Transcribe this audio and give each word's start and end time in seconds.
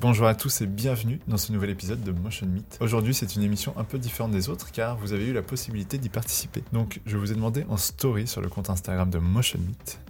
Bonjour 0.00 0.26
à 0.26 0.34
tous 0.34 0.62
et 0.62 0.66
bienvenue 0.66 1.20
dans 1.28 1.36
ce 1.36 1.52
nouvel 1.52 1.68
épisode 1.68 2.02
de 2.02 2.10
Motion 2.10 2.46
Meet. 2.46 2.78
Aujourd'hui, 2.80 3.12
c'est 3.12 3.36
une 3.36 3.42
émission 3.42 3.74
un 3.76 3.84
peu 3.84 3.98
différente 3.98 4.30
des 4.30 4.48
autres 4.48 4.72
car 4.72 4.96
vous 4.96 5.12
avez 5.12 5.26
eu 5.26 5.34
la 5.34 5.42
possibilité 5.42 5.98
d'y 5.98 6.08
participer. 6.08 6.64
Donc, 6.72 7.02
je 7.04 7.18
vous 7.18 7.30
ai 7.30 7.34
demandé 7.34 7.66
en 7.68 7.76
story 7.76 8.26
sur 8.26 8.40
le 8.40 8.48
compte 8.48 8.70
Instagram 8.70 9.10
de 9.10 9.18
Motion 9.18 9.58
Meet 9.58 10.00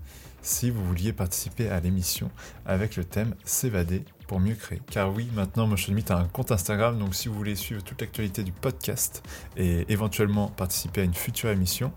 si 0.43 0.71
vous 0.71 0.85
vouliez 0.85 1.13
participer 1.13 1.71
à 1.71 1.81
l'émission 1.81 2.31
avec 2.67 2.95
le 2.95 3.03
thème 3.03 3.35
S'évader 3.45 4.05
pour 4.29 4.39
mieux 4.39 4.55
créer. 4.55 4.81
Car 4.93 5.13
oui, 5.13 5.29
maintenant 5.35 5.67
Motion 5.67 5.93
Meet 5.93 6.13
a 6.13 6.19
un 6.19 6.27
compte 6.27 6.53
Instagram, 6.53 6.97
donc 6.97 7.17
si 7.17 7.27
vous 7.27 7.35
voulez 7.35 7.57
suivre 7.57 7.83
toute 7.83 8.01
l'actualité 8.01 8.45
du 8.45 8.53
podcast 8.53 9.25
et 9.57 9.87
éventuellement 9.89 10.47
participer 10.51 11.01
à 11.01 11.05
une 11.05 11.15
future 11.15 11.51
émission, 11.51 11.93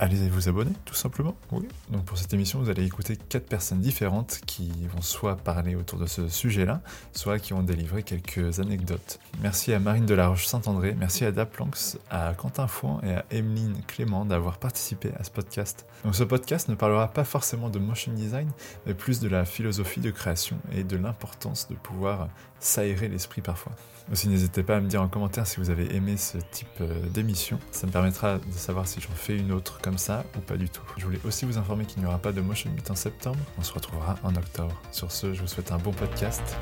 allez 0.00 0.28
vous 0.28 0.48
abonner, 0.48 0.72
tout 0.84 0.94
simplement. 0.94 1.36
Oui. 1.52 1.68
Donc 1.90 2.04
pour 2.06 2.18
cette 2.18 2.32
émission, 2.32 2.58
vous 2.58 2.70
allez 2.70 2.84
écouter 2.84 3.16
quatre 3.16 3.46
personnes 3.46 3.80
différentes 3.80 4.40
qui 4.46 4.72
vont 4.92 5.02
soit 5.02 5.36
parler 5.36 5.76
autour 5.76 5.98
de 5.98 6.06
ce 6.06 6.28
sujet-là, 6.28 6.80
soit 7.12 7.38
qui 7.38 7.52
vont 7.52 7.62
délivrer 7.62 8.02
quelques 8.02 8.60
anecdotes. 8.60 9.20
Merci 9.42 9.72
à 9.72 9.78
Marine 9.78 10.06
Delaroche-Saint-André, 10.06 10.96
merci 10.98 11.24
à 11.24 11.32
Daplanx, 11.32 11.98
à 12.10 12.32
Quentin 12.34 12.66
Fouan 12.66 13.00
et 13.02 13.12
à 13.12 13.24
Emeline 13.30 13.76
Clément 13.86 14.24
d'avoir 14.24 14.58
participé 14.58 15.10
à 15.18 15.24
ce 15.24 15.30
podcast. 15.30 15.86
Donc 16.04 16.14
ce 16.14 16.24
podcast 16.24 16.68
ne 16.68 16.74
parlera 16.74 17.08
pas 17.08 17.24
forcément 17.24 17.68
de 17.68 17.78
motion 17.78 18.12
design, 18.12 18.48
mais 18.86 18.94
plus 18.94 19.20
de 19.20 19.28
la 19.28 19.44
philosophie 19.44 20.00
de 20.00 20.10
création 20.10 20.56
et 20.72 20.82
de 20.82 20.96
l'importance 20.96 21.68
de 21.68 21.74
pouvoir 21.74 22.28
s'aérer 22.58 23.08
l'esprit 23.08 23.42
parfois. 23.42 23.72
Aussi, 24.12 24.28
n'hésitez 24.28 24.64
pas 24.64 24.76
à 24.76 24.80
me 24.80 24.88
dire 24.88 25.00
en 25.00 25.08
commentaire 25.08 25.46
si 25.46 25.58
vous 25.58 25.70
avez 25.70 25.94
aimé 25.94 26.16
ce 26.16 26.38
type 26.50 26.66
euh, 26.80 27.06
d'émission. 27.10 27.60
Ça 27.70 27.86
me 27.86 27.92
permettra 27.92 28.38
de 28.38 28.52
savoir 28.52 28.88
si 28.88 29.00
j'en 29.00 29.14
fais 29.14 29.36
une 29.36 29.52
autre 29.52 29.80
comme 29.80 29.98
ça 29.98 30.24
ou 30.36 30.40
pas 30.40 30.56
du 30.56 30.68
tout. 30.68 30.82
Je 30.96 31.04
voulais 31.04 31.20
aussi 31.24 31.44
vous 31.44 31.58
informer 31.58 31.84
qu'il 31.84 32.02
n'y 32.02 32.08
aura 32.08 32.18
pas 32.18 32.32
de 32.32 32.40
Motion 32.40 32.70
Meet 32.72 32.90
en 32.90 32.96
septembre. 32.96 33.38
On 33.56 33.62
se 33.62 33.72
retrouvera 33.72 34.16
en 34.24 34.34
octobre. 34.34 34.80
Sur 34.90 35.12
ce, 35.12 35.32
je 35.32 35.40
vous 35.42 35.46
souhaite 35.46 35.70
un 35.70 35.78
bon 35.78 35.92
podcast. 35.92 36.56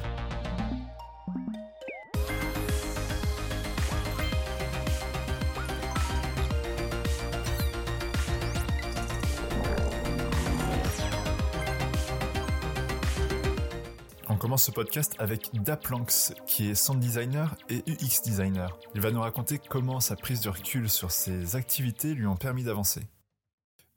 Commence 14.48 14.64
ce 14.64 14.70
podcast 14.70 15.14
avec 15.18 15.50
Daplanx, 15.62 16.32
qui 16.46 16.70
est 16.70 16.74
sound 16.74 16.98
designer 17.00 17.54
et 17.68 17.82
UX 17.86 18.22
designer. 18.24 18.78
Il 18.94 19.02
va 19.02 19.10
nous 19.10 19.20
raconter 19.20 19.58
comment 19.58 20.00
sa 20.00 20.16
prise 20.16 20.40
de 20.40 20.48
recul 20.48 20.88
sur 20.88 21.10
ses 21.10 21.54
activités 21.54 22.14
lui 22.14 22.26
ont 22.26 22.34
permis 22.34 22.64
d'avancer. 22.64 23.02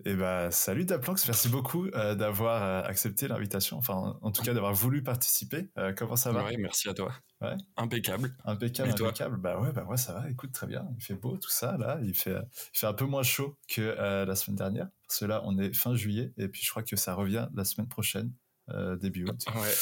Et 0.03 0.13
bah 0.13 0.52
salut 0.52 0.83
Daplanx, 0.83 1.25
merci 1.27 1.47
beaucoup 1.47 1.85
euh, 1.93 2.16
d'avoir 2.16 2.63
euh, 2.63 2.81
accepté 2.83 3.30
l'invitation, 3.30 3.77
enfin 3.77 4.17
en 4.21 4.31
tout 4.31 4.41
cas 4.41 4.53
d'avoir 4.53 4.73
voulu 4.73 5.02
participer. 5.03 5.69
Euh, 5.77 5.93
comment 5.95 6.17
ça 6.17 6.33
va? 6.33 6.43
Ouais, 6.43 6.58
merci 6.58 6.89
à 6.89 6.93
toi. 6.93 7.13
Ouais. 7.39 7.55
Impeccable. 7.77 8.36
Impeccable, 8.43 8.89
Et 8.89 8.93
toi? 8.93 9.08
impeccable. 9.08 9.38
Bah 9.38 9.58
ouais, 9.58 9.71
bah 9.71 9.86
ouais, 9.86 9.97
ça 9.97 10.11
va. 10.11 10.30
Écoute, 10.30 10.52
très 10.52 10.67
bien. 10.67 10.86
Il 10.97 11.02
fait 11.02 11.13
beau, 11.13 11.38
tout 11.38 11.49
ça 11.49 11.77
là. 11.77 11.97
Il 12.03 12.13
fait, 12.13 12.36
il 12.73 12.77
fait 12.77 12.88
un 12.88 12.93
peu 12.93 13.05
moins 13.05 13.23
chaud 13.23 13.58
que 13.69 13.81
euh, 13.81 14.25
la 14.25 14.36
semaine 14.36 14.58
dernière, 14.58 14.89
parce 15.08 15.19
que 15.19 15.25
là 15.25 15.43
on 15.45 15.58
est 15.58 15.73
fin 15.73 15.95
juillet 15.95 16.33
et 16.36 16.49
puis 16.49 16.61
je 16.61 16.69
crois 16.71 16.83
que 16.83 16.97
ça 16.97 17.13
revient 17.13 17.47
la 17.53 17.63
semaine 17.63 17.88
prochaine, 17.88 18.33
euh, 18.73 18.95
début 18.95 19.25
août. 19.25 19.44
Ouais. 19.55 19.73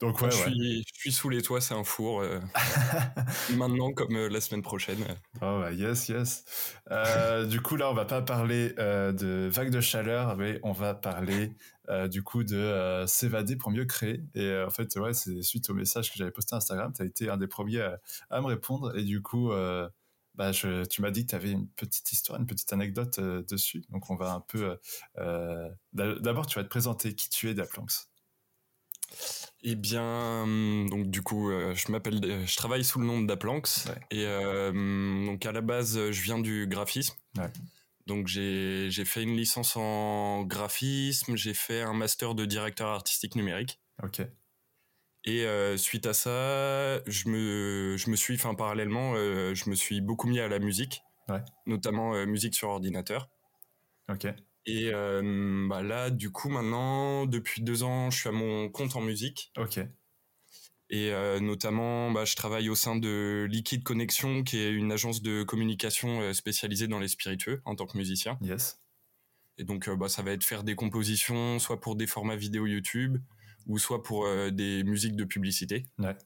Donc 0.00 0.20
ouais, 0.20 0.30
je. 0.30 0.36
Suis, 0.36 0.84
je 0.94 1.00
suis 1.00 1.12
sous 1.12 1.28
les 1.28 1.42
toits, 1.42 1.60
c'est 1.60 1.74
un 1.74 1.84
four. 1.84 2.20
euh, 2.20 2.38
maintenant 3.56 3.92
comme 3.92 4.14
euh, 4.16 4.28
la 4.28 4.40
semaine 4.40 4.62
prochaine. 4.62 4.98
Oh 5.36 5.60
bah 5.60 5.72
yes, 5.72 6.08
yes. 6.08 6.44
Euh, 6.90 7.46
du 7.46 7.60
coup, 7.60 7.76
là, 7.76 7.90
on 7.90 7.94
va 7.94 8.04
pas 8.04 8.22
parler 8.22 8.70
de 8.76 9.48
vagues 9.52 9.70
de 9.70 9.80
chaleur, 9.80 10.36
mais 10.36 10.60
on 10.62 10.72
va 10.72 10.94
parler 10.94 11.52
du 12.10 12.22
coup 12.22 12.42
de 12.44 13.04
s'évader 13.06 13.56
pour 13.56 13.70
mieux 13.70 13.84
créer. 13.84 14.22
Et 14.34 14.62
en 14.66 14.70
fait, 14.70 14.94
ouais, 14.96 15.14
c'est 15.14 15.40
suite 15.42 15.70
au 15.70 15.74
message 15.74 16.10
que 16.10 16.18
j'avais 16.18 16.30
posté 16.32 16.54
à 16.54 16.58
Instagram, 16.58 16.92
tu 16.94 17.02
as 17.02 17.04
été 17.06 17.30
un 17.30 17.36
des 17.36 17.46
premiers 17.46 17.80
à, 17.82 18.00
à 18.30 18.40
me 18.40 18.46
répondre. 18.46 18.96
Et 18.98 19.02
du 19.04 19.22
coup, 19.22 19.50
bah, 20.34 20.52
je, 20.52 20.84
tu 20.84 21.00
m'as 21.00 21.10
dit 21.10 21.24
que 21.24 21.30
tu 21.30 21.34
avais 21.36 21.50
une 21.52 21.66
petite 21.68 22.12
histoire, 22.12 22.38
une 22.38 22.46
petite 22.46 22.70
anecdote 22.72 23.18
euh, 23.20 23.42
dessus. 23.48 23.84
Donc, 23.88 24.10
on 24.10 24.16
va 24.16 24.32
un 24.32 24.40
peu. 24.40 24.76
euh, 25.18 25.68
d'a- 25.94 26.16
D'abord, 26.18 26.46
tu 26.46 26.58
vas 26.58 26.62
te 26.64 26.68
présenter 26.68 27.14
qui 27.14 27.30
tu 27.30 27.48
es 27.48 27.54
d'Aplanx. 27.54 28.10
Eh 29.62 29.74
bien, 29.74 30.42
hum, 30.42 30.88
donc 30.90 31.10
du 31.10 31.22
coup, 31.22 31.50
euh, 31.50 31.74
je 31.74 31.90
m'appelle, 31.90 32.20
euh, 32.24 32.46
je 32.46 32.56
travaille 32.56 32.84
sous 32.84 33.00
le 33.00 33.06
nom 33.06 33.20
de 33.20 33.26
Daplanx. 33.26 33.86
Ouais. 33.86 34.00
Et 34.10 34.24
euh, 34.26 34.70
hum, 34.70 35.24
donc 35.26 35.44
à 35.46 35.52
la 35.52 35.60
base, 35.60 36.10
je 36.10 36.22
viens 36.22 36.38
du 36.38 36.66
graphisme. 36.66 37.14
Ouais. 37.36 37.50
Donc 38.06 38.28
j'ai 38.28 38.88
j'ai 38.90 39.04
fait 39.04 39.22
une 39.24 39.36
licence 39.36 39.76
en 39.76 40.44
graphisme, 40.44 41.36
j'ai 41.36 41.54
fait 41.54 41.82
un 41.82 41.92
master 41.94 42.34
de 42.36 42.44
directeur 42.44 42.88
artistique 42.88 43.34
numérique. 43.34 43.80
Ok. 44.02 44.20
Et 45.24 45.44
euh, 45.44 45.76
suite 45.76 46.06
à 46.06 46.12
ça, 46.14 47.02
je 47.06 47.28
me, 47.28 47.96
je 47.96 48.10
me 48.10 48.14
suis, 48.16 48.34
enfin 48.36 48.54
parallèlement, 48.54 49.14
euh, 49.16 49.54
je 49.54 49.68
me 49.68 49.74
suis 49.74 50.00
beaucoup 50.00 50.28
mis 50.28 50.38
à 50.38 50.46
la 50.46 50.60
musique, 50.60 51.02
Ouais. 51.28 51.42
notamment 51.66 52.24
musique 52.26 52.54
sur 52.54 52.68
ordinateur. 52.68 53.28
Ok. 54.08 54.28
Et 54.66 54.90
euh, 54.92 55.66
bah 55.68 55.82
là, 55.82 56.10
du 56.10 56.30
coup, 56.30 56.48
maintenant, 56.48 57.26
depuis 57.26 57.62
deux 57.62 57.84
ans, 57.84 58.10
je 58.10 58.18
suis 58.18 58.28
à 58.28 58.32
mon 58.32 58.68
compte 58.68 58.96
en 58.96 59.00
musique. 59.00 59.52
Ok. 59.56 59.78
Et 60.88 61.10
euh, 61.12 61.40
notamment, 61.40 62.10
bah, 62.10 62.24
je 62.24 62.34
travaille 62.34 62.68
au 62.68 62.74
sein 62.74 62.96
de 62.96 63.46
Liquid 63.48 63.84
Connection, 63.84 64.42
qui 64.42 64.58
est 64.58 64.70
une 64.70 64.90
agence 64.90 65.22
de 65.22 65.44
communication 65.44 66.32
spécialisée 66.32 66.88
dans 66.88 66.98
les 66.98 67.08
spiritueux 67.08 67.62
en 67.64 67.76
tant 67.76 67.86
que 67.86 67.96
musicien. 67.96 68.38
Yes. 68.42 68.80
Et 69.58 69.64
donc, 69.64 69.88
bah, 69.88 70.08
ça 70.08 70.22
va 70.22 70.32
être 70.32 70.44
faire 70.44 70.64
des 70.64 70.74
compositions, 70.74 71.58
soit 71.60 71.80
pour 71.80 71.94
des 71.96 72.06
formats 72.06 72.36
vidéo 72.36 72.66
YouTube, 72.66 73.18
ou 73.66 73.78
soit 73.78 74.02
pour 74.02 74.28
des 74.52 74.82
musiques 74.84 75.16
de 75.16 75.24
publicité. 75.24 75.86
Ouais. 75.98 76.16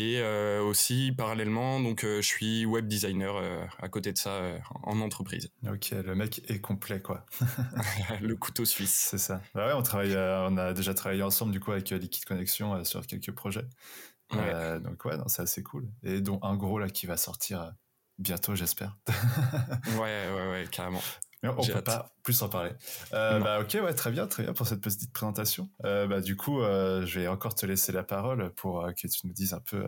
Et 0.00 0.18
euh, 0.18 0.62
aussi, 0.62 1.12
parallèlement, 1.12 1.78
donc, 1.78 2.04
euh, 2.04 2.22
je 2.22 2.26
suis 2.26 2.64
web 2.64 2.88
designer 2.88 3.36
euh, 3.36 3.62
à 3.78 3.90
côté 3.90 4.14
de 4.14 4.16
ça 4.16 4.40
en 4.82 4.98
entreprise. 5.02 5.50
Ok, 5.70 5.90
le 5.90 6.14
mec 6.14 6.40
est 6.48 6.58
complet, 6.58 7.02
quoi. 7.02 7.26
le 8.22 8.34
couteau 8.34 8.64
suisse. 8.64 9.08
C'est 9.10 9.18
ça. 9.18 9.42
Bah 9.54 9.66
ouais, 9.66 9.74
on 9.74 9.82
travaille, 9.82 10.16
on 10.16 10.56
a 10.56 10.72
déjà 10.72 10.94
travaillé 10.94 11.22
ensemble 11.22 11.52
du 11.52 11.60
coup 11.60 11.72
avec 11.72 11.90
Liquid 11.90 12.24
Connection 12.24 12.82
sur 12.82 13.06
quelques 13.06 13.32
projets. 13.32 13.66
Ouais. 14.32 14.38
Euh, 14.54 14.80
donc 14.80 15.04
ouais, 15.04 15.18
non, 15.18 15.28
c'est 15.28 15.42
assez 15.42 15.62
cool. 15.62 15.86
Et 16.02 16.22
dont 16.22 16.38
un 16.42 16.56
gros 16.56 16.78
là 16.78 16.88
qui 16.88 17.04
va 17.04 17.18
sortir 17.18 17.74
bientôt, 18.18 18.54
j'espère. 18.54 18.96
Ouais, 19.98 20.26
ouais, 20.34 20.50
ouais, 20.50 20.64
carrément. 20.70 21.02
Mais 21.42 21.48
on 21.48 21.56
peut 21.56 21.72
hâte. 21.72 21.84
pas 21.84 22.14
plus 22.22 22.42
en 22.42 22.48
parler. 22.48 22.72
Euh, 23.14 23.40
bah 23.40 23.60
ok, 23.60 23.78
ouais, 23.82 23.94
très 23.94 24.10
bien, 24.10 24.26
très 24.26 24.42
bien 24.42 24.52
pour 24.52 24.66
cette 24.66 24.80
petite 24.80 25.12
présentation. 25.12 25.70
Euh, 25.84 26.06
bah 26.06 26.20
du 26.20 26.36
coup, 26.36 26.60
euh, 26.60 27.06
je 27.06 27.20
vais 27.20 27.28
encore 27.28 27.54
te 27.54 27.64
laisser 27.64 27.92
la 27.92 28.02
parole 28.02 28.52
pour 28.54 28.86
que 28.94 29.06
tu 29.06 29.26
nous 29.26 29.32
dises 29.32 29.54
un 29.54 29.60
peu 29.60 29.86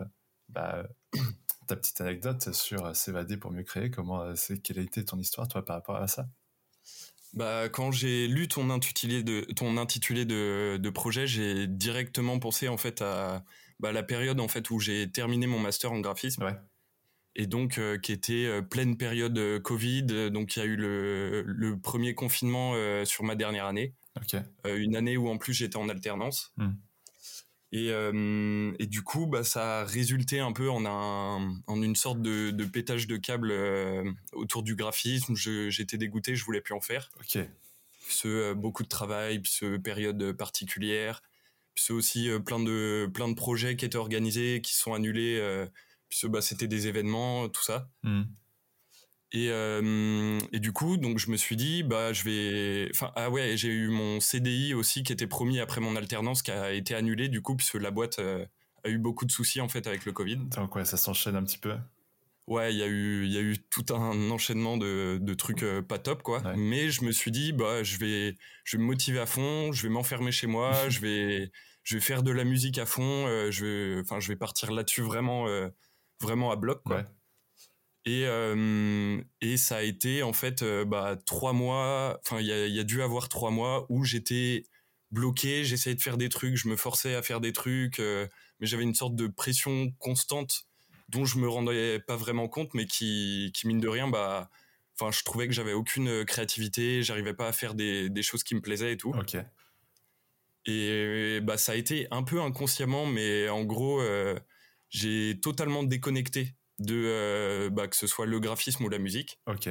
bah, 0.49 0.83
ta 1.67 1.75
petite 1.75 2.01
anecdote 2.01 2.53
sur 2.53 2.95
s'évader 2.95 3.37
pour 3.37 3.51
mieux 3.51 3.63
créer. 3.63 3.91
Comment 3.91 4.35
c'est 4.35 4.59
quelle 4.61 4.79
a 4.79 4.81
été 4.81 5.05
ton 5.05 5.19
histoire 5.19 5.47
toi 5.47 5.63
par 5.63 5.75
rapport 5.75 5.97
à 5.97 6.07
ça? 6.07 6.27
Bah, 7.33 7.69
quand 7.69 7.91
j'ai 7.91 8.27
lu 8.27 8.47
ton 8.47 8.69
intitulé 8.69 9.23
de, 9.23 9.41
ton 9.55 9.77
intitulé 9.77 10.25
de, 10.25 10.77
de 10.77 10.89
projet, 10.89 11.25
j'ai 11.27 11.67
directement 11.67 12.39
pensé 12.39 12.67
en 12.67 12.77
fait 12.77 13.01
à 13.01 13.43
bah, 13.79 13.91
la 13.91 14.03
période 14.03 14.39
en 14.39 14.47
fait 14.47 14.69
où 14.69 14.79
j'ai 14.79 15.11
terminé 15.11 15.47
mon 15.47 15.59
master 15.59 15.91
en 15.91 15.99
graphisme 15.99 16.43
Ouais. 16.43 16.55
Et 17.35 17.47
donc 17.47 17.77
euh, 17.77 17.97
qui 17.97 18.11
était 18.11 18.45
euh, 18.45 18.61
pleine 18.61 18.97
période 18.97 19.37
euh, 19.37 19.59
Covid. 19.59 20.07
Euh, 20.11 20.29
Donc 20.29 20.55
il 20.55 20.59
y 20.59 20.61
a 20.61 20.65
eu 20.65 20.75
le, 20.75 21.43
le 21.45 21.79
premier 21.79 22.13
confinement 22.15 22.73
sur 23.05 23.23
ma 23.23 23.35
dernière 23.35 23.65
année, 23.65 23.93
une 24.65 24.95
année 24.95 25.17
où 25.17 25.27
en 25.29 25.37
plus 25.37 25.53
j'étais 25.53 25.77
en 25.77 25.89
alternance. 25.89 26.53
Hmm. 26.57 26.73
Et, 27.75 27.87
et 27.87 28.85
du 28.85 29.01
coup, 29.01 29.25
bah, 29.25 29.43
ça 29.43 29.79
a 29.79 29.83
résulté 29.83 30.39
un 30.39 30.51
peu 30.51 30.69
en, 30.69 30.85
un, 30.85 31.59
en 31.65 31.81
une 31.81 31.95
sorte 31.95 32.21
de, 32.21 32.51
de 32.51 32.65
pétage 32.65 33.07
de 33.07 33.17
câble 33.17 33.51
autour 34.33 34.61
du 34.61 34.75
graphisme. 34.75 35.35
J'étais 35.35 35.97
dégoûté, 35.97 36.35
je 36.35 36.45
voulais 36.45 36.61
plus 36.61 36.75
en 36.75 36.81
faire 36.81 37.09
Ok. 37.19 37.39
ce 38.07 38.53
beaucoup 38.53 38.83
de 38.83 38.89
travail, 38.89 39.41
ce 39.45 39.77
période 39.77 40.33
particulière, 40.33 41.23
ce 41.73 41.93
aussi 41.93 42.29
plein 42.45 42.59
de 42.59 43.09
plein 43.11 43.27
de 43.27 43.33
projets 43.33 43.75
qui 43.75 43.85
étaient 43.85 43.97
organisés, 43.97 44.61
qui 44.61 44.75
sont 44.75 44.93
annulés, 44.93 45.41
euh, 46.13 46.19
puis 46.19 46.19
ce, 46.19 46.27
bah, 46.27 46.41
c'était 46.41 46.67
des 46.67 46.87
événements, 46.87 47.49
tout 47.49 47.63
ça. 47.63 47.89
Hmm. 48.03 48.23
Et, 49.35 49.49
euh, 49.49 50.39
et 50.51 50.59
du 50.59 50.73
coup, 50.73 50.97
donc 50.97 51.17
je 51.17 51.31
me 51.31 51.37
suis 51.37 51.55
dit, 51.55 51.81
bah 51.81 52.13
je 52.13 52.23
vais, 52.23 52.87
enfin 52.93 53.11
ah 53.15 53.31
ouais, 53.31 53.57
j'ai 53.57 53.69
eu 53.69 53.87
mon 53.87 54.19
CDI 54.19 54.75
aussi 54.75 55.01
qui 55.01 55.11
était 55.11 55.25
promis 55.25 55.59
après 55.59 55.81
mon 55.81 55.95
alternance, 55.95 56.43
qui 56.43 56.51
a 56.51 56.71
été 56.71 56.93
annulé 56.93 57.29
du 57.29 57.41
coup 57.41 57.55
puisque 57.55 57.75
la 57.75 57.89
boîte 57.89 58.19
euh, 58.19 58.45
a 58.83 58.89
eu 58.89 58.99
beaucoup 58.99 59.25
de 59.25 59.31
soucis 59.31 59.59
en 59.59 59.67
fait 59.67 59.87
avec 59.87 60.05
le 60.05 60.11
Covid. 60.11 60.37
Donc 60.55 60.75
ouais, 60.75 60.85
ça 60.85 60.97
s'enchaîne 60.97 61.35
un 61.35 61.43
petit 61.43 61.57
peu? 61.57 61.73
Ouais, 62.47 62.73
il 62.73 62.77
y 62.77 62.83
a 62.83 62.87
eu, 62.87 63.25
il 63.25 63.31
y 63.31 63.37
a 63.37 63.41
eu 63.41 63.57
tout 63.57 63.85
un 63.93 64.29
enchaînement 64.29 64.77
de, 64.77 65.17
de 65.21 65.33
trucs 65.33 65.63
euh, 65.63 65.81
pas 65.81 65.97
top, 65.97 66.23
quoi. 66.23 66.41
Ouais. 66.41 66.57
Mais 66.57 66.89
je 66.89 67.03
me 67.05 67.11
suis 67.11 67.31
dit, 67.31 67.53
bah, 67.53 67.83
je 67.83 67.97
vais, 67.97 68.35
je 68.65 68.75
vais 68.75 68.83
me 68.83 68.87
motiver 68.87 69.19
à 69.19 69.25
fond, 69.25 69.71
je 69.71 69.83
vais 69.83 69.89
m'enfermer 69.89 70.31
chez 70.31 70.47
moi, 70.47 70.73
je 70.89 70.99
vais, 70.99 71.51
je 71.83 71.95
vais 71.95 72.01
faire 72.01 72.21
de 72.21 72.31
la 72.31 72.43
musique 72.43 72.77
à 72.79 72.85
fond, 72.85 73.27
euh, 73.27 73.49
je 73.49 73.65
vais, 73.65 74.01
enfin, 74.01 74.19
je 74.19 74.27
vais 74.27 74.35
partir 74.35 74.71
là-dessus 74.71 75.01
vraiment, 75.01 75.47
euh, 75.47 75.69
vraiment 76.23 76.51
à 76.51 76.55
bloc, 76.55 76.81
quoi. 76.83 76.97
Ouais. 76.97 77.05
Et, 78.05 78.23
euh, 78.25 79.21
et 79.39 79.55
ça 79.55 79.77
a 79.77 79.81
été 79.81 80.23
en 80.23 80.33
fait 80.33 80.61
euh, 80.61 80.83
bah, 80.83 81.17
trois 81.25 81.53
mois, 81.53 82.19
enfin 82.25 82.41
il 82.41 82.47
y 82.47 82.51
a, 82.51 82.67
y 82.67 82.79
a 82.79 82.83
dû 82.83 83.01
avoir 83.01 83.29
trois 83.29 83.49
mois 83.49 83.85
où 83.89 84.03
j'étais 84.03 84.63
bloqué. 85.11 85.63
J'essayais 85.63 85.95
de 85.95 86.01
faire 86.01 86.17
des 86.17 86.27
trucs, 86.27 86.57
je 86.57 86.67
me 86.67 86.75
forçais 86.75 87.15
à 87.15 87.21
faire 87.21 87.39
des 87.39 87.53
trucs, 87.53 87.99
mais 87.99 88.67
j'avais 88.67 88.83
une 88.83 88.95
sorte 88.95 89.15
de 89.15 89.27
pression 89.27 89.91
constante 89.99 90.67
dont 91.09 91.23
je 91.23 91.37
me 91.37 91.47
rendais 91.47 91.99
pas 91.99 92.17
vraiment 92.17 92.49
compte, 92.49 92.73
mais 92.73 92.87
qui, 92.87 93.51
qui 93.53 93.67
mine 93.67 93.79
de 93.79 93.87
rien, 93.87 94.09
bah, 94.09 94.49
enfin, 94.99 95.11
je 95.11 95.23
trouvais 95.23 95.47
que 95.47 95.53
j'avais 95.53 95.73
aucune 95.73 96.25
créativité, 96.25 97.03
j'arrivais 97.03 97.33
pas 97.33 97.47
à 97.47 97.53
faire 97.53 97.73
des, 97.75 98.09
des, 98.09 98.23
choses 98.23 98.43
qui 98.43 98.55
me 98.55 98.61
plaisaient 98.61 98.93
et 98.93 98.97
tout. 98.97 99.11
Ok. 99.11 99.37
Et 100.65 101.39
bah, 101.41 101.57
ça 101.57 101.73
a 101.73 101.75
été 101.75 102.07
un 102.11 102.23
peu 102.23 102.41
inconsciemment, 102.41 103.05
mais 103.05 103.49
en 103.49 103.63
gros, 103.63 104.01
euh, 104.01 104.37
j'ai 104.93 105.39
totalement 105.41 105.83
déconnecté 105.83 106.55
de 106.79 106.95
euh, 107.05 107.69
bah, 107.69 107.87
que 107.87 107.95
ce 107.95 108.07
soit 108.07 108.25
le 108.25 108.39
graphisme 108.39 108.83
ou 108.85 108.89
la 108.89 108.99
musique. 108.99 109.39
Ok. 109.47 109.67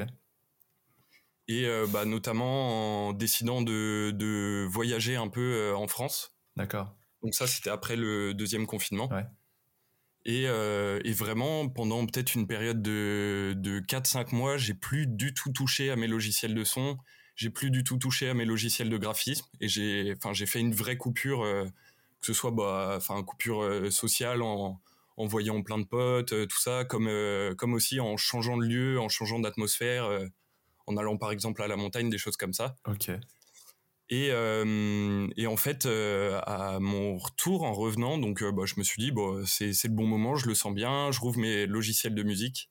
Et 1.48 1.66
euh, 1.66 1.86
bah, 1.88 2.04
notamment 2.04 3.08
en 3.08 3.12
décidant 3.12 3.62
de, 3.62 4.12
de 4.14 4.66
voyager 4.70 5.16
un 5.16 5.28
peu 5.28 5.72
en 5.74 5.88
France. 5.88 6.36
D'accord. 6.56 6.94
Donc 7.22 7.34
ça, 7.34 7.46
c'était 7.46 7.70
après 7.70 7.96
le 7.96 8.34
deuxième 8.34 8.66
confinement. 8.66 9.08
Ouais. 9.10 9.26
Et, 10.24 10.44
et, 10.44 11.12
vraiment, 11.12 11.68
pendant 11.68 12.06
peut-être 12.06 12.36
une 12.36 12.46
période 12.46 12.80
de, 12.80 13.54
de 13.56 13.80
4-5 13.80 14.32
mois, 14.34 14.56
j'ai 14.56 14.74
plus 14.74 15.08
du 15.08 15.34
tout 15.34 15.50
touché 15.50 15.90
à 15.90 15.96
mes 15.96 16.06
logiciels 16.06 16.54
de 16.54 16.62
son 16.62 16.96
j'ai 17.34 17.50
plus 17.50 17.70
du 17.70 17.84
tout 17.84 17.96
touché 17.96 18.28
à 18.28 18.34
mes 18.34 18.44
logiciels 18.44 18.90
de 18.90 18.96
graphisme 18.96 19.46
et 19.60 19.68
j'ai 19.68 20.14
enfin 20.16 20.32
j'ai 20.32 20.46
fait 20.46 20.60
une 20.60 20.74
vraie 20.74 20.96
coupure 20.96 21.42
euh, 21.44 21.64
que 21.64 22.26
ce 22.26 22.32
soit 22.32 22.50
bah 22.50 22.94
enfin 22.96 23.22
coupure 23.22 23.62
euh, 23.62 23.90
sociale 23.90 24.42
en, 24.42 24.80
en 25.16 25.26
voyant 25.26 25.62
plein 25.62 25.78
de 25.78 25.84
potes 25.84 26.32
euh, 26.32 26.46
tout 26.46 26.60
ça 26.60 26.84
comme 26.84 27.10
comme 27.56 27.74
aussi 27.74 28.00
en 28.00 28.16
changeant 28.16 28.56
de 28.56 28.64
lieu 28.64 29.00
en 29.00 29.08
changeant 29.08 29.38
d'atmosphère 29.38 30.08
en 30.86 30.96
allant 30.96 31.16
par 31.16 31.30
exemple 31.32 31.62
à 31.62 31.68
la 31.68 31.76
montagne 31.76 32.10
des 32.10 32.18
choses 32.18 32.36
comme 32.36 32.52
ça 32.52 32.76
ok 32.86 33.10
et, 34.10 34.26
et 34.26 35.46
en 35.46 35.56
fait 35.56 35.86
à 35.86 36.78
mon 36.80 37.16
retour 37.16 37.62
en 37.62 37.72
revenant 37.72 38.18
donc 38.18 38.42
bah, 38.42 38.64
je 38.66 38.74
me 38.76 38.82
suis 38.82 39.00
dit 39.00 39.10
bon 39.10 39.44
c'est 39.46 39.72
c'est 39.72 39.88
le 39.88 39.94
bon 39.94 40.06
moment 40.06 40.36
je 40.36 40.46
le 40.46 40.54
sens 40.54 40.74
bien 40.74 41.10
je 41.12 41.20
rouvre 41.20 41.38
mes 41.38 41.66
logiciels 41.66 42.14
de 42.14 42.22
musique 42.22 42.70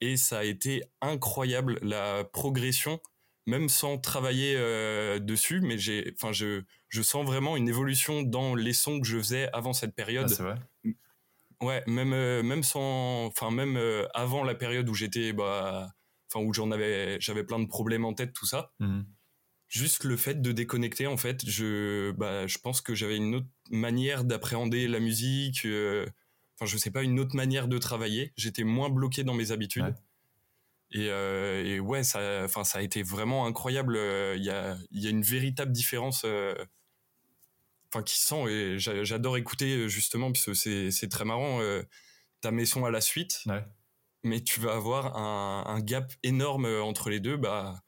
et 0.00 0.16
ça 0.16 0.38
a 0.38 0.44
été 0.44 0.82
incroyable 1.00 1.78
la 1.82 2.24
progression 2.24 3.00
même 3.46 3.68
sans 3.68 3.98
travailler 3.98 4.54
euh, 4.56 5.18
dessus, 5.18 5.60
mais 5.60 5.78
j'ai, 5.78 6.14
je, 6.32 6.62
je 6.88 7.02
sens 7.02 7.26
vraiment 7.26 7.56
une 7.56 7.68
évolution 7.68 8.22
dans 8.22 8.54
les 8.54 8.72
sons 8.72 9.00
que 9.00 9.06
je 9.06 9.18
faisais 9.18 9.50
avant 9.52 9.72
cette 9.72 9.94
période. 9.94 10.26
Ah, 10.30 10.34
c'est 10.34 10.42
vrai. 10.42 10.56
Ouais, 11.60 11.82
même, 11.86 12.12
euh, 12.12 12.42
même 12.42 12.62
sans, 12.62 13.26
enfin, 13.26 13.50
même 13.50 13.76
euh, 13.76 14.06
avant 14.14 14.44
la 14.44 14.54
période 14.54 14.88
où 14.88 14.94
j'étais, 14.94 15.32
bah, 15.32 15.90
enfin, 16.32 16.44
où 16.44 16.52
j'en 16.52 16.70
avais, 16.70 17.20
j'avais 17.20 17.44
plein 17.44 17.58
de 17.58 17.66
problèmes 17.66 18.04
en 18.04 18.14
tête, 18.14 18.32
tout 18.32 18.46
ça. 18.46 18.72
Mhm. 18.80 19.06
Juste 19.68 20.04
le 20.04 20.16
fait 20.16 20.40
de 20.40 20.52
déconnecter, 20.52 21.06
en 21.06 21.16
fait, 21.16 21.44
je, 21.48 22.12
bah, 22.12 22.46
je 22.46 22.58
pense 22.58 22.80
que 22.80 22.94
j'avais 22.94 23.16
une 23.16 23.34
autre 23.34 23.48
manière 23.70 24.24
d'appréhender 24.24 24.86
la 24.86 25.00
musique. 25.00 25.66
Enfin, 25.66 26.66
je 26.66 26.76
sais 26.76 26.90
pas, 26.90 27.02
une 27.02 27.18
autre 27.18 27.34
manière 27.34 27.66
de 27.66 27.78
travailler. 27.78 28.32
J'étais 28.36 28.62
moins 28.62 28.88
bloqué 28.88 29.24
dans 29.24 29.34
mes 29.34 29.50
habitudes. 29.50 29.94
Euh, 30.96 31.64
et, 31.64 31.80
ouais, 31.80 32.04
ça, 32.04 32.42
enfin, 32.44 32.64
ça 32.64 32.78
a 32.78 32.82
été 32.82 33.02
vraiment 33.02 33.46
incroyable. 33.46 33.96
Euh, 33.96 34.34
il 34.36 34.44
y 34.44 34.50
a, 34.50 34.76
y 34.92 35.06
a 35.06 35.10
une 35.10 35.22
véritable 35.22 35.72
différence, 35.72 36.22
euh, 36.24 36.54
enfin, 37.94 38.02
qui 38.02 38.18
se 38.18 38.26
sent. 38.26 38.48
Et 38.48 38.78
j'adore 38.78 39.36
écouter 39.36 39.88
justement, 39.88 40.32
puisque 40.32 40.54
c'est, 40.54 40.90
c'est 40.90 41.08
très 41.08 41.24
marrant. 41.24 41.60
T'as 42.40 42.50
mes 42.50 42.66
sons 42.66 42.84
à 42.84 42.90
la 42.90 43.00
suite, 43.00 43.44
mais 44.22 44.42
tu 44.42 44.60
vas 44.60 44.74
avoir 44.74 45.16
un, 45.16 45.64
un, 45.66 45.80
gap 45.80 46.12
énorme 46.22 46.66
entre 46.66 47.10
les 47.10 47.20
deux. 47.20 47.36
Bah, 47.36 47.82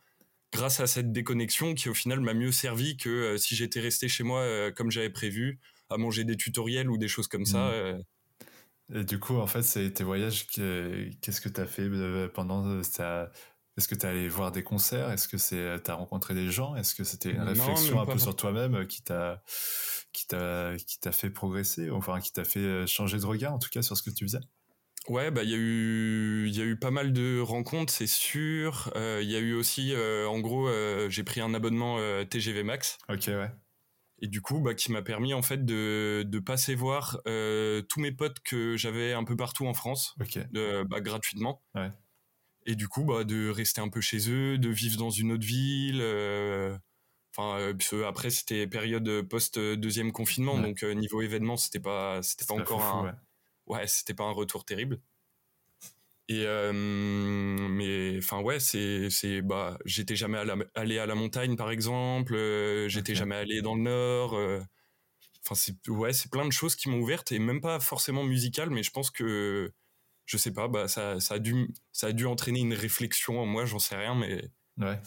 grâce 0.53 0.81
à 0.81 0.87
cette 0.87 1.13
déconnexion 1.13 1.75
qui 1.75 1.89
au 1.89 1.95
final 1.95 2.21
m'a 2.21 2.33
mieux 2.33 2.53
servi 2.53 2.97
que 2.97 3.37
si 3.37 3.55
j'étais 3.57 3.81
resté 3.81 4.09
chez 4.09 4.23
moi 4.25 4.73
comme 4.73 4.91
j'avais 4.91 5.11
prévu 5.11 5.61
à 5.91 5.99
manger 5.99 6.25
des 6.25 6.37
tutoriels 6.37 6.91
ou 6.91 6.99
des 6.99 7.09
choses 7.09 7.29
comme 7.29 7.45
ça. 7.45 7.71
Mmh. 7.71 8.03
Et 8.95 9.05
du 9.05 9.19
coup, 9.19 9.37
en 9.37 9.47
fait, 9.47 9.63
c'est 9.63 9.93
tes 9.93 10.05
voyages, 10.05 10.47
qu'est-ce 10.47 11.41
que 11.41 11.49
tu 11.49 11.61
as 11.61 11.67
fait 11.67 11.83
euh, 11.83 12.29
pendant 12.29 12.83
ça 12.85 13.23
euh, 13.23 13.27
Est-ce 13.77 13.89
que 13.89 13.95
tu 13.95 14.07
es 14.07 14.09
allé 14.09 14.29
voir 14.29 14.53
des 14.53 14.63
concerts? 14.63 15.11
Est-ce 15.11 15.29
que 15.29 15.39
c'est 15.39 15.83
tu 15.85 15.91
as 15.91 15.95
rencontré 15.95 16.35
des 16.35 16.51
gens? 16.51 16.77
Est-ce 16.77 16.95
que 16.95 17.05
c'était 17.05 17.31
une 17.31 17.43
réflexion 17.43 18.01
un 18.01 18.07
peu 18.07 18.19
sur 18.19 18.35
toi-même 18.37 18.87
qui 18.87 19.03
t'a 19.03 19.43
qui 20.13 20.27
t'a 20.27 20.77
qui 20.77 20.99
t'a 20.99 21.13
fait 21.13 21.31
progresser, 21.31 21.91
enfin 21.91 22.21
qui 22.21 22.33
t'a 22.33 22.45
fait 22.45 22.61
euh, 22.61 22.87
changer 22.87 23.19
de 23.19 23.27
regard 23.27 23.53
en 23.53 23.59
tout 23.59 23.69
cas 23.71 23.83
sur 23.83 23.97
ce 23.97 24.03
que 24.03 24.11
tu 24.11 24.25
faisais? 24.25 24.41
Ouais, 25.09 25.31
bah 25.31 25.45
il 25.45 25.51
y 25.51 25.55
a 25.55 25.59
eu 25.59 26.47
il 26.49 26.57
y 26.57 26.61
a 26.61 26.65
eu 26.65 26.77
pas 26.77 26.91
mal 26.91 27.13
de 27.13 27.39
rencontres, 27.39 27.93
c'est 27.93 28.07
sûr. 28.07 28.91
Il 28.97 29.31
y 29.31 29.37
a 29.37 29.41
eu 29.41 29.53
aussi, 29.55 29.95
en 29.95 30.41
gros, 30.41 30.69
j'ai 31.09 31.23
pris 31.23 31.41
un 31.41 31.55
abonnement 31.55 31.99
TGV 32.25 32.63
Max. 32.65 32.99
Ok, 33.09 33.27
ouais 33.29 33.51
et 34.21 34.29
du 34.29 34.41
coup 34.41 34.61
bah 34.61 34.75
qui 34.75 34.93
m'a 34.93 35.03
permis 35.03 35.35
en 35.35 35.43
fait 35.43 35.65
de, 35.65 36.25
de 36.27 36.39
passer 36.39 36.75
voir 36.75 37.21
euh, 37.27 37.83
tous 37.83 38.01
mes 38.01 38.13
potes 38.13 38.41
que 38.41 38.77
j'avais 38.77 39.13
un 39.13 39.25
peu 39.25 39.37
partout 39.37 39.67
en 39.67 39.75
France 39.75 40.15
de, 40.53 40.83
bah, 40.85 41.01
gratuitement 41.01 41.63
ouais. 41.75 41.93
Et 42.67 42.75
du 42.75 42.89
coup 42.89 43.05
bah 43.05 43.25
de 43.25 43.49
rester 43.49 43.81
un 43.81 43.89
peu 43.89 44.01
chez 44.01 44.31
eux 44.31 44.59
de 44.59 44.69
vivre 44.69 44.99
dans 44.99 45.11
une 45.11 45.33
autre 45.33 45.47
ville 45.47 46.01
euh, 46.01 46.77
enfin 47.35 47.59
euh, 47.59 48.07
après 48.07 48.31
c'était 48.31 48.67
période 48.67 49.23
post 49.23 49.59
deuxième 49.59 50.13
confinement 50.13 50.59
donc 50.59 50.83
niveau 50.83 51.23
événement 51.23 51.57
c'était 51.57 51.81
pas 51.81 52.23
c'était 52.23 52.45
pas 52.45 52.55
encore 52.55 52.83
un 52.83 53.05
ouais, 53.05 53.13
ouais 53.67 53.87
c'était 53.87 54.15
pas 54.15 54.25
un 54.25 54.33
retour 54.33 54.65
terrible. 54.65 55.01
Et 56.29 56.45
euh, 56.45 56.73
mais 56.73 58.19
enfin 58.19 58.41
ouais, 58.41 58.59
c'est 58.59 59.11
c'est 59.11 59.43
bah 59.43 59.79
j'étais 59.85 60.17
jamais 60.17 60.39
allé 60.75 60.99
à 60.99 61.07
la 61.07 61.15
montagne 61.15 61.57
par 61.57 61.71
exemple, 61.71 62.35
euh, 62.35 62.89
j'étais 62.89 63.15
jamais 63.15 63.37
allé 63.37 63.63
dans 63.63 63.77
le 63.77 63.83
nord. 63.83 64.35
Euh, 64.35 64.61
enfin 65.45 65.55
c'est 65.55 65.77
ouais, 65.89 66.13
c'est 66.13 66.31
plein 66.31 66.45
de 66.47 66.53
choses 66.53 66.75
qui 66.77 66.89
m'ont 66.89 66.99
ouverte 67.01 67.31
et 67.33 67.39
même 67.39 67.61
pas 67.61 67.79
forcément 67.81 68.25
musicales, 68.25 68.71
mais 68.71 68.83
je 68.83 68.91
pense 68.91 69.11
que 69.13 69.73
je 70.27 70.37
sais 70.37 70.53
pas, 70.53 70.69
bah 70.69 70.89
ça 70.89 71.21
ça 71.21 71.35
a 71.35 71.39
dû 71.39 71.69
ça 71.93 72.09
a 72.09 72.13
dû 72.13 72.27
entraîner 72.27 72.61
une 72.61 72.75
réflexion 72.75 73.41
en 73.41 73.47
moi, 73.47 73.65
j'en 73.65 73.79
sais 73.79 73.97
rien, 73.97 74.15
mais 74.15 74.51
ouais. 74.79 75.01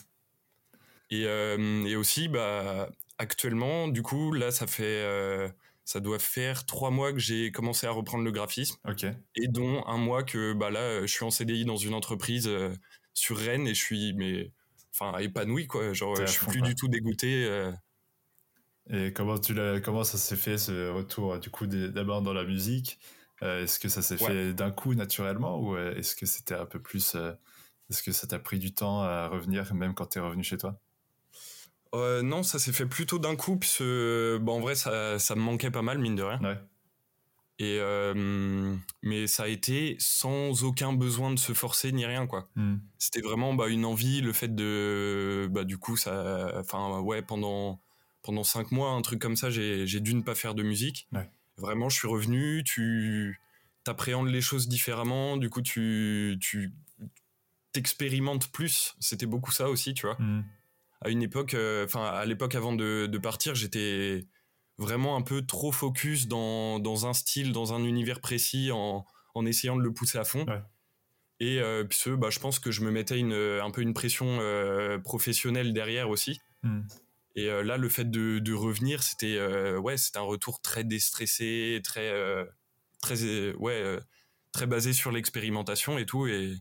Et 1.12 1.24
et 1.24 1.96
aussi 1.96 2.28
bah 2.28 2.90
actuellement, 3.18 3.88
du 3.88 4.02
coup 4.02 4.32
là 4.32 4.52
ça 4.52 4.68
fait 4.68 5.52
ça 5.90 6.00
doit 6.00 6.20
faire 6.20 6.68
trois 6.68 6.92
mois 6.92 7.12
que 7.12 7.18
j'ai 7.18 7.52
commencé 7.52 7.88
à 7.88 7.90
reprendre 7.90 8.24
le 8.24 8.32
graphisme. 8.32 8.76
Et 9.36 9.48
dont 9.48 9.84
un 9.88 9.98
mois 9.98 10.22
que 10.22 10.54
bah 10.54 10.70
là, 10.70 11.02
je 11.02 11.12
suis 11.12 11.26
en 11.26 11.32
CDI 11.32 11.66
dans 11.66 11.78
une 11.78 11.96
entreprise 11.96 12.48
euh, 12.48 12.72
sur 13.16 13.36
Rennes 13.38 13.66
et 13.66 13.74
je 13.74 13.84
suis 13.84 14.14
mais 14.14 14.52
enfin 14.94 15.18
épanoui 15.18 15.66
quoi. 15.66 15.92
Genre, 15.94 16.16
je 16.16 16.28
suis 16.28 16.46
plus 16.46 16.62
du 16.62 16.76
tout 16.76 16.88
dégoûté. 16.90 17.44
Euh. 17.44 17.72
Et 18.92 19.14
comment 19.14 19.40
tu 19.40 19.56
comment 19.84 20.04
ça 20.04 20.20
s'est 20.20 20.36
fait 20.36 20.60
ce 20.60 20.92
retour 20.92 21.40
du 21.40 21.50
coup 21.50 21.66
d'abord 21.66 22.22
dans 22.22 22.34
la 22.34 22.44
musique 22.44 23.00
euh, 23.44 23.64
Est-ce 23.64 23.80
que 23.80 23.90
ça 23.90 24.02
s'est 24.02 24.18
fait 24.18 24.54
d'un 24.54 24.72
coup 24.72 24.94
naturellement 24.94 25.60
ou 25.60 25.78
est-ce 25.78 26.16
que 26.16 26.26
c'était 26.26 26.56
un 26.56 26.66
peu 26.66 26.80
plus 26.80 27.16
Est-ce 27.90 28.04
que 28.04 28.12
ça 28.12 28.28
t'a 28.28 28.40
pris 28.40 28.60
du 28.60 28.74
temps 28.74 29.02
à 29.02 29.28
revenir 29.28 29.74
même 29.74 29.94
quand 29.94 30.08
tu 30.08 30.20
es 30.20 30.22
revenu 30.22 30.44
chez 30.44 30.58
toi? 30.58 30.80
Euh, 31.96 32.22
non, 32.22 32.44
ça 32.44 32.60
s'est 32.60 32.74
fait 32.74 32.86
plutôt 32.86 33.20
d'un 33.20 33.36
coup, 33.36 33.58
puisque 33.58 33.82
bon, 33.82 34.58
en 34.58 34.60
vrai, 34.60 34.76
ça, 34.76 35.18
ça 35.18 35.36
me 35.36 35.42
manquait 35.42 35.72
pas 35.72 35.82
mal, 35.82 35.98
mine 35.98 36.16
de 36.16 36.24
rien. 36.24 36.40
Ouais. 36.42 36.58
Et 37.62 37.78
euh, 37.82 38.76
mais 39.04 39.28
ça 39.28 39.44
a 39.44 39.48
été 39.48 39.98
sans 40.00 40.64
aucun 40.64 40.94
besoin 40.94 41.30
de 41.32 41.38
se 41.38 41.52
forcer 41.52 41.92
ni 41.92 42.06
rien 42.06 42.26
quoi. 42.26 42.48
Hmm. 42.56 42.78
C'était 42.98 43.20
vraiment 43.20 43.54
bah, 43.54 43.68
une 43.68 43.84
envie, 43.84 44.22
le 44.22 44.32
fait 44.32 44.56
de 44.56 45.50
bah 45.52 45.66
du 45.66 45.78
coup 45.78 45.98
ça, 45.98 46.54
enfin 46.56 47.02
ouais 47.02 47.22
pendant 47.22 47.82
pendant 48.22 48.46
cinq 48.46 48.72
mois 48.72 48.92
un 48.92 49.02
truc 49.02 49.20
comme 49.20 49.36
ça 49.36 49.50
j'ai 49.50 49.86
j'ai 49.86 50.00
dû 50.00 50.16
ne 50.16 50.22
pas 50.22 50.36
faire 50.36 50.56
de 50.56 50.64
musique. 50.64 51.10
Ouais. 51.12 51.30
Vraiment 51.60 51.90
je 51.90 51.98
suis 51.98 52.08
revenu, 52.08 52.64
tu 52.64 53.40
t'appréhendes 53.84 54.30
les 54.30 54.42
choses 54.42 54.68
différemment, 54.68 55.38
du 55.38 55.50
coup 55.50 55.62
tu 55.62 56.38
tu 56.42 56.74
t'expérimentes 57.72 58.52
plus. 58.52 58.96
C'était 59.00 59.26
beaucoup 59.26 59.52
ça 59.52 59.70
aussi 59.70 59.94
tu 59.94 60.06
vois. 60.06 60.18
Hmm 60.20 60.44
à 61.02 61.10
une 61.10 61.22
époque, 61.22 61.54
euh, 61.54 61.86
enfin 61.86 62.06
à 62.06 62.26
l'époque 62.26 62.56
avant 62.56 62.74
de, 62.74 63.08
de 63.08 63.18
partir, 63.18 63.56
j'étais 63.56 64.26
vraiment 64.78 65.16
un 65.16 65.22
peu 65.22 65.46
trop 65.46 65.72
focus 65.72 66.28
dans, 66.28 66.80
dans 66.80 67.06
un 67.06 67.14
style, 67.14 67.52
dans 67.52 67.74
un 67.74 67.84
univers 67.84 68.22
précis, 68.22 68.72
en, 68.72 69.06
en 69.36 69.46
essayant 69.46 69.76
de 69.76 69.82
le 69.82 69.94
pousser 69.94 70.18
à 70.18 70.24
fond. 70.24 70.46
Ouais. 70.46 70.62
Et 71.42 71.60
euh, 71.60 71.86
ce, 71.92 72.10
bah, 72.10 72.30
je 72.30 72.40
pense 72.40 72.60
que 72.60 72.72
je 72.72 72.82
me 72.82 72.92
mettais 72.92 73.18
une, 73.18 73.34
un 73.34 73.72
peu 73.72 73.82
une 73.82 73.94
pression 73.94 74.40
euh, 74.42 75.00
professionnelle 75.00 75.74
derrière 75.74 76.10
aussi. 76.10 76.42
Mm. 76.64 76.82
Et 77.36 77.50
euh, 77.50 77.64
là, 77.64 77.78
le 77.78 77.90
fait 77.90 78.10
de, 78.10 78.40
de 78.40 78.54
revenir, 78.54 79.04
c'était 79.04 79.38
euh, 79.38 79.78
ouais, 79.78 79.98
c'était 79.98 80.18
un 80.18 80.24
retour 80.24 80.62
très 80.62 80.84
déstressé, 80.84 81.80
très 81.84 82.10
euh, 82.10 82.46
très 83.02 83.54
ouais, 83.54 84.00
très 84.52 84.68
basé 84.68 84.94
sur 84.94 85.12
l'expérimentation 85.12 85.98
et 85.98 86.06
tout. 86.06 86.28
Et 86.28 86.56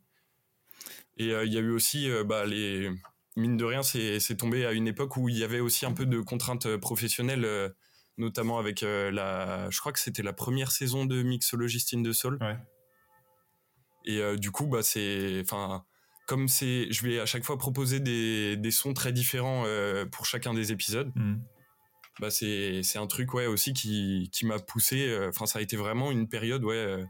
et 1.16 1.26
il 1.26 1.52
y 1.52 1.58
a 1.58 1.60
eu 1.60 1.70
aussi 1.70 2.08
bah, 2.26 2.46
les 2.46 2.90
mine 3.34 3.56
de 3.56 3.64
rien, 3.64 3.82
c'est 3.82 4.36
tombé 4.36 4.66
à 4.66 4.72
une 4.72 4.86
époque 4.86 5.16
où 5.16 5.28
il 5.28 5.36
y 5.36 5.42
avait 5.42 5.58
aussi 5.58 5.84
un 5.84 5.92
peu 5.92 6.06
de 6.06 6.20
contraintes 6.20 6.76
professionnelles, 6.76 7.74
notamment 8.18 8.60
avec 8.60 8.82
la. 8.82 9.68
Je 9.70 9.80
crois 9.80 9.92
que 9.92 9.98
c'était 9.98 10.22
la 10.22 10.32
première 10.32 10.70
saison 10.70 11.06
de 11.06 11.22
Mixologist 11.22 11.92
in 11.92 12.04
the 12.04 12.12
Soul. 12.12 12.38
Ouais. 12.40 12.56
Et 14.04 14.36
du 14.36 14.52
coup, 14.52 14.68
bah, 14.68 14.84
c'est. 14.84 15.40
Enfin, 15.42 15.84
comme 16.28 16.46
c'est. 16.46 16.92
Je 16.92 17.02
vais 17.02 17.18
à 17.18 17.26
chaque 17.26 17.42
fois 17.42 17.56
proposer 17.56 18.00
des, 18.00 18.56
des 18.56 18.70
sons 18.70 18.92
très 18.92 19.12
différents 19.12 19.64
pour 20.12 20.26
chacun 20.26 20.54
des 20.54 20.70
épisodes. 20.70 21.10
Mm. 21.16 21.36
bah 22.20 22.30
c'est 22.30 22.82
c'est 22.82 22.98
un 22.98 23.06
truc 23.06 23.32
ouais 23.34 23.46
aussi 23.46 23.72
qui 23.72 24.28
qui 24.30 24.44
m'a 24.46 24.58
poussé. 24.58 25.18
Enfin, 25.28 25.46
ça 25.46 25.58
a 25.58 25.62
été 25.62 25.76
vraiment 25.76 26.12
une 26.12 26.28
période 26.28 26.62
ouais 26.64 27.04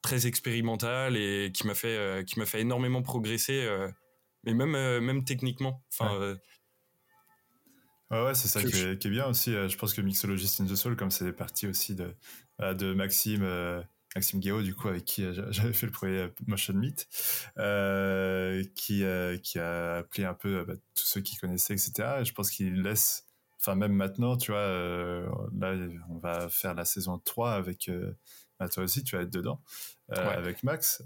très 0.00 0.26
expérimentale 0.26 1.16
et 1.16 1.50
qui 1.52 1.66
m'a 1.66 1.74
fait 1.74 2.24
qui 2.26 2.38
m'a 2.38 2.46
fait 2.46 2.60
énormément 2.60 3.02
progresser, 3.02 3.68
mais 4.44 4.54
même 4.54 5.00
même 5.00 5.24
techniquement. 5.24 5.82
Enfin. 5.92 6.18
Ouais. 6.18 6.36
Ouais, 8.24 8.34
c'est 8.34 8.46
ça 8.46 8.60
qui 8.60 8.76
est, 8.78 8.98
qui 8.98 9.08
est, 9.08 9.10
bien 9.10 9.26
aussi. 9.26 9.52
Je 9.52 9.76
pense 9.78 9.94
que 9.94 10.02
Mixologist 10.02 10.60
in 10.60 10.66
the 10.66 10.74
Soul, 10.76 10.96
comme 10.96 11.10
c'est 11.10 11.32
parti 11.32 11.66
aussi 11.66 11.94
de, 11.94 12.14
de 12.60 12.92
Maxime, 12.92 13.42
Maxime 14.14 14.40
Guéraud, 14.40 14.62
du 14.62 14.74
coup, 14.74 14.88
avec 14.88 15.04
qui 15.04 15.24
euh, 15.24 15.32
j'avais 15.50 15.72
fait 15.72 15.86
le 15.86 15.92
premier 15.92 16.18
euh, 16.18 16.28
Motion 16.46 16.74
Meet, 16.74 17.08
euh, 17.58 18.64
qui, 18.74 19.04
euh, 19.04 19.36
qui 19.38 19.58
a 19.58 19.96
appelé 19.98 20.24
un 20.24 20.34
peu 20.34 20.64
bah, 20.64 20.74
tous 20.94 21.04
ceux 21.06 21.20
qui 21.20 21.36
connaissaient, 21.36 21.74
etc. 21.74 22.18
Et 22.20 22.24
je 22.24 22.32
pense 22.32 22.50
qu'il 22.50 22.82
laisse, 22.82 23.26
enfin, 23.60 23.74
même 23.74 23.92
maintenant, 23.92 24.36
tu 24.36 24.52
vois, 24.52 24.60
euh, 24.60 25.28
là, 25.58 25.74
on 26.10 26.18
va 26.18 26.48
faire 26.48 26.74
la 26.74 26.84
saison 26.84 27.18
3 27.18 27.52
avec, 27.52 27.90
bah, 28.58 28.68
toi 28.68 28.84
aussi, 28.84 29.02
tu 29.02 29.16
vas 29.16 29.22
être 29.22 29.32
dedans, 29.32 29.62
ouais. 30.10 30.18
avec 30.18 30.62
Max. 30.62 31.02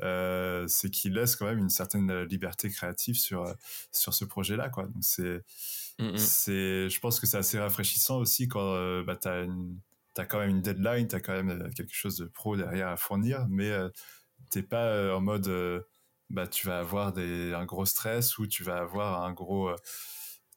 c'est 0.66 0.90
qu'il 0.90 1.14
laisse 1.14 1.36
quand 1.36 1.46
même 1.46 1.58
une 1.58 1.70
certaine 1.70 2.22
liberté 2.24 2.70
créative 2.70 3.16
sur, 3.16 3.54
sur 3.92 4.14
ce 4.14 4.24
projet-là, 4.24 4.68
quoi. 4.68 4.84
Donc, 4.84 5.02
c'est, 5.02 5.44
mm 5.98 6.08
-hmm. 6.08 6.18
c'est, 6.18 6.90
je 6.90 7.00
pense 7.00 7.20
que 7.20 7.26
c'est 7.26 7.38
assez 7.38 7.58
rafraîchissant 7.58 8.18
aussi 8.18 8.48
quand 8.48 9.02
bah, 9.04 9.16
tu 9.16 9.28
as 9.28 9.42
une 9.42 9.78
tu 10.16 10.20
as 10.20 10.26
quand 10.26 10.40
même 10.40 10.50
une 10.50 10.62
deadline, 10.62 11.06
tu 11.06 11.14
as 11.14 11.20
quand 11.20 11.34
même 11.34 11.50
euh, 11.50 11.70
quelque 11.70 11.94
chose 11.94 12.16
de 12.16 12.24
pro 12.24 12.56
derrière 12.56 12.88
à 12.88 12.96
fournir, 12.96 13.46
mais 13.48 13.70
euh, 13.70 13.88
t'es 14.50 14.62
pas 14.62 14.86
euh, 14.86 15.14
en 15.14 15.20
mode 15.20 15.48
bah 16.28 16.48
tu 16.48 16.66
vas 16.66 16.80
avoir 16.80 17.12
des, 17.12 17.54
un 17.54 17.64
gros 17.64 17.86
stress 17.86 18.38
ou 18.38 18.48
tu 18.48 18.64
vas 18.64 18.78
avoir 18.78 19.22
un 19.22 19.32
gros 19.32 19.70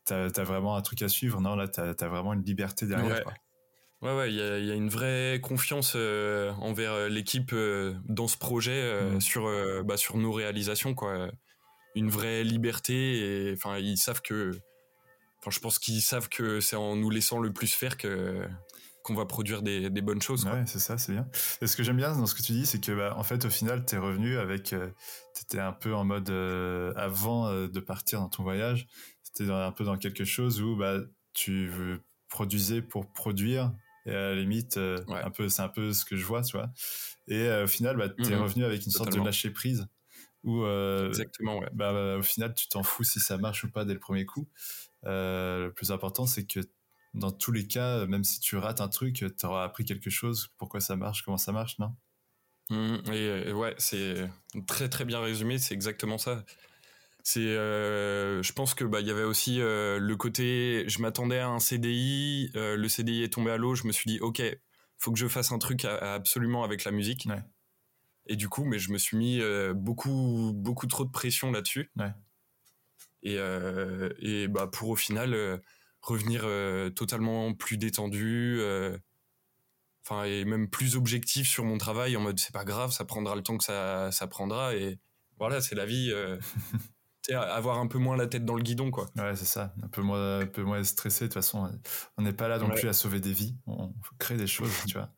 tu 0.07 0.13
as, 0.13 0.43
vraiment 0.43 0.75
un 0.75 0.81
truc 0.81 1.03
à 1.03 1.09
suivre. 1.09 1.39
Non, 1.41 1.55
là, 1.55 1.67
tu 1.67 1.79
as, 1.79 2.07
vraiment 2.07 2.33
une 2.33 2.43
liberté 2.43 2.87
derrière. 2.87 3.17
Ouais. 3.17 3.23
Quoi. 3.23 3.33
Ouais, 4.01 4.15
ouais, 4.15 4.31
il 4.31 4.37
y 4.37 4.41
a, 4.41 4.57
y 4.59 4.71
a, 4.71 4.75
une 4.75 4.89
vraie 4.89 5.41
confiance 5.43 5.93
euh, 5.95 6.51
envers 6.53 7.09
l'équipe 7.09 7.51
euh, 7.51 7.93
dans 8.05 8.29
ce 8.29 8.37
projet, 8.37 8.71
euh, 8.81 9.15
mmh. 9.15 9.21
sur, 9.21 9.83
bah, 9.83 9.97
sur 9.97 10.17
nos 10.17 10.31
réalisations, 10.31 10.95
quoi. 10.95 11.29
Une 11.95 12.09
vraie 12.09 12.43
liberté 12.43 13.49
et 13.49 13.53
enfin, 13.53 13.77
ils 13.77 13.97
savent 13.97 14.21
que, 14.21 14.51
enfin, 15.39 15.51
je 15.51 15.59
pense 15.59 15.79
qu'ils 15.79 16.01
savent 16.01 16.29
que 16.29 16.61
c'est 16.61 16.77
en 16.77 16.95
nous 16.95 17.09
laissant 17.09 17.39
le 17.39 17.51
plus 17.51 17.73
faire 17.73 17.97
que 17.97 18.47
qu'on 19.03 19.15
va 19.15 19.25
produire 19.25 19.61
des, 19.61 19.89
des 19.89 20.01
bonnes 20.01 20.21
choses. 20.21 20.43
Quoi. 20.43 20.53
Ouais, 20.53 20.63
c'est 20.65 20.79
ça, 20.79 20.97
c'est 20.97 21.13
bien. 21.13 21.27
Et 21.61 21.67
ce 21.67 21.75
que 21.75 21.83
j'aime 21.83 21.97
bien 21.97 22.15
dans 22.15 22.25
ce 22.25 22.35
que 22.35 22.41
tu 22.41 22.51
dis, 22.51 22.65
c'est 22.65 22.79
que, 22.83 22.91
bah, 22.91 23.13
en 23.17 23.23
fait, 23.23 23.45
au 23.45 23.49
final, 23.49 23.85
t'es 23.85 23.97
revenu 23.97 24.37
avec, 24.37 24.73
euh, 24.73 24.89
t'étais 25.33 25.59
un 25.59 25.71
peu 25.71 25.95
en 25.95 26.05
mode 26.05 26.29
euh, 26.29 26.93
avant 26.95 27.47
euh, 27.47 27.67
de 27.67 27.79
partir 27.79 28.19
dans 28.19 28.29
ton 28.29 28.43
voyage, 28.43 28.87
t'étais 29.23 29.49
un 29.49 29.71
peu 29.71 29.83
dans 29.83 29.97
quelque 29.97 30.25
chose 30.25 30.61
où 30.61 30.75
bah 30.75 30.97
tu 31.33 31.71
produisais 32.27 32.81
pour 32.81 33.11
produire 33.13 33.71
et 34.05 34.11
à 34.11 34.29
la 34.29 34.35
limite, 34.35 34.77
ouais. 34.77 35.21
un 35.23 35.29
peu, 35.29 35.49
c'est 35.49 35.61
un 35.61 35.69
peu 35.69 35.93
ce 35.93 36.03
que 36.03 36.15
je 36.15 36.25
vois, 36.25 36.41
tu 36.41 36.57
vois. 36.57 36.71
Et 37.27 37.49
au 37.49 37.67
final, 37.67 37.95
bah, 37.95 38.09
t'es 38.09 38.35
mmh, 38.35 38.41
revenu 38.41 38.65
avec 38.65 38.85
une 38.85 38.91
Totalement. 38.91 39.11
sorte 39.11 39.21
de 39.21 39.25
lâcher 39.25 39.51
prise 39.51 39.87
où, 40.43 40.65
exactement, 40.65 41.59
ouais. 41.59 41.69
Bah, 41.73 41.93
bah, 41.93 42.17
au 42.17 42.23
final, 42.23 42.53
tu 42.53 42.67
t'en 42.67 42.83
fous 42.83 43.03
si 43.03 43.19
ça 43.19 43.37
marche 43.37 43.63
ou 43.63 43.71
pas 43.71 43.85
dès 43.85 43.93
le 43.93 43.99
premier 43.99 44.25
coup. 44.25 44.49
le 45.03 45.69
plus 45.69 45.91
important, 45.91 46.25
c'est 46.25 46.45
que 46.45 46.59
dans 47.13 47.31
tous 47.31 47.51
les 47.51 47.67
cas, 47.67 48.05
même 48.05 48.23
si 48.23 48.39
tu 48.39 48.55
rates 48.57 48.81
un 48.81 48.87
truc, 48.87 49.25
tu 49.37 49.45
auras 49.45 49.63
appris 49.63 49.85
quelque 49.85 50.09
chose, 50.09 50.49
pourquoi 50.57 50.79
ça 50.79 50.95
marche, 50.95 51.23
comment 51.23 51.37
ça 51.37 51.51
marche, 51.51 51.79
non? 51.79 51.95
Mmh, 52.69 53.11
et, 53.11 53.51
ouais, 53.51 53.73
c'est 53.77 54.29
très 54.67 54.89
très 54.89 55.05
bien 55.05 55.19
résumé, 55.19 55.57
c'est 55.57 55.73
exactement 55.73 56.17
ça. 56.17 56.45
C'est, 57.23 57.39
euh, 57.39 58.41
je 58.41 58.53
pense 58.53 58.73
que 58.73 58.85
bah 58.85 59.01
il 59.01 59.07
y 59.07 59.11
avait 59.11 59.23
aussi 59.23 59.61
euh, 59.61 59.99
le 59.99 60.15
côté, 60.15 60.85
je 60.87 61.01
m'attendais 61.01 61.39
à 61.39 61.49
un 61.49 61.59
CDI, 61.59 62.51
euh, 62.55 62.77
le 62.77 62.87
CDI 62.87 63.23
est 63.23 63.33
tombé 63.33 63.51
à 63.51 63.57
l'eau, 63.57 63.75
je 63.75 63.85
me 63.87 63.91
suis 63.91 64.09
dit 64.09 64.19
ok, 64.19 64.41
faut 64.97 65.11
que 65.11 65.19
je 65.19 65.27
fasse 65.27 65.51
un 65.51 65.59
truc 65.59 65.85
à, 65.85 65.95
à 65.97 66.13
absolument 66.13 66.63
avec 66.63 66.83
la 66.85 66.91
musique. 66.91 67.27
Ouais. 67.29 67.43
Et 68.29 68.35
du 68.35 68.47
coup, 68.47 68.63
mais 68.63 68.77
je 68.77 68.91
me 68.91 68.97
suis 68.99 69.17
mis 69.17 69.41
euh, 69.41 69.73
beaucoup 69.73 70.51
beaucoup 70.53 70.85
trop 70.85 71.03
de 71.03 71.09
pression 71.09 71.51
là-dessus. 71.51 71.91
Ouais. 71.97 72.13
Et 73.23 73.37
euh, 73.37 74.13
et 74.19 74.47
bah 74.47 74.67
pour 74.71 74.89
au 74.89 74.95
final 74.95 75.33
euh, 75.33 75.57
revenir 76.01 76.41
euh, 76.45 76.89
totalement 76.89 77.53
plus 77.53 77.77
détendu 77.77 78.57
euh, 78.59 78.97
enfin 80.05 80.23
et 80.23 80.45
même 80.45 80.69
plus 80.69 80.95
objectif 80.95 81.47
sur 81.47 81.63
mon 81.63 81.77
travail 81.77 82.15
en 82.17 82.21
mode 82.21 82.39
c'est 82.39 82.53
pas 82.53 82.65
grave 82.65 82.91
ça 82.91 83.05
prendra 83.05 83.35
le 83.35 83.43
temps 83.43 83.57
que 83.57 83.63
ça 83.63 84.11
ça 84.11 84.27
prendra 84.27 84.75
et 84.75 84.99
voilà 85.37 85.61
c'est 85.61 85.75
la 85.75 85.85
vie 85.85 86.11
euh, 86.11 86.37
avoir 87.33 87.77
un 87.77 87.87
peu 87.87 87.99
moins 87.99 88.17
la 88.17 88.27
tête 88.27 88.45
dans 88.45 88.55
le 88.55 88.63
guidon 88.63 88.91
quoi 88.91 89.09
ouais 89.17 89.35
c'est 89.35 89.45
ça 89.45 89.73
un 89.83 89.87
peu 89.87 90.01
moins 90.01 90.39
un 90.39 90.45
peu 90.47 90.63
moins 90.63 90.83
stressé 90.83 91.25
de 91.25 91.27
toute 91.27 91.35
façon 91.35 91.69
on 92.17 92.21
n'est 92.23 92.33
pas 92.33 92.47
là 92.47 92.57
non 92.57 92.69
ouais. 92.69 92.75
plus 92.75 92.87
à 92.87 92.93
sauver 92.93 93.19
des 93.19 93.33
vies 93.33 93.55
on 93.67 93.93
crée 94.17 94.37
des 94.37 94.47
choses 94.47 94.71
tu 94.87 94.93
vois 94.93 95.11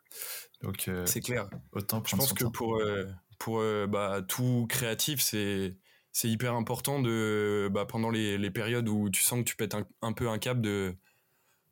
donc 0.61 0.87
euh, 0.87 1.05
c'est 1.05 1.21
clair 1.21 1.49
autant 1.71 2.03
je 2.05 2.15
pense 2.15 2.33
que 2.33 2.43
temps. 2.43 2.51
pour 2.51 2.77
euh, 2.77 3.07
pour 3.39 3.63
bah 3.87 4.21
tout 4.27 4.67
créatif 4.69 5.21
c'est 5.21 5.77
c'est 6.11 6.29
hyper 6.29 6.53
important 6.55 7.01
de 7.01 7.69
bah, 7.71 7.85
pendant 7.85 8.09
les, 8.09 8.37
les, 8.37 8.51
périodes 8.51 8.89
où 8.89 9.09
tu 9.09 9.21
sens 9.21 9.39
que 9.39 9.45
tu 9.45 9.55
pètes 9.55 9.75
un, 9.75 9.87
un 10.01 10.13
peu 10.13 10.29
un 10.29 10.39
cap 10.39 10.59
de 10.59 10.95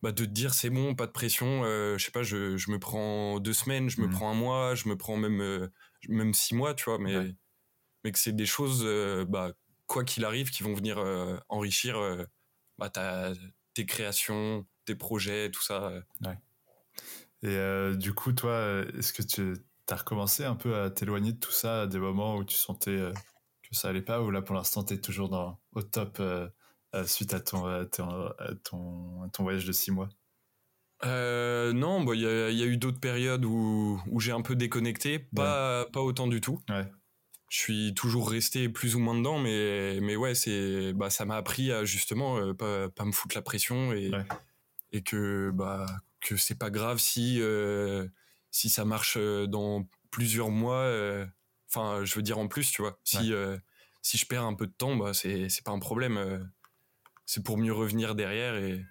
bah, 0.02 0.12
de 0.12 0.24
te 0.24 0.30
dire 0.30 0.54
c'est 0.54 0.70
bon 0.70 0.96
pas 0.96 1.08
de 1.08 1.12
pression 1.12 1.64
euh, 1.64 1.98
je 1.98 2.06
sais 2.06 2.12
pas 2.12 2.24
je, 2.24 2.56
je 2.56 2.72
me 2.72 2.80
prends 2.80 3.40
deux 3.40 3.54
semaines 3.54 3.90
je 3.90 4.00
me 4.02 4.08
mmh. 4.08 4.12
prends 4.12 4.32
un 4.32 4.34
mois 4.34 4.76
je 4.76 4.88
me 4.88 4.96
prends 4.96 5.18
même 5.18 5.42
euh, 5.42 5.68
même 6.08 6.34
six 6.34 6.56
mois 6.56 6.74
tu 6.74 6.86
vois 6.86 7.00
mais 7.00 7.18
ouais. 7.18 7.36
mais 8.04 8.12
que 8.12 8.20
c'est 8.20 8.36
des 8.36 8.46
choses 8.46 8.84
euh, 8.86 9.26
bah 9.28 9.52
quoi 9.88 10.06
qu'il 10.06 10.24
arrive 10.24 10.52
qui 10.52 10.64
vont 10.64 10.74
venir 10.74 11.00
euh, 11.00 11.38
enrichir 11.50 11.98
bah, 12.78 12.90
ta, 12.90 13.34
tes 13.74 13.86
créations 13.86 14.66
tes 14.86 14.96
projets 14.96 15.52
tout 15.52 15.64
ça 15.64 15.92
ouais. 16.26 16.38
et 17.44 17.98
du 17.98 18.14
coup 18.14 18.32
toi 18.32 18.86
est-ce 18.98 19.12
que 19.12 19.22
tu 19.22 19.54
as 19.90 19.96
recommencé 19.96 20.46
un 20.46 20.56
peu 20.56 20.78
à 20.78 20.90
t'éloigner 20.90 21.34
de 21.34 21.40
tout 21.40 21.52
ça 21.52 21.82
à 21.82 21.88
des 21.88 22.00
moments 22.00 22.38
où 22.38 22.46
tu 22.46 22.56
sentais 22.56 23.12
que 23.70 23.76
ça 23.76 23.90
allait 23.90 24.02
pas 24.02 24.22
ou 24.22 24.32
là 24.32 24.42
pour 24.42 24.56
l'instant 24.56 24.84
tu 24.84 24.96
es 24.96 24.98
toujours 24.98 25.30
dans, 25.30 25.60
au 25.74 25.82
top 25.82 26.18
euh, 26.20 26.50
euh, 26.96 27.06
suite 27.06 27.34
à 27.34 27.40
ton, 27.40 27.66
à 27.66 27.86
ton, 27.86 28.10
à 28.40 28.56
ton, 28.64 29.24
à 29.24 29.30
ton, 29.30 29.44
voyage 29.44 29.66
de 29.66 29.72
six 29.72 29.92
mois? 29.92 30.10
Euh, 31.06 31.72
non, 31.72 32.00
il 32.00 32.06
bon, 32.06 32.14
y, 32.14 32.26
a, 32.26 32.50
y, 32.50 32.64
a 32.64 32.66
eu 32.66 32.78
d'autres 32.78 33.00
périodes 33.00 33.46
où, 33.46 34.02
où 34.08 34.20
j'ai 34.20 34.32
un 34.32 34.42
peu 34.42 34.56
déconnecté, 34.56 35.20
pas, 35.20 35.84
ouais. 35.84 35.92
pas 35.92 36.02
autant 36.02 36.28
du 36.28 36.42
tout. 36.42 36.60
Ouais. 36.68 36.92
Je 37.50 37.58
suis 37.58 37.94
toujours 37.94 38.30
resté 38.30 38.70
plus 38.70 38.96
ou 38.96 39.00
moins 39.00 39.16
dedans, 39.16 39.40
mais, 39.40 40.00
mais 40.02 40.16
ouais, 40.16 40.34
c'est, 40.34 40.94
bah, 40.94 41.12
ça 41.12 41.26
m'a 41.26 41.36
appris 41.36 41.72
à 41.72 41.86
justement 41.86 42.38
euh, 42.38 42.54
pas, 42.54 42.90
pas 42.90 43.06
me 43.06 43.12
foutre 43.12 43.36
la 43.36 43.44
pression 43.44 43.94
et, 43.94 44.10
ouais. 44.10 44.26
et 44.92 45.04
que, 45.04 45.52
bah, 45.54 45.86
que 46.22 46.38
c'est 46.38 46.58
pas 46.58 46.72
grave 46.72 46.98
si, 46.98 47.38
euh, 47.40 48.08
si 48.50 48.70
ça 48.70 48.84
marche 48.84 49.18
dans 49.18 49.88
plusieurs 50.10 50.50
mois 50.50 50.86
enfin 51.72 52.04
je 52.04 52.16
veux 52.16 52.22
dire 52.22 52.38
en 52.38 52.48
plus 52.48 52.72
tu 52.72 52.82
vois 52.82 53.00
si 53.04 53.18
ouais. 53.18 53.32
euh, 53.32 53.58
si 54.02 54.18
je 54.18 54.26
perds 54.26 54.44
un 54.44 54.54
peu 54.54 54.68
de 54.68 54.74
temps 54.74 54.96
bah 54.96 55.14
c'est 55.14 55.50
c'est 55.50 55.64
pas 55.64 55.72
un 55.72 55.80
problème 55.80 56.18
euh, 56.18 56.40
c'est 57.26 57.44
pour 57.44 57.58
mieux 57.58 57.74
revenir 57.74 58.16
derrière 58.16 58.56
et 58.56 58.86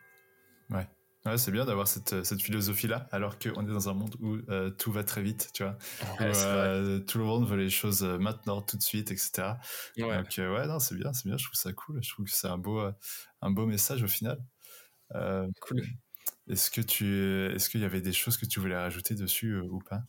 ouais 0.70 0.88
Ouais, 1.26 1.37
c'est 1.37 1.50
bien 1.50 1.66
d'avoir 1.66 1.88
cette, 1.88 2.25
cette 2.25 2.40
philosophie-là, 2.40 3.08
alors 3.11 3.38
qu'on 3.40 3.66
est 3.68 3.73
dans 3.73 3.88
un 3.88 3.92
monde 3.92 4.14
où 4.20 4.37
euh, 4.49 4.70
tout 4.70 4.92
va 4.92 5.02
très 5.02 5.20
vite, 5.20 5.50
tu 5.52 5.64
vois. 5.64 5.76
Ouais, 6.20 6.30
où, 6.30 7.00
tout 7.00 7.18
le 7.18 7.25
monde 7.25 7.47
veut 7.47 7.56
les 7.56 7.70
choses 7.70 8.02
maintenant, 8.02 8.62
tout 8.62 8.78
de 8.78 8.82
suite, 8.82 9.11
etc. 9.11 9.58
Ouais. 9.99 10.16
Donc, 10.16 10.32
ouais, 10.38 10.66
non, 10.68 10.78
c'est 10.78 10.94
bien, 10.94 11.12
c'est 11.12 11.26
bien, 11.26 11.37
je 11.37 11.44
trouve 11.44 11.58
ça 11.58 11.73
cool. 11.73 12.02
Je 12.02 12.08
trouve 12.08 12.25
que 12.25 12.30
c'est 12.30 12.47
un 12.47 12.56
beau, 12.56 12.80
un 13.42 13.50
beau 13.50 13.66
message 13.66 14.04
au 14.04 14.06
final. 14.06 14.38
cool. 15.12 15.82
Est-ce 16.49 16.70
que 16.70 16.80
tu, 16.80 17.52
est-ce 17.54 17.68
qu'il 17.68 17.82
y 17.82 17.85
avait 17.85 18.00
des 18.00 18.12
choses 18.12 18.38
que 18.38 18.47
tu 18.47 18.61
voulais 18.61 18.78
rajouter 18.78 19.14
dessus 19.14 19.58
ou 19.58 19.80
pas? 19.80 20.02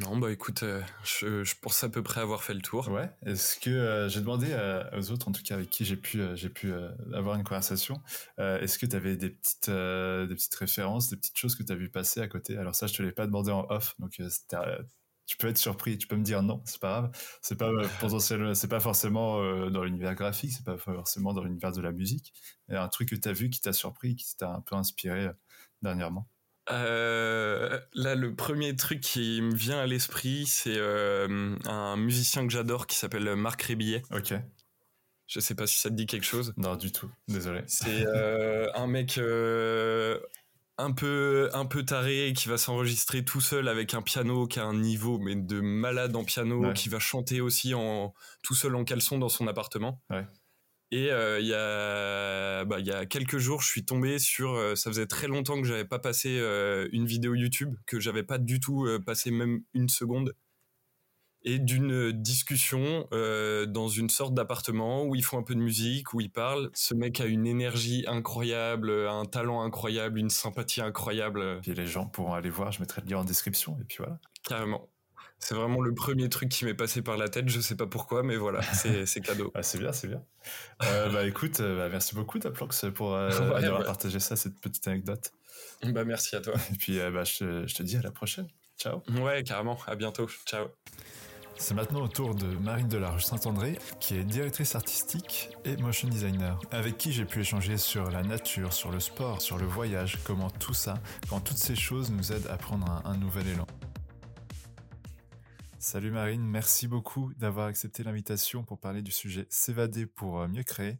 Non, 0.00 0.16
bah 0.16 0.30
écoute, 0.30 0.62
euh, 0.62 0.82
je, 1.04 1.54
pense 1.60 1.82
à 1.84 1.88
peu 1.88 2.02
près 2.02 2.20
avoir 2.20 2.42
fait 2.42 2.54
le 2.54 2.60
tour. 2.60 2.88
Ouais. 2.88 3.10
Est-ce 3.24 3.58
que 3.58 3.70
euh, 3.70 4.08
j'ai 4.08 4.20
demandé 4.20 4.48
euh, 4.50 4.84
aux 4.98 5.10
autres, 5.10 5.28
en 5.28 5.32
tout 5.32 5.42
cas 5.42 5.54
avec 5.54 5.70
qui 5.70 5.84
j'ai 5.84 5.96
pu, 5.96 6.22
j'ai 6.34 6.48
pu 6.48 6.72
avoir 7.12 7.36
une 7.36 7.44
conversation, 7.44 8.00
est-ce 8.38 8.78
que 8.78 8.86
tu 8.86 8.96
avais 8.96 9.16
des 9.16 9.30
petites, 9.30 9.70
des 9.70 10.34
petites 10.34 10.54
références, 10.54 11.08
des 11.08 11.16
petites 11.16 11.38
choses 11.38 11.54
que 11.54 11.62
tu 11.62 11.72
as 11.72 11.76
vu 11.76 11.90
passer 11.90 12.20
à 12.20 12.28
côté? 12.28 12.56
Alors 12.56 12.74
ça, 12.74 12.86
je 12.86 12.94
te 12.94 13.02
l'ai 13.02 13.12
pas 13.12 13.26
demandé 13.26 13.50
en 13.50 13.66
off, 13.70 13.94
donc 13.98 14.20
tu 15.24 15.36
peux 15.36 15.48
être 15.48 15.58
surpris, 15.58 15.96
tu 15.98 16.06
peux 16.06 16.16
me 16.16 16.24
dire 16.24 16.42
non, 16.42 16.62
c'est 16.64 16.80
pas 16.80 17.00
grave. 17.00 17.10
C'est 17.40 17.56
pas 17.56 17.70
c'est 18.54 18.68
pas 18.68 18.80
forcément 18.80 19.70
dans 19.70 19.84
l'univers 19.84 20.14
graphique, 20.14 20.52
c'est 20.52 20.64
pas 20.64 20.76
forcément 20.76 21.32
dans 21.32 21.44
l'univers 21.44 21.72
de 21.72 21.80
la 21.80 21.92
musique. 21.92 22.32
Mais 22.68 22.76
un 22.76 22.88
truc 22.88 23.10
que 23.10 23.16
tu 23.16 23.28
as 23.28 23.32
vu 23.32 23.50
qui 23.50 23.60
t'a 23.60 23.72
surpris, 23.72 24.16
qui 24.16 24.36
t'a 24.36 24.50
un 24.50 24.60
peu 24.60 24.74
inspiré 24.74 25.30
dernièrement? 25.82 26.28
Euh, 26.70 27.80
là, 27.94 28.14
le 28.14 28.34
premier 28.34 28.76
truc 28.76 29.00
qui 29.00 29.40
me 29.42 29.54
vient 29.54 29.80
à 29.80 29.86
l'esprit, 29.86 30.46
c'est 30.46 30.76
euh, 30.76 31.56
un 31.66 31.96
musicien 31.96 32.46
que 32.46 32.52
j'adore 32.52 32.86
qui 32.86 32.96
s'appelle 32.96 33.34
Marc 33.34 33.62
Rébillet. 33.62 34.02
Ok. 34.12 34.34
Je 35.26 35.40
sais 35.40 35.54
pas 35.54 35.66
si 35.66 35.78
ça 35.78 35.88
te 35.88 35.94
dit 35.94 36.06
quelque 36.06 36.26
chose. 36.26 36.52
Non, 36.56 36.76
du 36.76 36.92
tout. 36.92 37.10
Désolé. 37.26 37.62
C'est 37.66 38.06
euh, 38.06 38.68
un 38.74 38.86
mec 38.86 39.18
un 40.78 40.92
peu 40.92 41.50
un 41.52 41.66
peu 41.66 41.84
taré 41.84 42.32
qui 42.34 42.48
va 42.48 42.58
s'enregistrer 42.58 43.24
tout 43.24 43.40
seul 43.40 43.68
avec 43.68 43.94
un 43.94 44.02
piano 44.02 44.46
qui 44.46 44.58
a 44.58 44.64
un 44.64 44.74
niveau 44.74 45.18
mais 45.18 45.36
de 45.36 45.60
malade 45.60 46.16
en 46.16 46.24
piano, 46.24 46.66
ouais. 46.66 46.72
qui 46.74 46.88
va 46.88 46.98
chanter 46.98 47.40
aussi 47.40 47.74
en 47.74 48.14
tout 48.42 48.54
seul 48.54 48.74
en 48.74 48.84
caleçon 48.84 49.18
dans 49.18 49.28
son 49.28 49.46
appartement. 49.48 50.00
Ouais. 50.10 50.26
Et 50.94 51.08
il 51.08 51.46
y, 51.46 51.54
a, 51.54 52.64
bah, 52.64 52.78
y 52.78 52.90
a 52.90 53.06
quelques 53.06 53.38
jours, 53.38 53.62
je 53.62 53.68
suis 53.68 53.84
tombé 53.84 54.18
sur. 54.18 54.76
ça 54.76 54.90
faisait 54.90 55.06
très 55.06 55.26
longtemps 55.26 55.60
que 55.60 55.66
j'avais 55.66 55.86
pas 55.86 55.98
passé 55.98 56.38
une 56.92 57.06
vidéo 57.06 57.34
YouTube, 57.34 57.74
que 57.86 57.98
j'avais 57.98 58.22
pas 58.22 58.36
du 58.36 58.60
tout 58.60 58.86
passé 59.04 59.30
même 59.30 59.62
une 59.72 59.88
seconde 59.88 60.34
et 61.44 61.58
d'une 61.58 62.12
discussion 62.12 63.06
euh, 63.12 63.66
dans 63.66 63.88
une 63.88 64.08
sorte 64.08 64.34
d'appartement 64.34 65.04
où 65.04 65.14
ils 65.14 65.24
font 65.24 65.38
un 65.38 65.42
peu 65.42 65.54
de 65.54 65.60
musique, 65.60 66.14
où 66.14 66.20
ils 66.20 66.30
parlent. 66.30 66.70
Ce 66.74 66.94
mec 66.94 67.20
a 67.20 67.26
une 67.26 67.46
énergie 67.46 68.04
incroyable, 68.06 68.92
un 69.08 69.24
talent 69.24 69.62
incroyable, 69.62 70.18
une 70.18 70.30
sympathie 70.30 70.80
incroyable. 70.80 71.60
Et 71.66 71.74
les 71.74 71.86
gens 71.86 72.06
pourront 72.06 72.34
aller 72.34 72.50
voir, 72.50 72.72
je 72.72 72.80
mettrai 72.80 73.02
le 73.02 73.10
lien 73.10 73.18
en 73.18 73.24
description, 73.24 73.76
et 73.80 73.84
puis 73.84 73.98
voilà. 73.98 74.18
Carrément. 74.44 74.88
C'est 75.42 75.54
vraiment 75.54 75.80
le 75.80 75.92
premier 75.92 76.28
truc 76.28 76.48
qui 76.48 76.64
m'est 76.64 76.74
passé 76.74 77.02
par 77.02 77.16
la 77.16 77.28
tête, 77.28 77.48
je 77.48 77.60
sais 77.60 77.74
pas 77.74 77.88
pourquoi, 77.88 78.22
mais 78.22 78.36
voilà, 78.36 78.62
c'est 78.62 79.20
cadeau. 79.24 79.50
ah, 79.54 79.62
c'est 79.64 79.78
bien, 79.78 79.92
c'est 79.92 80.06
bien. 80.06 80.22
Euh, 80.84 81.08
bah 81.10 81.26
écoute, 81.26 81.58
euh, 81.58 81.76
bah, 81.76 81.88
merci 81.90 82.14
beaucoup 82.14 82.38
Taplox 82.38 82.86
pour 82.94 83.16
avoir 83.16 83.84
partagé 83.84 84.20
ça, 84.20 84.36
cette 84.36 84.60
petite 84.60 84.86
anecdote. 84.86 85.32
Bah 85.82 86.04
merci 86.04 86.36
à 86.36 86.40
toi. 86.40 86.54
Et 86.72 86.76
puis 86.76 86.98
bah, 86.98 87.24
je, 87.24 87.66
je 87.66 87.74
te 87.74 87.82
dis 87.82 87.96
à 87.96 88.02
la 88.02 88.12
prochaine. 88.12 88.46
Ciao. 88.78 89.02
Ouais, 89.20 89.42
carrément, 89.42 89.78
à 89.88 89.96
bientôt. 89.96 90.28
Ciao. 90.46 90.68
C'est 91.56 91.74
maintenant 91.74 92.02
au 92.02 92.08
tour 92.08 92.34
de 92.34 92.46
Marine 92.46 92.88
Delarge 92.88 93.24
Saint-André, 93.24 93.78
qui 94.00 94.16
est 94.16 94.24
directrice 94.24 94.74
artistique 94.74 95.50
et 95.64 95.76
motion 95.76 96.08
designer, 96.08 96.58
avec 96.70 96.98
qui 96.98 97.12
j'ai 97.12 97.24
pu 97.24 97.40
échanger 97.40 97.76
sur 97.78 98.10
la 98.10 98.22
nature, 98.22 98.72
sur 98.72 98.90
le 98.90 99.00
sport, 99.00 99.40
sur 99.40 99.58
le 99.58 99.66
voyage, 99.66 100.18
comment 100.24 100.50
tout 100.50 100.74
ça, 100.74 100.94
quand 101.28 101.40
toutes 101.40 101.58
ces 101.58 101.76
choses 101.76 102.10
nous 102.10 102.32
aident 102.32 102.48
à 102.48 102.56
prendre 102.56 103.02
un, 103.04 103.16
nouvel 103.16 103.46
élan. 103.48 103.66
Salut 105.82 106.12
Marine, 106.12 106.44
merci 106.44 106.86
beaucoup 106.86 107.32
d'avoir 107.34 107.66
accepté 107.66 108.04
l'invitation 108.04 108.62
pour 108.62 108.78
parler 108.78 109.02
du 109.02 109.10
sujet 109.10 109.48
s'évader 109.50 110.06
pour 110.06 110.38
euh, 110.38 110.46
mieux 110.46 110.62
créer. 110.62 110.98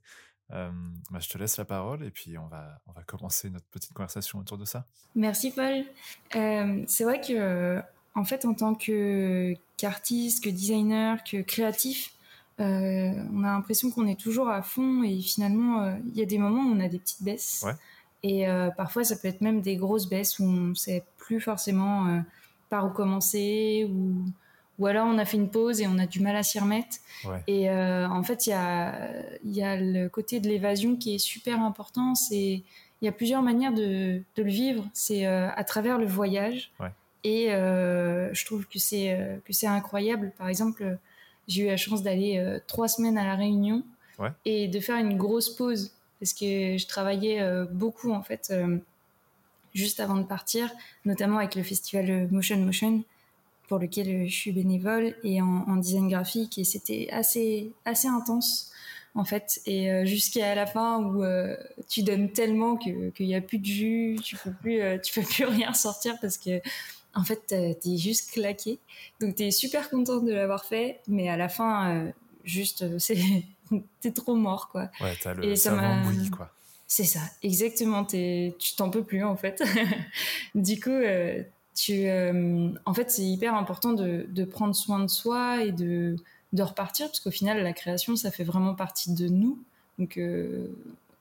Euh, 0.51 0.73
bah, 1.13 1.21
je 1.21 1.29
te 1.29 1.39
laisse 1.39 1.57
la 1.57 1.65
parole 1.65 2.05
et 2.05 2.11
puis 2.11 2.37
on 2.37 2.49
va, 2.49 2.81
on 2.89 2.93
va 2.93 3.05
commencer 3.05 3.49
notre 3.49 3.67
petite 3.67 3.93
conversation 3.93 4.41
autour 4.41 4.59
de 4.59 4.65
ça. 4.65 4.85
Merci 5.15 5.53
Paul. 5.53 5.85
Euh, 6.35 6.83
c'est 6.89 7.05
vrai 7.05 7.21
que 7.21 7.81
en 8.17 8.25
fait, 8.25 8.45
en 8.45 8.55
tant 8.55 8.75
qu'artiste, 8.75 10.43
que 10.43 10.51
designer, 10.51 11.23
que 11.23 11.43
créatif, 11.43 12.15
euh, 12.61 13.13
on 13.33 13.45
a 13.45 13.53
l'impression 13.53 13.89
qu'on 13.93 14.09
est 14.09 14.19
toujours 14.19 14.49
à 14.49 14.63
fond 14.63 15.05
et 15.05 15.21
finalement, 15.21 15.83
euh, 15.83 15.95
il 16.09 16.17
y 16.19 16.23
a 16.23 16.27
des 16.27 16.39
moments 16.39 16.65
où 16.65 16.75
on 16.75 16.81
a 16.81 16.89
des 16.89 16.99
petites 16.99 17.23
baisses. 17.23 17.65
Et 18.25 18.49
euh, 18.49 18.71
parfois, 18.71 19.05
ça 19.05 19.15
peut 19.17 19.29
être 19.29 19.43
même 19.43 19.63
des 19.63 19.77
grosses 19.77 20.09
baisses 20.09 20.41
où 20.41 20.45
on 20.45 20.69
ne 20.71 20.75
sait 20.75 21.05
plus 21.19 21.41
forcément 21.41 22.23
par 22.69 22.87
où 22.87 22.91
commencer 22.91 23.89
ou, 23.89 24.25
ou 24.83 24.87
alors 24.87 25.07
on 25.07 25.17
a 25.19 25.25
fait 25.25 25.37
une 25.37 25.49
pause 25.49 25.81
et 25.81 25.87
on 25.87 25.99
a 25.99 26.07
du 26.07 26.21
mal 26.21 26.35
à 26.35 26.43
s'y 26.43 26.59
remettre. 26.59 26.97
Et 27.47 27.71
en 27.71 28.23
fait, 28.25 28.47
il 28.47 28.51
y 28.51 28.53
a, 28.53 28.95
y 29.45 29.63
a 29.63 29.77
le 29.77 30.09
côté 30.09 30.41
de 30.41 30.49
l'évasion 30.49 30.97
qui 30.97 31.15
est 31.15 31.19
super 31.19 31.63
important. 31.63 32.15
Il 32.31 32.63
y 33.01 33.09
a 33.09 33.13
plusieurs 33.13 33.43
manières 33.43 33.73
de, 33.73 34.23
de 34.37 34.43
le 34.43 34.51
vivre. 34.51 34.85
C'est 34.93 35.25
à 35.25 35.65
travers 35.65 35.99
le 35.99 36.07
voyage. 36.07 36.73
Ouais. 36.81 36.91
Et 37.25 37.53
euh, 37.53 38.33
je 38.35 38.45
trouve 38.45 38.67
que 38.67 38.79
c'est 38.79 39.13
euh, 39.13 39.37
que 39.45 39.53
c'est 39.53 39.67
incroyable. 39.67 40.33
Par 40.37 40.49
exemple, 40.49 40.99
j'ai 41.47 41.63
eu 41.63 41.67
la 41.67 41.77
chance 41.77 42.03
d'aller 42.03 42.39
euh, 42.39 42.59
trois 42.67 42.89
semaines 42.89 43.19
à 43.19 43.25
la 43.25 43.37
Réunion 43.37 43.85
et 44.45 44.69
de 44.69 44.79
faire 44.79 44.99
une 44.99 45.17
grosse 45.17 45.51
pause 45.51 45.93
parce 46.21 46.33
que 46.33 46.79
je 46.79 46.87
travaillais 46.87 47.45
beaucoup 47.73 48.13
en 48.13 48.23
fait 48.23 48.55
juste 49.75 49.99
avant 49.99 50.15
de 50.15 50.23
partir, 50.23 50.71
notamment 51.05 51.39
avec 51.39 51.57
le 51.57 51.65
festival 51.65 52.29
Motion 52.31 52.59
Motion 52.59 53.03
pour 53.69 53.79
lequel 53.79 54.29
je 54.29 54.35
suis 54.35 54.53
bénévole 54.53 55.15
et 55.25 55.41
en, 55.41 55.77
design 55.77 56.09
graphique 56.09 56.59
et 56.59 56.65
c'était 56.65 57.09
assez 57.11 57.73
assez 57.85 58.09
intense 58.09 58.71
en 59.15 59.25
fait 59.25 59.61
et 59.67 60.05
jusqu'à 60.07 60.55
la 60.55 60.67
fin 60.67 61.03
où 61.03 61.25
tu 61.89 62.03
donnes 62.03 62.31
tellement 62.31 62.77
qu'il 62.77 63.13
n'y 63.21 63.35
a 63.35 63.41
plus 63.41 63.59
de 63.59 63.67
jus, 63.67 64.19
tu 64.23 64.37
peux 64.37 64.53
plus 64.53 64.81
tu 65.03 65.21
peux 65.21 65.27
plus 65.27 65.45
rien 65.47 65.73
sortir 65.73 66.17
parce 66.21 66.39
que 66.39 66.61
en 67.15 67.25
fait, 67.25 67.47
t'es 67.47 67.97
juste 67.97 68.33
claqué. 68.33 68.79
Donc, 69.21 69.37
t'es 69.37 69.51
super 69.51 69.91
contente 69.91 70.25
de 70.25 70.33
l'avoir 70.33 70.65
fait, 70.65 71.01
mais 71.09 71.29
à 71.29 71.37
la 71.37 71.49
fin, 71.49 71.91
euh, 71.91 72.11
juste, 72.45 72.83
euh, 72.83 72.99
c'est, 72.99 73.19
t'es 74.01 74.13
trop 74.13 74.35
mort, 74.35 74.69
quoi. 74.71 74.91
Ouais, 75.01 75.17
t'as 75.21 75.35
le 75.35 75.55
cerveau 75.57 76.05
bouilli, 76.05 76.31
quoi. 76.31 76.51
C'est 76.87 77.05
ça, 77.05 77.21
exactement. 77.43 78.05
tu 78.05 78.53
t'en 78.77 78.91
peux 78.91 79.03
plus, 79.03 79.25
en 79.25 79.37
fait. 79.37 79.63
du 80.55 80.79
coup, 80.79 80.91
euh, 81.91 82.69
tu, 82.71 82.79
en 82.85 82.95
fait, 82.95 83.11
c'est 83.11 83.23
hyper 83.23 83.55
important 83.55 83.93
de, 83.93 84.27
de, 84.29 84.45
prendre 84.45 84.75
soin 84.75 85.01
de 85.01 85.09
soi 85.09 85.65
et 85.65 85.73
de, 85.73 86.17
de 86.53 86.63
repartir, 86.63 87.07
parce 87.07 87.21
qu'au 87.21 87.31
final, 87.31 87.63
la 87.63 87.73
création, 87.73 88.17
ça 88.17 88.31
fait 88.31 88.45
vraiment 88.45 88.75
partie 88.75 89.13
de 89.15 89.29
nous. 89.29 89.63
Donc, 89.99 90.19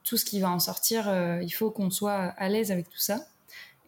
tout 0.04 0.18
ce 0.18 0.26
qui 0.26 0.40
va 0.40 0.50
en 0.50 0.60
sortir, 0.60 1.12
il 1.42 1.50
faut 1.50 1.72
qu'on 1.72 1.90
soit 1.90 2.16
à 2.16 2.50
l'aise 2.50 2.72
avec 2.72 2.90
tout 2.90 2.98
ça. 2.98 3.20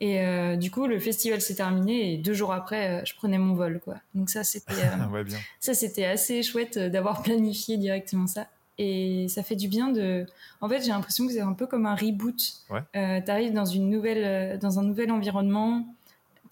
Et 0.04 0.20
euh, 0.20 0.58
du 0.58 0.70
coup, 0.70 0.86
le 0.86 1.00
festival 1.00 1.40
s'est 1.40 1.56
terminé 1.56 2.14
et 2.14 2.18
deux 2.18 2.34
jours 2.34 2.52
après, 2.52 2.90
euh, 2.90 3.06
je 3.06 3.16
prenais 3.16 3.38
mon 3.38 3.54
vol, 3.54 3.80
quoi. 3.80 3.96
Donc 4.14 4.30
ça, 4.30 4.44
c'était 4.44 4.74
euh, 5.14 5.24
ça, 5.62 5.74
c'était 5.74 6.04
assez 6.04 6.44
chouette 6.44 6.78
d'avoir 6.78 7.22
planifié 7.24 7.78
directement 7.78 8.28
ça. 8.28 8.48
Et 8.78 9.28
ça 9.30 9.44
fait 9.44 9.56
du 9.56 9.70
bien 9.70 9.90
de. 9.90 10.26
En 10.60 10.68
fait, 10.68 10.82
j'ai 10.82 10.90
l'impression 10.90 11.26
que 11.26 11.32
c'est 11.32 11.40
un 11.40 11.54
peu 11.54 11.68
comme 11.68 11.86
un 11.86 11.96
reboot. 11.96 12.36
Ouais. 12.70 13.22
t'arrives 13.22 13.54
dans 13.54 13.66
une 13.66 13.90
nouvelle, 13.90 14.60
dans 14.60 14.78
un 14.78 14.84
nouvel 14.84 15.10
environnement, 15.10 15.86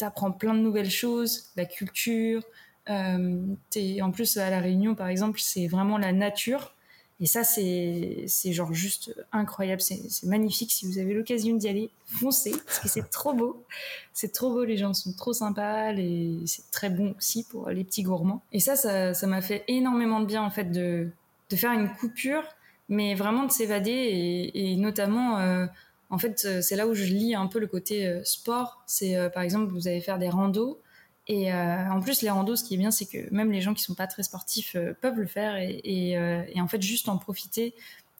t'apprends 0.01 0.31
plein 0.31 0.53
de 0.53 0.59
nouvelles 0.59 0.91
choses, 0.91 1.51
la 1.55 1.65
culture. 1.65 2.43
es... 2.87 4.01
En 4.01 4.11
plus, 4.11 4.37
à 4.37 4.49
la 4.49 4.59
Réunion, 4.59 4.95
par 4.95 5.07
exemple, 5.07 5.39
c'est 5.39 5.67
vraiment 5.67 5.97
la 5.97 6.11
nature. 6.11 6.75
Et 7.21 7.27
ça, 7.27 7.43
c'est, 7.43 8.23
c'est 8.25 8.51
genre 8.51 8.73
juste 8.73 9.15
incroyable. 9.31 9.79
C'est, 9.79 10.01
magnifique. 10.23 10.71
Si 10.71 10.87
vous 10.87 10.97
avez 10.97 11.13
l'occasion 11.13 11.55
d'y 11.55 11.69
aller, 11.69 11.91
foncez, 12.05 12.51
parce 12.65 12.79
que 12.79 12.89
c'est 12.89 13.09
trop 13.11 13.33
beau. 13.33 13.63
C'est 14.11 14.33
trop 14.33 14.51
beau. 14.51 14.63
Les 14.63 14.75
gens 14.75 14.95
sont 14.95 15.13
trop 15.13 15.31
sympas. 15.31 15.93
Et 15.93 16.39
c'est 16.47 16.69
très 16.71 16.89
bon 16.89 17.13
aussi 17.15 17.43
pour 17.43 17.69
les 17.69 17.83
petits 17.83 18.01
gourmands. 18.01 18.41
Et 18.51 18.59
ça, 18.59 18.75
ça, 18.75 19.27
m'a 19.27 19.41
fait 19.41 19.63
énormément 19.67 20.19
de 20.19 20.25
bien, 20.25 20.41
en 20.41 20.49
fait, 20.49 20.71
de, 20.71 21.09
de 21.51 21.55
faire 21.55 21.71
une 21.73 21.89
coupure, 21.93 22.43
mais 22.89 23.13
vraiment 23.13 23.45
de 23.45 23.51
s'évader. 23.51 24.49
Et, 24.55 24.75
notamment, 24.77 25.37
euh, 25.37 25.67
en 26.11 26.17
fait, 26.17 26.61
c'est 26.61 26.75
là 26.75 26.87
où 26.87 26.93
je 26.93 27.05
lis 27.05 27.33
un 27.33 27.47
peu 27.47 27.59
le 27.59 27.67
côté 27.67 28.05
euh, 28.05 28.23
sport. 28.23 28.83
C'est, 28.85 29.15
euh, 29.15 29.29
par 29.29 29.41
exemple, 29.43 29.71
vous 29.71 29.87
allez 29.87 30.01
faire 30.01 30.19
des 30.19 30.29
randos. 30.29 30.79
Et 31.27 31.53
euh, 31.53 31.89
en 31.89 32.01
plus, 32.01 32.21
les 32.23 32.29
randos, 32.29 32.57
ce 32.57 32.63
qui 32.63 32.73
est 32.73 32.77
bien, 32.77 32.91
c'est 32.91 33.05
que 33.05 33.33
même 33.33 33.51
les 33.51 33.61
gens 33.61 33.73
qui 33.73 33.83
sont 33.83 33.93
pas 33.93 34.07
très 34.07 34.23
sportifs 34.23 34.75
euh, 34.75 34.93
peuvent 34.99 35.19
le 35.19 35.27
faire 35.27 35.55
et, 35.55 36.17
euh, 36.17 36.43
et, 36.49 36.59
en 36.59 36.67
fait, 36.67 36.81
juste 36.81 37.09
en 37.09 37.17
profiter. 37.17 37.73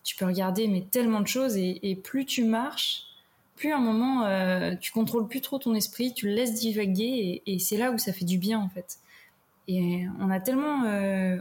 Tu 0.03 0.15
peux 0.15 0.25
regarder 0.25 0.67
mais 0.67 0.81
tellement 0.89 1.19
de 1.19 1.27
choses 1.27 1.57
et, 1.57 1.99
plus 2.03 2.25
tu 2.25 2.43
marches, 2.43 3.03
plus 3.55 3.71
à 3.71 3.77
un 3.77 3.81
moment 3.81 4.25
tu 4.77 4.91
contrôles 4.91 5.27
plus 5.27 5.41
trop 5.41 5.59
ton 5.59 5.75
esprit, 5.75 6.15
tu 6.15 6.25
le 6.25 6.33
laisses 6.33 6.55
divaguer 6.55 7.43
et, 7.45 7.59
c'est 7.59 7.77
là 7.77 7.91
où 7.91 7.99
ça 7.99 8.11
fait 8.11 8.25
du 8.25 8.39
bien 8.39 8.59
en 8.59 8.69
fait. 8.69 8.97
Et 9.67 10.05
on 10.19 10.31
a 10.31 10.39
tellement, 10.39 10.85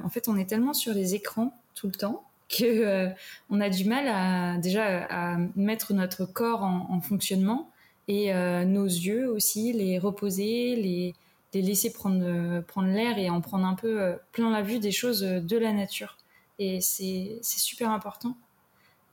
en 0.05 0.09
fait, 0.11 0.29
on 0.29 0.37
est 0.37 0.45
tellement 0.45 0.75
sur 0.75 0.93
les 0.93 1.15
écrans 1.15 1.59
tout 1.75 1.87
le 1.87 1.95
temps 1.95 2.23
que 2.51 3.09
on 3.49 3.61
a 3.61 3.71
du 3.71 3.85
mal 3.85 4.09
à 4.09 4.59
déjà 4.59 5.07
à 5.09 5.39
mettre 5.57 5.95
notre 5.95 6.25
corps 6.27 6.63
en, 6.63 6.89
en 6.91 7.01
fonctionnement 7.01 7.71
et 8.09 8.33
nos 8.65 8.87
yeux 8.87 9.31
aussi, 9.31 9.73
les 9.73 9.99
reposer, 9.99 10.75
les 10.75 11.15
laisser 11.59 11.93
prendre, 11.93 12.23
euh, 12.23 12.63
prendre 12.63 12.89
l'air 12.89 13.19
et 13.19 13.31
en 13.31 13.41
prendre 13.41 13.67
un 13.67 13.75
peu 13.75 14.01
euh, 14.01 14.17
plein 14.33 14.51
la 14.51 14.63
vue 14.63 14.79
des 14.79 14.93
choses 14.93 15.25
euh, 15.25 15.41
de 15.41 15.57
la 15.57 15.73
nature. 15.73 16.17
Et 16.59 16.81
c'est 16.81 17.41
super 17.43 17.91
important. 17.91 18.37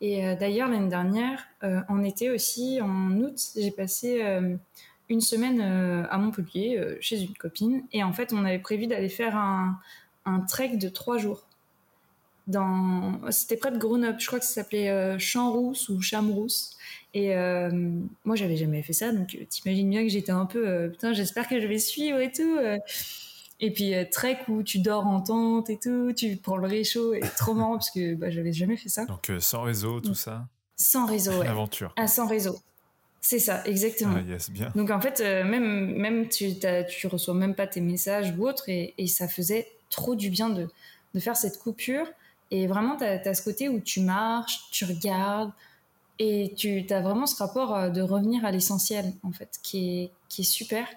Et 0.02 0.36
d'ailleurs, 0.36 0.68
l'année 0.68 0.90
dernière, 0.90 1.48
en 1.62 2.04
été 2.04 2.30
aussi, 2.30 2.80
en 2.82 3.18
août, 3.20 3.40
j'ai 3.56 3.72
passé 3.72 4.22
une 5.08 5.22
semaine 5.22 5.62
à 5.62 6.18
Montpellier 6.18 6.98
chez 7.00 7.22
une 7.22 7.34
copine. 7.34 7.84
Et 7.94 8.04
en 8.04 8.12
fait, 8.12 8.34
on 8.34 8.44
avait 8.44 8.60
prévu 8.60 8.86
d'aller 8.86 9.08
faire 9.08 9.38
un 9.38 10.40
trek 10.42 10.76
de 10.76 10.90
trois 10.90 11.18
jours 11.18 11.47
dans 12.48 13.20
c'était 13.30 13.58
près 13.58 13.72
de 13.72 13.78
Grenoble 13.78 14.20
je 14.20 14.28
crois 14.28 14.40
que 14.40 14.46
ça 14.46 14.54
s'appelait 14.54 14.90
euh, 14.90 15.20
Champs-Rousse 15.20 15.90
ou 15.90 16.02
Chamrousse 16.02 16.78
et 17.14 17.36
euh, 17.36 17.70
moi 18.24 18.36
j'avais 18.36 18.56
jamais 18.56 18.82
fait 18.82 18.94
ça 18.94 19.12
donc 19.12 19.36
euh, 19.36 19.46
t'imagines 19.50 19.90
bien 19.90 20.04
que 20.04 20.10
j'étais 20.10 20.32
un 20.32 20.46
peu 20.46 20.90
putain 20.92 21.14
j'espère 21.14 21.48
que 21.48 21.60
je 21.60 21.68
vais 21.68 21.78
suivre 21.78 22.20
et 22.20 22.32
tout 22.32 22.58
et 23.60 23.72
puis 23.72 23.94
trek 24.12 24.40
où 24.48 24.64
tu 24.64 24.80
dors 24.80 25.06
en 25.06 25.22
tente 25.22 25.70
et 25.70 25.78
tout 25.78 26.14
tu 26.14 26.38
prends 26.38 26.58
le 26.58 26.68
réchaud 26.68 27.14
et 27.14 27.22
trop 27.38 27.54
marrant 27.54 27.74
parce 27.74 27.92
que 27.92 28.16
bah, 28.16 28.30
j'avais 28.30 28.54
jamais 28.54 28.78
fait 28.78 28.90
ça. 28.90 29.06
Donc 29.06 29.32
sans 29.40 29.64
réseau 29.64 30.00
tout 30.00 30.14
ça. 30.14 30.48
sans 30.78 31.06
réseau 31.06 31.40
ouais. 31.40 31.48
aventure 31.48 31.94
ah 31.98 32.08
sans 32.08 32.28
réseau. 32.28 32.58
C'est 33.20 33.40
ça, 33.40 33.62
exactement. 33.66 34.16
Ah, 34.16 34.22
yes, 34.22 34.50
bien. 34.52 34.72
Donc 34.74 34.90
en 34.90 35.02
fait, 35.02 35.20
même, 35.20 35.98
même 35.98 36.30
tu, 36.30 36.54
tu 36.88 37.08
reçois 37.08 37.34
même 37.34 37.56
pas 37.56 37.68
tes 37.68 37.82
messages 37.82 38.34
ou 38.38 38.48
autre, 38.48 38.70
et, 38.70 38.94
et 38.98 39.08
ça 39.08 39.28
faisait 39.28 39.68
trop 39.90 40.16
du 40.16 40.30
bien 40.30 40.50
de, 40.50 40.70
de 41.14 41.20
faire 41.20 41.36
cette 41.36 41.58
coupure 41.58 42.08
et 42.52 42.68
vraiment, 42.68 42.96
tu 42.98 43.04
as, 43.04 43.34
ce 43.34 43.42
côté 43.42 43.70
où 43.70 43.80
tu 43.80 44.02
marches, 44.02 44.70
tu 44.72 44.86
regardes, 44.86 45.52
et 46.20 46.54
tu 46.56 46.86
as 46.90 47.02
vraiment 47.02 47.26
ce 47.26 47.36
rapport 47.36 47.76
euh, 47.76 47.90
de 47.90 48.02
revenir 48.02 48.46
à 48.46 48.52
l'essentiel, 48.52 49.14
en 49.24 49.32
fait, 49.32 49.60
qui 49.62 50.02
est, 50.02 50.12
qui 50.30 50.42
est 50.42 50.46
super. 50.46 50.88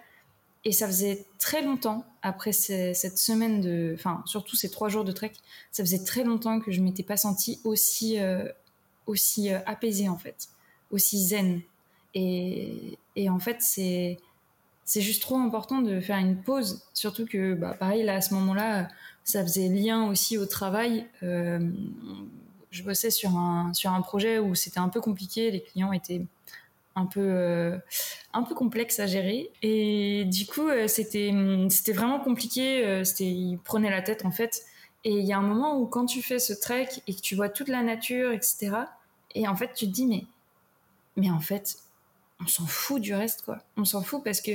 Et 0.64 0.72
ça 0.72 0.86
faisait 0.86 1.24
très 1.38 1.62
longtemps, 1.62 2.04
après 2.22 2.52
cette 2.52 3.18
semaine 3.18 3.60
de. 3.60 3.94
Enfin, 3.94 4.22
surtout 4.26 4.56
ces 4.56 4.70
trois 4.70 4.88
jours 4.88 5.04
de 5.04 5.12
trek, 5.12 5.32
ça 5.72 5.82
faisait 5.82 6.04
très 6.04 6.22
longtemps 6.22 6.60
que 6.60 6.70
je 6.70 6.82
m'étais 6.82 7.02
pas 7.02 7.16
sentie 7.16 7.60
aussi, 7.64 8.20
euh, 8.20 8.44
aussi 9.06 9.52
euh, 9.52 9.58
apaisée, 9.66 10.08
en 10.08 10.18
fait. 10.18 10.48
Aussi 10.90 11.18
zen. 11.18 11.62
Et, 12.14 12.98
et 13.16 13.30
en 13.30 13.38
fait, 13.38 13.58
c'est. 13.60 14.18
Juste 14.96 15.22
trop 15.22 15.36
important 15.36 15.82
de 15.82 16.00
faire 16.00 16.18
une 16.18 16.42
pause, 16.42 16.82
surtout 16.94 17.24
que, 17.24 17.54
bah, 17.54 17.76
pareil, 17.78 18.02
là, 18.02 18.16
à 18.16 18.20
ce 18.20 18.34
moment-là, 18.34 18.88
ça 19.24 19.42
faisait 19.42 19.68
lien 19.68 20.08
aussi 20.08 20.38
au 20.38 20.46
travail. 20.46 21.06
Euh, 21.22 21.60
je 22.70 22.82
bossais 22.82 23.10
sur 23.10 23.36
un, 23.36 23.72
sur 23.74 23.92
un 23.92 24.00
projet 24.02 24.38
où 24.38 24.54
c'était 24.54 24.78
un 24.78 24.88
peu 24.88 25.00
compliqué, 25.00 25.50
les 25.50 25.62
clients 25.62 25.92
étaient 25.92 26.22
un 26.96 27.06
peu 27.06 27.20
euh, 27.20 27.78
un 28.32 28.42
peu 28.42 28.54
complexe 28.54 29.00
à 29.00 29.06
gérer. 29.06 29.50
Et 29.62 30.24
du 30.26 30.46
coup 30.46 30.68
euh, 30.68 30.88
c'était 30.88 31.32
vraiment 31.92 32.20
compliqué 32.20 33.02
c'était 33.04 33.30
il 33.30 33.58
prenait 33.58 33.90
la 33.90 34.02
tête 34.02 34.24
en 34.24 34.30
fait. 34.30 34.62
Et 35.04 35.18
il 35.18 35.24
y 35.24 35.32
a 35.32 35.38
un 35.38 35.42
moment 35.42 35.78
où 35.78 35.86
quand 35.86 36.06
tu 36.06 36.22
fais 36.22 36.38
ce 36.38 36.52
trek 36.52 36.88
et 37.06 37.14
que 37.14 37.20
tu 37.20 37.34
vois 37.34 37.48
toute 37.48 37.68
la 37.68 37.82
nature 37.82 38.32
etc 38.32 38.72
et 39.34 39.48
en 39.48 39.56
fait 39.56 39.72
tu 39.74 39.86
te 39.86 39.92
dis 39.92 40.06
mais 40.06 40.24
mais 41.16 41.30
en 41.30 41.40
fait 41.40 41.78
on 42.40 42.46
s'en 42.46 42.66
fout 42.66 43.00
du 43.00 43.14
reste 43.14 43.42
quoi. 43.42 43.58
On 43.76 43.84
s'en 43.84 44.02
fout 44.02 44.22
parce 44.24 44.40
que 44.40 44.52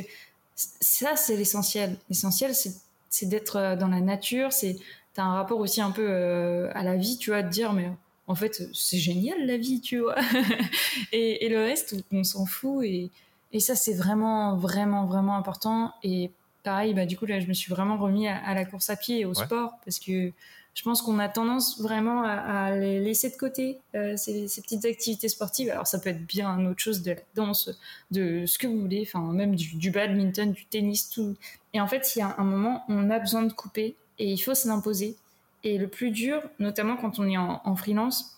ça 0.55 1.15
c'est 1.15 1.35
l'essentiel. 1.35 1.97
L'essentiel 2.09 2.55
c'est 2.55 2.73
c'est 3.15 3.27
d'être 3.27 3.75
dans 3.79 3.87
la 3.87 4.01
nature 4.01 4.51
c'est 4.51 4.77
t'as 5.13 5.23
un 5.23 5.33
rapport 5.35 5.59
aussi 5.59 5.81
un 5.81 5.91
peu 5.91 6.69
à 6.73 6.83
la 6.83 6.95
vie 6.95 7.17
tu 7.17 7.29
vois 7.31 7.43
de 7.43 7.49
dire 7.49 7.73
mais 7.73 7.89
en 8.27 8.35
fait, 8.35 8.63
c'est 8.73 8.97
génial 8.97 9.45
la 9.45 9.57
vie, 9.57 9.81
tu 9.81 9.99
vois. 9.99 10.15
et, 11.11 11.47
le 11.47 11.59
reste, 11.59 11.95
on 12.11 12.23
s'en 12.23 12.45
fout. 12.45 12.83
Et, 12.83 13.11
ça, 13.59 13.75
c'est 13.75 13.93
vraiment, 13.93 14.57
vraiment, 14.57 15.05
vraiment 15.05 15.35
important. 15.35 15.93
Et 16.03 16.31
pareil, 16.63 16.93
bah, 16.93 17.05
du 17.05 17.17
coup, 17.17 17.25
là, 17.25 17.39
je 17.39 17.47
me 17.47 17.53
suis 17.53 17.71
vraiment 17.71 17.97
remis 17.97 18.27
à, 18.27 18.53
la 18.53 18.65
course 18.65 18.89
à 18.89 18.95
pied 18.95 19.21
et 19.21 19.25
au 19.25 19.33
sport 19.33 19.75
parce 19.85 19.99
que 19.99 20.33
je 20.75 20.83
pense 20.83 21.01
qu'on 21.01 21.19
a 21.19 21.29
tendance 21.29 21.79
vraiment 21.79 22.23
à, 22.23 22.71
les 22.71 22.99
laisser 22.99 23.29
de 23.29 23.37
côté, 23.37 23.79
euh, 23.95 24.17
ces, 24.17 24.45
petites 24.61 24.83
activités 24.83 25.29
sportives. 25.29 25.69
Alors, 25.69 25.87
ça 25.87 25.99
peut 25.99 26.09
être 26.09 26.25
bien 26.25 26.65
autre 26.65 26.81
chose 26.81 27.01
de 27.01 27.11
la 27.11 27.17
danse, 27.33 27.71
de 28.11 28.45
ce 28.45 28.57
que 28.57 28.67
vous 28.67 28.81
voulez, 28.81 29.07
enfin, 29.07 29.21
même 29.31 29.55
du, 29.55 29.89
badminton, 29.89 30.51
du 30.51 30.65
tennis, 30.65 31.09
tout. 31.09 31.37
Et 31.73 31.79
en 31.79 31.87
fait, 31.87 32.15
il 32.15 32.19
y 32.19 32.21
a 32.21 32.35
un 32.37 32.43
moment, 32.43 32.83
on 32.89 33.09
a 33.09 33.19
besoin 33.19 33.43
de 33.43 33.53
couper 33.53 33.95
et 34.19 34.29
il 34.29 34.37
faut 34.37 34.53
se 34.53 34.67
l'imposer. 34.67 35.15
Et 35.63 35.77
le 35.77 35.87
plus 35.87 36.11
dur, 36.11 36.41
notamment 36.59 36.97
quand 36.97 37.19
on 37.19 37.27
est 37.27 37.37
en, 37.37 37.75
freelance, 37.77 38.37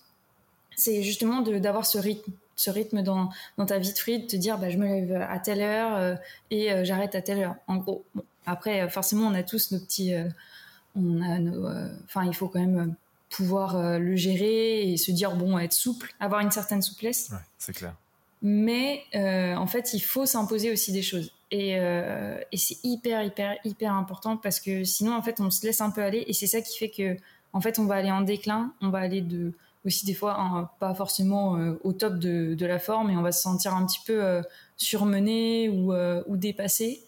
c'est 0.76 1.02
justement 1.02 1.42
d'avoir 1.42 1.88
ce 1.88 1.98
rythme, 1.98 2.32
ce 2.56 2.70
rythme 2.70 3.02
dans, 3.02 3.32
ta 3.66 3.80
vie 3.80 3.94
de 3.94 3.98
free, 3.98 4.20
de 4.20 4.28
te 4.28 4.36
dire 4.36 4.60
bah, 4.60 4.70
je 4.70 4.78
me 4.78 4.86
lève 4.86 5.26
à 5.28 5.40
telle 5.40 5.62
heure 5.62 5.96
euh, 5.96 6.16
et 6.52 6.72
euh, 6.72 6.84
j'arrête 6.86 7.16
à 7.16 7.22
telle 7.24 7.40
heure. 7.40 7.56
En 7.66 7.78
gros, 7.78 8.06
après, 8.46 8.88
forcément, 8.90 9.26
on 9.26 9.34
a 9.34 9.42
tous 9.42 9.72
nos 9.72 9.80
petits. 9.80 10.14
On 10.98 11.22
a 11.22 11.40
enfin, 12.06 12.26
il 12.26 12.34
faut 12.34 12.48
quand 12.48 12.60
même 12.60 12.96
pouvoir 13.30 14.00
le 14.00 14.16
gérer 14.16 14.92
et 14.92 14.98
se 14.98 15.12
dire 15.12 15.36
bon, 15.36 15.58
être 15.60 15.74
souple, 15.74 16.14
avoir 16.20 16.42
une 16.42 16.52
certaine 16.52 16.82
souplesse. 16.82 17.30
Ouais, 17.32 17.38
c'est 17.58 17.74
clair. 17.74 17.96
Mais 18.42 19.04
en 19.14 19.68
fait, 19.68 19.94
il 19.94 20.00
faut 20.00 20.26
s'imposer 20.26 20.72
aussi 20.72 20.92
des 20.92 21.02
choses. 21.02 21.32
Euh, 21.54 22.40
et, 22.52 22.58
c'est 22.58 22.78
hyper, 22.84 23.24
hyper, 23.24 23.56
hyper 23.64 23.94
important 23.94 24.38
parce 24.38 24.60
que 24.60 24.84
sinon, 24.84 25.16
en 25.16 25.22
fait, 25.22 25.40
on 25.40 25.50
se 25.50 25.66
laisse 25.66 25.82
un 25.82 25.92
peu 25.92 26.04
aller 26.04 26.24
et 26.28 26.34
c'est 26.34 26.48
ça 26.48 26.62
qui 26.62 26.78
fait 26.78 26.90
que, 26.90 27.18
en 27.54 27.62
fait, 27.62 27.80
on 27.80 27.86
va 27.86 27.96
aller 27.96 28.12
en 28.12 28.22
déclin, 28.22 28.74
on 28.82 28.90
va 28.90 29.00
aller 29.00 29.22
de, 29.22 29.54
aussi 29.86 30.06
des 30.06 30.14
fois, 30.14 30.74
pas 30.80 30.94
forcément 30.94 31.56
euh, 31.56 31.80
au 31.84 31.94
top 31.94 32.20
de, 32.20 32.54
de, 32.54 32.66
la 32.66 32.80
forme 32.80 33.10
et 33.10 33.18
on 33.18 33.22
va 33.22 33.32
se 33.32 33.42
sentir 33.42 33.74
un 33.74 33.86
petit 33.86 34.02
peu 34.06 34.24
euh, 34.24 34.42
surmené 34.76 35.70
ou, 35.70 35.94
ou 35.94 36.38
dépassé. 36.38 37.02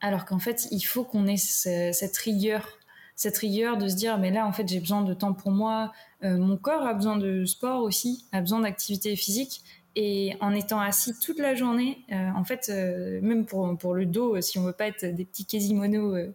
Alors 0.00 0.24
qu'en 0.24 0.38
fait, 0.38 0.66
il 0.72 0.82
faut 0.82 1.04
qu'on 1.04 1.26
ait 1.26 1.36
cette 1.36 2.16
rigueur, 2.18 2.68
cette 3.16 3.38
rigueur 3.38 3.76
de 3.78 3.88
se 3.88 3.96
dire, 3.96 4.18
mais 4.18 4.30
là, 4.30 4.46
en 4.46 4.52
fait, 4.52 4.68
j'ai 4.68 4.78
besoin 4.78 5.02
de 5.02 5.14
temps 5.14 5.32
pour 5.32 5.50
moi. 5.50 5.92
mon 6.22 6.56
corps 6.56 6.86
a 6.86 6.94
besoin 6.94 7.16
de 7.16 7.44
sport 7.44 7.82
aussi, 7.82 8.26
a 8.32 8.40
besoin 8.40 8.60
d'activité 8.60 9.16
physique. 9.16 9.62
Et 9.98 10.36
en 10.40 10.52
étant 10.54 10.78
assis 10.78 11.18
toute 11.18 11.38
la 11.38 11.54
journée, 11.54 12.04
euh, 12.12 12.28
en 12.36 12.44
fait, 12.44 12.68
euh, 12.68 13.18
même 13.22 13.46
pour, 13.46 13.76
pour 13.78 13.94
le 13.94 14.04
dos, 14.04 14.38
si 14.42 14.58
on 14.58 14.62
veut 14.62 14.72
pas 14.72 14.88
être 14.88 15.06
des 15.06 15.24
petits 15.24 15.46
quasimodo 15.46 16.14
euh, 16.14 16.34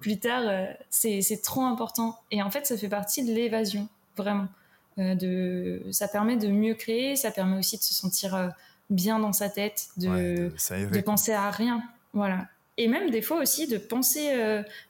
plus 0.00 0.18
tard, 0.18 0.50
c'est 0.88 1.42
trop 1.44 1.60
important. 1.60 2.18
Et 2.30 2.42
en 2.42 2.50
fait, 2.50 2.66
ça 2.66 2.76
fait 2.78 2.88
partie 2.88 3.22
de 3.22 3.32
l'évasion, 3.32 3.86
vraiment. 4.16 4.48
de, 4.96 5.82
ça 5.92 6.08
permet 6.08 6.36
de 6.36 6.48
mieux 6.48 6.74
créer, 6.74 7.14
ça 7.14 7.30
permet 7.30 7.58
aussi 7.58 7.76
de 7.76 7.82
se 7.82 7.94
sentir 7.94 8.52
bien 8.90 9.20
dans 9.20 9.32
sa 9.32 9.48
tête, 9.48 9.90
de, 9.98 10.50
de, 10.90 11.00
penser 11.02 11.32
à 11.32 11.52
rien. 11.52 11.84
Voilà. 12.14 12.48
Et 12.78 12.88
même 12.88 13.10
des 13.10 13.22
fois 13.22 13.40
aussi 13.40 13.68
de 13.68 13.78
penser, 13.78 14.34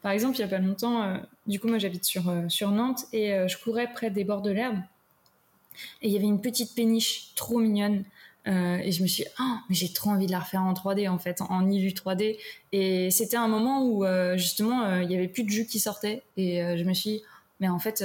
par 0.00 0.12
exemple, 0.12 0.36
il 0.36 0.40
y 0.40 0.44
a 0.44 0.48
pas 0.48 0.58
longtemps, 0.58 1.20
du 1.46 1.58
coup, 1.58 1.68
moi 1.68 1.78
j'habite 1.78 2.04
sur, 2.04 2.32
sur 2.48 2.70
Nantes 2.70 3.04
et 3.12 3.30
je 3.48 3.56
courais 3.58 3.92
près 3.92 4.10
des 4.10 4.24
bords 4.24 4.42
de 4.42 4.50
l'herbe. 4.50 4.78
Et 6.02 6.08
il 6.08 6.12
y 6.12 6.16
avait 6.16 6.26
une 6.26 6.40
petite 6.40 6.74
péniche 6.74 7.34
trop 7.34 7.58
mignonne. 7.58 8.04
Euh, 8.48 8.78
et 8.78 8.90
je 8.90 9.02
me 9.02 9.06
suis 9.06 9.24
dit, 9.24 9.30
oh, 9.38 9.54
mais 9.68 9.74
j'ai 9.74 9.92
trop 9.92 10.10
envie 10.10 10.26
de 10.26 10.32
la 10.32 10.40
refaire 10.40 10.62
en 10.62 10.72
3D, 10.72 11.08
en 11.08 11.18
fait, 11.18 11.40
en 11.42 11.70
illu 11.70 11.90
3D. 11.90 12.38
Et 12.72 13.10
c'était 13.10 13.36
un 13.36 13.48
moment 13.48 13.84
où, 13.86 14.04
euh, 14.04 14.36
justement, 14.36 14.82
euh, 14.82 15.02
il 15.02 15.10
y 15.10 15.14
avait 15.14 15.28
plus 15.28 15.44
de 15.44 15.50
jus 15.50 15.66
qui 15.66 15.78
sortait. 15.78 16.22
Et 16.36 16.60
je 16.76 16.84
me 16.84 16.92
suis 16.92 17.10
dit, 17.10 17.22
mais 17.60 17.68
en 17.68 17.78
fait, 17.78 18.04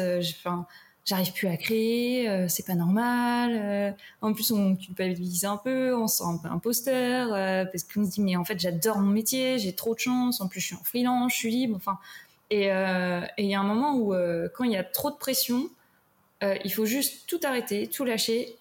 j'arrive 1.05 1.33
plus 1.33 1.47
à 1.47 1.57
créer, 1.57 2.47
c'est 2.47 2.65
pas 2.65 2.75
normal. 2.75 3.95
en 4.21 4.33
plus, 4.33 4.51
on 4.51 4.75
culpabilise 4.75 5.45
un 5.45 5.57
peu, 5.57 5.95
on 5.95 6.07
se 6.07 6.17
sent 6.17 6.23
un 6.25 6.37
peu 6.37 6.49
imposteur, 6.49 7.29
parce 7.71 7.83
qu'on 7.83 8.05
se 8.05 8.11
dit, 8.11 8.21
mais 8.21 8.35
en 8.35 8.45
fait, 8.45 8.59
j'adore 8.59 8.99
mon 8.99 9.11
métier, 9.11 9.57
j'ai 9.57 9.73
trop 9.73 9.95
de 9.95 9.99
chance, 9.99 10.41
en 10.41 10.47
plus, 10.47 10.59
je 10.59 10.67
suis 10.67 10.75
en 10.75 10.83
freelance, 10.83 11.33
je 11.33 11.37
suis 11.37 11.49
libre, 11.49 11.75
enfin. 11.75 11.97
Et 12.49 12.65
il 12.65 13.45
y 13.45 13.55
a 13.55 13.59
un 13.59 13.63
moment 13.63 13.95
où, 13.95 14.13
quand 14.55 14.63
il 14.63 14.71
y 14.71 14.77
a 14.77 14.83
trop 14.83 15.11
de 15.11 15.17
pression, 15.17 15.69
euh, 16.43 16.55
il 16.63 16.71
faut 16.71 16.85
juste 16.85 17.27
tout 17.27 17.39
arrêter, 17.43 17.87
tout 17.87 18.05
lâcher. 18.05 18.55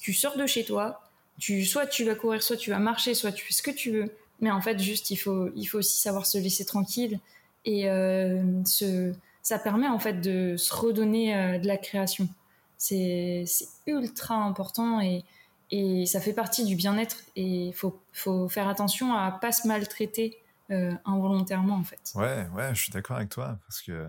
Tu 0.00 0.12
sors 0.14 0.36
de 0.36 0.46
chez 0.46 0.64
toi, 0.64 1.02
tu, 1.38 1.64
soit 1.64 1.86
tu 1.86 2.04
vas 2.04 2.14
courir, 2.14 2.42
soit 2.42 2.56
tu 2.56 2.70
vas 2.70 2.78
marcher, 2.78 3.14
soit 3.14 3.32
tu 3.32 3.44
fais 3.44 3.52
ce 3.52 3.62
que 3.62 3.70
tu 3.70 3.90
veux. 3.90 4.14
Mais 4.40 4.50
en 4.50 4.60
fait, 4.60 4.78
juste, 4.78 5.10
il 5.10 5.16
faut, 5.16 5.48
il 5.56 5.64
faut 5.66 5.78
aussi 5.78 6.00
savoir 6.00 6.26
se 6.26 6.38
laisser 6.38 6.64
tranquille. 6.64 7.18
Et 7.64 7.88
euh, 7.88 8.42
ça 9.42 9.58
permet 9.58 9.88
en 9.88 9.98
fait 9.98 10.20
de 10.20 10.56
se 10.56 10.74
redonner 10.74 11.36
euh, 11.36 11.58
de 11.58 11.66
la 11.66 11.76
création. 11.76 12.28
C'est 12.76 13.44
ultra 13.86 14.34
important 14.34 15.00
et, 15.00 15.24
et 15.70 16.04
ça 16.06 16.20
fait 16.20 16.34
partie 16.34 16.64
du 16.64 16.76
bien-être. 16.76 17.18
Et 17.36 17.66
il 17.68 17.72
faut, 17.72 17.98
faut 18.12 18.48
faire 18.48 18.68
attention 18.68 19.14
à 19.14 19.30
pas 19.30 19.52
se 19.52 19.66
maltraiter 19.66 20.38
involontairement 20.70 21.76
en 21.76 21.84
fait. 21.84 22.12
Ouais, 22.14 22.48
ouais, 22.54 22.74
je 22.74 22.80
suis 22.80 22.92
d'accord 22.92 23.16
avec 23.16 23.28
toi 23.28 23.58
parce 23.66 23.82
que 23.82 24.08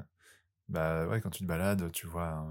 bah 0.69 1.07
ouais, 1.07 1.21
quand 1.21 1.29
tu 1.29 1.43
te 1.43 1.47
balades, 1.47 1.91
tu 1.91 2.07
vois 2.07 2.45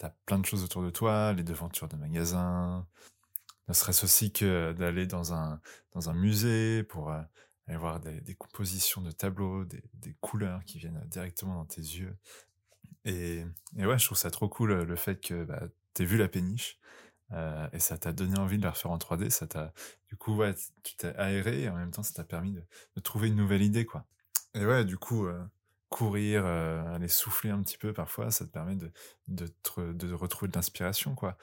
t'as 0.00 0.10
plein 0.24 0.38
de 0.38 0.46
choses 0.46 0.64
autour 0.64 0.82
de 0.82 0.88
toi, 0.88 1.34
les 1.34 1.42
devantures 1.42 1.86
de 1.86 1.96
magasins, 1.96 2.86
ne 3.68 3.74
serait-ce 3.74 4.06
aussi 4.06 4.32
que 4.32 4.72
d'aller 4.72 5.06
dans 5.06 5.34
un, 5.34 5.60
dans 5.92 6.08
un 6.08 6.14
musée 6.14 6.82
pour 6.84 7.12
euh, 7.12 7.20
aller 7.68 7.76
voir 7.76 8.00
des, 8.00 8.34
compositions 8.34 9.02
de 9.02 9.10
tableaux, 9.10 9.66
des, 9.66 10.16
couleurs 10.22 10.64
qui 10.64 10.78
viennent 10.78 11.02
directement 11.06 11.54
dans 11.54 11.66
tes 11.66 11.82
yeux. 11.82 12.16
Et, 13.04 13.44
et 13.76 13.86
ouais, 13.86 13.98
je 13.98 14.06
trouve 14.06 14.16
ça 14.16 14.30
trop 14.30 14.48
cool 14.48 14.72
le 14.72 14.96
fait 14.96 15.20
que 15.20 15.44
bah, 15.44 15.64
t'aies 15.92 16.06
vu 16.06 16.16
la 16.16 16.28
péniche 16.28 16.78
euh, 17.32 17.68
et 17.72 17.78
ça 17.78 17.96
t'a 17.98 18.12
donné 18.12 18.38
envie 18.38 18.58
de 18.58 18.62
la 18.62 18.70
refaire 18.70 18.90
en 18.90 18.98
3D. 18.98 19.30
Ça 19.30 19.46
t'a, 19.46 19.72
du 20.08 20.16
coup, 20.16 20.40
tu 20.82 20.96
t'es 20.96 21.14
aéré 21.16 21.62
et 21.62 21.68
en 21.68 21.76
même 21.76 21.90
temps, 21.90 22.02
ça 22.02 22.14
t'a 22.14 22.24
permis 22.24 22.52
de, 22.52 23.00
trouver 23.00 23.28
une 23.28 23.36
nouvelle 23.36 23.62
idée, 23.62 23.84
quoi. 23.84 24.04
Et 24.54 24.64
ouais, 24.66 24.84
du 24.84 24.98
coup, 24.98 25.26
euh, 25.26 25.40
courir, 25.88 26.44
euh, 26.44 26.94
aller 26.94 27.08
souffler 27.08 27.50
un 27.50 27.62
petit 27.62 27.78
peu 27.78 27.92
parfois, 27.92 28.30
ça 28.30 28.44
te 28.44 28.50
permet 28.50 28.76
de, 28.76 28.92
retrouver 30.14 30.50
de 30.50 30.56
l'inspiration, 30.56 31.14
quoi. 31.14 31.36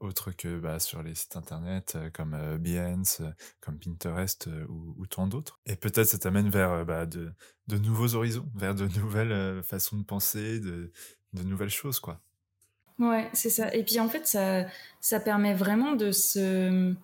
Autre 0.00 0.30
que 0.32 0.58
bah, 0.58 0.78
sur 0.78 1.02
les 1.02 1.14
sites 1.14 1.36
internet 1.36 1.98
comme 2.14 2.56
Behance, 2.56 3.20
comme 3.60 3.78
Pinterest 3.78 4.48
ou, 4.66 5.06
tant 5.06 5.26
d'autres. 5.26 5.60
Et 5.66 5.76
peut-être 5.76 6.06
ça 6.06 6.18
t'amène 6.18 6.48
vers 6.48 6.86
bah, 6.86 7.04
de, 7.04 7.30
de, 7.66 7.76
nouveaux 7.76 8.14
horizons, 8.14 8.50
vers 8.54 8.74
de 8.74 8.86
nouvelles 8.98 9.62
façons 9.62 9.98
de 9.98 10.04
penser, 10.04 10.58
de, 10.58 10.90
de 11.34 11.42
nouvelles 11.42 11.68
choses, 11.68 12.00
quoi. 12.00 12.22
Ouais, 12.98 13.28
c'est 13.32 13.50
ça. 13.50 13.74
Et 13.74 13.82
puis 13.82 13.98
en 14.00 14.08
fait, 14.08 14.26
ça, 14.26 14.64
ça 15.00 15.20
permet 15.20 15.54
vraiment 15.54 15.92
de 15.92 16.12
se 16.12 16.94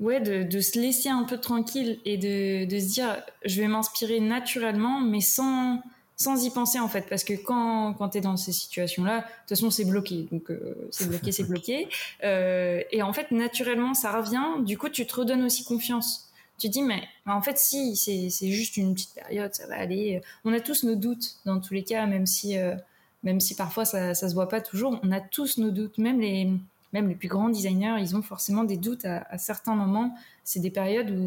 ouais, 0.00 0.20
de, 0.20 0.60
se 0.60 0.78
laisser 0.78 1.08
un 1.08 1.24
peu 1.24 1.38
tranquille 1.38 1.98
et 2.04 2.16
de, 2.16 2.64
de 2.64 2.80
se 2.80 2.86
dire, 2.86 3.22
je 3.44 3.60
vais 3.60 3.68
m'inspirer 3.68 4.20
naturellement, 4.20 5.00
mais 5.00 5.20
sans, 5.20 5.82
sans 6.16 6.44
y 6.44 6.50
penser 6.50 6.78
en 6.78 6.88
fait. 6.88 7.06
Parce 7.08 7.24
que 7.24 7.34
quand, 7.34 7.94
quand 7.94 8.10
tu 8.10 8.18
es 8.18 8.20
dans 8.20 8.36
ces 8.36 8.52
situations-là, 8.52 9.18
de 9.18 9.22
toute 9.22 9.48
façon, 9.50 9.70
c'est 9.70 9.84
bloqué. 9.84 10.26
Donc, 10.30 10.50
euh, 10.50 10.88
c'est 10.90 11.08
bloqué, 11.08 11.32
c'est 11.32 11.44
bloqué. 11.44 11.88
Euh, 12.24 12.82
et 12.90 13.02
en 13.02 13.12
fait, 13.12 13.30
naturellement, 13.30 13.94
ça 13.94 14.10
revient. 14.10 14.64
Du 14.64 14.78
coup, 14.78 14.88
tu 14.88 15.06
te 15.06 15.14
redonnes 15.14 15.44
aussi 15.44 15.64
confiance. 15.64 16.30
Tu 16.58 16.68
te 16.68 16.72
dis, 16.72 16.82
mais 16.82 17.02
en 17.26 17.42
fait, 17.42 17.58
si, 17.58 17.94
c'est 17.94 18.50
juste 18.50 18.76
une 18.76 18.94
petite 18.94 19.14
période, 19.14 19.54
ça 19.54 19.66
va 19.66 19.76
aller. 19.76 20.22
On 20.44 20.52
a 20.52 20.60
tous 20.60 20.84
nos 20.84 20.94
doutes 20.94 21.36
dans 21.44 21.60
tous 21.60 21.74
les 21.74 21.84
cas, 21.84 22.06
même 22.06 22.26
si, 22.26 22.58
euh, 22.58 22.74
même 23.22 23.40
si 23.40 23.54
parfois 23.54 23.84
ça, 23.84 24.14
ça 24.14 24.28
se 24.28 24.34
voit 24.34 24.48
pas 24.48 24.60
toujours. 24.60 25.00
On 25.02 25.12
a 25.12 25.20
tous 25.20 25.58
nos 25.58 25.70
doutes, 25.70 25.98
même 25.98 26.20
les 26.20 26.50
même 26.92 27.08
les 27.08 27.14
plus 27.14 27.28
grands 27.28 27.50
designers, 27.50 27.96
ils 27.98 28.16
ont 28.16 28.22
forcément 28.22 28.64
des 28.64 28.76
doutes 28.78 29.04
à, 29.04 29.36
certains 29.36 29.74
moments. 29.74 30.14
C'est 30.44 30.60
des 30.60 30.70
périodes 30.70 31.10
où 31.10 31.24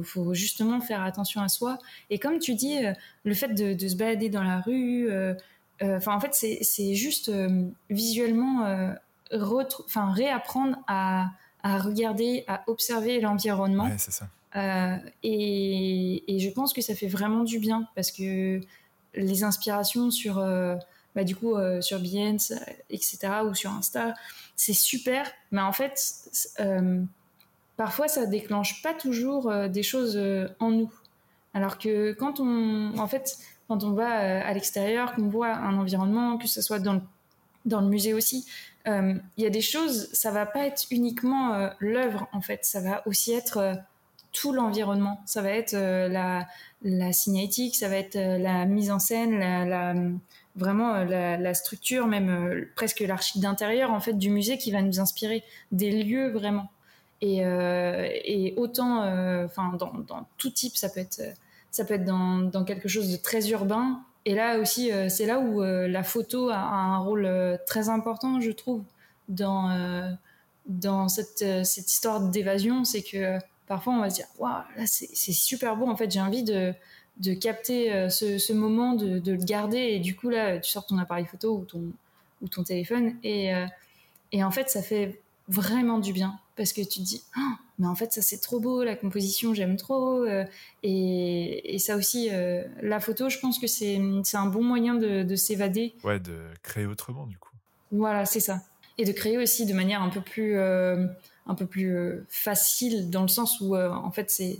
il 0.00 0.04
faut, 0.04 0.32
justement 0.32 0.80
faire 0.80 1.02
attention 1.02 1.42
à 1.42 1.48
soi. 1.48 1.78
Et 2.08 2.18
comme 2.18 2.38
tu 2.38 2.54
dis, 2.54 2.78
le 3.24 3.34
fait 3.34 3.48
de, 3.48 3.88
se 3.88 3.96
balader 3.96 4.30
dans 4.30 4.44
la 4.44 4.60
rue, 4.60 5.10
enfin 5.82 6.14
en 6.14 6.20
fait, 6.20 6.32
c'est 6.32 6.94
juste 6.94 7.30
visuellement 7.90 8.94
enfin 9.32 10.12
réapprendre 10.12 10.78
à, 10.86 11.30
regarder, 11.64 12.44
à 12.48 12.62
observer 12.66 13.20
l'environnement. 13.20 13.84
Ouais, 13.84 13.98
c'est 13.98 14.12
ça. 14.12 14.28
Euh, 14.56 14.96
et, 15.22 16.22
je 16.28 16.50
pense 16.50 16.72
que 16.72 16.80
ça 16.80 16.94
fait 16.94 17.06
vraiment 17.06 17.44
du 17.44 17.58
bien 17.58 17.88
parce 17.94 18.10
que 18.10 18.60
les 19.14 19.44
inspirations 19.44 20.10
sur, 20.10 20.38
euh, 20.38 20.76
bah, 21.14 21.24
du 21.24 21.36
coup, 21.36 21.56
euh, 21.56 21.80
sur 21.80 22.00
Behance, 22.00 22.52
etc., 22.90 23.18
ou 23.48 23.54
sur 23.54 23.70
Insta, 23.70 24.14
c'est 24.56 24.72
super, 24.72 25.30
mais 25.50 25.60
en 25.60 25.72
fait, 25.72 26.00
parfois 27.76 28.08
ça 28.08 28.26
déclenche 28.26 28.82
pas 28.82 28.94
toujours 28.94 29.52
des 29.68 29.82
choses 29.82 30.20
en 30.60 30.70
nous. 30.70 30.92
Alors 31.54 31.78
que 31.78 32.12
quand 32.12 32.38
on, 32.38 32.96
en 32.98 33.08
fait, 33.08 33.38
quand 33.66 33.82
on 33.82 33.92
va 33.92 34.44
à 34.46 34.52
l'extérieur, 34.52 35.14
qu'on 35.14 35.28
voit 35.28 35.52
un 35.52 35.78
environnement, 35.78 36.38
que 36.38 36.46
ce 36.46 36.62
soit 36.62 36.78
dans 36.78 36.94
le, 36.94 37.00
dans 37.64 37.80
le 37.80 37.88
musée 37.88 38.14
aussi, 38.14 38.46
il 38.86 39.20
y 39.38 39.46
a 39.46 39.50
des 39.50 39.62
choses, 39.62 40.10
ça 40.12 40.30
va 40.30 40.46
pas 40.46 40.66
être 40.66 40.84
uniquement 40.90 41.70
l'œuvre, 41.80 42.28
en 42.32 42.40
fait, 42.40 42.64
ça 42.64 42.80
va 42.80 43.06
aussi 43.06 43.32
être 43.32 43.82
tout 44.32 44.52
l'environnement. 44.52 45.20
Ça 45.26 45.42
va 45.42 45.50
être 45.50 45.74
euh, 45.74 46.08
la, 46.08 46.46
la 46.82 47.12
signalétique, 47.12 47.76
ça 47.76 47.88
va 47.88 47.96
être 47.96 48.16
euh, 48.16 48.38
la 48.38 48.64
mise 48.64 48.90
en 48.90 48.98
scène, 48.98 49.38
la, 49.38 49.94
vraiment 50.56 50.94
euh, 50.94 51.36
la, 51.36 51.54
structure, 51.54 52.06
même 52.06 52.66
presque 52.74 53.00
l'archi 53.00 53.40
d'intérieur 53.40 53.90
en 53.90 54.00
fait 54.00 54.14
du 54.14 54.30
musée 54.30 54.58
qui 54.58 54.70
va 54.70 54.82
nous 54.82 55.00
inspirer 55.00 55.42
des 55.70 56.02
lieux 56.02 56.30
vraiment. 56.30 56.70
Et, 57.24 57.38
et 57.38 58.52
autant, 58.56 59.04
enfin 59.44 59.74
dans, 59.78 59.92
dans, 60.08 60.26
tout 60.38 60.50
type, 60.50 60.76
ça 60.76 60.88
peut 60.88 60.98
être, 60.98 61.22
ça 61.70 61.84
peut 61.84 61.94
être 61.94 62.04
dans, 62.04 62.38
dans 62.38 62.64
quelque 62.64 62.88
chose 62.88 63.12
de 63.12 63.16
très 63.16 63.48
urbain. 63.50 64.00
Et 64.24 64.34
là 64.34 64.58
aussi, 64.58 64.90
c'est 65.08 65.26
là 65.26 65.38
où 65.38 65.62
la 65.62 66.02
photo 66.02 66.48
a, 66.48 66.56
un 66.56 66.98
rôle 66.98 67.30
très 67.64 67.88
important, 67.90 68.40
je 68.40 68.50
trouve, 68.50 68.82
dans 69.28 70.16
dans 70.66 71.08
cette, 71.08 71.44
cette 71.64 71.92
histoire 71.92 72.20
d'évasion, 72.22 72.82
c'est 72.82 73.02
que 73.02 73.38
parfois 73.72 73.94
on 73.94 74.00
va 74.00 74.10
se 74.10 74.16
dire 74.16 74.26
waouh 74.38 74.62
là 74.76 74.84
c'est 74.86 75.32
super 75.32 75.76
beau 75.76 75.86
en 75.86 75.96
fait 75.96 76.10
j'ai 76.10 76.20
envie 76.20 76.42
de, 76.42 76.74
de 77.18 77.34
capter 77.34 77.92
euh, 77.92 78.08
ce, 78.08 78.52
moment 78.52 78.94
de, 78.94 79.20
le 79.30 79.44
garder. 79.44 79.78
Et 79.78 79.98
du 79.98 80.16
coup 80.16 80.28
là 80.28 80.58
tu 80.58 80.70
sors 80.70 80.86
ton 80.86 80.98
appareil 80.98 81.26
photo 81.26 81.56
ou 81.58 81.64
ton 81.64 81.92
ou 82.40 82.48
ton 82.48 82.64
téléphone 82.64 83.14
et 83.22 83.54
euh, 83.54 83.66
et 84.32 84.42
en 84.42 84.50
fait 84.50 84.68
ça 84.68 84.82
fait 84.82 85.20
vraiment 85.48 85.98
du 85.98 86.12
bien 86.12 86.40
parce 86.56 86.72
que 86.72 86.80
tu 86.80 87.00
te 87.00 87.04
dis 87.04 87.22
oh, 87.36 87.52
mais 87.78 87.86
en 87.86 87.94
fait 87.94 88.12
ça 88.12 88.20
c'est 88.20 88.38
trop 88.38 88.58
beau 88.58 88.82
la 88.82 88.96
composition 88.96 89.54
j'aime 89.54 89.76
trop 89.76 90.24
euh, 90.24 90.44
et, 90.82 91.74
et, 91.74 91.78
ça 91.78 91.96
aussi 91.96 92.30
la 92.82 92.98
photo 92.98 93.28
je 93.28 93.38
pense 93.38 93.60
que 93.60 93.68
c'est 93.68 94.00
un 94.34 94.46
bon 94.46 94.64
moyen 94.64 94.94
de, 94.94 95.22
de 95.22 95.36
s'évader. 95.36 95.94
Ouais 96.02 96.18
de 96.18 96.36
créer 96.62 96.86
autrement 96.86 97.26
du 97.26 97.38
coup. 97.38 97.50
Voilà 97.92 98.24
c'est 98.24 98.40
ça. 98.40 98.62
Et 98.98 99.04
de 99.04 99.12
créer 99.12 99.38
aussi 99.38 99.64
de 99.64 99.72
manière 99.72 100.02
un 100.02 100.10
peu 100.10 100.20
plus 100.20 100.58
un 101.46 101.54
peu 101.54 101.66
plus 101.66 102.24
facile 102.28 103.10
dans 103.10 103.22
le 103.22 103.28
sens 103.28 103.60
où 103.60 103.74
euh, 103.74 103.90
en 103.90 104.10
fait 104.10 104.30
c'est 104.30 104.58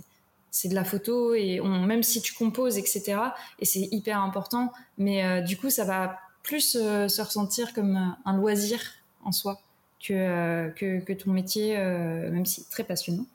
c'est 0.53 0.67
de 0.69 0.75
la 0.75 0.83
photo 0.83 1.33
et 1.33 1.59
on, 1.59 1.81
même 1.81 2.03
si 2.03 2.21
tu 2.21 2.33
composes 2.33 2.77
etc 2.77 3.17
et 3.59 3.65
c'est 3.65 3.89
hyper 3.91 4.21
important 4.21 4.71
mais 4.99 5.25
euh, 5.25 5.41
du 5.41 5.57
coup 5.57 5.71
ça 5.71 5.83
va 5.83 6.19
plus 6.43 6.73
se 6.73 7.21
ressentir 7.21 7.73
comme 7.73 8.15
un 8.23 8.37
loisir 8.37 8.79
en 9.23 9.31
soi 9.31 9.59
que, 9.99 10.69
que, 10.75 10.99
que 10.99 11.13
ton 11.13 11.31
métier 11.31 11.77
même 11.77 12.45
si 12.45 12.67
très 12.69 12.83
passionnant. 12.83 13.25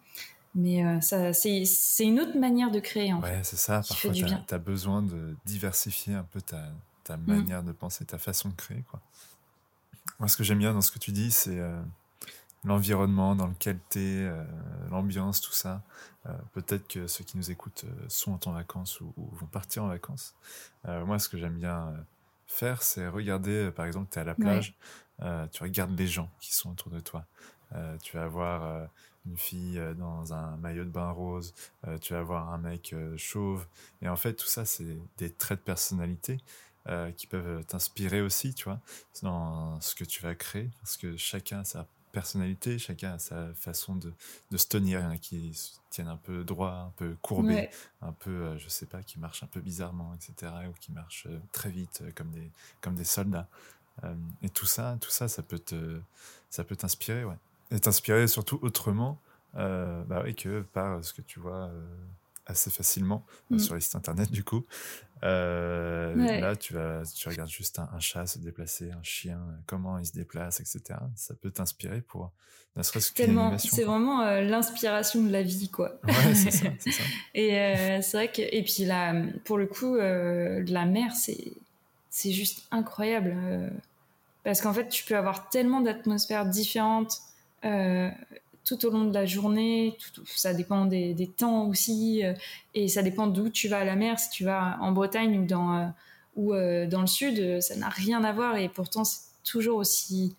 Mais 0.54 1.00
ça 1.00 1.32
c'est 1.32 1.64
c'est 1.64 2.04
une 2.04 2.20
autre 2.20 2.38
manière 2.38 2.70
de 2.70 2.80
créer 2.80 3.10
en 3.14 3.22
ouais 3.22 3.40
c'est 3.44 3.56
ça 3.56 3.80
parfois 3.88 4.10
tu 4.10 4.26
as, 4.26 4.58
besoin 4.58 5.00
de 5.00 5.34
diversifier 5.46 6.12
un 6.14 6.24
peu 6.24 6.42
ta, 6.42 6.62
ta 7.04 7.16
mm. 7.16 7.24
manière 7.26 7.62
de 7.62 7.72
penser 7.72 8.04
ta 8.04 8.18
façon 8.18 8.50
de 8.50 8.54
créer 8.54 8.84
quoi. 8.90 9.00
Moi 10.18 10.28
ce 10.28 10.36
que 10.36 10.44
j'aime 10.44 10.58
bien 10.58 10.74
dans 10.74 10.82
ce 10.82 10.92
que 10.92 10.98
tu 10.98 11.12
dis 11.12 11.30
c'est 11.30 11.58
l'environnement 12.64 13.34
dans 13.34 13.46
lequel 13.46 13.78
tu 13.90 13.98
es, 13.98 14.26
euh, 14.26 14.44
l'ambiance, 14.90 15.40
tout 15.40 15.52
ça. 15.52 15.82
Euh, 16.26 16.32
peut-être 16.52 16.88
que 16.88 17.06
ceux 17.06 17.24
qui 17.24 17.36
nous 17.36 17.50
écoutent 17.50 17.84
euh, 17.84 18.04
sont 18.08 18.48
en 18.48 18.52
vacances 18.52 19.00
ou, 19.00 19.12
vont 19.16 19.46
partir 19.46 19.84
en 19.84 19.88
vacances. 19.88 20.34
moi, 20.84 21.18
ce 21.18 21.28
que 21.28 21.38
j'aime 21.38 21.56
bien 21.56 21.94
faire, 22.46 22.82
c'est 22.82 23.08
regarder, 23.08 23.70
par 23.70 23.86
exemple, 23.86 24.08
tu 24.10 24.18
es 24.18 24.22
à 24.22 24.24
la 24.24 24.34
plage, 24.34 24.74
tu 25.52 25.62
regardes 25.62 25.98
les 25.98 26.06
gens 26.06 26.30
qui 26.40 26.54
sont 26.54 26.70
autour 26.70 26.90
de 26.90 27.00
toi. 27.00 27.26
tu 28.02 28.16
vas 28.16 28.26
voir 28.26 28.88
une 29.26 29.36
fille 29.36 29.80
dans 29.98 30.32
un 30.32 30.56
maillot 30.56 30.84
de 30.84 30.90
bain 30.90 31.10
rose, 31.10 31.54
tu 32.00 32.14
vas 32.14 32.22
voir 32.22 32.50
un 32.52 32.58
mec 32.58 32.94
chauve. 33.16 33.66
Et 34.00 34.08
en 34.08 34.16
fait, 34.16 34.34
tout 34.34 34.46
ça, 34.46 34.64
c'est 34.64 34.98
des 35.18 35.30
traits 35.30 35.60
de 35.60 35.64
personnalité. 35.64 36.38
qui 37.16 37.26
peuvent 37.26 37.64
t'inspirer 37.66 38.22
aussi, 38.22 38.54
tu 38.54 38.64
vois, 38.64 38.80
dans 39.22 39.78
ce 39.82 39.94
que 39.94 40.04
tu 40.04 40.22
vas 40.22 40.34
créer, 40.34 40.70
parce 40.80 40.96
que 40.96 41.18
chacun 41.18 41.60
a 41.60 41.64
sa 41.64 41.86
personnalité, 42.12 42.78
chacun 42.78 43.12
a 43.12 43.18
sa 43.18 43.52
façon 43.54 43.96
de, 43.96 44.12
de 44.50 44.56
se 44.56 44.66
tenir. 44.66 45.00
Il 45.00 45.02
y 45.02 45.06
en 45.06 45.10
a 45.10 45.18
qui 45.18 45.54
se 45.54 45.72
tiennent 45.90 46.08
un 46.08 46.16
peu 46.16 46.44
droit, 46.44 46.70
un 46.70 46.92
peu 46.96 47.16
courbé, 47.22 47.70
un 48.02 48.12
peu, 48.12 48.30
euh, 48.30 48.58
je 48.58 48.68
sais 48.68 48.86
pas, 48.86 49.02
qui 49.02 49.18
marchent 49.18 49.42
un 49.42 49.48
peu 49.48 49.60
bizarrement, 49.60 50.14
etc. 50.14 50.52
Ou 50.68 50.72
qui 50.80 50.92
marchent 50.92 51.26
euh, 51.28 51.38
très 51.52 51.70
vite, 51.70 52.00
euh, 52.02 52.10
comme 52.14 52.30
des, 52.30 52.50
comme 52.80 52.94
des 52.94 53.04
soldats. 53.04 53.48
et 54.42 54.48
tout 54.48 54.66
ça, 54.66 54.96
tout 55.00 55.10
ça, 55.10 55.28
ça 55.28 55.42
peut 55.42 55.58
te, 55.58 56.00
ça 56.50 56.64
peut 56.64 56.76
t'inspirer, 56.76 57.24
ouais. 57.24 57.36
Et 57.70 57.80
t'inspirer 57.80 58.28
surtout 58.28 58.58
autrement, 58.62 59.20
bah 59.54 60.22
oui, 60.24 60.34
que 60.34 60.62
par 60.62 61.04
ce 61.04 61.12
que 61.12 61.20
tu 61.20 61.40
vois 61.40 61.70
assez 62.48 62.70
facilement 62.70 63.24
mm. 63.50 63.58
sur 63.58 63.74
les 63.74 63.80
sites 63.80 63.94
internet 63.94 64.30
du 64.30 64.42
coup. 64.42 64.64
Euh, 65.24 66.40
là, 66.40 66.56
tu, 66.56 66.74
vas, 66.74 67.02
tu 67.04 67.28
regardes 67.28 67.50
juste 67.50 67.78
un, 67.78 68.00
chat 68.00 68.26
se 68.26 68.38
déplacer, 68.38 68.90
un 68.90 69.02
chien, 69.02 69.40
comment 69.66 69.98
il 69.98 70.06
se 70.06 70.12
déplace, 70.12 70.60
etc. 70.60 71.00
Ça 71.16 71.34
peut 71.34 71.50
t'inspirer 71.50 72.00
pour 72.00 72.30
ne 72.76 72.82
serait-ce 72.82 73.12
Tellement, 73.12 73.58
c'est 73.58 73.84
vraiment 73.84 74.22
euh, 74.22 74.42
l'inspiration 74.42 75.22
de 75.22 75.32
la 75.32 75.42
vie, 75.42 75.68
quoi. 75.68 75.98
Ouais, 76.04 76.34
c'est 76.34 76.52
ça, 76.52 76.66
et 77.34 77.58
euh, 77.58 78.02
c'est 78.02 78.16
vrai 78.16 78.28
que, 78.28 78.42
et 78.42 78.62
puis 78.62 78.84
là, 78.84 79.14
pour 79.44 79.58
le 79.58 79.66
coup, 79.66 79.96
la 79.96 80.84
mer, 80.84 81.14
c'est, 81.14 81.52
c'est 82.10 82.32
juste 82.32 82.66
incroyable. 82.70 83.36
parce 84.44 84.60
qu'en 84.60 84.72
fait, 84.72 84.88
tu 84.88 85.04
peux 85.04 85.16
avoir 85.16 85.48
tellement 85.48 85.80
d'atmosphères 85.80 86.46
différentes 86.46 87.20
tout 88.68 88.86
au 88.86 88.90
long 88.90 89.04
de 89.04 89.14
la 89.14 89.24
journée. 89.24 89.96
ça 90.26 90.52
dépend 90.52 90.84
des, 90.84 91.30
temps 91.36 91.66
aussi. 91.66 92.24
Euh, 92.24 92.34
et 92.74 92.88
ça 92.88 93.02
dépend 93.02 93.26
d'où 93.26 93.48
tu 93.48 93.68
vas 93.68 93.78
à 93.78 93.84
la 93.84 93.96
mer. 93.96 94.18
Si 94.20 94.30
tu 94.30 94.44
vas 94.44 94.78
en 94.80 94.92
Bretagne 94.92 95.38
ou 95.38 95.46
dans, 95.46 95.74
euh, 95.74 95.86
euh, 96.38 96.86
le 96.86 97.06
sud, 97.06 97.60
ça 97.60 97.76
n'a 97.76 97.88
rien 97.88 98.22
à 98.24 98.32
voir. 98.32 98.56
Et 98.56 98.68
pourtant, 98.68 99.04
c'est 99.04 99.20
toujours 99.44 99.78
aussi, 99.78 100.34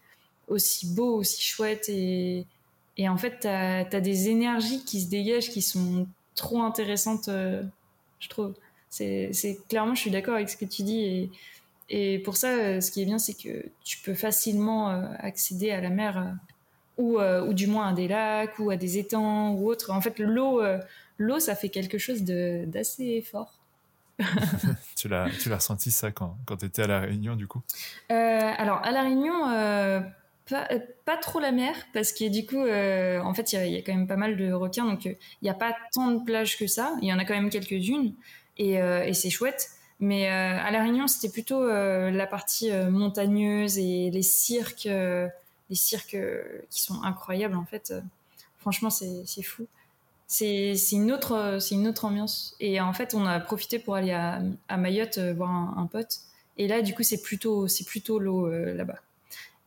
beau, 0.84 1.15
aussi 1.15 1.42
chouette. 1.42 1.89
Et, 1.89 2.46
en 3.00 3.18
fait, 3.18 3.39
tu 3.42 3.48
as, 3.48 4.02
des 4.02 4.30
énergies 4.30 4.84
qui 4.86 5.02
se 5.02 5.10
dégagent 5.10 5.50
qui 5.50 5.62
sont 5.62 6.08
trop 6.36 6.62
intéressantes, 6.62 7.30
je 7.30 8.30
trouve. 8.30 8.54
C'est 8.89 9.60
clairement, 9.68 9.96
je 9.96 10.02
suis 10.02 10.12
d'accord 10.12 10.36
avec 10.36 10.50
ce 10.50 10.58
que 10.58 10.65
tu 10.65 10.84
dis. 10.84 11.32
Et 11.89 12.20
pour 12.20 12.38
ça, 12.38 12.82
ce 12.82 12.92
qui 12.92 13.02
est 13.02 13.06
bien, 13.06 13.18
c'est 13.18 13.34
que 13.34 13.65
tu 13.84 13.98
peux 14.00 14.13
facilement 14.13 14.89
accéder 15.20 15.72
à 15.72 15.82
la 15.82 15.89
mer 15.89 16.36
euh, 17.00 17.46
ou, 17.46 17.54
du 17.54 17.68
moins 17.68 17.90
à 17.90 17.94
des 17.94 18.08
lacs 18.08 18.60
ou 18.60 18.70
à 18.72 18.76
des 18.76 18.98
étangs 18.98 19.54
ou 19.54 19.70
autre. 19.70 19.92
En 19.92 20.02
fait, 20.02 20.20
l'eau, 20.20 20.62
euh, 20.62 20.80
l'eau, 21.18 21.40
ça 21.40 21.56
fait 21.56 21.70
quelque 21.70 21.98
chose 21.98 22.24
d'assez 22.24 23.22
fort. 23.22 23.60
tu 24.98 25.08
l'as, 25.08 25.30
tu 25.42 25.48
l'as 25.50 25.56
ressenti 25.56 25.92
ça 25.92 26.12
quand, 26.12 26.38
quand 26.46 26.58
tu 26.58 26.66
étais 26.66 26.82
à 26.82 26.88
la 26.88 27.00
Réunion 27.00 27.38
du 27.38 27.48
coup? 27.48 27.62
Euh, 28.12 28.52
Alors 28.58 28.82
à 28.84 28.92
la 28.92 29.04
Réunion, 29.04 29.46
pas, 30.50 30.68
pas, 31.06 31.16
trop 31.16 31.40
la 31.40 31.54
mer 31.54 31.74
parce 31.94 32.12
que 32.12 32.28
du 32.28 32.46
coup, 32.46 32.60
en 32.60 33.34
fait, 33.34 33.54
il 33.54 33.72
y, 33.72 33.78
a 33.78 33.82
quand 33.82 33.94
même 33.94 34.08
pas 34.08 34.18
mal 34.18 34.36
de 34.36 34.52
requins, 34.52 34.86
donc 34.86 35.06
il 35.06 35.18
n'y 35.42 35.50
a 35.50 35.54
pas 35.54 35.74
tant 35.94 36.12
de 36.12 36.24
plages 36.24 36.58
que 36.58 36.68
ça. 36.68 36.96
Il 37.02 37.08
y 37.08 37.14
en 37.14 37.20
a 37.20 37.24
quand 37.24 37.36
même 37.36 37.50
quelques-unes 37.50 38.14
et, 38.58 38.74
et 38.74 39.14
c'est 39.14 39.30
chouette. 39.30 39.70
Mais 40.02 40.28
à 40.28 40.70
la 40.72 40.82
Réunion, 40.82 41.08
c'était 41.08 41.32
plutôt 41.32 41.66
la 41.66 42.28
partie 42.28 42.72
montagneuse 42.74 43.78
et 43.78 44.12
les 44.12 44.24
cirques 44.24 44.90
des 45.69 45.75
cirques 45.75 46.15
euh, 46.15 46.43
qui 46.69 46.82
sont 46.82 47.01
incroyables 47.03 47.55
en 47.55 47.65
fait. 47.65 47.91
Euh, 47.91 48.01
franchement, 48.60 48.89
c'est 48.89 49.43
fou. 49.43 49.67
C'est 50.27 50.75
une 50.91 51.12
autre 51.12 51.34
euh, 51.34 51.60
une 51.71 51.88
autre 51.88 52.05
ambiance. 52.05 52.55
Et 52.60 52.82
en 52.82 52.93
fait, 52.93 53.13
on 53.13 53.25
a 53.25 53.39
profité 53.39 53.79
pour 53.79 53.95
aller 53.95 54.12
à, 54.12 54.41
à 54.67 54.77
Mayotte 54.77 55.19
voir 55.19 55.49
un, 55.49 55.86
pote. 55.88 56.19
Et 56.58 56.67
là, 56.67 56.82
du 56.82 56.93
coup, 56.93 57.03
c'est 57.03 57.21
plutôt 57.21 57.67
plutôt 57.88 58.19
l'eau 58.19 58.49
là-bas. 58.49 58.99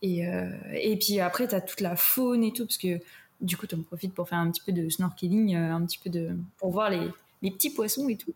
Et, 0.03 0.25
et 0.73 0.97
puis 0.97 1.21
après, 1.21 1.47
tu 1.49 1.55
as 1.55 1.61
toute 1.61 1.81
la 1.81 1.97
faune 1.97 2.43
et 2.43 2.53
tout, 2.53 2.67
parce 2.67 2.77
que 2.77 3.01
du 3.41 3.57
coup, 3.57 3.67
tu 3.67 3.77
en 3.77 3.83
profites 3.83 4.13
pour 4.13 4.29
faire 4.29 4.39
un 4.39 4.51
petit 4.51 4.61
peu 4.61 4.73
de 4.73 4.89
snorkeling, 4.89 5.55
un 5.55 5.85
petit 5.87 5.99
peu 5.99 6.11
de 6.11 6.37
pour 6.59 6.71
voir 6.71 6.91
les, 6.91 7.09
les 7.41 7.51
petits 7.51 7.71
poissons 7.71 8.09
et 8.09 8.17
tout. 8.17 8.35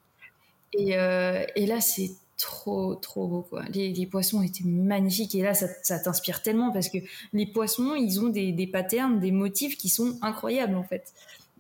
Et, 0.72 0.90
et 0.90 1.66
là, 1.66 1.81
c'est 1.81 2.12
trop, 2.37 2.94
trop 2.94 3.27
beau, 3.27 3.42
quoi. 3.42 3.64
Les, 3.72 4.07
poissons 4.07 4.42
étaient 4.42 4.64
magnifiques. 4.64 5.35
Et 5.35 5.42
là, 5.42 5.55
ça, 5.55 5.99
t'inspire 5.99 6.42
tellement 6.42 6.70
parce 6.70 6.88
que 6.88 6.99
les 7.33 7.46
poissons, 7.46 7.94
ils 7.94 8.20
ont 8.20 8.29
des, 8.29 8.53
des, 8.53 8.66
patterns, 8.66 9.18
des 9.18 9.31
motifs 9.31 9.77
qui 9.77 9.88
sont 9.88 10.18
incroyables, 10.22 10.77
en 10.77 10.85
fait. 10.85 11.12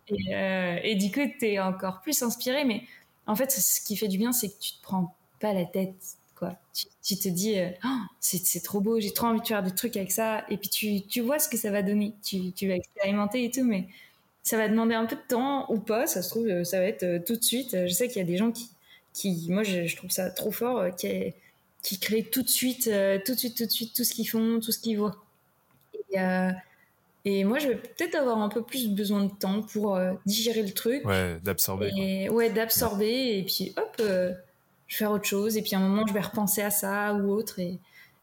Et, 0.08 0.34
euh, 0.34 0.94
du 0.94 1.10
coup, 1.10 1.20
t'es 1.38 1.58
encore 1.58 2.00
plus 2.00 2.22
inspiré. 2.22 2.64
Mais 2.64 2.82
en 3.26 3.36
fait, 3.36 3.50
ce 3.50 3.80
qui 3.80 3.96
fait 3.96 4.08
du 4.08 4.18
bien, 4.18 4.32
c'est 4.32 4.48
que 4.48 4.58
tu 4.60 4.72
te 4.72 4.82
prends 4.82 5.14
pas 5.40 5.52
la 5.52 5.64
tête, 5.64 5.94
quoi. 6.34 6.56
Tu, 7.02 7.16
te 7.16 7.28
dis, 7.28 7.58
euh, 7.58 7.70
oh, 7.84 7.98
c'est 8.20 8.62
trop 8.62 8.80
beau, 8.80 9.00
j'ai 9.00 9.12
trop 9.12 9.28
envie 9.28 9.40
de 9.40 9.46
faire 9.46 9.62
des 9.62 9.74
trucs 9.74 9.96
avec 9.96 10.12
ça. 10.12 10.44
Et 10.50 10.58
puis, 10.58 10.68
tu, 10.68 11.02
tu 11.06 11.20
vois 11.20 11.38
ce 11.38 11.48
que 11.48 11.56
ça 11.56 11.70
va 11.70 11.82
donner. 11.82 12.12
Tu, 12.22 12.52
tu 12.52 12.68
vas 12.68 12.74
expérimenter 12.74 13.44
et 13.44 13.50
tout, 13.50 13.64
mais 13.64 13.88
ça 14.42 14.56
va 14.56 14.68
demander 14.68 14.94
un 14.94 15.06
peu 15.06 15.16
de 15.16 15.26
temps 15.26 15.72
ou 15.72 15.78
pas. 15.78 16.06
Ça 16.06 16.22
se 16.22 16.28
trouve, 16.28 16.46
euh, 16.46 16.64
ça 16.64 16.78
va 16.80 16.84
être 16.84 17.24
tout 17.24 17.36
de 17.36 17.42
suite. 17.42 17.70
Je 17.86 17.92
sais 17.92 18.08
qu'il 18.08 18.18
y 18.18 18.24
a 18.24 18.24
des 18.24 18.36
gens 18.36 18.52
qui 18.52 18.68
qui, 19.16 19.46
moi, 19.48 19.62
je, 19.62 19.96
trouve 19.96 20.10
ça 20.10 20.30
trop 20.30 20.50
fort, 20.50 20.78
euh, 20.78 20.90
qui, 20.90 21.32
qui 21.82 21.98
crée 21.98 22.22
tout 22.22 22.42
de 22.42 22.48
suite, 22.48 22.86
euh, 22.88 23.18
tout 23.24 23.32
de 23.32 23.38
suite, 23.38 23.56
tout 23.56 23.64
de 23.64 23.70
suite, 23.70 23.94
tout 23.96 24.04
ce 24.04 24.12
qu'ils 24.12 24.28
font, 24.28 24.60
tout 24.60 24.72
ce 24.72 24.78
qu'ils 24.78 24.98
voient. 24.98 25.16
Et, 26.12 26.20
euh, 26.20 26.50
et, 27.24 27.44
moi, 27.44 27.58
je 27.58 27.68
vais 27.68 27.76
peut-être 27.76 28.14
avoir 28.14 28.38
un 28.38 28.50
peu 28.50 28.62
plus 28.62 28.90
besoin 28.90 29.24
de 29.24 29.32
temps 29.32 29.62
pour 29.62 29.98
digérer 30.26 30.62
le 30.62 30.72
truc. 30.72 31.04
Ouais, 31.06 31.38
d'absorber. 31.42 32.28
Ouais, 32.30 32.50
d'absorber, 32.50 33.38
et 33.38 33.42
puis 33.42 33.72
hop, 33.78 33.96
je 33.98 34.04
vais 34.04 34.36
faire 34.88 35.10
autre 35.10 35.24
chose, 35.24 35.56
et 35.56 35.62
puis 35.62 35.74
à 35.74 35.78
un 35.78 35.88
moment, 35.88 36.06
je 36.06 36.12
vais 36.12 36.20
repenser 36.20 36.60
à 36.60 36.70
ça 36.70 37.14
ou 37.14 37.30
autre, 37.30 37.58
et, 37.58 37.80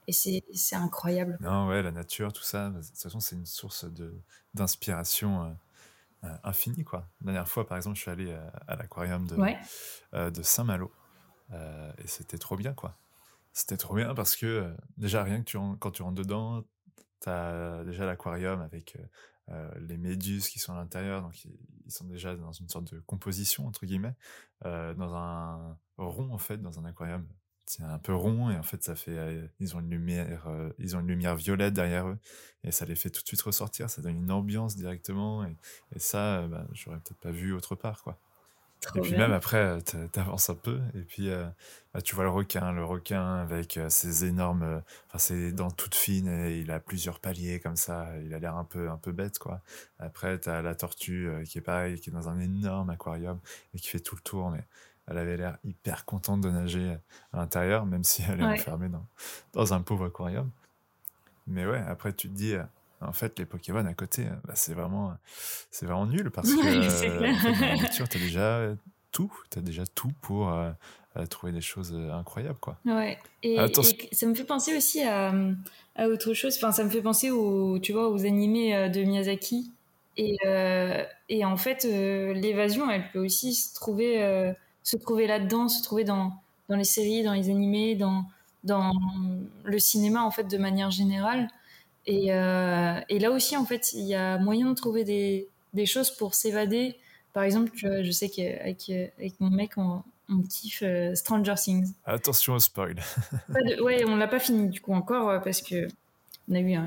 et 0.07 0.11
c'est 0.13 0.75
incroyable. 0.75 1.37
Non, 1.41 1.67
ouais, 1.67 1.81
la 1.81 1.91
nature, 1.91 2.31
tout 2.31 2.43
ça, 2.43 2.69
de 2.69 2.81
toute 2.81 2.97
façon, 2.97 3.19
c'est 3.19 3.35
une 3.35 3.45
source 3.45 3.85
d'inspiration 4.53 5.43
euh, 5.43 5.47
infini 6.43 6.83
quoi. 6.83 7.09
La 7.21 7.33
dernière 7.33 7.47
fois, 7.47 7.67
par 7.67 7.77
exemple, 7.77 7.95
je 7.97 8.01
suis 8.01 8.11
allé 8.11 8.31
euh, 8.31 8.49
à, 8.67 8.75
l'aquarium 8.75 9.27
de, 9.27 9.37
euh, 10.13 10.31
de 10.31 10.41
Saint-Malo 10.41 10.91
et 11.99 12.07
c'était 12.07 12.39
trop 12.39 12.55
bien, 12.55 12.73
quoi. 12.73 12.97
C'était 13.51 13.77
trop 13.77 13.93
bien 13.93 14.15
parce 14.15 14.35
que 14.35 14.75
déjà 14.97 15.21
rien 15.21 15.39
que 15.39 15.43
tu 15.43 15.57
quand 15.79 15.91
tu 15.91 16.01
rentres 16.01 16.19
dedans, 16.19 16.63
tu 17.21 17.29
as 17.29 17.83
déjà 17.85 18.07
l'aquarium 18.07 18.59
avec 18.61 18.97
les 19.79 19.97
méduses 19.97 20.49
qui 20.49 20.57
sont 20.57 20.73
à 20.73 20.77
l'intérieur, 20.77 21.21
donc 21.21 21.45
ils, 21.45 21.91
sont 21.91 22.05
déjà 22.05 22.35
dans 22.35 22.53
une 22.53 22.69
sorte 22.69 22.91
de 22.91 22.99
composition 23.01 23.67
entre 23.67 23.85
guillemets, 23.85 24.15
dans 24.63 25.13
un 25.13 25.77
rond 25.97 26.33
en 26.33 26.39
fait, 26.39 26.57
dans 26.57 26.79
un 26.79 26.85
aquarium 26.85 27.27
c'est 27.65 27.83
un 27.83 27.97
peu 27.97 28.13
rond 28.13 28.49
et 28.49 28.57
en 28.57 28.63
fait 28.63 28.83
ça 28.83 28.95
fait 28.95 29.17
euh, 29.17 29.47
ils 29.59 29.75
ont 29.75 29.79
une 29.79 29.89
lumière 29.89 30.47
euh, 30.47 30.69
ils 30.79 30.95
ont 30.95 30.99
une 30.99 31.07
lumière 31.07 31.35
violette 31.35 31.73
derrière 31.73 32.07
eux 32.07 32.17
et 32.63 32.71
ça 32.71 32.85
les 32.85 32.95
fait 32.95 33.09
tout 33.09 33.21
de 33.21 33.27
suite 33.27 33.41
ressortir 33.41 33.89
ça 33.89 34.01
donne 34.01 34.17
une 34.17 34.31
ambiance 34.31 34.75
directement 34.75 35.45
et, 35.45 35.55
ça 35.97 36.39
euh, 36.39 36.47
bah, 36.47 36.65
j'aurais 36.73 36.97
peut-être 36.97 37.19
pas 37.19 37.31
vu 37.31 37.53
autre 37.53 37.75
part 37.75 38.03
quoi. 38.03 38.17
Et 38.95 38.99
puis 38.99 39.15
même 39.15 39.31
après 39.31 39.81
t'avances 40.11 40.49
un 40.49 40.55
peu 40.55 40.81
et 40.93 41.03
puis 41.03 41.29
bah, 41.93 42.01
tu 42.01 42.15
vois 42.15 42.25
le 42.25 42.29
requin 42.29 42.73
le 42.73 42.83
requin 42.83 43.37
avec 43.37 43.79
ses 43.87 44.25
énormes 44.25 44.81
enfin 45.07 45.19
ses 45.19 45.53
dents 45.53 45.71
toutes 45.71 45.95
fines 45.95 46.27
et 46.27 46.59
il 46.59 46.69
a 46.69 46.81
plusieurs 46.81 47.21
paliers 47.21 47.61
comme 47.61 47.77
ça 47.77 48.09
il 48.25 48.33
a 48.33 48.39
l'air 48.39 48.57
un 48.57 48.65
peu 48.65 48.89
un 48.89 48.97
peu 48.97 49.13
bête 49.13 49.39
quoi. 49.39 49.61
Après 49.99 50.37
t'as 50.37 50.61
la 50.61 50.75
tortue 50.75 51.29
qui 51.45 51.59
est 51.59 51.61
pareil 51.61 51.97
qui 51.97 52.09
est 52.09 52.13
dans 52.13 52.27
un 52.27 52.41
énorme 52.41 52.89
aquarium 52.89 53.39
et 53.73 53.79
qui 53.79 53.87
fait 53.87 54.01
tout 54.01 54.17
le 54.17 54.21
tour 54.21 54.49
mais 54.49 54.65
elle 55.07 55.17
avait 55.17 55.37
l'air 55.37 55.57
hyper 55.63 56.05
contente 56.05 56.41
de 56.41 56.49
nager 56.49 56.97
à 57.33 57.37
l'intérieur, 57.37 57.85
même 57.85 58.03
si 58.03 58.23
elle 58.27 58.39
est 58.39 58.45
enfermée 58.45 58.89
dans, 58.89 59.05
dans 59.53 59.73
un 59.73 59.81
pauvre 59.81 60.05
aquarium. 60.05 60.49
Mais 61.47 61.65
ouais, 61.65 61.81
après 61.87 62.13
tu 62.13 62.29
te 62.29 62.33
dis, 62.33 62.53
euh, 62.53 62.63
en 63.01 63.13
fait, 63.13 63.37
les 63.39 63.45
Pokémon 63.45 63.85
à 63.85 63.93
côté, 63.93 64.23
euh, 64.23 64.35
bah, 64.45 64.53
c'est 64.55 64.73
vraiment, 64.73 65.13
c'est 65.71 65.85
vraiment 65.85 66.05
nul 66.05 66.31
parce 66.31 66.49
que 66.53 66.59
euh, 66.59 67.87
tu 67.93 68.03
as 68.03 68.19
déjà 68.19 68.75
tout, 69.11 69.31
tu 69.51 69.59
as 69.59 69.61
déjà 69.61 69.85
tout 69.85 70.11
pour 70.21 70.51
trouver 71.29 71.53
des 71.53 71.61
choses 71.61 71.93
incroyables, 72.11 72.59
quoi. 72.59 72.77
Ouais. 72.85 73.19
Et, 73.43 73.57
ça 74.11 74.25
me 74.25 74.33
fait 74.33 74.45
penser 74.45 74.75
aussi 74.75 75.03
à, 75.03 75.33
à, 75.95 76.07
autre 76.07 76.33
chose. 76.33 76.55
Enfin, 76.57 76.71
ça 76.71 76.83
me 76.83 76.89
fait 76.89 77.01
penser 77.01 77.29
aux, 77.29 77.77
tu 77.79 77.93
vois, 77.93 78.09
aux 78.09 78.25
animés 78.25 78.89
de 78.89 79.03
Miyazaki. 79.03 79.71
Et, 80.17 80.37
et 81.29 81.45
en 81.45 81.57
fait, 81.57 81.83
l'évasion, 81.83 82.89
elle 82.89 83.07
peut 83.11 83.19
aussi 83.19 83.53
se 83.53 83.75
trouver 83.75 84.55
se 84.83 84.97
trouver 84.97 85.27
là-dedans, 85.27 85.67
se 85.67 85.81
trouver 85.83 86.03
dans, 86.03 86.33
dans 86.69 86.75
les 86.75 86.83
séries, 86.83 87.23
dans 87.23 87.33
les 87.33 87.49
animés, 87.49 87.95
dans, 87.95 88.25
dans 88.63 88.93
le 89.63 89.79
cinéma 89.79 90.23
en 90.23 90.31
fait 90.31 90.43
de 90.43 90.57
manière 90.57 90.91
générale. 90.91 91.49
Et, 92.05 92.33
euh, 92.33 92.99
et 93.07 93.19
là 93.19 93.31
aussi 93.31 93.55
en 93.55 93.65
fait 93.65 93.93
il 93.93 94.05
y 94.05 94.15
a 94.15 94.37
moyen 94.37 94.69
de 94.69 94.75
trouver 94.75 95.03
des, 95.03 95.47
des 95.73 95.85
choses 95.85 96.11
pour 96.11 96.33
s'évader. 96.35 96.97
Par 97.31 97.43
exemple, 97.43 97.71
je 97.75 98.11
sais 98.11 98.29
qu'avec 98.29 98.89
avec 98.89 99.39
mon 99.39 99.49
mec 99.49 99.71
on, 99.77 100.03
on 100.29 100.41
kiffe 100.41 100.83
euh, 100.83 101.15
Stranger 101.15 101.55
Things. 101.55 101.93
Attention 102.05 102.53
au 102.53 102.59
spoil. 102.59 102.95
ouais, 103.81 104.03
on 104.05 104.15
l'a 104.15 104.27
pas 104.27 104.39
fini 104.39 104.69
du 104.69 104.81
coup 104.81 104.93
encore 104.93 105.29
euh, 105.29 105.39
parce 105.39 105.61
que 105.61 105.87
on 106.49 106.55
a 106.55 106.59
eu 106.59 106.77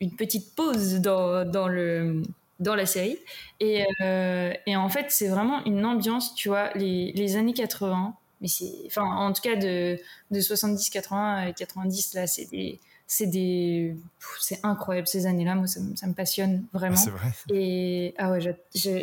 une 0.00 0.14
petite 0.16 0.54
pause 0.54 1.00
dans, 1.00 1.50
dans 1.50 1.66
le 1.66 2.22
dans 2.60 2.74
la 2.74 2.86
série. 2.86 3.18
Et, 3.58 3.84
euh, 4.02 4.52
et 4.66 4.76
en 4.76 4.88
fait, 4.88 5.06
c'est 5.08 5.28
vraiment 5.28 5.64
une 5.64 5.84
ambiance, 5.84 6.34
tu 6.34 6.48
vois, 6.48 6.70
les, 6.74 7.12
les 7.12 7.36
années 7.36 7.54
80, 7.54 8.14
mais 8.40 8.48
c'est, 8.48 8.72
enfin, 8.86 9.04
en 9.04 9.32
tout 9.32 9.42
cas 9.42 9.56
de, 9.56 9.98
de 10.30 10.40
70, 10.40 10.90
80, 10.90 11.52
90, 11.52 12.14
là, 12.14 12.26
c'est 12.26 12.48
des, 12.50 12.78
c'est 13.06 13.26
des, 13.26 13.96
c'est 14.38 14.60
incroyable 14.62 15.08
ces 15.08 15.26
années-là. 15.26 15.56
Moi, 15.56 15.66
ça, 15.66 15.80
ça, 15.96 16.06
me 16.06 16.14
passionne 16.14 16.64
vraiment. 16.72 16.96
c'est 16.96 17.10
vrai. 17.10 17.32
Et 17.52 18.14
ah 18.18 18.30
ouais, 18.30 18.40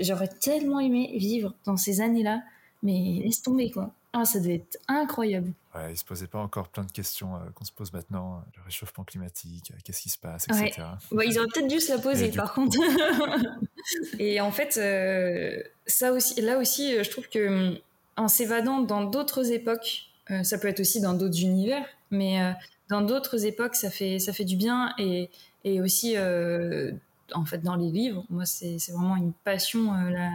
j'aurais 0.02 0.30
tellement 0.30 0.80
aimé 0.80 1.12
vivre 1.18 1.54
dans 1.66 1.78
ces 1.78 2.00
années-là, 2.00 2.42
mais 2.84 3.22
laisse 3.24 3.42
tomber 3.42 3.70
quoi. 3.70 3.92
Ah, 4.14 4.26
ça 4.26 4.40
devait 4.40 4.56
être 4.56 4.80
incroyable. 4.88 5.54
Ouais, 5.76 5.92
il 5.92 5.98
se 5.98 6.06
posait 6.06 6.28
pas 6.28 6.40
encore 6.40 6.70
plein 6.70 6.84
de 6.84 6.92
questions 6.92 7.36
euh, 7.36 7.40
qu'on 7.54 7.66
se 7.66 7.72
pose 7.72 7.92
maintenant. 7.94 8.44
Le 8.56 8.64
réchauffement 8.64 9.04
climatique, 9.04 9.72
euh, 9.72 9.78
qu'est-ce 9.84 10.02
qui 10.02 10.10
se 10.10 10.18
passe, 10.18 10.46
etc. 10.46 10.88
Ouais. 11.12 11.28
ils 11.28 11.38
auraient 11.38 11.48
peut-être 11.54 11.68
dû 11.68 11.80
se 11.80 11.94
la 11.94 12.00
poser, 12.00 12.32
par 12.32 12.54
contre. 12.54 12.78
et 14.20 14.42
en 14.42 14.52
fait, 14.52 14.78
euh, 14.78 15.62
ça 15.86 16.14
aussi, 16.14 16.42
là 16.42 16.58
aussi, 16.58 17.04
je 17.04 17.10
trouve 17.10 17.28
que 17.30 17.80
en 18.16 18.28
s'évadant 18.28 18.80
dans 18.82 19.04
d'autres 19.04 19.52
époques, 19.52 20.10
ça 20.44 20.58
peut 20.58 20.68
être 20.68 20.82
aussi 20.82 21.00
dans 21.00 21.14
d'autres 21.14 21.40
univers, 21.40 21.86
mais 22.12 22.54
dans 22.90 23.02
d'autres 23.02 23.46
époques, 23.46 23.76
ça 23.76 23.90
fait, 23.90 24.20
ça 24.20 24.34
fait 24.34 24.44
du 24.44 24.58
bien. 24.58 24.94
Et, 24.98 25.30
et 25.64 25.80
aussi, 25.80 26.18
en 26.18 27.46
fait, 27.46 27.60
dans 27.60 27.76
les 27.76 27.92
livres, 27.92 28.26
moi, 28.30 28.46
c'est 28.46 28.78
vraiment 28.92 29.16
une 29.16 29.32
passion. 29.32 29.94
la 29.94 30.32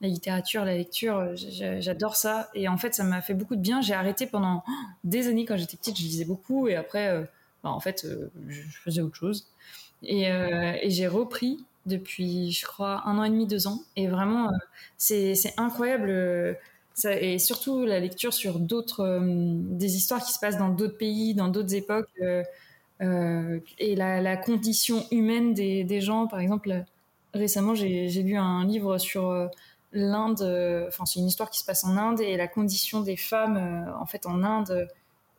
la 0.00 0.08
littérature, 0.08 0.64
la 0.64 0.76
lecture, 0.76 1.18
euh, 1.18 1.34
j'adore 1.80 2.16
ça. 2.16 2.48
Et 2.54 2.68
en 2.68 2.76
fait, 2.76 2.94
ça 2.94 3.04
m'a 3.04 3.20
fait 3.20 3.34
beaucoup 3.34 3.56
de 3.56 3.60
bien. 3.60 3.80
J'ai 3.80 3.94
arrêté 3.94 4.26
pendant 4.26 4.62
des 5.04 5.28
années 5.28 5.44
quand 5.44 5.56
j'étais 5.56 5.76
petite, 5.76 5.98
je 5.98 6.02
lisais 6.02 6.24
beaucoup. 6.24 6.68
Et 6.68 6.76
après, 6.76 7.08
euh, 7.08 7.22
bah, 7.64 7.70
en 7.70 7.80
fait, 7.80 8.04
euh, 8.04 8.30
je 8.48 8.62
faisais 8.84 9.00
autre 9.00 9.16
chose. 9.16 9.46
Et, 10.04 10.28
j'ai 10.90 11.08
repris 11.08 11.58
depuis, 11.86 12.52
je 12.52 12.64
crois, 12.66 13.02
un 13.06 13.18
an 13.18 13.24
et 13.24 13.30
demi, 13.30 13.46
deux 13.46 13.66
ans. 13.66 13.82
Et 13.96 14.06
vraiment, 14.06 14.48
c'est 14.96 15.34
incroyable. 15.56 16.56
Et 17.04 17.38
surtout 17.40 17.84
la 17.84 17.98
lecture 17.98 18.32
sur 18.32 18.60
d'autres, 18.60 19.20
des 19.20 19.96
histoires 19.96 20.24
qui 20.24 20.32
se 20.32 20.38
passent 20.38 20.58
dans 20.58 20.68
d'autres 20.68 20.98
pays, 20.98 21.34
dans 21.34 21.48
d'autres 21.48 21.74
époques. 21.74 22.10
et 23.00 23.96
la, 23.96 24.36
condition 24.36 25.04
humaine 25.10 25.52
des, 25.52 26.00
gens. 26.00 26.28
Par 26.28 26.38
exemple, 26.38 26.84
récemment, 27.34 27.74
j'ai 27.74 28.22
lu 28.22 28.36
un 28.36 28.64
livre 28.64 28.98
sur 28.98 29.50
l'Inde, 29.92 30.42
euh, 30.42 30.86
enfin 30.88 31.06
c'est 31.06 31.18
une 31.18 31.26
histoire 31.26 31.50
qui 31.50 31.60
se 31.60 31.64
passe 31.64 31.84
en 31.84 31.96
Inde 31.96 32.20
et 32.20 32.36
la 32.36 32.48
condition 32.48 33.00
des 33.00 33.16
femmes 33.16 33.56
euh, 33.56 33.96
en 33.98 34.06
fait 34.06 34.26
en 34.26 34.42
Inde 34.42 34.88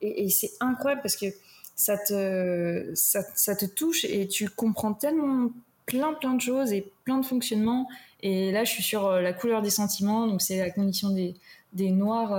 et, 0.01 0.29
c'est 0.29 0.51
incroyable 0.61 1.01
parce 1.01 1.17
que 1.17 1.27
ça 1.75 1.97
te 1.97 2.91
ça, 2.95 3.55
te 3.55 3.65
touche 3.65 4.05
et 4.05 4.27
tu 4.27 4.49
comprends 4.49 4.93
tellement 4.93 5.51
plein 5.85 6.13
plein 6.13 6.33
de 6.33 6.41
choses 6.41 6.71
et 6.71 6.91
plein 7.03 7.17
de 7.17 7.25
fonctionnements. 7.25 7.87
Et 8.21 8.51
là 8.51 8.63
je 8.63 8.71
suis 8.71 8.83
sur 8.83 9.07
euh, 9.07 9.21
la 9.21 9.33
couleur 9.33 9.61
des 9.61 9.69
sentiments 9.69 10.25
donc 10.25 10.41
c'est 10.41 10.57
la 10.57 10.71
condition 10.71 11.09
des 11.09 11.35
des 11.73 11.91
noirs 11.91 12.35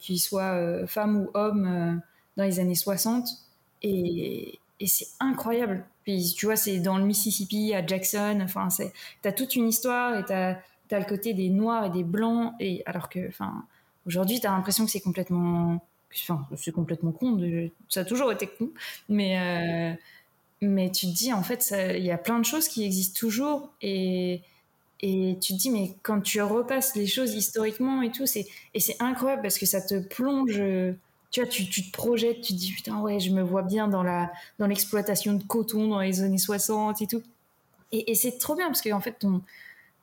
qu'ils 0.00 0.18
soient 0.18 0.84
femmes 0.88 1.18
ou 1.18 1.30
hommes 1.34 2.00
dans 2.36 2.42
les 2.42 2.58
années 2.58 2.74
60 2.74 3.28
et, 3.82 4.58
et 4.80 4.86
c'est 4.88 5.06
incroyable. 5.20 5.84
Puis 6.02 6.34
tu 6.36 6.46
vois 6.46 6.56
c'est 6.56 6.80
dans 6.80 6.98
le 6.98 7.04
Mississippi 7.04 7.72
à 7.72 7.86
Jackson 7.86 8.40
enfin 8.42 8.70
c'est 8.70 8.92
t'as 9.22 9.30
toute 9.30 9.54
une 9.54 9.68
histoire 9.68 10.18
et 10.18 10.24
t'as 10.24 10.56
t'as 10.88 10.98
le 10.98 11.04
côté 11.04 11.34
des 11.34 11.48
noirs 11.48 11.86
et 11.86 11.90
des 11.90 12.04
blancs, 12.04 12.52
et 12.60 12.82
alors 12.86 13.08
que, 13.08 13.28
enfin, 13.28 13.64
aujourd'hui, 14.06 14.40
t'as 14.40 14.50
l'impression 14.50 14.84
que 14.84 14.90
c'est 14.90 15.00
complètement, 15.00 15.84
enfin, 16.12 16.46
c'est 16.56 16.72
complètement 16.72 17.12
con. 17.12 17.40
ça 17.88 18.00
a 18.00 18.04
toujours 18.04 18.32
été 18.32 18.46
con, 18.46 18.70
mais 19.08 19.38
euh, 19.38 19.94
mais 20.60 20.90
tu 20.90 21.06
te 21.06 21.12
dis 21.12 21.32
en 21.32 21.42
fait, 21.42 21.74
il 21.96 22.04
y 22.04 22.10
a 22.10 22.18
plein 22.18 22.38
de 22.38 22.44
choses 22.44 22.68
qui 22.68 22.84
existent 22.84 23.18
toujours, 23.18 23.70
et 23.82 24.42
et 25.00 25.38
tu 25.40 25.52
te 25.52 25.58
dis 25.58 25.70
mais 25.70 25.94
quand 26.02 26.20
tu 26.20 26.40
repasses 26.40 26.96
les 26.96 27.06
choses 27.06 27.34
historiquement 27.34 28.02
et 28.02 28.10
tout, 28.10 28.26
c'est 28.26 28.46
et 28.72 28.80
c'est 28.80 28.96
incroyable 29.00 29.42
parce 29.42 29.58
que 29.58 29.66
ça 29.66 29.82
te 29.82 29.98
plonge. 30.00 30.62
Tu 31.30 31.40
vois, 31.40 31.50
tu, 31.50 31.68
tu, 31.68 31.84
te 31.84 31.90
projettes, 31.90 32.42
tu 32.42 32.52
te 32.54 32.58
dis 32.58 32.72
putain 32.72 33.00
ouais, 33.00 33.18
je 33.18 33.30
me 33.30 33.42
vois 33.42 33.62
bien 33.62 33.88
dans 33.88 34.04
la 34.04 34.32
dans 34.58 34.68
l'exploitation 34.68 35.34
de 35.34 35.42
coton 35.42 35.88
dans 35.88 36.00
les 36.00 36.22
années 36.22 36.38
60 36.38 37.02
et 37.02 37.06
tout. 37.08 37.22
Et, 37.92 38.12
et 38.12 38.14
c'est 38.14 38.38
trop 38.38 38.54
bien 38.54 38.66
parce 38.66 38.82
que 38.82 38.92
en 38.92 39.00
fait 39.00 39.18
ton 39.18 39.42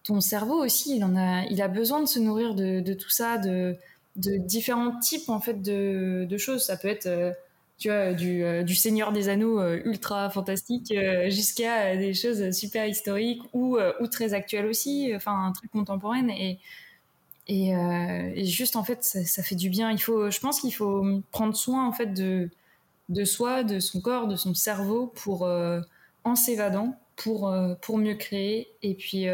ton 0.03 0.21
cerveau 0.21 0.63
aussi, 0.63 0.95
il, 0.95 1.03
en 1.03 1.15
a, 1.15 1.45
il 1.45 1.61
a 1.61 1.67
besoin 1.67 2.01
de 2.01 2.07
se 2.07 2.19
nourrir 2.19 2.55
de, 2.55 2.93
tout 2.93 3.09
ça, 3.09 3.37
de, 3.37 3.75
de 4.15 4.37
différents 4.37 4.97
types 4.99 5.29
en 5.29 5.39
fait 5.39 5.61
de, 5.61 6.25
de 6.29 6.37
choses. 6.37 6.65
Ça 6.65 6.77
peut 6.77 6.87
être 6.87 7.35
tu 7.77 7.89
vois, 7.89 8.13
du, 8.13 8.63
du, 8.63 8.75
Seigneur 8.75 9.11
des 9.11 9.29
Anneaux 9.29 9.63
ultra 9.85 10.29
fantastique 10.29 10.93
jusqu'à 11.29 11.95
des 11.95 12.13
choses 12.13 12.51
super 12.51 12.85
historiques 12.85 13.41
ou, 13.53 13.77
ou 13.99 14.07
très 14.07 14.33
actuelles 14.33 14.67
aussi, 14.67 15.11
enfin 15.15 15.51
très 15.55 15.67
contemporaines. 15.67 16.29
Et, 16.29 16.59
et, 17.47 17.71
et 17.71 18.45
juste 18.45 18.75
en 18.75 18.83
fait, 18.83 19.03
ça, 19.03 19.23
ça, 19.25 19.43
fait 19.43 19.55
du 19.55 19.69
bien. 19.69 19.91
Il 19.91 19.99
faut, 19.99 20.29
je 20.29 20.39
pense 20.39 20.61
qu'il 20.61 20.73
faut 20.73 21.03
prendre 21.31 21.55
soin 21.55 21.87
en 21.87 21.91
fait 21.91 22.13
de, 22.13 22.49
de 23.09 23.25
soi, 23.25 23.63
de 23.63 23.79
son 23.79 23.99
corps, 23.99 24.27
de 24.27 24.35
son 24.35 24.53
cerveau 24.53 25.07
pour 25.07 25.49
en 26.23 26.35
s'évadant, 26.35 26.95
pour, 27.15 27.51
pour 27.81 27.97
mieux 27.97 28.15
créer 28.15 28.67
et 28.83 28.93
puis 28.93 29.27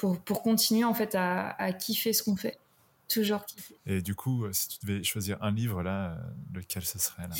pour, 0.00 0.18
pour 0.18 0.42
continuer 0.42 0.84
en 0.84 0.94
fait 0.94 1.14
à, 1.14 1.50
à 1.50 1.74
kiffer 1.74 2.14
ce 2.14 2.22
qu'on 2.22 2.34
fait 2.34 2.58
toujours 3.06 3.44
kiffer. 3.44 3.76
Et 3.86 4.00
du 4.00 4.14
coup, 4.14 4.46
si 4.52 4.68
tu 4.68 4.86
devais 4.86 5.02
choisir 5.02 5.36
un 5.42 5.50
livre 5.50 5.82
là, 5.82 6.16
lequel 6.54 6.84
ce 6.84 6.98
serait 6.98 7.28
là? 7.28 7.34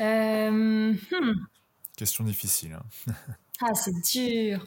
Euh, 0.00 0.92
hmm. 0.92 1.46
Question 1.96 2.24
difficile. 2.24 2.72
Hein. 2.72 3.12
ah, 3.60 3.74
c'est 3.74 3.92
dur. 4.12 4.66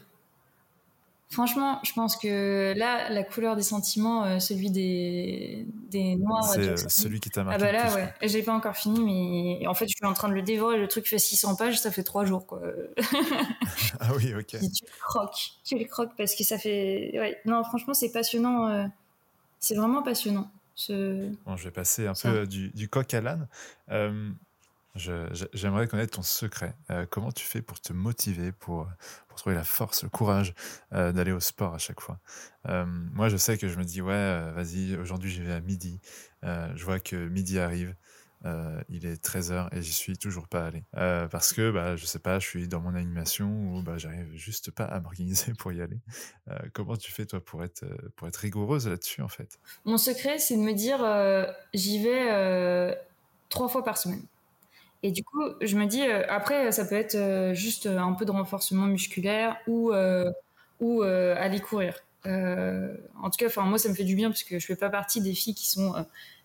Franchement, 1.30 1.78
je 1.84 1.92
pense 1.92 2.16
que 2.16 2.74
là, 2.76 3.08
la 3.08 3.22
couleur 3.22 3.54
des 3.54 3.62
sentiments, 3.62 4.24
euh, 4.24 4.40
celui 4.40 4.68
des, 4.72 5.64
des 5.88 6.16
noirs. 6.16 6.42
C'est 6.42 6.70
euh, 6.70 6.76
celui 6.88 7.20
qui 7.20 7.30
t'a 7.30 7.44
marqué. 7.44 7.62
Ah 7.62 7.64
bah 7.64 7.72
là, 7.72 7.94
ouais. 7.94 8.12
J'ai 8.22 8.42
pas 8.42 8.52
encore 8.52 8.74
fini, 8.74 9.00
mais 9.60 9.66
en 9.68 9.74
fait, 9.74 9.86
je 9.86 9.94
suis 9.94 10.04
en 10.04 10.12
train 10.12 10.28
de 10.28 10.34
le 10.34 10.42
dévorer. 10.42 10.76
Le 10.76 10.88
truc 10.88 11.06
fait 11.06 11.20
600 11.20 11.54
pages, 11.54 11.78
ça 11.78 11.92
fait 11.92 12.02
3 12.02 12.24
jours, 12.24 12.46
quoi. 12.46 12.60
ah 14.00 14.10
oui, 14.16 14.34
ok. 14.34 14.46
tu 14.48 14.56
le 14.58 15.00
croques. 15.00 15.52
Tu 15.64 15.78
le 15.78 15.84
croques 15.84 16.16
parce 16.18 16.34
que 16.34 16.42
ça 16.42 16.58
fait. 16.58 17.12
Ouais. 17.14 17.40
Non, 17.44 17.62
franchement, 17.62 17.94
c'est 17.94 18.10
passionnant. 18.10 18.90
C'est 19.60 19.76
vraiment 19.76 20.02
passionnant. 20.02 20.50
Bon, 20.88 21.56
je 21.56 21.64
vais 21.64 21.70
passer 21.70 22.08
un 22.08 22.14
peu 22.14 22.44
du, 22.44 22.70
du, 22.70 22.88
coq 22.88 23.14
à 23.14 23.20
l'âne. 23.20 23.46
J'aimerais 24.96 25.86
connaître 25.86 26.16
ton 26.16 26.22
secret. 26.22 26.74
Euh, 26.90 27.06
comment 27.08 27.30
tu 27.30 27.44
fais 27.44 27.62
pour 27.62 27.80
te 27.80 27.92
motiver, 27.92 28.50
pour, 28.50 28.88
trouver 29.36 29.54
la 29.54 29.64
force, 29.64 30.02
le 30.02 30.08
courage 30.08 30.52
euh, 30.92 31.12
d'aller 31.12 31.32
au 31.32 31.40
sport 31.40 31.74
à 31.74 31.78
chaque 31.78 32.00
fois? 32.00 32.18
Euh, 32.68 32.84
Moi, 32.86 33.28
je 33.28 33.36
sais 33.36 33.56
que 33.56 33.68
je 33.68 33.78
me 33.78 33.84
dis, 33.84 34.02
ouais, 34.02 34.50
vas-y, 34.52 34.96
aujourd'hui, 34.96 35.30
j'y 35.30 35.42
vais 35.42 35.52
à 35.52 35.60
midi. 35.60 36.00
je 36.42 36.84
vois 36.84 36.98
que 36.98 37.16
midi 37.28 37.58
arrive. 37.58 37.94
Il 38.88 39.06
est 39.06 39.22
13h 39.24 39.68
et 39.72 39.82
j'y 39.82 39.92
suis 39.92 40.18
toujours 40.18 40.48
pas 40.48 40.66
allé. 40.66 40.84
Parce 40.92 41.52
que, 41.52 41.70
bah, 41.70 41.94
je 41.94 42.04
sais 42.04 42.18
pas, 42.18 42.40
je 42.40 42.48
suis 42.48 42.66
dans 42.66 42.80
mon 42.80 42.96
animation 42.96 43.48
ou 43.48 43.82
bah, 43.82 43.96
j'arrive 43.96 44.34
juste 44.34 44.72
pas 44.72 44.84
à 44.84 44.98
m'organiser 44.98 45.52
pour 45.58 45.72
y 45.72 45.80
aller. 45.80 46.00
Comment 46.72 46.96
tu 46.96 47.12
fais, 47.12 47.26
toi, 47.26 47.42
pour 47.44 47.62
être, 47.62 47.84
pour 48.16 48.26
être 48.26 48.38
rigoureuse 48.38 48.88
là-dessus, 48.88 49.22
en 49.22 49.28
fait? 49.28 49.60
Mon 49.84 49.98
secret, 49.98 50.40
c'est 50.40 50.56
de 50.56 50.62
me 50.62 50.72
dire, 50.72 50.98
j'y 51.74 52.02
vais 52.02 52.98
trois 53.50 53.68
fois 53.68 53.84
par 53.84 53.96
semaine. 53.96 54.26
Et 55.02 55.12
du 55.12 55.24
coup, 55.24 55.42
je 55.60 55.76
me 55.76 55.86
dis, 55.86 56.02
après, 56.02 56.72
ça 56.72 56.84
peut 56.84 56.94
être 56.94 57.54
juste 57.54 57.86
un 57.86 58.12
peu 58.12 58.24
de 58.24 58.30
renforcement 58.30 58.86
musculaire 58.86 59.56
ou, 59.66 59.92
aller 59.92 61.60
courir. 61.60 61.94
en 62.24 63.30
tout 63.30 63.38
cas, 63.38 63.62
moi, 63.62 63.78
ça 63.78 63.88
me 63.88 63.94
fait 63.94 64.04
du 64.04 64.14
bien 64.14 64.28
parce 64.28 64.42
que 64.42 64.58
je 64.58 64.66
fais 64.66 64.76
pas 64.76 64.90
partie 64.90 65.20
des 65.20 65.34
filles 65.34 65.54
qui 65.54 65.68
sont 65.68 65.94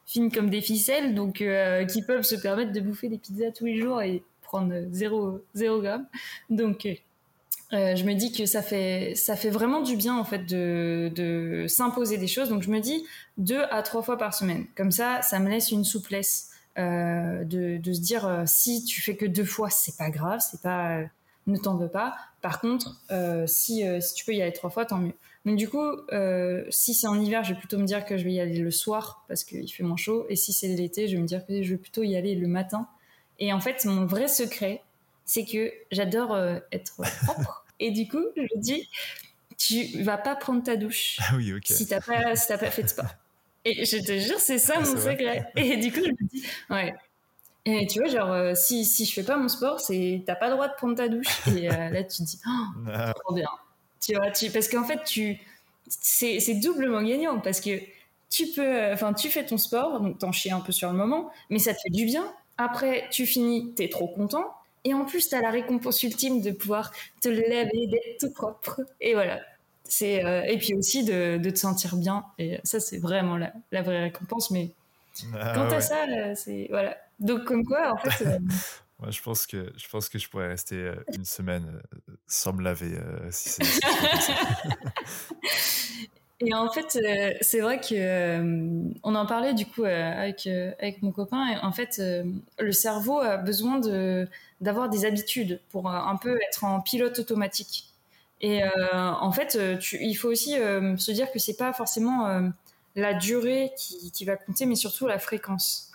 fines 0.05 0.31
comme 0.31 0.49
des 0.49 0.61
ficelles, 0.61 1.15
donc 1.15 1.41
euh, 1.41 1.85
qui 1.85 2.01
peuvent 2.03 2.23
se 2.23 2.35
permettre 2.35 2.71
de 2.71 2.79
bouffer 2.79 3.09
des 3.09 3.17
pizzas 3.17 3.51
tous 3.51 3.65
les 3.65 3.79
jours 3.79 4.01
et 4.01 4.23
prendre 4.41 4.73
0, 4.91 5.41
0 5.55 5.81
grammes. 5.81 6.05
Donc, 6.49 6.85
euh, 7.73 7.95
je 7.95 8.03
me 8.03 8.13
dis 8.13 8.31
que 8.31 8.45
ça 8.45 8.61
fait, 8.61 9.13
ça 9.15 9.35
fait 9.35 9.49
vraiment 9.49 9.81
du 9.81 9.97
bien 9.97 10.15
en 10.15 10.23
fait 10.23 10.45
de, 10.45 11.11
de 11.15 11.65
s'imposer 11.67 12.17
des 12.17 12.27
choses. 12.27 12.49
Donc, 12.49 12.61
je 12.61 12.69
me 12.69 12.79
dis 12.79 13.05
deux 13.37 13.63
à 13.71 13.81
trois 13.81 14.03
fois 14.03 14.17
par 14.17 14.33
semaine. 14.33 14.67
Comme 14.77 14.91
ça, 14.91 15.21
ça 15.23 15.39
me 15.39 15.49
laisse 15.49 15.71
une 15.71 15.83
souplesse 15.83 16.51
euh, 16.77 17.43
de, 17.43 17.77
de, 17.77 17.93
se 17.93 18.01
dire 18.01 18.25
euh, 18.25 18.43
si 18.45 18.83
tu 18.83 19.01
fais 19.01 19.15
que 19.15 19.25
deux 19.25 19.45
fois, 19.45 19.69
c'est 19.69 19.97
pas 19.97 20.09
grave, 20.09 20.39
c'est 20.39 20.61
pas, 20.61 21.01
ne 21.47 21.57
t'en 21.57 21.77
veux 21.77 21.89
pas. 21.89 22.15
Par 22.41 22.59
contre, 22.59 23.01
si, 23.47 23.83
si 24.01 24.13
tu 24.13 24.25
peux 24.25 24.33
y 24.33 24.41
aller 24.41 24.53
trois 24.53 24.69
fois, 24.69 24.85
tant 24.85 24.97
mieux. 24.97 25.13
Donc 25.45 25.57
du 25.57 25.69
coup, 25.69 25.85
euh, 26.11 26.65
si 26.69 26.95
c'est 26.95 27.07
en 27.07 27.19
hiver, 27.19 27.43
je 27.43 27.53
vais 27.53 27.59
plutôt 27.59 27.77
me 27.77 27.85
dire 27.85 28.03
que 28.03 28.17
je 28.17 28.23
vais 28.23 28.33
y 28.33 28.39
aller 28.39 28.57
le 28.57 28.71
soir 28.71 29.23
parce 29.27 29.43
qu'il 29.43 29.71
fait 29.71 29.83
moins 29.83 29.97
chaud. 29.97 30.25
Et 30.27 30.35
si 30.35 30.53
c'est 30.53 30.67
l'été, 30.67 31.07
je 31.07 31.15
vais 31.15 31.21
me 31.21 31.27
dire 31.27 31.45
que 31.45 31.61
je 31.61 31.71
vais 31.71 31.77
plutôt 31.77 32.01
y 32.01 32.15
aller 32.15 32.33
le 32.33 32.47
matin. 32.47 32.87
Et 33.37 33.53
en 33.53 33.59
fait, 33.59 33.85
mon 33.85 34.05
vrai 34.05 34.27
secret, 34.27 34.81
c'est 35.23 35.45
que 35.45 35.71
j'adore 35.91 36.33
euh, 36.33 36.59
être 36.71 36.95
propre. 37.25 37.65
et 37.79 37.91
du 37.91 38.07
coup, 38.07 38.23
je 38.35 38.59
dis, 38.59 38.89
tu 39.57 40.01
vas 40.01 40.17
pas 40.17 40.35
prendre 40.35 40.63
ta 40.63 40.77
douche 40.77 41.19
ah 41.21 41.35
si 41.63 41.87
t'as 41.87 42.01
pas, 42.01 42.35
si 42.35 42.47
pas 42.47 42.57
fait 42.57 42.83
de 42.83 42.87
sport. 42.87 43.05
Et 43.65 43.85
je 43.85 43.97
te 43.97 44.17
jure, 44.19 44.39
c'est 44.39 44.59
ça 44.59 44.79
mon 44.79 44.85
secret. 44.95 45.51
Et 45.55 45.77
du 45.77 45.91
coup, 45.91 45.99
je 46.03 46.11
me 46.11 46.27
dis, 46.27 46.45
ouais. 46.69 46.93
Et 47.65 47.87
tu 47.87 47.99
vois, 47.99 48.07
genre, 48.07 48.31
euh, 48.31 48.53
si, 48.53 48.85
si 48.85 49.05
je 49.05 49.13
fais 49.13 49.23
pas 49.23 49.37
mon 49.37 49.49
sport, 49.49 49.79
c'est 49.79 50.21
t'as 50.25 50.35
pas 50.35 50.47
le 50.49 50.53
droit 50.53 50.67
de 50.67 50.75
prendre 50.75 50.95
ta 50.95 51.07
douche. 51.07 51.47
Et 51.47 51.67
là, 51.67 52.03
tu 52.03 52.17
te 52.17 52.23
dis, 52.23 52.39
oh, 52.47 52.65
ah. 52.93 53.13
trop 53.13 53.33
bien. 53.33 53.49
Tu 53.99 54.13
vois, 54.13 54.29
tu, 54.31 54.51
parce 54.51 54.67
qu'en 54.67 54.83
fait, 54.83 55.03
tu, 55.03 55.39
c'est, 55.87 56.39
c'est 56.39 56.55
doublement 56.55 57.01
gagnant 57.01 57.39
parce 57.39 57.59
que 57.59 57.79
tu 58.29 58.47
peux, 58.55 58.91
enfin, 58.93 59.13
tu 59.13 59.29
fais 59.29 59.45
ton 59.45 59.57
sport, 59.57 59.99
donc 59.99 60.19
t'en 60.19 60.31
chies 60.31 60.51
un 60.51 60.59
peu 60.59 60.71
sur 60.71 60.91
le 60.91 60.97
moment, 60.97 61.31
mais 61.49 61.57
ça 61.59 61.73
te 61.73 61.79
fait 61.79 61.89
du 61.89 62.05
bien. 62.05 62.31
Après, 62.57 63.07
tu 63.11 63.25
finis, 63.25 63.73
t'es 63.75 63.89
trop 63.89 64.07
content. 64.07 64.45
Et 64.83 64.93
en 64.93 65.05
plus, 65.05 65.29
t'as 65.29 65.41
la 65.41 65.49
récompense 65.49 66.03
ultime 66.03 66.41
de 66.41 66.51
pouvoir 66.51 66.91
te 67.21 67.29
laver, 67.29 67.87
d'être 67.87 68.19
tout 68.19 68.31
propre. 68.31 68.81
Et 69.01 69.15
voilà. 69.15 69.41
C'est, 69.87 70.25
euh, 70.25 70.41
et 70.43 70.57
puis 70.57 70.73
aussi 70.73 71.03
de, 71.03 71.37
de, 71.37 71.49
te 71.49 71.59
sentir 71.59 71.95
bien. 71.95 72.25
Et 72.39 72.59
ça, 72.63 72.79
c'est 72.79 72.97
vraiment 72.97 73.37
la, 73.37 73.53
la 73.71 73.83
vraie 73.83 74.03
récompense. 74.03 74.51
Mais 74.51 74.71
ah, 75.33 75.53
quant 75.53 75.69
à 75.69 75.81
ça, 75.81 76.05
euh, 76.05 76.33
c'est, 76.35 76.67
voilà. 76.69 76.97
Donc, 77.19 77.45
comme 77.45 77.65
quoi, 77.65 77.93
en 77.93 77.97
fait. 77.97 78.25
Euh, 78.25 78.39
Moi, 78.99 79.11
je 79.11 79.21
pense 79.21 79.45
que 79.45 79.73
je 79.75 79.89
pense 79.89 80.07
que 80.07 80.17
je 80.17 80.29
pourrais 80.29 80.47
rester 80.47 80.89
une 81.13 81.25
semaine 81.25 81.81
sans 82.27 82.53
me 82.53 82.63
laver 82.63 82.95
euh, 82.95 83.27
si 83.29 83.49
c'est. 83.49 83.61
Et 86.39 86.53
en 86.53 86.71
fait, 86.71 86.97
c'est 87.41 87.59
vrai 87.59 87.81
que 87.81 88.69
on 89.03 89.15
en 89.15 89.25
parlait 89.25 89.53
du 89.53 89.65
coup 89.65 89.83
avec 89.83 90.47
avec 90.47 91.01
mon 91.01 91.11
copain. 91.11 91.45
Et 91.49 91.57
en 91.57 91.73
fait, 91.73 92.01
le 92.57 92.71
cerveau 92.71 93.19
a 93.19 93.35
besoin 93.35 93.79
de 93.79 94.29
d'avoir 94.61 94.87
des 94.87 95.03
habitudes 95.03 95.59
pour 95.71 95.89
un 95.89 96.15
peu 96.15 96.39
être 96.49 96.63
en 96.63 96.79
pilote 96.79 97.19
automatique. 97.19 97.89
Et 98.41 98.61
en 98.93 99.31
fait, 99.31 99.79
tu, 99.79 99.97
il 100.01 100.13
faut 100.15 100.29
aussi 100.29 100.51
se 100.51 101.11
dire 101.11 101.31
que 101.31 101.39
c'est 101.39 101.57
pas 101.57 101.73
forcément 101.73 102.51
la 102.95 103.13
durée 103.13 103.71
qui, 103.77 104.25
va 104.25 104.37
compter, 104.37 104.65
mais 104.65 104.75
surtout 104.75 105.07
la 105.07 105.19
fréquence. 105.19 105.91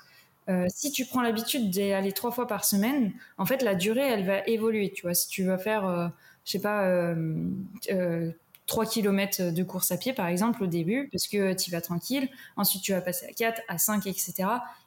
Euh, 0.48 0.66
si 0.68 0.90
tu 0.92 1.06
prends 1.06 1.22
l'habitude 1.22 1.70
d'y 1.70 1.92
aller 1.92 2.12
trois 2.12 2.30
fois 2.30 2.46
par 2.46 2.64
semaine, 2.64 3.12
en 3.38 3.46
fait, 3.46 3.62
la 3.62 3.74
durée, 3.74 4.06
elle 4.06 4.26
va 4.26 4.46
évoluer. 4.46 4.92
Tu 4.92 5.02
vois, 5.02 5.14
si 5.14 5.28
tu 5.28 5.44
vas 5.44 5.58
faire, 5.58 5.86
euh, 5.86 6.08
je 6.44 6.52
sais 6.52 6.60
pas, 6.60 6.84
euh, 6.86 8.30
3 8.66 8.86
km 8.86 9.52
de 9.52 9.62
course 9.62 9.90
à 9.90 9.96
pied, 9.96 10.12
par 10.12 10.26
exemple, 10.26 10.62
au 10.62 10.66
début, 10.66 11.08
parce 11.10 11.26
que 11.26 11.54
tu 11.54 11.70
vas 11.70 11.80
tranquille. 11.80 12.28
Ensuite, 12.56 12.82
tu 12.82 12.92
vas 12.92 13.00
passer 13.00 13.26
à 13.26 13.32
4, 13.32 13.62
à 13.68 13.78
5, 13.78 14.06
etc. 14.06 14.34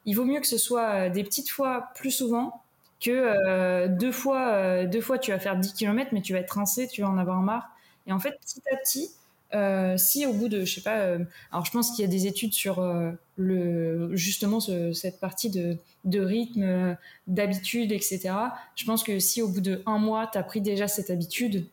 Il 0.04 0.14
vaut 0.14 0.24
mieux 0.24 0.40
que 0.40 0.46
ce 0.46 0.58
soit 0.58 1.08
des 1.10 1.24
petites 1.24 1.50
fois 1.50 1.88
plus 1.94 2.10
souvent 2.10 2.62
que 3.00 3.86
deux 3.88 4.12
fois, 4.12 4.84
deux 4.86 5.00
fois, 5.00 5.18
tu 5.18 5.30
vas 5.30 5.38
faire 5.38 5.56
10 5.56 5.74
km, 5.74 6.10
mais 6.12 6.22
tu 6.22 6.32
vas 6.32 6.40
être 6.40 6.52
rincé, 6.52 6.88
tu 6.88 7.02
vas 7.02 7.08
en 7.08 7.18
avoir 7.18 7.40
marre. 7.40 7.70
Et 8.06 8.12
en 8.12 8.18
fait, 8.18 8.38
petit 8.40 8.62
à 8.72 8.76
petit, 8.76 9.10
euh, 9.54 9.96
si 9.96 10.26
au 10.26 10.32
bout 10.32 10.48
de, 10.48 10.64
je 10.64 10.74
sais 10.74 10.80
pas, 10.80 10.98
euh, 10.98 11.18
alors 11.52 11.64
je 11.64 11.70
pense 11.70 11.92
qu'il 11.92 12.02
y 12.02 12.08
a 12.08 12.10
des 12.10 12.26
études 12.26 12.52
sur 12.52 12.80
euh, 12.80 13.12
le 13.36 14.14
justement 14.16 14.58
cette 14.60 15.20
partie 15.20 15.50
de, 15.50 15.78
rythme, 16.20 16.96
d'habitude, 17.28 17.92
etc. 17.92 18.30
Je 18.74 18.84
pense 18.84 19.04
que 19.04 19.18
si 19.20 19.42
au 19.42 19.48
bout 19.48 19.60
de 19.60 19.82
un 19.86 19.98
mois 19.98 20.28
tu 20.30 20.38
as 20.38 20.42
pris 20.42 20.60
déjà 20.60 20.88
cette 20.88 21.10
habitude, 21.10 21.66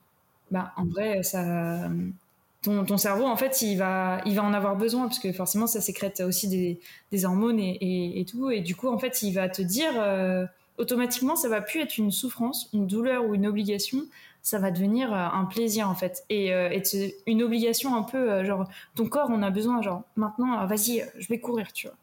bah 0.52 0.74
en 0.78 0.86
vrai 0.86 1.24
ça, 1.24 1.90
ton, 2.62 2.98
cerveau 2.98 3.26
en 3.26 3.36
fait 3.36 3.62
il 3.62 3.78
va, 3.78 4.22
il 4.26 4.36
va 4.36 4.44
en 4.44 4.54
avoir 4.54 4.76
besoin 4.76 5.08
parce 5.08 5.20
que 5.20 5.32
forcément 5.32 5.66
ça 5.66 5.82
sécrète 5.82 6.20
aussi 6.20 6.48
des, 7.12 7.26
hormones 7.26 7.60
et, 7.60 8.26
tout 8.30 8.52
et 8.52 8.62
du 8.62 8.76
coup 8.76 8.90
en 8.90 9.00
fait 9.00 9.24
il 9.24 9.34
va 9.34 9.50
te 9.50 9.62
dire 9.62 9.94
automatiquement 10.78 11.36
ça 11.36 11.50
va 11.50 11.62
plus 11.62 11.82
être 11.82 11.98
une 11.98 12.12
souffrance, 12.12 12.70
une 12.74 12.88
douleur 12.88 13.26
ou 13.26 13.36
une 13.36 13.48
obligation. 13.48 14.06
Ça 14.44 14.58
va 14.58 14.72
devenir 14.72 15.14
euh, 15.14 15.28
un 15.32 15.46
plaisir 15.46 15.88
en 15.90 15.96
fait. 15.96 16.24
Et, 16.30 16.54
euh, 16.54 16.78
une 17.28 17.44
obligation 17.44 17.96
un 17.96 18.04
peu 18.04 18.32
euh, 18.32 18.46
genre 18.46 18.68
ton 18.96 19.08
corps 19.08 19.30
on 19.32 19.44
a 19.44 19.52
besoin 19.52 19.82
genre 19.82 20.04
maintenant 20.16 20.66
vas-y 20.66 21.06
je 21.18 21.28
vais 21.28 21.40
courir 21.40 21.72
tu 21.74 21.88
vois. 21.88 21.98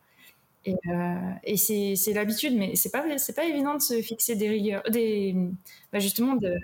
Et, 1.45 1.57
c'est 1.57 2.12
l'habitude 2.12 2.55
mais 2.57 2.77
c'est 2.77 2.91
pas 2.91 3.19
c'est 3.19 3.35
pas 3.35 3.45
évident 3.45 3.75
de 3.75 3.81
se 3.83 4.03
fixer 4.03 4.37
des 4.37 4.49
rigueurs 4.49 4.83
des 4.91 5.35
bah 5.93 5.99
justement 5.99 6.35
de, 6.35 6.57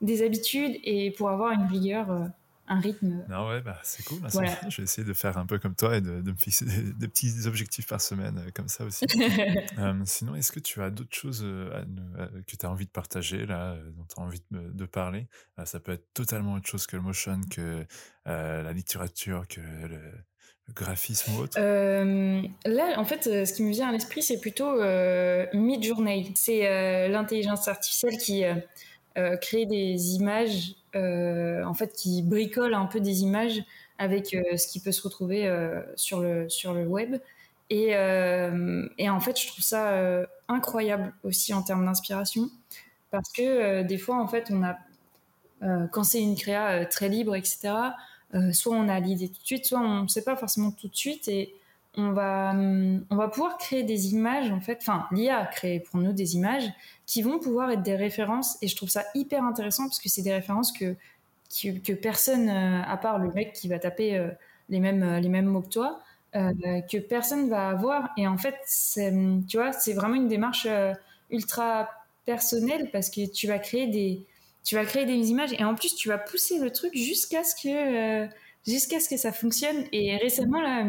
des 0.00 0.22
habitudes 0.22 0.78
et 0.84 1.10
pour 1.10 1.28
avoir 1.30 1.52
une 1.52 1.66
rigueur 1.66 2.30
un 2.68 2.80
rythme. 2.80 3.24
Non, 3.28 3.48
ouais, 3.48 3.60
bah, 3.60 3.78
c'est 3.82 4.04
cool. 4.04 4.20
Je 4.68 4.76
vais 4.78 4.82
essayer 4.84 5.06
de 5.06 5.12
faire 5.12 5.38
un 5.38 5.46
peu 5.46 5.58
comme 5.58 5.74
toi 5.74 5.96
et 5.96 6.00
de, 6.00 6.20
de 6.20 6.30
me 6.30 6.36
fixer 6.36 6.64
des, 6.64 7.08
petits 7.08 7.46
objectifs 7.46 7.86
par 7.86 8.00
semaine, 8.00 8.38
euh, 8.38 8.50
comme 8.54 8.68
ça 8.68 8.84
aussi. 8.84 9.06
euh, 9.78 9.94
sinon, 10.04 10.34
est-ce 10.34 10.52
que 10.52 10.60
tu 10.60 10.82
as 10.82 10.90
d'autres 10.90 11.14
choses 11.14 11.42
euh, 11.44 11.82
que 12.46 12.56
tu 12.56 12.66
as 12.66 12.70
envie 12.70 12.86
de 12.86 12.90
partager, 12.90 13.46
là, 13.46 13.72
euh, 13.72 13.90
dont 13.90 14.04
tu 14.04 14.20
as 14.20 14.22
envie 14.22 14.42
de, 14.50 14.70
de 14.70 14.86
parler? 14.86 15.26
Ça 15.64 15.80
peut 15.80 15.92
être 15.92 16.12
totalement 16.14 16.54
autre 16.54 16.68
chose 16.68 16.86
que 16.86 16.96
le 16.96 17.02
motion, 17.02 17.40
que 17.50 17.84
la 18.26 18.72
littérature, 18.72 19.46
que 19.48 19.60
le, 19.60 20.00
graphisme 20.74 21.32
ou 21.32 21.38
autre 21.40 21.58
Là, 21.58 22.98
en 22.98 23.04
fait, 23.06 23.24
ce 23.24 23.52
qui 23.54 23.62
me 23.62 23.70
vient 23.70 23.88
à 23.88 23.92
l'esprit, 23.92 24.22
c'est 24.22 24.38
plutôt 24.38 24.76
Midjourney. 25.54 26.32
C'est 26.36 27.08
l'intelligence 27.08 27.66
artificielle 27.68 28.18
qui 28.18 28.44
crée 29.40 29.66
des 29.66 30.14
images, 30.14 30.74
en 30.94 31.74
fait, 31.74 31.92
qui 31.92 32.22
bricole 32.22 32.74
un 32.74 32.86
peu 32.86 33.00
des 33.00 33.22
images 33.22 33.62
avec 33.98 34.26
ce 34.28 34.66
qui 34.68 34.80
peut 34.80 34.92
se 34.92 35.02
retrouver 35.02 35.50
sur, 35.96 36.20
le, 36.20 36.48
sur 36.48 36.74
le 36.74 36.86
web. 36.86 37.16
Et, 37.70 37.90
et, 37.90 39.10
en 39.10 39.20
fait, 39.20 39.40
je 39.40 39.46
trouve 39.48 39.64
ça 39.64 40.26
incroyable 40.48 41.12
aussi 41.24 41.52
en 41.52 41.62
termes 41.62 41.84
d'inspiration 41.84 42.50
parce 43.10 43.30
que 43.32 43.82
des 43.82 43.98
fois, 43.98 44.22
en 44.22 44.28
fait, 44.28 44.50
on 44.50 44.62
a 44.62 44.76
euh, 45.62 45.86
quand 45.88 46.04
c'est 46.04 46.22
une 46.22 46.36
créa 46.36 46.80
euh, 46.80 46.84
très 46.88 47.08
libre, 47.08 47.34
etc., 47.34 47.74
euh, 48.34 48.52
soit 48.52 48.76
on 48.76 48.88
a 48.88 49.00
l'idée 49.00 49.28
tout 49.28 49.40
de 49.40 49.46
suite, 49.46 49.64
soit 49.64 49.80
on 49.80 50.02
ne 50.02 50.08
sait 50.08 50.22
pas 50.22 50.36
forcément 50.36 50.70
tout 50.70 50.88
de 50.88 50.96
suite 50.96 51.28
on 51.96 52.12
va, 52.12 52.54
on 52.54 53.16
va 53.16 53.28
pouvoir 53.28 53.58
créer 53.58 53.82
des 53.82 54.12
images, 54.12 54.50
en 54.52 54.60
fait, 54.60 54.78
enfin, 54.80 55.06
l'IA 55.10 55.46
crée 55.46 55.80
pour 55.80 56.00
nous 56.00 56.12
des 56.12 56.36
images 56.36 56.68
qui 57.06 57.22
vont 57.22 57.38
pouvoir 57.38 57.70
être 57.70 57.82
des 57.82 57.96
références 57.96 58.58
et 58.62 58.68
je 58.68 58.76
trouve 58.76 58.88
ça 58.88 59.04
hyper 59.14 59.42
intéressant 59.44 59.84
parce 59.84 59.98
que 59.98 60.08
c'est 60.08 60.22
des 60.22 60.32
références 60.32 60.72
que, 60.72 60.94
que, 61.50 61.92
personne, 61.94 62.48
à 62.48 62.96
part 62.98 63.18
le 63.18 63.32
mec 63.32 63.52
qui 63.52 63.68
va 63.68 63.78
taper 63.78 64.28
les, 64.68 64.80
mêmes, 64.80 65.16
les 65.16 65.28
mêmes 65.28 65.46
mots 65.46 65.62
que 65.62 65.70
toi, 65.70 66.00
que 66.34 66.98
personne 66.98 67.48
va 67.48 67.70
avoir. 67.70 68.10
Et 68.16 68.28
en 68.28 68.36
fait, 68.36 68.54
tu 69.48 69.56
vois, 69.56 69.72
c'est 69.72 69.94
vraiment 69.94 70.14
une 70.14 70.28
démarche 70.28 70.68
ultra 71.30 71.88
personnelle 72.28 72.90
parce 72.92 73.08
que 73.08 73.26
tu 73.26 73.46
vas 73.46 73.58
créer 73.58 73.86
des, 73.86 74.26
tu 74.64 74.74
vas 74.74 74.84
créer 74.84 75.06
des 75.06 75.30
images 75.30 75.54
et 75.54 75.64
en 75.64 75.74
plus 75.74 75.94
tu 75.94 76.08
vas 76.08 76.18
pousser 76.18 76.58
le 76.58 76.70
truc 76.70 76.94
jusqu'à 76.94 77.42
ce 77.42 77.54
que 77.54 77.68
euh, 78.24 78.28
jusqu'à 78.66 79.00
ce 79.00 79.08
que 79.08 79.16
ça 79.16 79.32
fonctionne. 79.32 79.84
Et 79.92 80.14
récemment 80.18 80.60
là, 80.60 80.84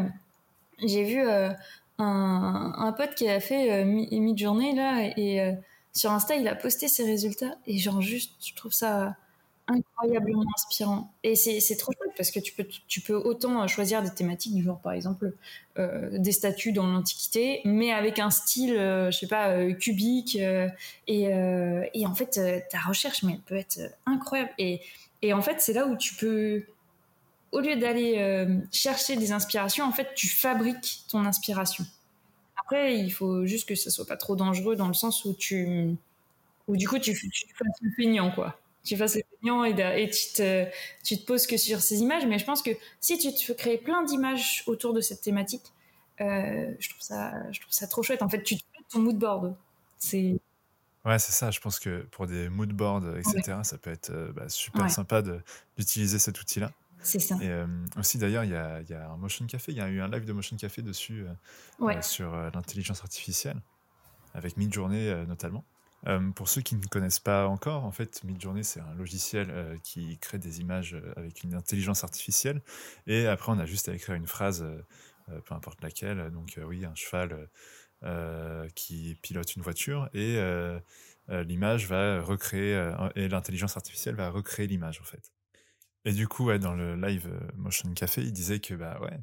j'ai 0.83 1.03
vu 1.03 1.27
euh, 1.27 1.49
un, 1.97 2.93
pote 2.97 3.15
qui 3.15 3.27
a 3.29 3.39
fait 3.39 3.81
euh, 3.81 3.85
mid-journée 3.85 4.73
là 4.75 5.11
et 5.17 5.55
sur 5.93 6.11
Insta 6.11 6.35
il 6.35 6.47
a 6.47 6.55
posté 6.55 6.87
ses 6.87 7.03
résultats 7.03 7.55
et 7.67 7.77
genre 7.77 8.01
juste 8.01 8.33
je 8.45 8.55
trouve 8.55 8.73
ça 8.73 9.15
incroyablement 9.69 10.43
inspirant. 10.55 11.13
Et 11.23 11.35
c'est 11.35 11.75
trop 11.75 11.91
chouette 11.91 12.13
parce 12.17 12.31
que 12.31 12.39
tu 12.39 12.53
peux, 12.53 12.65
tu 12.87 13.01
peux 13.01 13.15
autant 13.15 13.67
choisir 13.67 14.01
des 14.01 14.09
thématiques 14.09 14.55
du 14.55 14.63
genre, 14.63 14.79
par 14.79 14.93
exemple, 14.93 15.33
euh, 15.77 16.17
des 16.17 16.31
statues 16.31 16.71
dans 16.71 16.87
l'Antiquité, 16.87 17.61
mais 17.65 17.91
avec 17.91 18.19
un 18.19 18.31
style, 18.31 18.75
euh, 18.75 19.11
je 19.11 19.19
sais 19.19 19.27
pas, 19.27 19.49
euh, 19.49 19.73
cubique. 19.73 20.37
Et, 21.07 21.23
et, 21.93 22.05
en 22.05 22.15
fait, 22.15 22.39
ta 22.69 22.79
recherche, 22.79 23.23
mais 23.23 23.33
elle 23.33 23.41
peut 23.41 23.55
être 23.55 23.79
incroyable. 24.05 24.51
Et, 24.57 24.81
et 25.21 25.33
en 25.33 25.41
fait, 25.41 25.57
c'est 25.59 25.73
là 25.73 25.85
où 25.85 25.95
tu 25.95 26.15
peux, 26.15 26.63
au 27.51 27.59
lieu 27.59 27.75
d'aller 27.75 28.47
chercher 28.71 29.15
des 29.15 29.31
inspirations, 29.31 29.85
en 29.85 29.91
fait, 29.91 30.13
tu 30.15 30.27
fabriques 30.27 31.03
ton 31.09 31.25
inspiration. 31.25 31.85
Après, 32.57 32.97
il 32.97 33.11
faut 33.11 33.45
juste 33.45 33.67
que 33.67 33.75
ça 33.75 33.89
soit 33.89 34.05
pas 34.05 34.17
trop 34.17 34.35
dangereux 34.35 34.75
dans 34.75 34.87
le 34.87 34.93
sens 34.93 35.25
où 35.25 35.33
tu, 35.33 35.95
où 36.67 36.77
du 36.77 36.87
coup, 36.87 36.99
tu, 36.99 37.13
tu 37.13 37.47
fasses 37.55 37.81
le 37.81 37.91
feignant, 37.95 38.31
quoi 38.31 38.59
tu 38.83 38.97
fasses 38.97 39.15
les 39.15 39.25
peignants 39.39 39.63
et, 39.65 39.71
et, 39.71 40.09
tu, 40.09 40.33
te, 40.33 40.65
tu 41.03 41.17
te 41.17 41.25
poses 41.25 41.47
que 41.47 41.57
sur 41.57 41.81
ces 41.81 41.99
images. 41.99 42.25
Mais 42.25 42.39
je 42.39 42.45
pense 42.45 42.61
que 42.61 42.71
si 42.99 43.17
tu 43.17 43.33
te 43.33 43.51
créer 43.53 43.77
plein 43.77 44.03
d'images 44.03 44.63
autour 44.67 44.93
de 44.93 45.01
cette 45.01 45.21
thématique, 45.21 45.73
euh, 46.21 46.73
je, 46.79 46.89
trouve 46.89 47.01
ça, 47.01 47.51
je 47.51 47.59
trouve 47.61 47.71
ça 47.71 47.87
trop 47.87 48.03
chouette. 48.03 48.21
En 48.21 48.29
fait, 48.29 48.43
tu 48.43 48.55
te 48.55 48.61
fais 48.61 48.83
ton 48.91 48.99
mood 48.99 49.17
board. 49.17 49.55
C'est. 49.97 50.39
Ouais, 51.05 51.19
c'est 51.19 51.31
ça. 51.31 51.51
Je 51.51 51.59
pense 51.59 51.79
que 51.79 52.01
pour 52.11 52.27
des 52.27 52.49
mood 52.49 52.71
boards, 52.71 53.17
etc., 53.17 53.59
ça 53.63 53.77
peut 53.77 53.91
être 53.91 54.09
euh, 54.09 54.31
bah, 54.33 54.49
super 54.49 54.89
sympa 54.89 55.21
d'utiliser 55.77 56.19
cet 56.19 56.39
outil-là. 56.41 56.71
C'est 57.01 57.19
ça. 57.19 57.35
Et 57.41 57.49
euh, 57.49 57.65
aussi, 57.97 58.17
d'ailleurs, 58.17 58.43
il 58.43 58.51
y 58.51 58.55
a, 58.55 58.81
y 58.81 58.93
a, 58.93 59.09
un 59.09 59.17
Motion 59.17 59.45
Café. 59.45 59.71
Il 59.71 59.77
y 59.77 59.81
a 59.81 59.89
eu 59.89 60.01
un 60.01 60.09
live 60.09 60.25
de 60.25 60.33
Motion 60.33 60.57
Café 60.57 60.81
dessus, 60.81 61.25
sur 62.01 62.35
l'intelligence 62.53 63.01
artificielle, 63.01 63.61
avec 64.33 64.57
Midjourney 64.57 65.25
notamment. 65.27 65.63
Euh, 66.07 66.31
pour 66.31 66.47
ceux 66.47 66.61
qui 66.61 66.75
ne 66.75 66.85
connaissent 66.85 67.19
pas 67.19 67.47
encore, 67.47 67.83
en 67.83 67.91
fait, 67.91 68.23
Midjourney, 68.23 68.63
c'est 68.63 68.79
un 68.79 68.93
logiciel 68.95 69.49
euh, 69.49 69.75
qui 69.83 70.17
crée 70.19 70.37
des 70.37 70.61
images 70.61 70.93
euh, 70.93 71.13
avec 71.17 71.43
une 71.43 71.53
intelligence 71.53 72.03
artificielle. 72.03 72.61
Et 73.07 73.27
après, 73.27 73.51
on 73.51 73.59
a 73.59 73.65
juste 73.65 73.89
à 73.89 73.93
écrire 73.93 74.15
une 74.15 74.27
phrase, 74.27 74.65
peu 75.45 75.53
importe 75.53 75.81
laquelle. 75.81 76.31
Donc, 76.31 76.59
oui, 76.65 76.85
un 76.85 76.95
cheval 76.95 77.49
qui 78.75 79.17
pilote 79.21 79.55
une 79.55 79.61
voiture. 79.61 80.09
Et 80.13 80.39
l'image 81.27 81.87
va 81.87 82.21
recréer, 82.21 82.93
et 83.15 83.27
l'intelligence 83.27 83.77
artificielle 83.77 84.15
va 84.15 84.29
recréer 84.29 84.67
l'image, 84.67 84.99
en 85.01 85.05
fait. 85.05 85.31
Et 86.05 86.13
du 86.13 86.27
coup, 86.27 86.45
ouais, 86.45 86.59
dans 86.59 86.73
le 86.73 86.95
live 86.95 87.29
Motion 87.55 87.91
Café, 87.93 88.21
il 88.21 88.31
disait 88.31 88.59
que, 88.59 88.73
bah 88.73 88.99
ouais, 89.01 89.19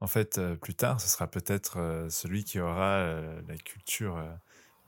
en 0.00 0.06
fait, 0.06 0.40
plus 0.60 0.74
tard, 0.74 1.00
ce 1.00 1.08
sera 1.08 1.26
peut-être 1.26 2.06
celui 2.08 2.44
qui 2.44 2.60
aura 2.60 3.04
la 3.48 3.56
culture 3.64 4.22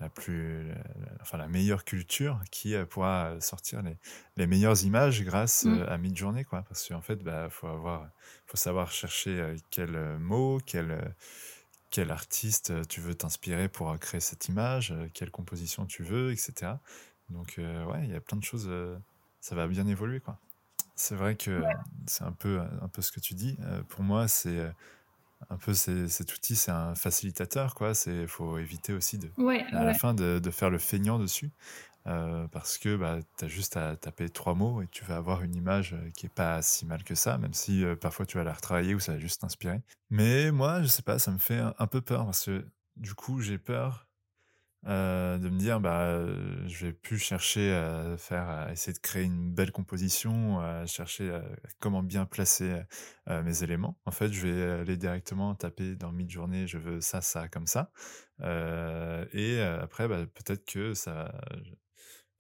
la 0.03 0.09
plus, 0.09 0.73
enfin 1.21 1.39
la 1.39 1.49
meilleure 1.49 1.85
culture 1.85 2.41
qui 2.51 2.75
euh, 2.75 2.85
pourra 2.85 3.41
sortir 3.41 3.83
les, 3.83 3.97
les 4.37 4.47
meilleures 4.47 4.85
images 4.85 5.23
grâce 5.23 5.65
mmh. 5.65 5.79
euh, 5.79 5.91
à 5.91 5.97
Midjourney, 5.97 6.45
quoi. 6.45 6.63
Parce 6.63 6.87
qu'en 6.89 7.01
fait, 7.01 7.23
bah, 7.23 7.49
faut 7.49 7.69
avoir, 7.69 8.09
faut 8.47 8.57
savoir 8.57 8.91
chercher 8.91 9.41
euh, 9.41 9.57
quel 9.71 10.19
mot, 10.19 10.59
quel, 10.67 11.15
quel 11.91 12.11
artiste 12.11 12.87
tu 12.89 13.01
veux 13.01 13.15
t'inspirer 13.15 13.69
pour 13.69 13.97
créer 13.99 14.21
cette 14.21 14.49
image, 14.49 14.93
quelle 15.15 15.31
composition 15.31 15.87
tu 15.87 16.03
veux, 16.03 16.33
etc. 16.33 16.73
Donc, 17.29 17.55
ouais, 17.59 18.05
il 18.05 18.11
y 18.11 18.15
a 18.15 18.21
plein 18.21 18.37
de 18.37 18.45
choses. 18.45 18.71
ça 19.41 19.55
va 19.55 19.67
bien 19.69 19.87
évoluer, 19.87 20.21
quoi. 20.21 20.39
C'est 20.95 21.15
vrai 21.15 21.37
que 21.37 21.63
c'est 22.07 22.25
un 22.25 22.33
peu, 22.33 22.61
un 22.61 22.89
peu 22.89 23.03
ce 23.03 23.13
que 23.13 23.21
tu 23.21 23.35
dis. 23.35 23.57
pour 23.89 24.03
moi, 24.03 24.29
c'est 24.29 24.73
un 25.51 25.57
peu 25.57 25.75
cet 25.75 26.33
outil, 26.33 26.57
c'est 26.57 26.71
un 26.71 26.95
facilitateur, 26.95 27.75
quoi. 27.75 27.95
C'est 27.95 28.27
faut 28.27 28.59
éviter 28.59 28.93
aussi 28.93 29.19
de, 29.19 29.31
à 29.73 29.85
la 29.85 29.95
fin 29.95 30.15
de, 30.15 30.41
faire 30.51 30.71
le 30.71 30.79
feignant 30.79 31.19
dessus, 31.19 31.51
euh, 32.07 32.47
parce 32.49 32.79
que 32.79 32.97
bah, 32.97 33.19
tu 33.39 33.45
as 33.45 33.49
juste 33.49 33.77
à 33.77 33.97
taper 33.97 34.29
trois 34.29 34.55
mots 34.55 34.83
et 34.83 34.89
tu 34.89 35.05
vas 35.05 35.17
avoir 35.17 35.43
une 35.43 35.55
image 35.55 35.95
euh, 35.95 36.11
qui 36.17 36.27
est 36.27 36.35
pas 36.35 36.63
si 36.63 36.87
mal 36.87 37.05
que 37.05 37.15
ça, 37.15 37.39
même 37.39 37.55
si 37.55 37.85
euh, 37.85 37.97
parfois 37.97 38.27
tu 38.27 38.39
vas 38.39 38.45
la 38.45 38.53
retravailler 38.53 38.95
ou 38.95 39.01
ça 39.01 39.13
va 39.13 39.19
juste 39.19 39.41
t'inspirer. 39.41 39.81
Mais 40.11 40.51
moi, 40.51 40.83
je 40.83 40.89
sais 40.89 41.03
pas, 41.03 41.19
ça 41.19 41.31
me 41.31 41.39
fait 41.39 41.61
un 41.79 41.87
peu 41.87 42.01
peur 42.01 42.25
parce 42.25 42.47
que 42.47 42.65
du 42.97 43.15
coup, 43.15 43.41
j'ai 43.41 43.59
peur 43.59 44.07
euh, 44.87 45.39
de 45.39 45.49
me 45.49 45.59
dire 45.59 45.81
bah 45.81 46.27
je 46.67 46.87
vais 46.87 46.93
plus 46.93 47.19
chercher 47.19 47.73
à 47.73 48.17
faire 48.19 48.49
à 48.49 48.73
essayer 48.73 48.93
de 48.93 48.99
créer 48.99 49.23
une 49.23 49.53
belle 49.53 49.71
composition 49.71 50.59
à 50.61 50.87
chercher 50.87 51.41
comment 51.79 52.03
bien 52.03 52.27
placer 52.27 52.83
mes 53.29 53.63
éléments 53.63 53.97
en 54.07 54.11
fait 54.11 54.33
je 54.33 54.47
vais 54.47 54.81
aller 54.81 54.97
directement 54.97 55.55
taper 55.55 55.95
dans 55.95 56.11
mid-journée 56.11 56.67
je 56.67 56.79
veux 56.79 57.01
ça 57.01 57.21
ça 57.21 57.47
comme 57.47 57.69
ça 57.69 57.93
euh, 58.41 59.25
et 59.33 59.61
après 59.61 60.09
bah, 60.09 60.27
peut-être 60.27 60.65
que 60.65 60.95
ça 60.95 61.33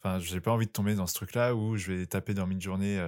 Enfin, 0.04 0.18
j'ai 0.18 0.40
pas 0.40 0.50
envie 0.50 0.66
de 0.66 0.72
tomber 0.72 0.96
dans 0.96 1.06
ce 1.06 1.14
truc-là 1.14 1.54
où 1.54 1.76
je 1.76 1.92
vais 1.92 2.06
taper 2.06 2.34
dans 2.34 2.44
mid-journée 2.44 2.98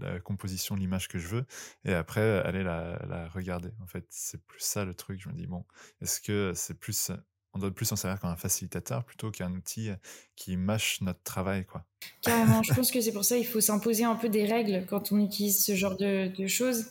la 0.00 0.18
composition, 0.18 0.74
l'image 0.74 1.06
que 1.06 1.16
je 1.16 1.28
veux, 1.28 1.46
et 1.84 1.94
après 1.94 2.40
aller 2.40 2.64
la, 2.64 2.98
la 3.06 3.28
regarder. 3.28 3.70
En 3.80 3.86
fait, 3.86 4.04
c'est 4.10 4.44
plus 4.44 4.60
ça 4.60 4.84
le 4.84 4.94
truc. 4.94 5.20
Je 5.20 5.28
me 5.28 5.34
dis 5.34 5.46
bon, 5.46 5.64
est-ce 6.00 6.20
que 6.20 6.52
c'est 6.56 6.74
plus 6.74 7.12
on 7.54 7.58
doit 7.58 7.70
plus 7.70 7.86
s'en 7.86 7.96
servir 7.96 8.20
comme 8.20 8.30
un 8.30 8.36
facilitateur 8.36 9.04
plutôt 9.04 9.30
qu'un 9.30 9.52
outil 9.52 9.90
qui 10.36 10.56
mâche 10.56 11.00
notre 11.00 11.22
travail. 11.22 11.64
Quoi. 11.64 11.84
Carrément, 12.22 12.62
je 12.62 12.74
pense 12.74 12.90
que 12.90 13.00
c'est 13.00 13.12
pour 13.12 13.24
ça 13.24 13.36
qu'il 13.36 13.46
faut 13.46 13.60
s'imposer 13.60 14.04
un 14.04 14.16
peu 14.16 14.28
des 14.28 14.44
règles 14.44 14.84
quand 14.88 15.12
on 15.12 15.18
utilise 15.18 15.64
ce 15.64 15.74
genre 15.74 15.96
de, 15.96 16.46
choses. 16.46 16.86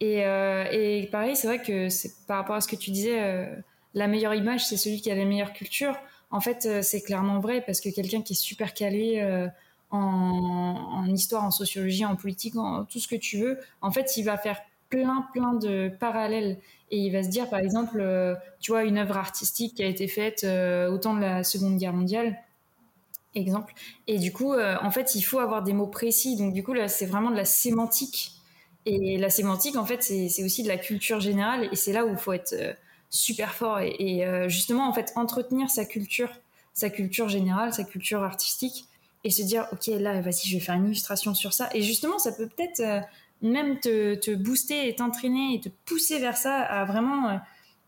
Et, 0.00 0.24
euh, 0.24 0.64
et 0.70 1.08
pareil, 1.10 1.36
c'est 1.36 1.46
vrai 1.46 1.60
que 1.60 1.88
par 2.26 2.38
rapport 2.38 2.56
à 2.56 2.60
ce 2.60 2.68
que 2.68 2.76
tu 2.76 2.90
disais, 2.90 3.22
euh, 3.22 3.46
la 3.94 4.06
meilleure 4.06 4.34
image, 4.34 4.66
c'est 4.66 4.76
celui 4.76 5.00
qui 5.00 5.10
a 5.10 5.14
la 5.14 5.24
meilleure 5.24 5.52
culture. 5.52 5.96
En 6.30 6.40
fait, 6.40 6.66
euh, 6.66 6.82
c'est 6.82 7.02
clairement 7.02 7.40
vrai 7.40 7.62
parce 7.64 7.80
que 7.80 7.88
quelqu'un 7.88 8.22
qui 8.22 8.32
est 8.32 8.36
super 8.36 8.74
calé 8.74 9.22
en, 9.90 9.98
en, 9.98 11.06
histoire, 11.06 11.44
en 11.44 11.50
sociologie, 11.50 12.04
en 12.04 12.16
politique, 12.16 12.56
en 12.56 12.84
tout 12.84 12.98
ce 12.98 13.08
que 13.08 13.16
tu 13.16 13.38
veux, 13.38 13.58
en 13.80 13.90
fait, 13.90 14.16
il 14.16 14.24
va 14.24 14.36
faire 14.36 14.60
plein, 14.94 15.26
plein 15.32 15.54
de 15.54 15.90
parallèles. 15.98 16.58
Et 16.90 16.98
il 16.98 17.12
va 17.12 17.22
se 17.22 17.28
dire, 17.28 17.48
par 17.50 17.58
exemple, 17.58 17.98
euh, 18.00 18.34
tu 18.60 18.70
vois, 18.70 18.84
une 18.84 18.98
œuvre 18.98 19.16
artistique 19.16 19.74
qui 19.76 19.82
a 19.82 19.86
été 19.86 20.06
faite 20.06 20.44
euh, 20.44 20.90
au 20.90 20.98
temps 20.98 21.14
de 21.14 21.20
la 21.20 21.42
Seconde 21.42 21.76
Guerre 21.76 21.92
mondiale, 21.92 22.36
exemple. 23.34 23.74
Et 24.06 24.18
du 24.18 24.32
coup, 24.32 24.52
euh, 24.52 24.76
en 24.80 24.90
fait, 24.90 25.14
il 25.14 25.22
faut 25.22 25.40
avoir 25.40 25.62
des 25.62 25.72
mots 25.72 25.88
précis. 25.88 26.36
Donc, 26.36 26.52
du 26.52 26.62
coup, 26.62 26.72
là, 26.72 26.88
c'est 26.88 27.06
vraiment 27.06 27.30
de 27.30 27.36
la 27.36 27.44
sémantique. 27.44 28.32
Et 28.86 29.16
la 29.16 29.30
sémantique, 29.30 29.76
en 29.76 29.84
fait, 29.84 30.02
c'est 30.02 30.44
aussi 30.44 30.62
de 30.62 30.68
la 30.68 30.76
culture 30.76 31.18
générale. 31.18 31.68
Et 31.72 31.76
c'est 31.76 31.92
là 31.92 32.04
où 32.04 32.10
il 32.10 32.16
faut 32.16 32.32
être 32.32 32.54
super 33.08 33.54
fort. 33.54 33.80
Et, 33.80 33.96
et 33.98 34.48
justement, 34.48 34.86
en 34.86 34.92
fait, 34.92 35.10
entretenir 35.16 35.70
sa 35.70 35.86
culture, 35.86 36.28
sa 36.74 36.90
culture 36.90 37.30
générale, 37.30 37.72
sa 37.72 37.84
culture 37.84 38.22
artistique. 38.22 38.84
Et 39.26 39.30
se 39.30 39.40
dire, 39.40 39.66
OK, 39.72 39.86
là, 39.86 40.20
vas-y, 40.20 40.46
je 40.46 40.54
vais 40.54 40.60
faire 40.60 40.74
une 40.74 40.84
illustration 40.84 41.32
sur 41.32 41.54
ça. 41.54 41.70
Et 41.72 41.80
justement, 41.80 42.18
ça 42.18 42.30
peut 42.30 42.46
peut-être 42.46 42.82
même 43.44 43.78
te, 43.78 44.34
booster 44.34 44.88
et 44.88 44.96
t'entraîner 44.96 45.54
et 45.54 45.60
te 45.60 45.68
pousser 45.84 46.18
vers 46.18 46.36
ça, 46.36 46.56
à 46.56 46.84
vraiment 46.84 47.28
euh, 47.28 47.36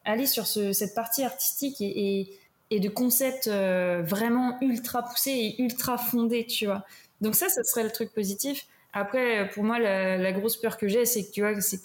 aller 0.05 0.27
sur 0.27 0.47
cette 0.47 0.95
partie 0.95 1.25
artistique 1.25 1.81
et, 1.81 2.39
de 2.71 2.89
concepts 2.89 3.47
euh, 3.49 4.03
vraiment 4.05 4.59
ultra 4.61 5.03
poussés 5.03 5.31
et 5.31 5.63
ultra 5.63 5.99
fondés, 5.99 6.47
tu 6.47 6.67
vois. 6.67 6.85
Donc 7.21 7.35
ça, 7.35 7.49
ça 7.49 7.63
serait 7.65 7.85
le 7.85 7.91
truc 7.91 8.13
positif. 8.13 8.67
Après, 8.93 9.51
pour 9.51 9.65
moi, 9.65 9.79
la, 9.79 10.33
grosse 10.33 10.57
peur 10.57 10.77
que 10.77 10.89
j'ai, 10.89 11.05
c'est 11.05 11.25
que 11.25 11.31
tu 11.31 11.41
vois, 11.41 11.61
c'est 11.61 11.81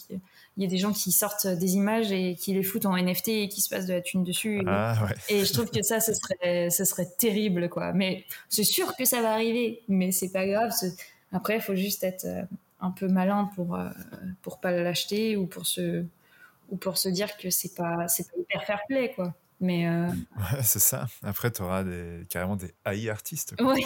il 0.58 0.64
y 0.64 0.66
a 0.66 0.70
des 0.70 0.78
gens 0.78 0.92
qui 0.92 1.12
sortent 1.12 1.48
des 1.48 1.76
images 1.76 2.12
et 2.12 2.36
qui 2.36 2.54
les 2.54 2.64
foutent 2.64 2.86
en 2.86 2.98
NFT 2.98 3.30
et 3.30 3.48
qui 3.48 3.62
se 3.62 3.70
passent 3.70 3.86
de 3.86 3.94
la 3.94 4.02
thune 4.02 4.24
dessus. 4.24 4.58
Et, 4.58 4.64
Ah 4.68 4.96
ouais. 5.04 5.16
et 5.30 5.46
je 5.46 5.54
trouve 5.54 5.70
que 5.72 5.82
ça, 5.82 6.00
ce 6.00 6.14
serait, 6.14 6.70
ce 6.70 6.84
serait 6.84 7.08
terrible, 7.18 7.70
quoi. 7.70 7.94
Mais 7.94 8.26
c'est 8.50 8.66
sûr 8.66 8.96
que 8.98 9.06
ça 9.06 9.22
va 9.22 9.32
arriver, 9.32 9.82
mais 9.88 10.12
c'est 10.12 10.30
pas 10.30 10.46
grave. 10.46 10.72
Après, 11.32 11.56
il 11.56 11.62
faut 11.62 11.76
juste 11.76 12.04
être 12.04 12.26
euh, 12.26 12.44
un 12.82 12.92
peu 12.92 13.08
malin 13.08 13.50
pour 13.56 13.76
euh, 13.76 13.90
pour 14.42 14.60
pas 14.60 14.72
l'acheter 14.72 15.38
ou 15.38 15.48
pour 15.48 15.66
se 15.66 16.06
ou 16.70 16.78
pour 16.78 16.98
se 16.98 17.10
dire 17.10 17.38
que 17.38 17.50
c'est 17.50 17.76
pas 17.76 18.08
c'est 18.08 18.30
pas 18.30 18.38
hyper 18.38 18.64
fair 18.64 18.80
play, 18.88 19.14
quoi. 19.14 19.34
Mais 19.60 19.88
euh, 19.88 20.08
Ouais, 20.38 20.64
c'est 20.64 20.80
ça. 20.80 21.06
Après, 21.22 21.52
tu 21.52 21.62
auras 21.62 21.84
des, 21.84 22.26
carrément 22.30 22.56
des 22.56 22.74
AI 22.86 23.10
artistes. 23.10 23.56
quoi. 23.56 23.74
ouais, 23.74 23.86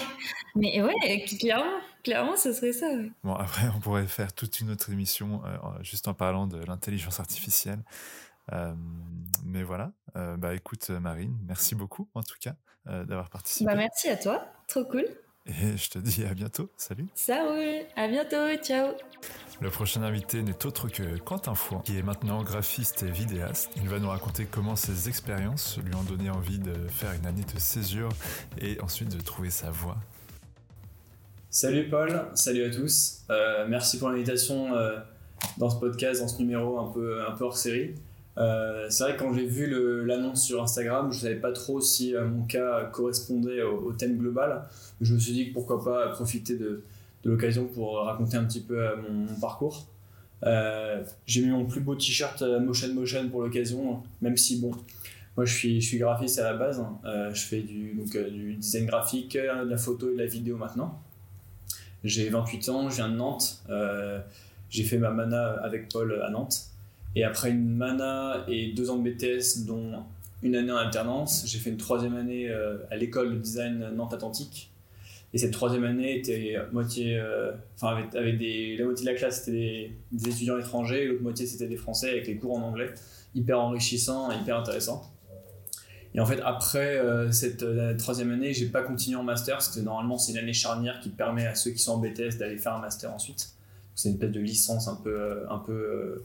mais 0.56 0.82
ouais, 0.82 1.26
clairement, 1.26 1.80
clairement, 2.02 2.38
ce 2.38 2.54
serait 2.54 2.72
ça. 2.72 2.88
ouais. 2.88 3.12
Bon, 3.24 3.34
après, 3.36 3.68
on 3.76 3.80
pourrait 3.80 4.08
faire 4.08 4.34
toute 4.34 4.62
une 4.62 4.72
autre 4.72 4.89
émission 4.91 5.41
euh, 5.46 5.58
juste 5.82 6.08
en 6.08 6.14
parlant 6.14 6.48
de 6.48 6.64
l'intelligence 6.64 7.20
artificielle. 7.20 7.84
Euh, 8.54 8.74
mais 9.43 9.64
voilà. 9.64 9.91
Bah 10.38 10.56
écoute, 10.56 10.89
Marine, 10.91 11.38
merci 11.46 11.76
beaucoup 11.76 12.08
en 12.14 12.24
tout 12.24 12.38
cas 12.39 12.56
d'avoir 12.86 13.30
participé. 13.30 13.66
Bah 13.66 13.76
merci 13.76 14.08
à 14.08 14.16
toi, 14.16 14.48
trop 14.68 14.86
cool. 14.86 15.06
Et 15.48 15.78
je 15.78 15.89
te 15.89 16.00
dis 16.00 16.26
à 16.26 16.34
bientôt. 16.34 16.70
Salut. 16.76 17.06
Ça 17.14 17.43
roule, 17.43 17.86
à 17.96 18.08
bientôt, 18.08 18.56
ciao. 18.64 18.93
Le 19.62 19.70
prochain 19.70 20.02
invité 20.02 20.41
n'est 20.41 20.66
autre 20.66 20.89
que 20.89 21.18
Quentin 21.20 21.54
Foy, 21.54 21.80
qui 21.84 21.98
est 21.98 22.02
maintenant 22.02 22.43
graphiste 22.43 23.04
et 23.04 23.12
vidéaste. 23.12 23.70
Il 23.78 23.88
va 23.88 24.00
nous 24.00 24.10
raconter 24.10 24.46
comment 24.46 24.76
ses 24.76 25.08
expériences 25.08 25.78
lui 25.86 25.93
ont 25.96 26.04
donné 26.04 26.30
envie 26.30 26.60
de 26.60 26.74
faire 26.89 27.14
une 27.14 27.26
année 27.26 27.43
de 27.43 27.60
césure 27.60 28.10
et 28.60 28.82
ensuite 28.82 29.16
de 29.16 29.22
trouver 29.22 29.52
sa 29.52 29.70
voie. 29.70 29.98
Salut 31.52 31.89
Paul, 31.89 32.28
salut 32.34 32.66
à 32.66 32.70
tous. 32.70 33.24
Euh, 33.30 33.66
merci 33.70 33.98
pour 33.98 34.10
l'invitation 34.10 34.76
euh, 34.76 35.00
dans 35.58 35.70
ce 35.70 35.80
podcast, 35.80 36.22
dans 36.22 36.28
ce 36.28 36.39
numéro 36.39 36.80
un 36.80 36.91
peu, 36.91 37.26
un 37.26 37.32
peu 37.32 37.46
hors 37.46 37.56
série. 37.56 37.96
Euh, 38.38 38.88
c'est 38.89 39.03
vrai 39.03 39.13
que 39.15 39.19
quand 39.19 39.33
j'ai 39.33 39.45
vu 39.45 40.05
l'annonce 40.05 40.43
sur 40.43 40.61
Instagram, 40.61 41.11
je 41.11 41.19
savais 41.19 41.36
pas 41.36 41.51
trop 41.51 41.79
si 41.79 42.15
euh, 42.15 42.27
mon 42.27 42.43
cas 42.43 42.86
correspondait 42.86 43.61
au, 43.61 43.93
thème 43.93 44.17
global. 44.17 44.63
Je 45.01 45.13
me 45.13 45.19
suis 45.19 45.33
dit 45.33 45.49
que 45.49 45.53
pourquoi 45.53 45.83
pas 45.83 46.09
profiter 46.09 46.57
de, 46.57 46.83
l'occasion 47.23 47.65
pour 47.65 47.97
raconter 48.01 48.38
un 48.38 48.45
petit 48.45 48.61
peu 48.61 48.77
euh, 48.77 48.95
mon, 49.09 49.39
parcours. 49.39 49.88
J'ai 51.25 51.41
mis 51.41 51.49
mon 51.49 51.65
plus 51.65 51.81
beau 51.81 51.95
t-shirt 51.95 52.41
Motion 52.41 52.93
Motion 52.93 53.29
pour 53.29 53.41
l'occasion, 53.41 54.03
même 54.21 54.38
si 54.38 54.59
bon, 54.59 54.71
moi 55.36 55.45
je 55.45 55.53
suis, 55.53 55.97
graphiste 55.97 56.38
à 56.39 56.43
la 56.43 56.53
base. 56.53 56.79
hein. 56.79 56.99
Je 57.33 57.41
fais 57.41 57.61
du, 57.61 57.97
design 58.59 58.86
graphique, 58.86 59.33
de 59.36 59.69
la 59.69 59.77
photo 59.77 60.09
et 60.09 60.13
de 60.13 60.19
la 60.19 60.27
vidéo 60.27 60.57
maintenant. 60.57 61.01
J'ai 62.03 62.29
28 62.29 62.69
ans, 62.69 62.89
je 62.89 62.97
viens 62.97 63.09
de 63.09 63.15
Nantes. 63.15 63.63
J'ai 64.69 64.83
fait 64.83 64.99
ma 64.99 65.09
mana 65.09 65.53
avec 65.63 65.89
Paul 65.89 66.21
à 66.21 66.29
Nantes. 66.29 66.74
Et 67.16 67.24
après 67.24 67.49
une 67.49 67.76
mana 67.76 68.43
et 68.47 68.74
deux 68.74 68.89
ans 68.89 68.97
de 68.97 69.09
BTS, 69.09 69.66
dont 69.66 70.03
une 70.43 70.55
année 70.55 70.72
en 70.72 70.78
alternance, 70.78 71.43
j'ai 71.47 71.59
fait 71.59 71.70
une 71.70 71.78
troisième 71.78 72.16
année 72.16 72.49
euh, 72.49 72.78
à 72.91 72.97
l'école 72.97 73.34
de 73.34 73.39
design 73.39 73.89
Nantes 73.95 74.13
Atlantique. 74.13 74.72
Et 75.34 75.38
cette 75.38 75.51
troisième 75.51 75.84
année 75.86 76.18
était 76.18 76.57
moitié, 76.72 77.18
euh, 77.18 77.51
enfin 77.76 77.95
avec, 77.95 78.16
avec 78.16 78.38
des, 78.38 78.78
la 78.78 78.86
moitié 78.86 79.05
de 79.05 79.11
la 79.11 79.18
classe 79.18 79.43
c'était 79.43 79.91
des, 80.11 80.30
étudiants 80.30 80.57
étrangers, 80.57 81.07
l'autre 81.07 81.24
moitié 81.24 81.45
c'était 81.45 81.68
des 81.68 81.76
Français 81.76 82.09
avec 82.09 82.28
les 82.28 82.38
cours 82.38 82.57
en 82.57 82.61
anglais, 82.61 82.93
hyper 83.34 83.59
enrichissant, 83.59 84.32
hyper 84.32 84.57
intéressant. 84.59 85.11
Et 86.13 86.22
en 86.22 86.26
fait, 86.26 86.39
après 86.45 86.97
euh, 86.97 87.30
cette 87.32 87.66
troisième 87.97 88.32
année, 88.32 88.53
j'ai 88.53 88.68
pas 88.68 88.82
continué 88.82 89.18
en 89.18 89.24
master. 89.24 89.61
C'était 89.61 89.84
normalement 89.84 90.18
c'est 90.18 90.32
une 90.32 90.38
année 90.38 90.53
charnière 90.53 91.01
qui 91.01 91.09
permet 91.09 91.45
à 91.45 91.55
ceux 91.55 91.72
qui 91.72 91.80
sont 91.80 91.93
en 91.93 91.97
BTS 91.97 92.38
d'aller 92.39 92.57
faire 92.57 92.74
un 92.74 92.80
master 92.82 93.13
ensuite. 93.13 93.49
C'est 93.95 94.09
une 94.09 94.16
espèce 94.16 94.32
de 94.32 94.39
licence 94.39 94.88
un 94.88 94.95
peu, 94.95 95.43
un 95.49 95.57
peu 95.57 96.24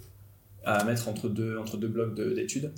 à 0.64 0.84
mettre 0.84 1.08
entre 1.08 1.28
deux, 1.28 1.58
entre 1.58 1.76
deux 1.76 1.88
blocs 1.88 2.14
de- 2.14 2.32
d'études. 2.32 2.72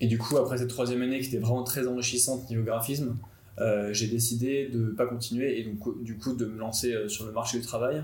Et 0.00 0.06
du 0.06 0.18
coup, 0.18 0.36
après 0.36 0.58
cette 0.58 0.68
troisième 0.68 1.02
année 1.02 1.20
qui 1.20 1.28
était 1.28 1.38
vraiment 1.38 1.64
très 1.64 1.86
enrichissante 1.86 2.48
niveau 2.50 2.62
graphisme, 2.62 3.16
euh, 3.60 3.92
j'ai 3.92 4.08
décidé 4.08 4.68
de 4.68 4.86
pas 4.86 5.06
continuer 5.06 5.60
et 5.60 5.64
donc 5.64 6.02
du 6.02 6.16
coup 6.16 6.34
de 6.34 6.44
me 6.44 6.58
lancer 6.58 6.92
euh, 6.92 7.08
sur 7.08 7.24
le 7.24 7.30
marché 7.32 7.58
du 7.60 7.64
travail. 7.64 8.02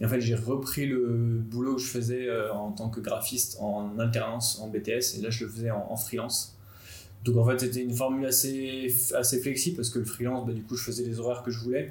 Et 0.00 0.04
en 0.04 0.08
fait, 0.08 0.20
j'ai 0.20 0.36
repris 0.36 0.86
le 0.86 1.40
boulot 1.44 1.74
que 1.74 1.82
je 1.82 1.88
faisais 1.88 2.28
euh, 2.28 2.52
en 2.52 2.70
tant 2.70 2.88
que 2.88 3.00
graphiste 3.00 3.56
en 3.60 3.98
alternance 3.98 4.60
en 4.60 4.68
BTS 4.68 5.18
et 5.18 5.22
là 5.22 5.30
je 5.30 5.44
le 5.44 5.50
faisais 5.50 5.70
en, 5.72 5.88
en 5.90 5.96
freelance. 5.96 6.56
Donc 7.24 7.36
en 7.36 7.44
fait, 7.44 7.58
c'était 7.58 7.82
une 7.82 7.94
formule 7.94 8.26
assez, 8.26 8.94
assez 9.14 9.40
flexible 9.40 9.76
parce 9.76 9.90
que 9.90 9.98
le 9.98 10.04
freelance, 10.04 10.46
bah, 10.46 10.52
du 10.52 10.62
coup, 10.62 10.76
je 10.76 10.84
faisais 10.84 11.04
les 11.04 11.18
horaires 11.18 11.42
que 11.42 11.50
je 11.50 11.58
voulais. 11.58 11.90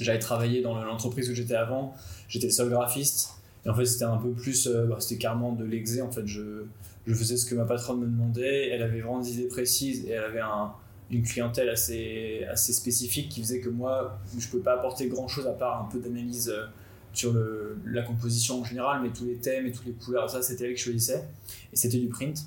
J'avais 0.00 0.18
travaillé 0.20 0.62
dans 0.62 0.82
l'entreprise 0.84 1.28
où 1.30 1.34
j'étais 1.34 1.54
avant, 1.54 1.94
j'étais 2.28 2.50
seul 2.50 2.70
graphiste. 2.70 3.30
Et 3.64 3.68
en 3.68 3.74
fait, 3.74 3.84
c'était 3.84 4.04
un 4.04 4.16
peu 4.16 4.30
plus, 4.32 4.66
euh, 4.66 4.86
bah, 4.86 4.96
c'était 5.00 5.18
carrément 5.18 5.52
de 5.52 5.64
l'exé. 5.64 6.02
En 6.02 6.10
fait, 6.10 6.26
je, 6.26 6.64
je 7.06 7.14
faisais 7.14 7.36
ce 7.36 7.46
que 7.46 7.54
ma 7.54 7.64
patronne 7.64 8.00
me 8.00 8.06
demandait. 8.06 8.68
Elle 8.70 8.82
avait 8.82 9.00
vraiment 9.00 9.20
des 9.20 9.34
idées 9.34 9.48
précises 9.48 10.04
et 10.06 10.10
elle 10.10 10.24
avait 10.24 10.40
un, 10.40 10.72
une 11.10 11.22
clientèle 11.22 11.68
assez, 11.68 12.44
assez 12.50 12.72
spécifique 12.72 13.28
qui 13.28 13.40
faisait 13.40 13.60
que 13.60 13.68
moi, 13.68 14.18
je 14.36 14.44
ne 14.44 14.50
pouvais 14.50 14.62
pas 14.62 14.74
apporter 14.74 15.06
grand 15.08 15.28
chose 15.28 15.46
à 15.46 15.52
part 15.52 15.84
un 15.84 15.88
peu 15.88 16.00
d'analyse 16.00 16.48
euh, 16.48 16.66
sur 17.12 17.32
le, 17.32 17.76
la 17.86 18.02
composition 18.02 18.60
en 18.62 18.64
général, 18.64 19.02
mais 19.02 19.10
tous 19.10 19.26
les 19.26 19.36
thèmes 19.36 19.66
et 19.66 19.72
toutes 19.72 19.86
les 19.86 19.92
couleurs, 19.92 20.28
ça, 20.30 20.42
c'était 20.42 20.68
elle 20.68 20.74
qui 20.74 20.82
choisissait. 20.82 21.22
Et 21.72 21.76
c'était 21.76 21.98
du 21.98 22.08
print. 22.08 22.46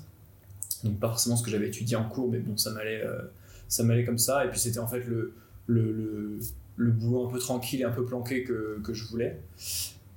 Donc, 0.84 0.98
pas 0.98 1.08
forcément 1.08 1.36
ce 1.36 1.44
que 1.44 1.50
j'avais 1.50 1.68
étudié 1.68 1.96
en 1.96 2.08
cours, 2.08 2.30
mais 2.30 2.40
bon, 2.40 2.56
ça 2.56 2.70
m'allait, 2.72 3.02
euh, 3.02 3.22
ça 3.68 3.84
m'allait 3.84 4.04
comme 4.04 4.18
ça. 4.18 4.44
Et 4.44 4.50
puis, 4.50 4.58
c'était 4.58 4.80
en 4.80 4.86
fait 4.86 5.00
le, 5.06 5.32
le, 5.66 5.92
le, 5.92 6.38
le 6.76 6.90
boulot 6.90 7.26
un 7.28 7.30
peu 7.30 7.38
tranquille 7.38 7.80
et 7.80 7.84
un 7.84 7.90
peu 7.92 8.04
planqué 8.04 8.44
que, 8.44 8.80
que 8.84 8.92
je 8.92 9.04
voulais. 9.04 9.40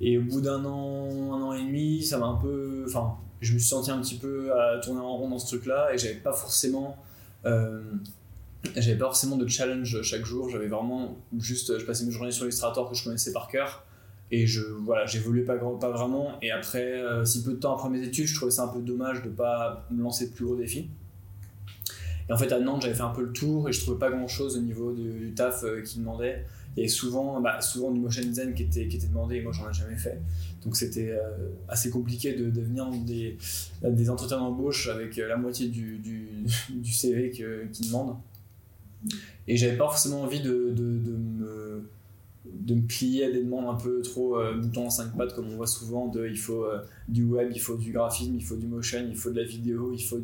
Et 0.02 0.18
au 0.18 0.22
bout 0.24 0.42
d'un 0.42 0.64
an, 0.66 1.34
un 1.34 1.42
an 1.42 1.54
et 1.54 1.64
demi, 1.64 2.04
ça 2.04 2.18
m'a 2.18 2.28
un 2.28 2.36
peu. 2.36 2.86
Enfin, 2.88 3.16
je 3.42 3.54
me 3.54 3.60
suis 3.60 3.68
senti 3.68 3.92
un 3.92 4.00
petit 4.00 4.16
peu 4.18 4.54
à 4.58 4.80
tourner 4.80 5.02
en 5.02 5.18
rond 5.18 5.30
dans 5.30 5.40
ce 5.40 5.48
truc-là 5.48 5.94
et 5.94 5.98
j'avais 5.98 6.16
pas 6.16 6.34
forcément. 6.34 6.98
euh, 7.46 7.82
j'avais 8.76 8.98
pas 8.98 9.06
forcément 9.06 9.38
de 9.38 9.48
challenge 9.48 10.02
chaque 10.02 10.26
jour, 10.26 10.50
j'avais 10.50 10.68
vraiment 10.68 11.18
juste. 11.38 11.80
Je 11.80 11.86
passais 11.86 12.06
mes 12.06 12.12
journées 12.12 12.32
sur 12.32 12.44
Illustrator 12.44 12.90
que 12.90 12.96
je 12.96 13.04
connaissais 13.04 13.32
par 13.32 13.48
cœur 13.48 13.86
et 14.32 14.46
je 14.48 14.62
voilà, 14.62 15.06
j'évoluais 15.06 15.44
pas, 15.44 15.56
pas 15.56 15.90
vraiment. 15.92 16.34
Et 16.42 16.52
après, 16.52 17.02
euh, 17.02 17.26
si 17.26 17.44
peu 17.44 17.52
de 17.52 17.58
temps 17.58 17.76
après 17.76 17.90
mes 17.90 18.02
études, 18.02 18.28
je 18.28 18.36
trouvais 18.36 18.52
ça 18.52 18.64
un 18.64 18.68
peu 18.68 18.82
dommage 18.82 19.24
de 19.24 19.30
pas 19.30 19.86
me 19.92 20.04
lancer 20.04 20.28
de 20.28 20.34
plus 20.34 20.46
gros 20.46 20.56
défis. 20.56 20.90
Et 22.28 22.34
en 22.34 22.38
fait, 22.38 22.52
à 22.52 22.60
Nantes, 22.60 22.84
j'avais 22.84 22.94
fait 22.94 23.02
un 23.02 23.10
peu 23.10 23.24
le 23.24 23.32
tour 23.34 23.70
et 23.70 23.74
je 23.74 23.82
trouvais 23.82 23.98
pas 23.98 24.12
grand 24.12 24.28
chose 24.28 24.56
au 24.58 24.62
niveau 24.62 24.92
du, 24.92 25.10
du 25.10 25.34
taf 25.34 25.64
euh, 25.64 25.82
qui 25.82 26.00
demandait. 26.00 26.46
Avait 26.78 26.88
souvent, 26.88 27.42
bah, 27.42 27.60
souvent 27.62 27.92
du 27.92 28.00
motion 28.00 28.22
design 28.22 28.54
qui 28.54 28.64
était, 28.64 28.88
qui 28.88 28.98
était 28.98 29.08
demandé 29.08 29.38
et 29.38 29.42
moi 29.42 29.52
j'en 29.52 29.70
ai 29.70 29.74
jamais 29.74 29.98
fait. 29.98 30.22
Donc 30.64 30.76
c'était 30.76 31.10
euh, 31.12 31.50
assez 31.68 31.90
compliqué 31.90 32.34
de, 32.34 32.50
de 32.50 32.62
venir 32.62 32.90
des, 32.90 33.38
des 33.84 34.10
entretiens 34.10 34.38
d'embauche 34.38 34.88
avec 34.88 35.18
euh, 35.18 35.28
la 35.28 35.38
moitié 35.38 35.68
du, 35.68 35.98
du, 35.98 36.46
CV 36.92 37.32
qu'ils 37.32 37.88
demandent. 37.88 38.16
Et 39.48 39.58
j'avais 39.58 39.78
pas 39.78 39.86
forcément 39.86 40.22
envie 40.22 40.42
de, 40.42 40.72
de, 40.72 40.98
de 41.00 41.12
me, 41.12 41.90
de 42.60 42.76
me 42.76 42.82
plier 42.82 43.26
à 43.26 43.32
des 43.32 43.44
demandes 43.44 43.68
un 43.68 43.82
peu 43.82 44.02
trop 44.02 44.40
euh, 44.40 44.56
mouton 44.56 44.88
en 44.88 44.90
5 44.90 45.18
pattes 45.18 45.36
comme 45.36 45.52
on 45.52 45.56
voit 45.56 45.68
souvent 45.68 46.08
de 46.08 46.28
il 46.28 46.38
faut 46.38 46.66
euh, 46.66 46.80
du 47.08 47.24
web, 47.24 47.52
il 47.54 47.60
faut 47.60 47.76
du 47.76 47.92
graphisme, 47.92 48.36
il 48.36 48.44
faut 48.44 48.56
du 48.56 48.68
motion, 48.68 49.06
il 49.10 49.16
faut 49.16 49.32
de 49.32 49.40
la 49.40 49.46
vidéo, 49.46 49.92
il 49.94 50.02
faut, 50.02 50.20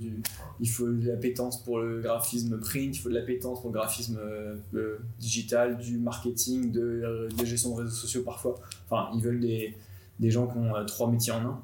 il 0.59 0.69
faut 0.69 0.87
de 0.87 1.07
l'appétence 1.07 1.63
pour 1.63 1.79
le 1.79 2.01
graphisme 2.01 2.59
print, 2.59 2.95
il 2.95 2.99
faut 2.99 3.09
de 3.09 3.15
l'appétence 3.15 3.61
pour 3.61 3.71
le 3.71 3.75
graphisme 3.75 4.17
euh, 4.19 4.55
euh, 4.75 4.97
digital, 5.19 5.77
du 5.77 5.97
marketing, 5.97 6.71
de, 6.71 6.81
euh, 6.81 7.29
de 7.29 7.45
gestion 7.45 7.71
de 7.75 7.81
réseaux 7.81 7.95
sociaux 7.95 8.23
parfois. 8.23 8.55
Enfin, 8.89 9.09
ils 9.15 9.21
veulent 9.21 9.39
des, 9.39 9.75
des 10.19 10.31
gens 10.31 10.47
qui 10.47 10.57
ont 10.57 10.75
euh, 10.75 10.83
trois 10.85 11.09
métiers 11.09 11.33
en 11.33 11.41
un. 11.41 11.61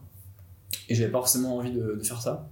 Et 0.90 0.96
j'avais 0.96 1.12
pas 1.12 1.20
forcément 1.20 1.58
envie 1.58 1.72
de, 1.72 2.00
faire 2.04 2.22
ça. 2.22 2.50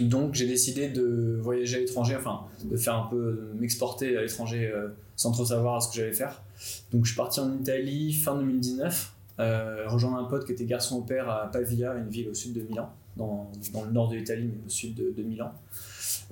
Donc 0.00 0.34
j'ai 0.34 0.46
décidé 0.46 0.88
de 0.88 1.38
voyager 1.42 1.76
à 1.76 1.80
l'étranger, 1.80 2.16
enfin 2.16 2.40
de 2.64 2.76
faire 2.76 2.94
un 2.94 3.08
peu, 3.08 3.50
m'exporter 3.58 4.16
à 4.16 4.22
l'étranger 4.22 4.70
euh, 4.74 4.88
sans 5.16 5.32
trop 5.32 5.44
savoir 5.44 5.82
ce 5.82 5.88
que 5.88 5.96
j'allais 5.96 6.12
faire. 6.12 6.42
Donc 6.92 7.04
je 7.04 7.10
suis 7.10 7.16
parti 7.16 7.40
en 7.40 7.52
Italie 7.54 8.12
fin 8.12 8.36
2019, 8.36 9.12
euh, 9.40 9.84
rejoindre 9.88 10.18
un 10.18 10.24
pote 10.24 10.44
qui 10.46 10.52
était 10.52 10.64
garçon 10.64 10.96
au 10.96 11.02
père 11.02 11.28
à 11.28 11.50
Pavia, 11.50 11.94
une 11.94 12.08
ville 12.08 12.28
au 12.28 12.34
sud 12.34 12.52
de 12.52 12.60
Milan, 12.60 12.90
dans, 13.16 13.50
dans 13.72 13.84
le 13.84 13.90
nord 13.90 14.08
de 14.08 14.16
l'Italie 14.16 14.48
mais 14.52 14.66
au 14.66 14.68
sud 14.68 14.94
de, 14.94 15.22
Milan. 15.22 15.52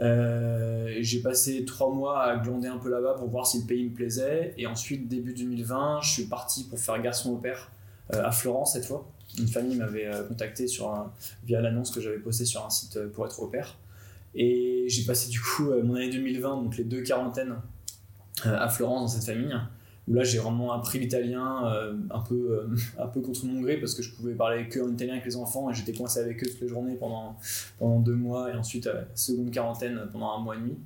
Euh, 0.00 0.96
j'ai 1.00 1.20
passé 1.20 1.64
trois 1.64 1.92
mois 1.92 2.22
à 2.22 2.36
glander 2.38 2.68
un 2.68 2.78
peu 2.78 2.90
là-bas 2.90 3.14
pour 3.14 3.28
voir 3.28 3.46
si 3.46 3.60
le 3.60 3.66
pays 3.66 3.84
me 3.84 3.94
plaisait. 3.94 4.54
Et 4.56 4.66
ensuite, 4.66 5.08
début 5.08 5.34
2020, 5.34 6.00
je 6.02 6.10
suis 6.10 6.24
parti 6.24 6.64
pour 6.64 6.78
faire 6.78 7.00
garçon 7.02 7.32
au 7.32 7.36
père 7.36 7.70
euh, 8.14 8.24
à 8.24 8.32
Florence 8.32 8.74
cette 8.74 8.86
fois. 8.86 9.06
Une 9.38 9.48
famille 9.48 9.76
m'avait 9.76 10.06
euh, 10.06 10.24
contacté 10.24 10.66
sur 10.66 11.10
via 11.44 11.60
l'annonce 11.60 11.90
que 11.90 12.00
j'avais 12.00 12.18
postée 12.18 12.44
sur 12.44 12.64
un 12.64 12.70
site 12.70 12.98
pour 13.08 13.26
être 13.26 13.40
au 13.40 13.46
père. 13.46 13.76
Et 14.34 14.84
j'ai 14.88 15.04
passé 15.04 15.28
du 15.28 15.40
coup 15.40 15.70
mon 15.82 15.96
année 15.96 16.10
2020, 16.10 16.62
donc 16.62 16.76
les 16.76 16.84
deux 16.84 17.02
quarantaines 17.02 17.56
à 18.44 18.68
Florence 18.68 19.00
dans 19.00 19.20
cette 19.20 19.34
famille, 19.34 19.54
où 20.08 20.14
là 20.14 20.24
j'ai 20.24 20.38
vraiment 20.38 20.72
appris 20.72 20.98
l'italien 20.98 21.66
euh, 21.66 21.94
un, 22.10 22.20
peu, 22.20 22.34
euh, 22.34 22.76
un 22.98 23.06
peu 23.06 23.20
contre 23.20 23.44
mon 23.46 23.60
gré 23.60 23.76
parce 23.76 23.94
que 23.94 24.02
je 24.02 24.12
pouvais 24.14 24.34
parler 24.34 24.68
que 24.68 24.80
en 24.80 24.88
italien 24.88 25.14
avec 25.14 25.24
les 25.24 25.36
enfants 25.36 25.70
et 25.70 25.74
j'étais 25.74 25.92
coincé 25.92 26.20
avec 26.20 26.42
eux 26.42 26.46
toute 26.46 26.60
la 26.60 26.68
journée 26.68 26.94
pendant, 26.94 27.36
pendant 27.78 28.00
deux 28.00 28.16
mois 28.16 28.50
et 28.50 28.56
ensuite 28.56 28.86
euh, 28.86 29.02
seconde 29.14 29.50
quarantaine 29.50 30.00
pendant 30.12 30.32
un 30.32 30.38
mois 30.40 30.56
et 30.56 30.58
demi. 30.58 30.76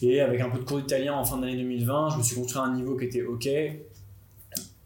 Et 0.00 0.20
avec 0.20 0.40
un 0.40 0.50
peu 0.50 0.58
de 0.58 0.64
cours 0.64 0.78
d'italien 0.78 1.14
en 1.14 1.24
fin 1.24 1.38
d'année 1.38 1.56
2020, 1.56 2.10
je 2.10 2.18
me 2.18 2.22
suis 2.22 2.36
construit 2.36 2.62
un 2.62 2.72
niveau 2.72 2.96
qui 2.96 3.06
était 3.06 3.24
ok. 3.24 3.48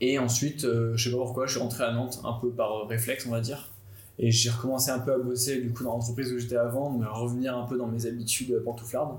Et 0.01 0.19
ensuite, 0.19 0.65
euh, 0.65 0.97
je 0.97 1.05
sais 1.05 1.15
pas 1.15 1.23
pourquoi, 1.23 1.47
je 1.47 1.53
suis 1.53 1.61
rentré 1.61 1.85
à 1.85 1.93
Nantes 1.93 2.21
un 2.25 2.33
peu 2.33 2.51
par 2.51 2.89
réflexe, 2.89 3.27
on 3.27 3.31
va 3.31 3.41
dire. 3.41 3.71
Et 4.19 4.31
j'ai 4.31 4.51
recommencé 4.51 4.91
un 4.91 4.99
peu 4.99 5.13
à 5.13 5.19
bosser 5.19 5.61
du 5.61 5.73
coup 5.73 5.85
dans 5.85 5.93
l'entreprise 5.93 6.33
où 6.33 6.39
j'étais 6.39 6.57
avant, 6.57 6.91
me 6.91 7.07
revenir 7.07 7.57
un 7.57 7.67
peu 7.67 7.77
dans 7.77 7.87
mes 7.87 8.07
habitudes 8.07 8.63
pantouflardes. 8.65 9.19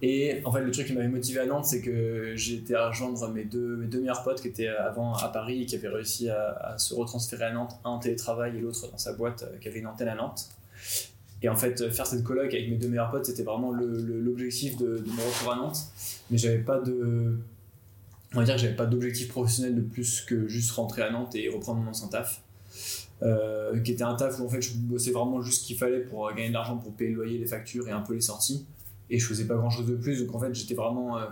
Et 0.00 0.40
en 0.44 0.52
fait, 0.52 0.60
le 0.60 0.70
truc 0.70 0.86
qui 0.86 0.92
m'avait 0.92 1.08
motivé 1.08 1.40
à 1.40 1.46
Nantes, 1.46 1.64
c'est 1.64 1.80
que 1.80 2.32
j'ai 2.36 2.54
été 2.54 2.74
à 2.74 2.88
rejoindre 2.88 3.28
mes 3.28 3.44
deux, 3.44 3.76
meilleurs 3.76 4.22
potes 4.22 4.40
qui 4.40 4.48
étaient 4.48 4.68
avant 4.68 5.14
à 5.14 5.28
Paris 5.28 5.62
et 5.62 5.66
qui 5.66 5.74
avaient 5.74 5.88
réussi 5.88 6.30
à, 6.30 6.76
se 6.78 6.94
retransférer 6.94 7.46
à 7.46 7.52
Nantes, 7.52 7.72
un 7.84 7.90
en 7.90 7.98
télétravail 7.98 8.56
et 8.56 8.60
l'autre 8.60 8.88
dans 8.90 8.98
sa 8.98 9.12
boîte 9.12 9.42
euh, 9.42 9.58
qui 9.58 9.66
avait 9.66 9.80
une 9.80 9.88
antenne 9.88 10.08
à 10.08 10.14
Nantes. 10.14 10.50
Et 11.42 11.48
en 11.48 11.56
fait, 11.56 11.90
faire 11.90 12.06
cette 12.06 12.22
coloc 12.22 12.46
avec 12.46 12.68
mes 12.68 12.76
deux 12.76 12.88
meilleurs 12.88 13.10
potes, 13.10 13.26
c'était 13.26 13.42
vraiment 13.42 13.72
l'objectif 13.72 14.76
de, 14.76 15.02
mon 15.06 15.22
retour 15.22 15.52
à 15.52 15.56
Nantes. 15.56 15.78
Mais 16.30 16.38
j'avais 16.38 16.58
pas 16.58 16.80
de. 16.80 17.36
On 18.34 18.38
va 18.38 18.44
dire 18.44 18.54
que 18.54 18.60
j'avais 18.60 18.76
pas 18.76 18.86
d'objectif 18.86 19.28
professionnel 19.28 19.74
de 19.74 19.80
plus 19.80 20.20
que 20.20 20.46
juste 20.48 20.70
rentrer 20.72 21.02
à 21.02 21.10
Nantes 21.10 21.34
et 21.34 21.48
reprendre 21.48 21.80
mon 21.80 21.90
ancien 21.90 22.08
taf. 22.08 22.40
Euh, 23.22 23.80
qui 23.80 23.92
était 23.92 24.04
un 24.04 24.14
taf 24.14 24.38
où 24.38 24.46
en 24.46 24.48
fait 24.48 24.62
je 24.62 24.74
bossais 24.74 25.10
vraiment 25.10 25.42
juste 25.42 25.62
ce 25.62 25.66
qu'il 25.66 25.76
fallait 25.76 25.98
pour 25.98 26.32
gagner 26.32 26.50
de 26.50 26.52
l'argent 26.52 26.76
pour 26.76 26.92
payer 26.92 27.10
le 27.10 27.16
loyer, 27.16 27.38
les 27.38 27.46
factures 27.46 27.88
et 27.88 27.90
un 27.90 28.00
peu 28.00 28.14
les 28.14 28.20
sorties 28.20 28.64
et 29.10 29.18
je 29.18 29.26
faisais 29.26 29.46
pas 29.46 29.54
grand 29.54 29.70
chose 29.70 29.86
de 29.86 29.94
plus. 29.94 30.24
Donc 30.24 30.34
en 30.34 30.38
fait 30.38 30.54
j'étais 30.54 30.74
vraiment 30.74 31.18
euh, 31.18 31.26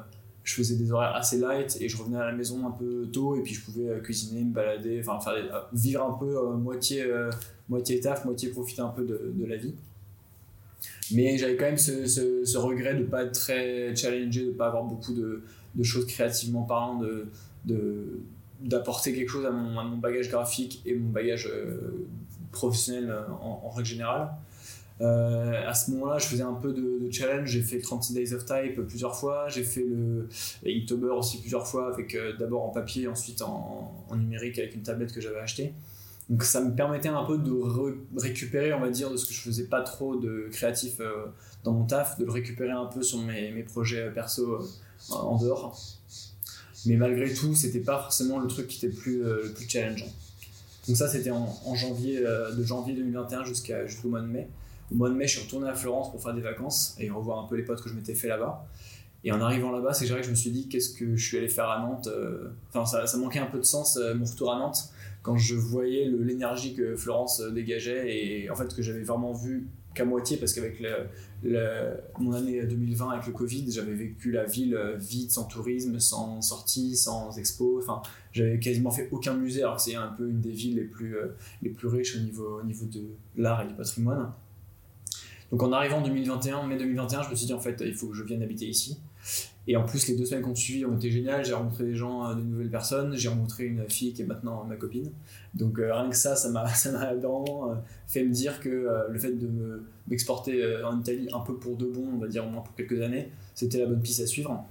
je 0.44 0.54
faisais 0.54 0.76
des 0.76 0.92
horaires 0.92 1.14
assez 1.14 1.38
light 1.38 1.76
et 1.80 1.88
je 1.88 1.96
revenais 1.96 2.18
à 2.18 2.26
la 2.26 2.32
maison 2.32 2.66
un 2.66 2.70
peu 2.70 3.08
tôt 3.12 3.36
et 3.36 3.42
puis 3.42 3.54
je 3.54 3.64
pouvais 3.64 3.88
euh, 3.88 4.00
cuisiner 4.00 4.44
me 4.44 4.52
balader 4.52 5.02
enfin 5.06 5.18
euh, 5.32 5.60
vivre 5.72 6.04
un 6.04 6.12
peu 6.12 6.54
moitié 6.56 7.04
moitié 7.68 8.00
taf 8.00 8.24
moitié 8.24 8.50
profiter 8.50 8.82
un 8.82 8.88
peu 8.88 9.04
de, 9.04 9.32
de 9.34 9.44
la 9.44 9.56
vie. 9.56 9.74
Mais 11.12 11.38
j'avais 11.38 11.56
quand 11.56 11.66
même 11.66 11.78
ce, 11.78 12.06
ce, 12.06 12.58
regret 12.58 12.94
de 12.94 13.04
pas 13.04 13.24
être 13.24 13.32
très 13.32 13.94
challengé 13.94 14.44
de 14.46 14.50
pas 14.50 14.66
avoir 14.66 14.84
beaucoup 14.84 15.14
de, 15.14 15.42
de 15.74 15.82
choses 15.82 16.06
créativement 16.06 16.62
parlant 16.62 16.98
de, 16.98 17.28
de 17.64 18.20
d'apporter 18.60 19.12
quelque 19.12 19.28
chose 19.28 19.44
à 19.44 19.50
mon, 19.50 19.84
mon, 19.84 19.98
bagage 19.98 20.30
graphique 20.30 20.82
et 20.86 20.94
mon 20.94 21.10
bagage 21.10 21.50
professionnel 22.50 23.14
en, 23.40 23.68
règle 23.68 23.88
générale 23.88 24.30
euh, 25.02 25.68
à 25.68 25.74
ce 25.74 25.90
moment-là, 25.90 26.18
je 26.18 26.26
faisais 26.26 26.42
un 26.42 26.54
peu 26.54 26.72
de, 26.72 27.10
challenge. 27.10 27.48
J'ai 27.48 27.62
fait 27.62 27.78
30 27.78 28.12
Days 28.12 28.32
of 28.32 28.44
Type 28.44 28.80
plusieurs 28.86 29.14
fois. 29.14 29.48
J'ai 29.48 29.64
fait 29.64 29.84
le 29.84 30.28
Inktober 30.66 31.10
aussi 31.10 31.40
plusieurs 31.40 31.66
fois, 31.66 31.92
avec 31.92 32.14
euh, 32.14 32.36
d'abord 32.38 32.64
en 32.64 32.70
papier, 32.70 33.06
ensuite 33.08 33.42
en, 33.42 33.92
numérique 34.14 34.58
avec 34.58 34.74
une 34.74 34.82
tablette 34.82 35.12
que 35.12 35.20
j'avais 35.20 35.38
achetée. 35.38 35.74
Donc 36.28 36.42
ça 36.42 36.60
me 36.60 36.74
permettait 36.74 37.08
un 37.08 37.24
peu 37.24 37.38
de 37.38 37.52
récupérer, 38.16 38.72
on 38.72 38.80
va 38.80 38.90
dire, 38.90 39.10
de 39.10 39.16
ce 39.16 39.26
que 39.26 39.32
je 39.32 39.40
faisais 39.40 39.64
pas 39.64 39.82
trop 39.82 40.16
de 40.16 40.48
créatif 40.50 40.98
euh, 41.00 41.26
dans 41.62 41.72
mon 41.72 41.84
taf, 41.84 42.18
de 42.18 42.24
le 42.24 42.32
récupérer 42.32 42.72
un 42.72 42.86
peu 42.86 43.02
sur 43.02 43.20
mes, 43.20 43.62
projets 43.62 44.10
perso 44.10 44.58
en 45.10 45.36
dehors. 45.36 45.78
Mais 46.86 46.96
malgré 46.96 47.32
tout, 47.32 47.54
c'était 47.54 47.80
pas 47.80 48.00
forcément 48.00 48.38
le 48.38 48.48
truc 48.48 48.66
qui 48.66 48.78
était 48.78 48.94
le 48.94 49.00
plus, 49.00 49.22
le 49.22 49.52
plus 49.54 49.68
challengeant. 49.68 50.06
Donc 50.88 50.96
ça, 50.96 51.08
c'était 51.08 51.30
en, 51.30 51.74
janvier, 51.74 52.20
de 52.20 52.62
janvier 52.62 52.94
2021 52.94 53.44
jusqu'à 53.44 53.86
jusqu'au 53.86 54.08
mois 54.08 54.20
de 54.20 54.26
mai. 54.26 54.48
Au 54.92 54.94
mois 54.94 55.08
de 55.08 55.14
mai, 55.14 55.26
je 55.26 55.36
suis 55.36 55.44
retourné 55.44 55.68
à 55.68 55.74
Florence 55.74 56.10
pour 56.10 56.22
faire 56.22 56.34
des 56.34 56.40
vacances 56.40 56.96
et 56.98 57.10
revoir 57.10 57.44
un 57.44 57.48
peu 57.48 57.56
les 57.56 57.64
potes 57.64 57.82
que 57.82 57.88
je 57.88 57.94
m'étais 57.94 58.14
fait 58.14 58.28
là-bas. 58.28 58.66
Et 59.24 59.32
en 59.32 59.40
arrivant 59.40 59.72
là-bas, 59.72 59.92
c'est 59.92 60.06
vrai 60.06 60.20
que 60.20 60.26
je 60.26 60.30
me 60.30 60.36
suis 60.36 60.52
dit 60.52 60.68
qu'est-ce 60.68 60.94
que 60.94 61.16
je 61.16 61.26
suis 61.26 61.36
allé 61.36 61.48
faire 61.48 61.68
à 61.68 61.80
Nantes. 61.80 62.06
Euh, 62.06 62.50
enfin, 62.68 62.86
ça, 62.86 63.08
ça, 63.08 63.18
manquait 63.18 63.40
un 63.40 63.46
peu 63.46 63.58
de 63.58 63.64
sens 63.64 63.96
euh, 63.96 64.14
mon 64.14 64.24
retour 64.24 64.52
à 64.52 64.58
Nantes 64.58 64.92
quand 65.22 65.36
je 65.36 65.56
voyais 65.56 66.04
l'énergie 66.04 66.74
que 66.74 66.94
Florence 66.94 67.40
euh, 67.40 67.50
dégageait 67.50 68.44
et 68.44 68.50
en 68.50 68.54
fait 68.54 68.72
que 68.72 68.82
j'avais 68.82 69.02
vraiment 69.02 69.32
vu 69.32 69.66
qu'à 69.94 70.04
moitié 70.04 70.36
parce 70.36 70.52
qu'avec 70.52 70.80
mon 72.20 72.32
année 72.34 72.64
2020 72.64 73.10
avec 73.10 73.26
le 73.26 73.32
Covid, 73.32 73.64
j'avais 73.72 73.94
vécu 73.94 74.30
la 74.30 74.44
ville 74.44 74.78
vide, 74.96 75.32
sans 75.32 75.44
tourisme, 75.44 75.98
sans 75.98 76.40
sortie, 76.40 76.94
sans 76.94 77.36
expo. 77.36 77.80
Enfin, 77.82 78.02
j'avais 78.30 78.60
quasiment 78.60 78.92
fait 78.92 79.08
aucun 79.10 79.34
musée 79.34 79.62
alors 79.62 79.76
que 79.76 79.82
c'est 79.82 79.96
un 79.96 80.08
peu 80.08 80.28
une 80.28 80.40
des 80.40 80.52
villes 80.52 80.76
les 80.76 80.84
plus, 80.84 81.16
les 81.62 81.70
plus 81.70 81.88
riches 81.88 82.14
au 82.14 82.20
niveau, 82.20 82.60
au 82.60 82.62
niveau 82.62 82.84
de 82.84 83.02
l'art 83.36 83.62
et 83.62 83.66
du 83.66 83.74
patrimoine. 83.74 84.30
Donc 85.50 85.62
en 85.62 85.72
arrivant 85.72 85.98
en 85.98 86.02
2021, 86.02 86.66
mai 86.66 86.76
2021, 86.76 87.22
je 87.22 87.30
me 87.30 87.34
suis 87.34 87.46
dit 87.46 87.52
en 87.52 87.60
fait 87.60 87.82
il 87.84 87.94
faut 87.94 88.08
que 88.08 88.14
je 88.14 88.24
vienne 88.24 88.42
habiter 88.42 88.66
ici. 88.66 88.98
Et 89.68 89.76
en 89.76 89.84
plus 89.84 90.06
les 90.06 90.16
deux 90.16 90.24
semaines 90.24 90.42
qu'on 90.42 90.54
suivi 90.54 90.84
ont 90.84 90.96
été 90.96 91.10
géniales, 91.10 91.44
j'ai 91.44 91.54
rencontré 91.54 91.84
des 91.84 91.96
gens, 91.96 92.28
euh, 92.28 92.34
de 92.34 92.40
nouvelles 92.40 92.70
personnes, 92.70 93.16
j'ai 93.16 93.28
rencontré 93.28 93.64
une 93.64 93.88
fille 93.90 94.12
qui 94.12 94.22
est 94.22 94.26
maintenant 94.26 94.64
ma 94.64 94.76
copine. 94.76 95.10
Donc 95.54 95.78
euh, 95.78 95.92
rien 95.92 96.08
que 96.08 96.16
ça, 96.16 96.36
ça 96.36 96.50
m'a 96.50 96.64
vraiment 97.18 97.70
euh, 97.70 97.74
fait 98.06 98.24
me 98.24 98.32
dire 98.32 98.60
que 98.60 98.88
le 99.08 99.18
fait 99.18 99.32
de 99.32 99.82
m'exporter 100.08 100.82
en 100.84 101.00
Italie 101.00 101.28
un 101.32 101.40
peu 101.40 101.56
pour 101.56 101.76
de 101.76 101.86
bon, 101.86 102.04
on 102.14 102.18
va 102.18 102.28
dire 102.28 102.46
au 102.46 102.50
moins 102.50 102.62
pour 102.62 102.74
quelques 102.74 103.00
années, 103.00 103.30
c'était 103.54 103.78
la 103.78 103.86
bonne 103.86 104.00
piste 104.00 104.20
à 104.20 104.26
suivre. 104.26 104.64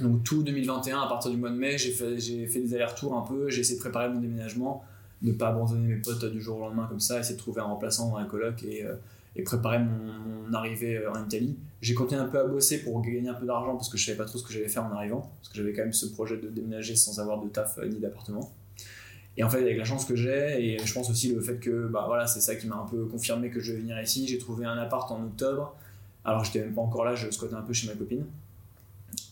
Donc 0.00 0.22
tout 0.22 0.44
2021, 0.44 1.00
à 1.00 1.08
partir 1.08 1.32
du 1.32 1.36
mois 1.36 1.50
de 1.50 1.56
mai, 1.56 1.76
j'ai 1.76 1.90
fait, 1.90 2.18
fait 2.20 2.60
des 2.60 2.74
allers-retours 2.74 3.16
un 3.16 3.22
peu, 3.22 3.50
j'ai 3.50 3.60
essayé 3.60 3.76
de 3.76 3.80
préparer 3.82 4.08
mon 4.08 4.20
déménagement, 4.20 4.84
ne 5.22 5.32
pas 5.32 5.48
abandonner 5.48 5.94
mes 5.94 6.00
potes 6.00 6.24
du 6.26 6.40
jour 6.40 6.58
au 6.58 6.60
lendemain 6.60 6.86
comme 6.88 7.00
ça, 7.00 7.18
essayer 7.18 7.34
de 7.34 7.40
trouver 7.40 7.60
un 7.60 7.64
remplaçant 7.64 8.10
dans 8.10 8.16
un 8.16 8.24
coloc 8.24 8.62
et 8.62 8.86
et 9.36 9.42
préparer 9.42 9.78
mon, 9.78 10.52
arrivée 10.52 10.96
euh, 10.96 11.12
en 11.12 11.24
Italie. 11.24 11.56
J'ai 11.80 11.94
continué 11.94 12.20
un 12.20 12.26
peu 12.26 12.40
à 12.40 12.44
bosser 12.44 12.82
pour 12.82 13.00
gagner 13.02 13.28
un 13.28 13.34
peu 13.34 13.46
d'argent 13.46 13.76
parce 13.76 13.88
que 13.88 13.96
je 13.96 14.04
savais 14.04 14.18
pas 14.18 14.24
trop 14.24 14.38
ce 14.38 14.44
que 14.44 14.52
j'allais 14.52 14.68
faire 14.68 14.84
en 14.84 14.90
arrivant, 14.90 15.30
parce 15.40 15.48
que 15.48 15.56
j'avais 15.56 15.72
quand 15.72 15.82
même 15.82 15.92
ce 15.92 16.06
projet 16.06 16.36
de 16.36 16.48
déménager 16.48 16.96
sans 16.96 17.20
avoir 17.20 17.40
de 17.40 17.48
taf 17.48 17.78
euh, 17.78 17.86
ni 17.86 18.00
d'appartement. 18.00 18.52
Et 19.36 19.44
en 19.44 19.48
fait, 19.48 19.58
avec 19.58 19.78
la 19.78 19.84
chance 19.84 20.04
que 20.04 20.16
j'ai, 20.16 20.74
et 20.74 20.78
je 20.84 20.92
pense 20.92 21.08
aussi 21.08 21.32
le 21.32 21.40
fait 21.40 21.58
que 21.58 21.86
bah, 21.86 22.04
voilà, 22.06 22.26
c'est 22.26 22.40
ça 22.40 22.56
qui 22.56 22.66
m'a 22.66 22.76
un 22.76 22.86
peu 22.86 23.06
confirmé 23.06 23.48
que 23.48 23.60
je 23.60 23.72
vais 23.72 23.78
venir 23.78 24.00
ici, 24.00 24.26
j'ai 24.26 24.38
trouvé 24.38 24.66
un 24.66 24.76
appart 24.76 25.10
en 25.10 25.22
octobre. 25.22 25.74
Alors 26.24 26.44
j'étais 26.44 26.60
même 26.60 26.74
pas 26.74 26.82
encore 26.82 27.04
là, 27.04 27.14
je 27.14 27.30
squattais 27.30 27.54
un 27.54 27.62
peu 27.62 27.72
chez 27.72 27.86
ma 27.86 27.94
copine. 27.94 28.26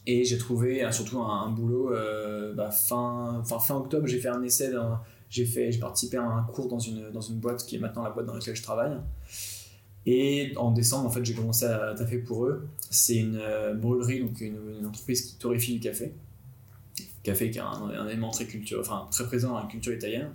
Et 0.07 0.25
j'ai 0.25 0.39
trouvé 0.39 0.85
euh, 0.85 0.93
surtout 0.93 1.21
un, 1.21 1.51
boulot 1.51 1.91
bah, 2.55 2.71
fin, 2.71 3.43
fin, 3.45 3.75
octobre, 3.75 4.07
j'ai 4.07 4.21
fait 4.21 4.29
un 4.29 4.43
essai, 4.43 4.73
j'ai 5.29 5.79
participé 5.79 6.17
à 6.17 6.23
un 6.23 6.43
cours 6.45 6.69
dans 6.69 6.79
une, 6.79 7.11
dans 7.11 7.21
une 7.21 7.37
boîte 7.37 7.67
qui 7.67 7.77
est 7.77 7.81
maintenant 7.81 8.05
la 8.05 8.11
boîte 8.11 8.27
dans 8.27 8.35
laquelle 8.35 8.57
je 8.57 8.63
travaille. 8.63 8.97
Et 10.07 10.53
en 10.57 10.73
décembre, 10.73 11.07
en 11.07 11.11
fait, 11.11 11.25
j'ai 11.25 11.35
commencé 11.35 11.67
à 11.67 11.95
taffer 11.95 12.19
pour 12.19 12.47
eux. 12.47 12.67
C'est 12.91 13.17
une 13.17 13.39
euh, 13.41 13.75
brûlerie, 13.75 14.21
donc 14.21 14.41
une, 14.41 14.87
entreprise 14.87 15.23
qui 15.23 15.37
torréfie 15.37 15.75
du 15.75 15.81
café. 15.81 16.15
Café 17.23 17.51
qui 17.51 17.59
est 17.59 17.63
un, 17.63 18.09
élément 18.09 18.31
très, 18.31 18.47
culture, 18.47 18.81
enfin, 18.81 19.07
très 19.11 19.27
présent 19.27 19.51
dans 19.51 19.61
la 19.61 19.67
culture 19.67 19.93
italienne. 19.93 20.31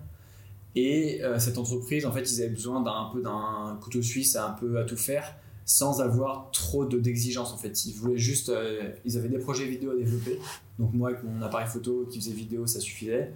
Et 0.76 1.24
euh, 1.24 1.40
cette 1.40 1.58
entreprise, 1.58 2.06
en 2.06 2.12
fait, 2.12 2.22
ils 2.22 2.42
avaient 2.42 2.52
besoin 2.52 2.82
d'un 2.82 3.10
peu 3.12 3.22
d'un 3.22 3.78
couteau 3.82 4.02
suisse 4.02 4.36
à 4.36 4.50
un 4.50 4.52
peu 4.52 4.80
à 4.80 4.84
tout 4.84 4.98
faire, 4.98 5.36
sans 5.66 6.02
avoir 6.02 6.52
trop 6.52 6.86
d'exigences. 6.86 7.52
en 7.54 7.58
fait, 7.58 7.86
ils 7.86 7.94
voulaient 7.94 8.18
juste, 8.18 8.50
euh, 8.50 8.92
ils 9.06 9.18
avaient 9.18 9.30
des 9.30 9.40
projets 9.40 9.66
vidéo 9.66 9.92
à 9.92 9.96
développer. 9.96 10.40
Donc 10.78 10.94
moi, 10.94 11.10
avec 11.10 11.24
mon 11.24 11.42
appareil 11.42 11.68
photo 11.68 12.08
qui 12.12 12.20
faisait 12.20 12.34
vidéo, 12.34 12.68
ça 12.68 12.80
suffisait. 12.80 13.32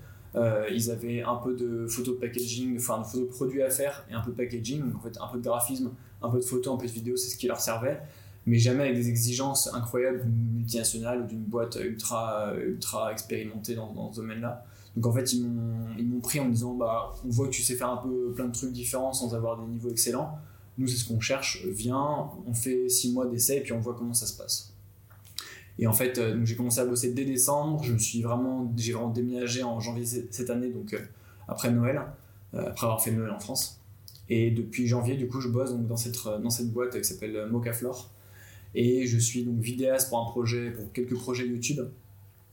ils 0.72 0.92
avaient 0.92 1.24
un 1.24 1.38
peu 1.38 1.56
de 1.56 1.88
photo 1.88 2.12
de 2.12 2.18
packaging, 2.18 2.78
enfin 2.78 3.00
de 3.00 3.06
photo 3.06 3.26
de 3.26 3.30
produits 3.32 3.64
à 3.64 3.72
faire 3.72 4.06
et 4.12 4.14
un 4.14 4.22
peu 4.22 4.30
de 4.30 4.38
packaging, 4.38 4.84
en 4.94 5.00
fait 5.00 5.18
un 5.20 5.28
peu 5.30 5.40
de 5.40 5.44
graphisme 5.44 5.90
un 6.22 6.30
peu 6.30 6.40
de 6.40 6.46
photos, 6.46 6.74
un 6.74 6.78
peu 6.78 6.88
de 6.88 6.92
vidéos, 6.92 7.18
c'est 7.18 7.30
ce 7.30 7.38
qui 7.38 7.48
leur 7.48 7.60
servait, 7.60 8.02
mais 8.46 8.58
jamais 8.58 8.84
avec 8.84 8.96
des 8.96 9.10
exigences 9.10 9.74
incroyables 9.74 10.24
d'une 10.24 10.54
multinationale 10.56 11.22
ou 11.22 11.28
d'une 11.28 11.44
boîte 11.44 11.78
ultra, 11.82 12.54
ultra 12.56 13.12
expérimentée 13.12 13.76
dans, 13.76 13.94
dans 13.94 14.12
ce 14.12 14.22
domaine-là. 14.22 14.66
Donc 14.96 15.06
en 15.06 15.14
fait, 15.14 15.32
ils 15.32 15.46
m'ont 15.46 16.20
pris 16.22 16.40
en 16.40 16.46
me 16.46 16.52
disant 16.52 16.74
bah, 16.74 17.14
on 17.24 17.30
voit 17.30 17.46
que 17.46 17.52
tu 17.52 17.62
sais 17.62 17.76
faire 17.76 17.90
un 17.90 17.98
peu 17.98 18.32
plein 18.34 18.48
de 18.48 18.52
trucs 18.52 18.72
différents 18.72 19.14
sans 19.14 19.36
avoir 19.36 19.62
des 19.62 19.68
niveaux 19.68 19.90
excellents. 19.90 20.40
Nous, 20.80 20.88
c'est 20.88 20.98
ce 20.98 21.08
qu'on 21.08 21.20
cherche. 21.20 21.64
Viens, 21.66 22.30
on 22.48 22.54
fait 22.54 22.90
six 22.90 23.12
mois 23.12 23.28
d'essai 23.28 23.58
et 23.58 23.62
puis 23.62 23.74
on 23.74 23.80
voit 23.80 23.94
comment 23.94 24.14
ça 24.14 24.26
se 24.26 24.36
passe. 24.36 24.74
Et 25.80 25.86
en 25.86 25.94
fait, 25.94 26.18
euh, 26.18 26.40
j'ai 26.44 26.56
commencé 26.56 26.80
à 26.80 26.86
bosser 26.86 27.14
dès 27.14 27.26
décembre. 27.26 27.84
Je 27.84 27.96
suis 27.98 28.22
vraiment, 28.22 28.74
j'ai 28.76 28.94
vraiment 28.94 29.10
déménagé 29.10 29.62
en 29.62 29.80
janvier 29.80 30.06
cette 30.06 30.50
année, 30.50 30.70
donc 30.70 30.94
euh, 30.94 31.00
après 31.48 31.72
Noël, 31.72 32.02
euh, 32.56 32.68
après 32.68 32.88
avoir 32.88 33.02
fait 33.02 33.12
Noël 33.12 33.32
en 33.32 33.40
France. 33.40 33.77
Et 34.30 34.52
depuis 34.52 34.88
janvier, 34.88 35.16
du 35.16 35.28
coup, 35.28 35.40
je 35.40 35.50
bosse 35.50 35.72
donc 35.72 35.88
dans, 35.88 35.98
cette, 35.98 36.18
dans 36.24 36.50
cette 36.50 36.72
boîte 36.72 36.98
qui 36.98 37.04
s'appelle 37.04 37.48
Mocaflore. 37.50 38.12
Et 38.76 39.08
je 39.08 39.18
suis 39.18 39.44
donc 39.44 39.60
vidéaste 39.60 40.10
pour 40.10 40.20
un 40.20 40.26
projet, 40.26 40.72
pour 40.72 40.92
quelques 40.92 41.16
projets 41.16 41.48
YouTube. 41.48 41.80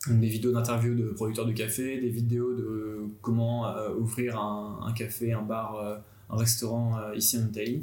des 0.09 0.29
vidéos 0.29 0.53
d'interviews 0.53 0.95
de 0.95 1.09
producteurs 1.11 1.47
de 1.47 1.53
café, 1.53 2.01
des 2.01 2.09
vidéos 2.09 2.55
de 2.55 3.01
comment 3.21 3.67
euh, 3.67 3.95
ouvrir 3.95 4.39
un, 4.39 4.93
café, 4.97 5.33
un 5.33 5.43
bar, 5.43 5.77
euh, 5.77 5.97
un 6.31 6.37
restaurant 6.37 6.99
euh, 6.99 7.15
ici 7.15 7.39
en 7.39 7.47
Italie. 7.49 7.83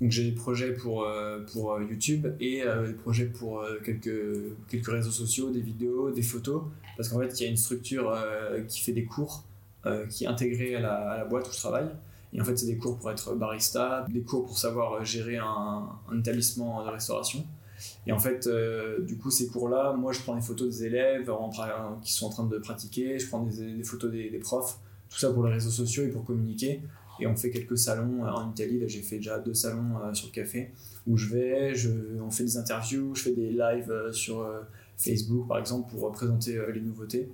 Donc 0.00 0.10
j'ai 0.10 0.24
des 0.24 0.32
projets 0.32 0.74
pour, 0.74 1.06
pour 1.52 1.80
YouTube 1.80 2.26
et 2.38 2.62
des 2.86 2.92
projets 2.92 3.24
pour 3.24 3.64
quelques, 3.82 4.10
quelques 4.68 4.88
réseaux 4.88 5.10
sociaux, 5.10 5.50
des 5.50 5.62
vidéos, 5.62 6.10
des 6.10 6.20
photos. 6.20 6.64
Parce 6.98 7.08
qu'en 7.08 7.18
fait, 7.18 7.40
il 7.40 7.44
y 7.44 7.46
a 7.46 7.50
une 7.50 7.56
structure 7.56 8.14
qui 8.68 8.82
fait 8.82 8.92
des 8.92 9.06
cours 9.06 9.44
qui 10.10 10.24
est 10.24 10.26
intégrée 10.26 10.74
à 10.74 10.80
la, 10.80 10.94
à 11.12 11.16
la 11.16 11.24
boîte 11.24 11.48
où 11.48 11.50
je 11.50 11.56
travaille. 11.56 11.88
Et 12.36 12.40
en 12.40 12.44
fait, 12.44 12.56
c'est 12.56 12.66
des 12.66 12.76
cours 12.76 12.98
pour 12.98 13.10
être 13.10 13.34
barista, 13.34 14.04
des 14.10 14.20
cours 14.20 14.44
pour 14.44 14.58
savoir 14.58 15.02
gérer 15.02 15.38
un, 15.38 15.88
établissement 16.18 16.84
de 16.84 16.90
restauration. 16.90 17.44
Et 18.06 18.12
en 18.12 18.18
fait, 18.18 18.46
euh, 18.46 19.00
du 19.00 19.16
coup, 19.16 19.30
ces 19.30 19.48
cours-là, 19.48 19.94
moi, 19.94 20.12
je 20.12 20.20
prends 20.20 20.34
des 20.34 20.42
photos 20.42 20.68
des 20.68 20.84
élèves 20.84 21.30
qui 22.02 22.12
sont 22.12 22.26
en 22.26 22.30
train 22.30 22.44
de 22.44 22.58
pratiquer, 22.58 23.18
je 23.18 23.26
prends 23.26 23.42
des, 23.42 23.82
photos 23.82 24.12
des, 24.12 24.38
profs, 24.38 24.78
tout 25.08 25.18
ça 25.18 25.32
pour 25.32 25.46
les 25.46 25.54
réseaux 25.54 25.70
sociaux 25.70 26.04
et 26.04 26.08
pour 26.08 26.24
communiquer. 26.24 26.82
Et 27.20 27.26
on 27.26 27.34
fait 27.34 27.50
quelques 27.50 27.78
salons 27.78 28.26
euh, 28.26 28.28
en 28.28 28.50
Italie. 28.50 28.80
Là, 28.80 28.86
j'ai 28.86 29.00
fait 29.00 29.16
déjà 29.16 29.38
deux 29.38 29.54
salons 29.54 29.98
euh, 30.04 30.12
sur 30.12 30.26
le 30.26 30.32
café 30.32 30.72
où 31.06 31.16
je 31.16 31.34
vais, 31.34 31.72
on 32.20 32.30
fait 32.30 32.44
des 32.44 32.58
interviews, 32.58 33.14
je 33.14 33.22
fais 33.22 33.32
des 33.32 33.50
lives 33.50 34.10
sur 34.12 34.46
Facebook, 34.98 35.48
par 35.48 35.58
exemple, 35.58 35.90
pour 35.90 36.12
présenter 36.12 36.60
les 36.74 36.80
nouveautés. 36.82 37.30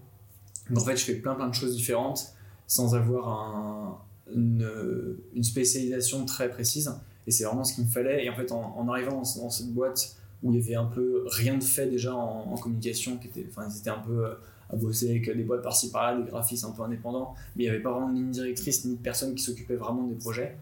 Donc, 0.71 0.83
en 0.83 0.85
fait, 0.85 0.97
je 0.97 1.05
fais 1.05 1.15
plein 1.15 1.35
plein 1.35 1.49
de 1.49 1.55
choses 1.55 1.75
différentes 1.75 2.35
sans 2.69 2.95
avoir 2.95 3.29
un, 3.29 3.99
une, 4.35 5.43
spécialisation 5.43 6.25
très 6.25 6.51
précise. 6.51 6.93
Et 7.27 7.31
c'est 7.31 7.45
vraiment 7.45 7.65
ce 7.65 7.75
qu'il 7.75 7.85
me 7.85 7.89
fallait. 7.89 8.25
Et 8.25 8.31
en 8.31 8.37
fait, 8.37 8.53
en, 8.53 8.89
arrivant 8.89 9.17
dans, 9.17 9.51
cette 9.51 9.73
boîte 9.73 10.17
où 10.43 10.53
il 10.53 10.61
y 10.61 10.63
avait 10.63 10.75
un 10.75 10.87
peu 10.87 11.25
rien 11.29 11.57
de 11.57 11.63
fait 11.63 11.87
déjà 11.87 12.15
en, 12.15 12.57
communication, 12.57 13.17
qui 13.19 13.29
était, 13.29 13.47
enfin, 13.49 13.69
ils 13.71 13.79
étaient 13.79 13.91
un 13.91 14.01
peu 14.01 14.25
à 14.73 14.77
bosser 14.77 15.11
avec 15.11 15.37
des 15.37 15.45
boîtes 15.45 15.63
par-ci 15.63 15.91
par-là, 15.91 16.21
des 16.21 16.29
graphistes 16.29 16.65
un 16.65 16.71
peu 16.71 16.83
indépendants, 16.83 17.35
mais 17.55 17.65
il 17.65 17.67
n'y 17.67 17.71
avait 17.71 17.83
pas 17.83 17.93
vraiment 17.93 18.09
de 18.09 18.15
ligne 18.15 18.31
directrice 18.31 18.85
ni 18.85 18.97
de 18.97 19.01
personne 19.01 19.35
qui 19.35 19.43
s'occupait 19.43 19.77
vraiment 19.77 20.05
des 20.05 20.15
projets. 20.15 20.57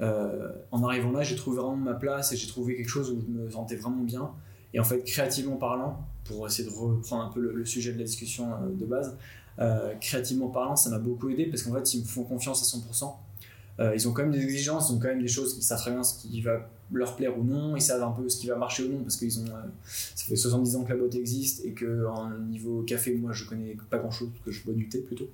Euh, 0.00 0.50
en 0.72 0.82
arrivant 0.82 1.12
là, 1.12 1.22
j'ai 1.22 1.36
trouvé 1.36 1.58
vraiment 1.58 1.76
ma 1.76 1.94
place 1.94 2.32
et 2.32 2.36
j'ai 2.36 2.48
trouvé 2.48 2.76
quelque 2.76 2.88
chose 2.88 3.10
où 3.10 3.20
je 3.20 3.26
me 3.26 3.50
sentais 3.50 3.76
vraiment 3.76 4.02
bien. 4.02 4.30
Et 4.72 4.80
en 4.80 4.84
fait, 4.84 5.02
créativement 5.04 5.56
parlant, 5.56 6.04
pour 6.24 6.46
essayer 6.46 6.68
de 6.68 6.74
reprendre 6.74 7.24
un 7.24 7.28
peu 7.28 7.40
le, 7.40 7.64
sujet 7.64 7.92
de 7.92 7.98
la 7.98 8.04
discussion 8.04 8.52
euh, 8.52 8.68
de 8.72 8.84
base, 8.84 9.16
euh, 9.58 9.94
créativement 10.00 10.48
parlant, 10.48 10.76
ça 10.76 10.90
m'a 10.90 10.98
beaucoup 10.98 11.28
aidé 11.28 11.46
parce 11.46 11.62
qu'en 11.62 11.74
fait, 11.74 11.94
ils 11.94 12.02
me 12.02 12.06
font 12.06 12.24
confiance 12.24 12.62
à 12.62 12.78
100%. 12.78 13.94
ils 13.94 14.08
ont 14.08 14.12
quand 14.12 14.22
même 14.22 14.32
des 14.32 14.42
exigences, 14.42 14.90
ils 14.90 14.94
ont 14.94 14.98
quand 14.98 15.08
même 15.08 15.22
des 15.22 15.28
choses 15.28 15.54
qui 15.54 15.62
savent 15.62 15.78
très 15.78 15.90
bien 15.90 16.02
ce 16.02 16.20
qui 16.20 16.40
va 16.40 16.68
leur 16.92 17.16
plaire 17.16 17.38
ou 17.38 17.42
non, 17.42 17.76
ils 17.76 17.82
savent 17.82 18.02
un 18.02 18.12
peu 18.12 18.28
ce 18.28 18.36
qui 18.36 18.46
va 18.46 18.56
marcher 18.56 18.84
ou 18.84 18.92
non 18.92 19.02
parce 19.02 19.16
qu'ils 19.16 19.40
ont 19.40 19.46
ça 19.84 20.24
fait 20.26 20.36
70 20.36 20.76
ans 20.76 20.84
que 20.84 20.90
la 20.90 20.96
boîte 20.96 21.14
existe 21.14 21.64
et 21.64 21.72
que 21.72 22.06
niveau 22.48 22.82
café 22.82 23.14
moi 23.14 23.32
je 23.32 23.46
connais 23.46 23.76
pas 23.90 23.98
grand 23.98 24.10
chose 24.10 24.28
parce 24.30 24.44
que 24.44 24.50
je 24.52 24.64
bois 24.64 24.74
du 24.74 24.88
thé 24.88 24.98
plutôt 24.98 25.28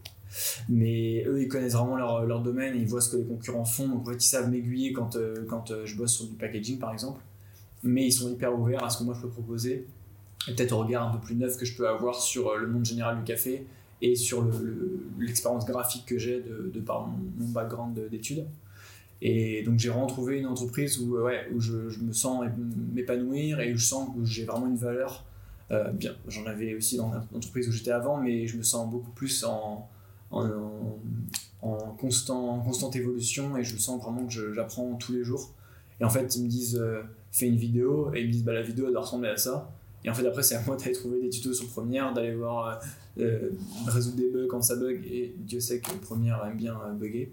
mais 0.69 1.25
eux, 1.27 1.43
ils 1.43 1.49
connaissent 1.49 1.75
vraiment 1.75 1.97
leur, 1.97 2.25
leur 2.25 2.41
domaine, 2.41 2.75
ils 2.77 2.87
voient 2.87 3.01
ce 3.01 3.11
que 3.11 3.17
les 3.17 3.25
concurrents 3.25 3.65
font, 3.65 3.89
donc 3.89 4.03
en 4.03 4.13
fait, 4.13 4.25
ils 4.25 4.29
savent 4.29 4.51
m'aiguiller 4.51 4.93
quand, 4.93 5.17
euh, 5.17 5.45
quand 5.49 5.71
euh, 5.71 5.87
je 5.87 5.97
bosse 5.97 6.15
sur 6.15 6.27
du 6.27 6.35
packaging, 6.35 6.79
par 6.79 6.93
exemple. 6.93 7.21
Mais 7.83 8.07
ils 8.07 8.13
sont 8.13 8.31
hyper 8.31 8.59
ouverts 8.59 8.85
à 8.85 8.91
ce 8.91 8.99
que 8.99 9.05
moi 9.05 9.15
je 9.15 9.23
peux 9.23 9.29
proposer, 9.29 9.87
et 10.49 10.55
peut-être 10.55 10.73
au 10.73 10.79
regard 10.79 11.09
un 11.09 11.13
peu 11.13 11.21
plus 11.21 11.35
neuf 11.35 11.57
que 11.57 11.65
je 11.65 11.77
peux 11.77 11.89
avoir 11.89 12.21
sur 12.21 12.49
euh, 12.49 12.59
le 12.59 12.69
monde 12.69 12.85
général 12.85 13.19
du 13.19 13.25
café 13.25 13.67
et 14.03 14.17
sur 14.17 14.47
l'expérience 15.19 15.67
graphique 15.67 16.07
que 16.07 16.19
j'ai 16.19 16.41
de, 16.41 16.81
par 16.81 17.07
mon, 17.07 17.49
background 17.49 17.99
d'études. 18.11 18.47
Et 19.23 19.63
donc 19.63 19.79
j'ai 19.79 19.91
vraiment 19.91 20.07
trouvé 20.07 20.39
une 20.39 20.47
entreprise 20.47 20.99
où, 20.99 21.19
ouais, 21.19 21.47
où 21.55 21.61
je, 21.61 21.75
me 22.01 22.13
sens 22.13 22.45
m'épanouir 22.95 23.61
et 23.61 23.73
où 23.75 23.77
je 23.77 23.85
sens 23.85 24.09
que 24.15 24.25
j'ai 24.25 24.45
vraiment 24.45 24.67
une 24.67 24.77
valeur. 24.77 25.25
bien, 25.93 26.15
j'en 26.29 26.47
avais 26.47 26.75
aussi 26.75 26.97
dans 26.97 27.13
l'entreprise 27.33 27.69
où 27.69 27.73
j'étais 27.73 27.91
avant, 27.91 28.17
mais 28.17 28.47
je 28.47 28.57
me 28.57 28.63
sens 28.63 28.91
beaucoup 28.91 29.11
plus 29.11 29.45
en, 29.45 29.87
en, 30.31 30.99
en, 31.63 31.77
constant, 31.99 32.61
constante 32.61 32.97
évolution 32.97 33.57
et 33.57 33.65
je 33.65 33.77
sens 33.77 34.03
vraiment 34.03 34.27
que 34.27 34.53
j'apprends 34.55 34.95
tous 34.95 35.13
les 35.13 35.25
jours. 35.25 35.53
Et 36.01 36.05
en 36.05 36.11
fait, 36.11 36.35
ils 36.37 36.45
me 36.45 36.49
disent 36.49 36.79
euh, 36.81 37.03
fais 37.31 37.47
une 37.47 37.57
vidéo 37.57 38.13
et 38.15 38.21
ils 38.21 38.29
me 38.29 38.33
disent 38.33 38.45
bah, 38.45 38.55
la 38.55 38.63
vidéo 38.63 38.91
doit 38.91 39.03
ressembler 39.03 39.31
à 39.31 39.37
ça. 39.37 39.71
Et 40.05 40.11
en 40.11 40.15
fait, 40.15 40.27
après, 40.27 40.43
c'est 40.43 40.55
à 40.55 40.63
moi 40.63 40.77
d'aller 40.77 40.93
trouver 40.93 41.21
des 41.21 41.29
tutos 41.29 41.53
sur 41.53 41.69
Première, 41.69 42.13
d'aller 42.15 42.35
voir 42.35 42.83
euh, 43.19 43.23
euh, 43.23 43.51
résoudre 43.87 44.17
des 44.17 44.31
bugs 44.31 44.47
quand 44.49 44.63
ça 44.63 44.77
bug. 44.77 45.05
Et 45.07 45.35
Dieu 45.39 45.61
sait 45.61 45.81
que 45.81 45.93
Première 45.97 46.45
aime 46.47 46.57
bien 46.57 46.79
bugger. 46.99 47.33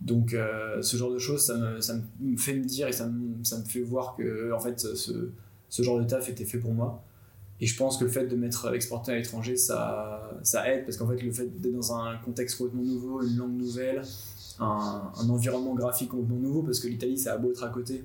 Donc, 0.00 0.36
ce 0.82 0.96
genre 0.96 1.12
de 1.12 1.18
choses, 1.18 1.46
ça 1.46 1.56
me, 1.56 1.80
ça 1.80 1.94
me, 2.20 2.36
fait 2.36 2.54
me 2.54 2.64
dire 2.64 2.88
et 2.88 2.92
ça 2.92 3.06
me, 3.06 3.42
ça 3.42 3.58
me 3.58 3.64
fait 3.64 3.80
voir 3.80 4.16
que 4.16 4.52
en 4.52 4.60
fait, 4.60 4.78
ce, 4.78 5.30
ce 5.68 5.82
genre 5.82 5.98
de 5.98 6.04
taf 6.04 6.28
était 6.28 6.44
fait 6.44 6.58
pour 6.58 6.72
moi. 6.72 7.02
Et 7.60 7.66
je 7.66 7.76
pense 7.76 7.96
que 7.96 8.04
le 8.04 8.10
fait 8.10 8.26
de 8.26 8.36
m'être 8.36 8.74
exporté 8.74 9.12
à 9.12 9.16
l'étranger, 9.16 9.56
ça, 9.56 10.38
ça 10.42 10.68
aide 10.70 10.84
parce 10.84 10.96
qu'en 10.96 11.08
fait, 11.08 11.22
le 11.22 11.32
fait 11.32 11.46
d'être 11.60 11.74
dans 11.74 11.96
un 11.96 12.16
contexte 12.18 12.58
complètement 12.58 12.82
nouveau, 12.82 13.22
une 13.22 13.36
langue 13.36 13.56
nouvelle, 13.56 14.02
un, 14.60 15.10
un 15.16 15.28
environnement 15.28 15.74
graphique 15.74 16.10
complètement 16.10 16.36
nouveau, 16.36 16.62
parce 16.62 16.80
que 16.80 16.88
l'Italie, 16.88 17.18
ça 17.18 17.34
a 17.34 17.38
beau 17.38 17.50
être 17.50 17.64
à 17.64 17.68
côté, 17.68 18.04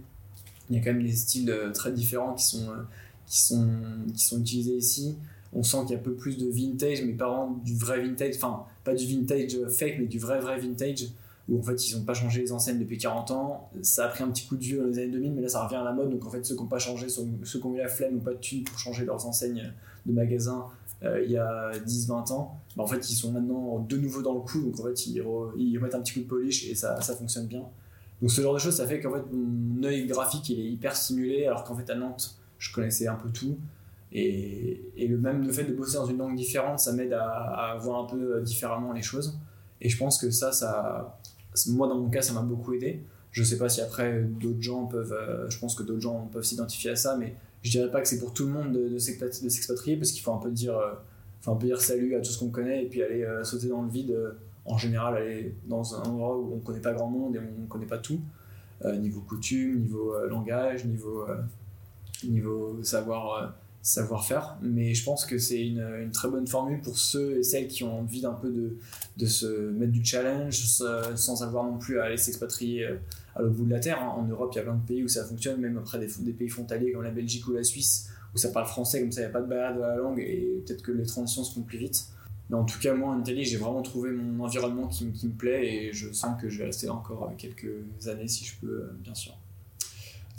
il 0.70 0.78
y 0.78 0.80
a 0.80 0.84
quand 0.84 0.93
même 0.93 1.03
des 1.03 1.16
styles 1.16 1.49
euh, 1.49 1.72
très 1.72 1.91
différents 1.91 2.36
qui 2.36 2.45
sont, 2.45 2.70
euh, 2.70 2.84
qui 3.30 3.41
sont, 3.41 3.69
qui 4.13 4.25
sont 4.25 4.41
utilisés 4.41 4.75
ici. 4.75 5.15
On 5.53 5.63
sent 5.63 5.77
qu'il 5.82 5.91
y 5.91 5.95
a 5.95 5.99
un 5.99 6.03
peu 6.03 6.13
plus 6.13 6.38
de 6.38 6.49
vintage, 6.49 7.03
mais 7.03 7.13
pas 7.13 7.49
du 7.63 7.75
vrai 7.75 8.01
vintage, 8.01 8.36
enfin, 8.36 8.65
pas 8.84 8.93
du 8.93 9.05
vintage 9.05 9.57
fake, 9.69 9.95
mais 9.99 10.07
du 10.07 10.19
vrai, 10.19 10.39
vrai 10.39 10.59
vintage 10.59 11.07
où 11.49 11.57
en 11.57 11.63
fait 11.63 11.89
ils 11.89 11.97
n'ont 11.97 12.03
pas 12.03 12.13
changé 12.13 12.41
les 12.41 12.51
enseignes 12.51 12.80
depuis 12.80 12.97
40 12.97 13.32
ans. 13.32 13.69
Ça 13.82 14.05
a 14.05 14.07
pris 14.09 14.23
un 14.23 14.30
petit 14.30 14.45
coup 14.45 14.55
de 14.55 14.63
vieux 14.63 14.80
dans 14.80 14.88
les 14.88 14.99
années 14.99 15.11
2000, 15.11 15.34
mais 15.34 15.41
là 15.41 15.49
ça 15.49 15.65
revient 15.65 15.77
à 15.77 15.84
la 15.84 15.93
mode. 15.93 16.11
Donc 16.11 16.25
en 16.25 16.30
fait, 16.30 16.45
ceux 16.45 16.55
qui 16.55 16.61
n'ont 16.61 16.67
pas 16.67 16.80
changé, 16.80 17.07
ceux 17.09 17.23
qui 17.59 17.65
ont 17.65 17.73
eu 17.73 17.80
la 17.80 17.88
flemme 17.88 18.17
ou 18.17 18.19
pas 18.19 18.34
de 18.34 18.39
thunes 18.39 18.63
pour 18.63 18.77
changer 18.77 19.05
leurs 19.05 19.25
enseignes 19.25 19.73
de 20.05 20.13
magasins 20.13 20.65
euh, 21.03 21.23
il 21.23 21.32
y 21.32 21.38
a 21.38 21.71
10-20 21.71 22.34
ans, 22.34 22.59
bah, 22.75 22.84
en 22.84 22.88
fait 22.88 23.09
ils 23.09 23.15
sont 23.15 23.32
maintenant 23.32 23.80
de 23.80 23.97
nouveau 23.97 24.21
dans 24.21 24.34
le 24.34 24.41
coup. 24.41 24.61
Donc 24.61 24.80
en 24.80 24.84
fait, 24.84 25.07
ils, 25.07 25.21
remettent 25.21 25.95
un 25.95 26.01
petit 26.01 26.13
coup 26.13 26.19
de 26.19 26.25
polish 26.25 26.69
et 26.69 26.75
ça, 26.75 27.01
ça 27.01 27.15
fonctionne 27.15 27.47
bien. 27.47 27.63
Donc 28.21 28.32
ce 28.32 28.41
genre 28.41 28.53
de 28.53 28.59
choses, 28.59 28.75
ça 28.75 28.86
fait 28.86 28.99
qu'en 28.99 29.13
fait 29.13 29.23
mon 29.32 29.84
œil 29.84 30.05
graphique 30.07 30.49
il 30.49 30.59
est 30.59 30.71
hyper 30.71 30.95
stimulé, 30.95 31.45
alors 31.45 31.63
qu'en 31.63 31.75
fait 31.75 31.89
à 31.89 31.95
Nantes, 31.95 32.38
je 32.60 32.72
connaissais 32.72 33.07
un 33.07 33.16
peu 33.16 33.30
tout. 33.30 33.57
Et, 34.12 34.82
et, 34.97 35.07
le 35.07 35.18
même 35.18 35.45
le 35.45 35.51
fait 35.51 35.66
de 35.66 35.74
bosser 35.74 35.97
dans 35.97 36.05
une 36.05 36.18
langue 36.18 36.36
différente, 36.36 36.80
ça 36.80 36.93
m'aide 36.93 37.14
à, 37.14 37.78
voir 37.80 38.03
un 38.03 38.07
peu 38.07 38.41
différemment 38.41 38.91
les 38.91 39.03
choses. 39.03 39.39
Et 39.82 39.89
je 39.89 39.97
pense 39.97 40.18
que 40.18 40.32
ça, 40.32 40.51
ça, 40.51 41.20
moi, 41.68 41.88
dans 41.88 41.97
mon 41.97 42.10
cas, 42.10 42.22
ça 42.22 42.34
m'a 42.34 42.41
beaucoup 42.41 42.74
aidé. 42.74 43.03
Je 43.32 43.43
sais 43.43 43.57
pas 43.57 43.70
si 43.70 43.82
après 43.82 44.24
d'autres 44.24 44.62
gens 44.62 44.86
peuvent, 44.86 45.14
euh, 45.14 45.49
je 45.49 45.60
pense 45.60 45.76
que 45.76 45.84
d'autres 45.84 46.01
gens 46.01 46.28
peuvent 46.32 46.43
s'identifier 46.43 46.91
à 46.91 46.95
ça, 46.95 47.16
mais 47.18 47.36
je 47.62 47.72
dirais 47.72 47.91
pas 47.91 48.01
que 48.01 48.07
c'est 48.07 48.20
pour 48.20 48.34
tout 48.34 48.45
le 48.45 48.53
monde 48.53 48.72
de, 48.72 48.97
s'expatrier 48.97 49.97
parce 49.97 50.12
qu'il 50.12 50.22
faut 50.22 50.34
un 50.34 50.39
peu 50.39 50.51
dire, 50.51 50.76
euh, 50.76 50.93
un 51.45 51.55
peu 51.55 51.68
dire 51.68 51.80
salut 51.80 52.16
à 52.16 52.22
tout 52.22 52.32
ce 52.32 52.39
qu'on 52.39 52.49
connaît 52.49 52.84
et 52.84 52.88
puis 52.88 53.03
aller 53.03 53.24
euh, 53.24 53.43
sauter 53.43 53.68
dans 53.68 53.84
le 53.84 53.89
vide. 53.89 54.16
en 54.66 54.78
général, 54.78 55.18
aller 55.18 55.55
dans 55.68 55.95
un 55.95 56.03
endroit 56.03 56.38
où 56.38 56.55
on 56.55 56.60
connaît 56.60 56.80
pas 56.80 56.93
grand 56.93 57.07
monde 57.07 57.36
et 57.36 57.39
on 57.39 57.68
connaît 57.68 57.86
pas 57.86 57.99
tout, 57.99 58.20
niveau 58.86 59.22
coutume, 59.22 59.82
niveau 59.82 60.16
langage, 60.28 60.86
niveau, 60.86 61.26
niveau 62.24 62.80
savoir 62.84 63.55
savoir-faire. 63.82 64.57
Mais 64.61 64.93
je 64.93 65.03
pense 65.03 65.26
que 65.26 65.38
c'est 65.38 65.65
une, 65.65 66.11
très 66.11 66.30
bonne 66.30 66.47
formule 66.47 66.82
pour 66.82 66.97
ceux 66.97 67.38
et 67.38 67.43
celles 67.43 67.67
qui 67.67 67.84
ont 67.84 67.99
envie 67.99 68.22
d'un 68.22 68.34
peu 68.34 68.49
de, 68.49 68.78
de, 69.17 69.26
se 69.26 69.72
mettre 69.72 69.91
du 69.91 70.03
challenge 70.03 70.61
sans 71.15 71.43
avoir 71.43 71.65
non 71.65 71.78
plus 71.78 71.99
à 71.99 72.05
aller 72.05 72.17
s'expatrier 72.17 72.86
euh, 72.86 72.97
à 73.36 73.41
l'autre 73.41 73.55
bout 73.55 73.65
de 73.65 73.72
la 73.72 73.80
terre. 73.80 74.01
Hein. 74.01 74.13
En 74.17 74.26
Europe, 74.26 74.51
il 74.53 74.57
y 74.57 74.59
a 74.59 74.63
plein 74.63 74.76
de 74.76 74.86
pays 74.86 75.03
où 75.03 75.07
ça 75.07 75.26
fonctionne, 75.26 75.59
même 75.59 75.78
après 75.78 75.99
des, 75.99 76.34
pays 76.34 76.49
frontaliers 76.49 76.91
comme 76.91 77.03
la 77.03 77.11
Belgique 77.11 77.47
ou 77.47 77.53
la 77.53 77.63
Suisse, 77.63 78.09
où 78.34 78.38
ça 78.38 78.49
parle 78.49 78.67
français, 78.67 79.01
comme 79.01 79.11
ça, 79.11 79.22
il 79.22 79.26
n'y 79.26 79.30
a 79.30 79.34
pas 79.34 79.41
de 79.41 79.47
barrière 79.47 79.76
de 79.76 79.82
la 79.82 79.95
langue 79.95 80.20
et 80.20 80.61
peut-être 80.65 80.82
que 80.82 80.91
les 80.91 81.05
transitions 81.05 81.43
se 81.43 81.53
font 81.53 81.61
plus 81.61 81.78
vite. 81.78 82.07
Mais 82.49 82.55
en 82.55 82.65
tout 82.65 82.80
cas, 82.80 82.95
moi 82.95 83.13
en 83.13 83.20
Italie, 83.20 83.45
j'ai 83.45 83.57
vraiment 83.57 83.84
trouvé 83.84 84.11
mon 84.11 84.43
environnement 84.43 84.88
qui, 84.88 85.11
qui 85.11 85.28
me 85.28 85.34
plaît 85.34 85.67
et 85.67 85.93
je 85.93 86.11
sens 86.11 86.39
que 86.41 86.49
je 86.49 86.57
vais 86.57 86.65
rester 86.65 86.88
là 86.88 86.93
encore 86.93 87.32
quelques 87.38 88.07
années 88.07 88.28
si 88.28 88.43
je 88.43 88.55
peux, 88.59 88.67
euh, 88.67 88.97
bien 89.03 89.13
sûr. 89.13 89.38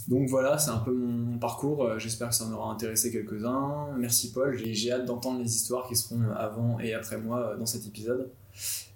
Donc 0.08 0.28
voilà, 0.28 0.58
c'est 0.58 0.70
un 0.70 0.78
peu 0.78 0.92
mon 0.92 1.38
parcours. 1.38 1.84
Euh, 1.84 1.98
j'espère 1.98 2.30
que 2.30 2.34
ça 2.34 2.44
en 2.44 2.52
aura 2.52 2.72
intéressé 2.72 3.12
quelques-uns. 3.12 3.88
Merci 3.98 4.32
Paul. 4.32 4.56
J'ai 4.56 4.92
hâte 4.92 5.04
d'entendre 5.04 5.40
les 5.40 5.54
histoires 5.54 5.86
qui 5.88 5.96
seront 5.96 6.22
avant 6.36 6.78
et 6.80 6.94
après 6.94 7.18
moi 7.18 7.40
euh, 7.40 7.56
dans 7.56 7.66
cet 7.66 7.86
épisode. 7.86 8.30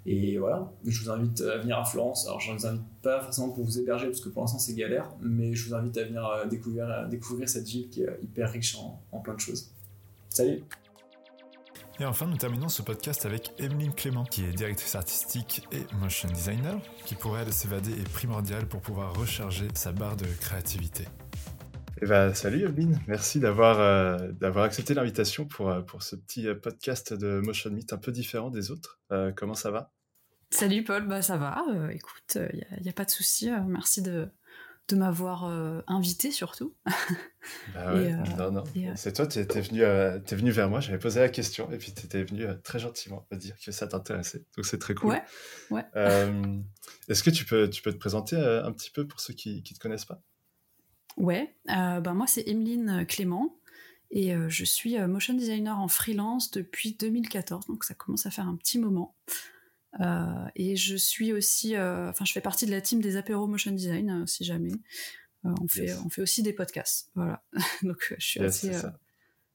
Et 0.07 0.37
voilà, 0.37 0.71
je 0.85 1.03
vous 1.03 1.11
invite 1.11 1.41
à 1.41 1.59
venir 1.59 1.79
à 1.79 1.85
Florence. 1.85 2.27
Alors 2.27 2.41
je 2.41 2.53
ne 2.53 2.59
vous 2.59 2.67
invite 2.67 2.83
pas 3.03 3.21
forcément 3.23 3.49
pour 3.51 3.65
vous 3.65 3.79
héberger 3.79 4.07
parce 4.07 4.21
que 4.21 4.29
pour 4.29 4.43
l'instant 4.43 4.59
c'est 4.59 4.75
galère, 4.75 5.11
mais 5.23 5.55
je 5.55 5.69
vous 5.69 5.75
invite 5.75 5.97
à 5.97 6.05
venir 6.05 6.27
euh, 6.27 6.47
découvrir, 6.47 7.09
découvrir 7.09 7.49
cette 7.49 7.67
ville 7.67 7.89
qui 7.89 8.03
est 8.03 8.19
hyper 8.23 8.51
riche 8.51 8.77
en, 8.77 9.01
en 9.13 9.21
plein 9.21 9.35
de 9.35 9.41
choses. 9.41 9.71
Salut 10.29 10.63
et 12.01 12.05
enfin, 12.05 12.27
nous 12.27 12.37
terminons 12.37 12.69
ce 12.69 12.83
podcast 12.83 13.25
avec 13.25 13.53
Emeline 13.59 13.95
Clément, 13.95 14.25
qui 14.25 14.45
est 14.45 14.51
directrice 14.51 14.95
artistique 14.97 15.67
et 15.71 15.83
motion 15.97 16.29
designer, 16.29 16.81
qui 17.07 17.15
pour 17.15 17.39
elle 17.39 17.53
s'évader 17.53 17.93
est 17.93 18.09
primordial 18.13 18.67
pour 18.67 18.81
pouvoir 18.81 19.15
recharger 19.15 19.69
sa 19.75 19.93
barre 19.93 20.17
de 20.17 20.27
créativité. 20.41 21.05
Eh 22.03 22.07
ben, 22.07 22.35
salut 22.35 22.65
Emeline, 22.65 23.01
merci 23.07 23.39
d'avoir 23.39 23.79
euh, 23.79 24.33
d'avoir 24.33 24.65
accepté 24.65 24.95
l'invitation 24.95 25.47
pour, 25.47 25.71
euh, 25.71 25.83
pour 25.83 26.03
ce 26.03 26.17
petit 26.17 26.49
euh, 26.49 26.55
podcast 26.55 27.15
de 27.15 27.41
Motion 27.41 27.71
Meet 27.71 27.93
un 27.93 27.99
peu 27.99 28.11
différent 28.11 28.51
des 28.51 28.71
autres. 28.71 29.01
comment 29.37 29.55
ça 29.55 29.71
va? 29.71 29.93
Salut 30.51 30.83
Paul, 30.85 31.07
bah 31.07 31.23
ça 31.23 31.37
va, 31.37 31.65
écoute, 31.93 32.39
il 32.53 32.83
n'y 32.83 32.89
a, 32.89 32.91
a, 32.91 32.93
pas 32.93 33.05
de 33.05 33.11
souci, 33.11 33.51
merci 33.67 34.03
de, 34.03 34.29
de 34.89 34.97
m'avoir 34.97 35.45
euh, 35.45 35.81
invité 35.87 36.31
surtout. 36.31 36.75
Bah 37.75 37.93
ouais, 37.93 38.11
euh, 38.11 38.37
non, 38.39 38.51
non. 38.53 38.65
Euh, 38.75 38.93
c'est 38.97 39.13
toi, 39.13 39.27
tu 39.27 39.39
es, 39.39 39.43
venu, 39.45 39.83
es 39.83 40.35
venu 40.35 40.51
vers 40.51 40.71
moi, 40.71 40.81
j'avais 40.81 40.99
posé 40.99 41.21
la 41.21 41.29
question 41.29 41.71
et 41.71 41.77
puis 41.77 41.93
tu 41.93 42.07
étais 42.07 42.25
venu 42.25 42.47
très 42.63 42.79
gentiment 42.79 43.27
me 43.31 43.37
dire 43.37 43.55
que 43.63 43.71
ça 43.71 43.87
t'intéressait. 43.87 44.47
Donc 44.57 44.65
c'est 44.65 44.79
très 44.79 44.95
cool. 44.95 45.11
Ouais, 45.11 45.23
ouais. 45.71 45.85
Est-ce 47.09 47.23
que 47.23 47.29
tu 47.29 47.45
peux, 47.45 47.69
tu 47.69 47.83
peux 47.83 47.93
te 47.93 47.99
présenter 47.99 48.37
un 48.37 48.73
petit 48.73 48.91
peu 48.91 49.07
pour 49.07 49.21
ceux 49.21 49.35
qui 49.35 49.57
ne 49.57 49.61
te 49.61 49.79
connaissent 49.79 50.07
pas? 50.07 50.23
Ouais, 51.19 51.55
bah 51.67 52.15
moi 52.15 52.27
c'est 52.27 52.49
Emeline 52.49 53.05
Clément 53.07 53.59
et 54.11 54.35
je 54.49 54.65
suis 54.65 54.99
motion 55.07 55.35
designer 55.35 55.79
en 55.79 55.89
freelance 55.89 56.51
depuis 56.51 56.95
2014, 56.95 57.67
donc 57.67 57.85
ça 57.85 57.93
commence 57.93 58.25
à 58.25 58.31
faire 58.31 58.49
un 58.49 58.57
petit 58.57 58.79
moment. 58.79 59.15
Euh, 60.01 60.47
et 60.57 60.77
je 60.77 60.97
suis 60.97 61.33
aussi, 61.33 61.77
euh, 61.77 62.09
enfin, 62.11 62.25
je 62.25 62.33
fais 62.33 62.41
partie 62.41 62.67
de 62.67 62.71
la 62.71 62.81
team 62.81 63.01
des 63.01 63.17
apéros 63.17 63.47
motion 63.47 63.71
design, 63.71 64.11
euh, 64.11 64.27
si 64.27 64.45
jamais. 64.45 64.73
on 65.45 65.69
fait, 65.69 65.95
on 66.05 66.09
fait 66.09 66.23
aussi 66.23 66.43
des 66.43 66.53
podcasts, 66.53 67.11
voilà. 67.15 67.45
Donc, 67.83 68.15
je 68.19 68.27
suis 68.27 68.41
assez 68.41 68.73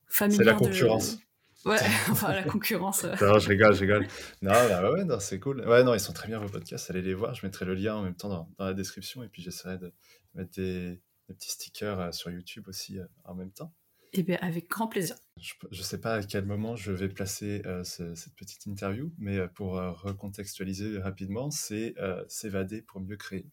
familière. 0.07 0.37
C'est 0.37 0.43
la 0.43 0.53
concurrence. 0.53 1.17
Ouais, 1.65 1.77
enfin 2.09 2.33
la 2.33 2.43
concurrence. 2.43 3.03
non, 3.03 3.37
je 3.37 3.49
rigole, 3.49 3.73
je 3.75 3.81
rigole. 3.81 4.07
Non, 4.41 4.53
bah 4.53 4.91
ouais, 4.91 5.03
non, 5.03 5.19
c'est 5.19 5.39
cool. 5.39 5.67
Ouais, 5.67 5.83
non, 5.83 5.93
ils 5.93 5.99
sont 5.99 6.13
très 6.13 6.27
bien 6.27 6.39
vos 6.39 6.47
podcasts. 6.47 6.89
Allez 6.89 7.01
les 7.01 7.13
voir. 7.13 7.33
Je 7.33 7.45
mettrai 7.45 7.65
le 7.65 7.73
lien 7.73 7.95
en 7.95 8.03
même 8.03 8.15
temps 8.15 8.29
dans, 8.29 8.49
dans 8.57 8.65
la 8.65 8.73
description 8.73 9.23
et 9.23 9.27
puis 9.27 9.41
j'essaierai 9.41 9.77
de 9.77 9.93
mettre 10.35 10.51
des, 10.51 11.01
des, 11.27 11.33
petits 11.33 11.51
stickers 11.51 12.13
sur 12.13 12.31
YouTube 12.31 12.63
aussi 12.69 12.97
en 13.25 13.35
même 13.35 13.51
temps. 13.51 13.73
Eh 14.13 14.23
bien, 14.23 14.37
avec 14.41 14.69
grand 14.69 14.87
plaisir. 14.87 15.15
Je 15.37 15.53
ne 15.71 15.83
sais 15.83 15.99
pas 15.99 16.15
à 16.15 16.23
quel 16.23 16.45
moment 16.45 16.75
je 16.75 16.91
vais 16.91 17.09
placer 17.09 17.61
cette 17.83 18.35
petite 18.35 18.65
interview, 18.65 19.13
mais 19.17 19.47
pour 19.49 19.73
recontextualiser 19.73 20.99
rapidement, 20.99 21.51
c'est 21.51 21.95
s'évader 22.27 22.81
pour 22.81 23.01
mieux 23.01 23.17
créer. 23.17 23.45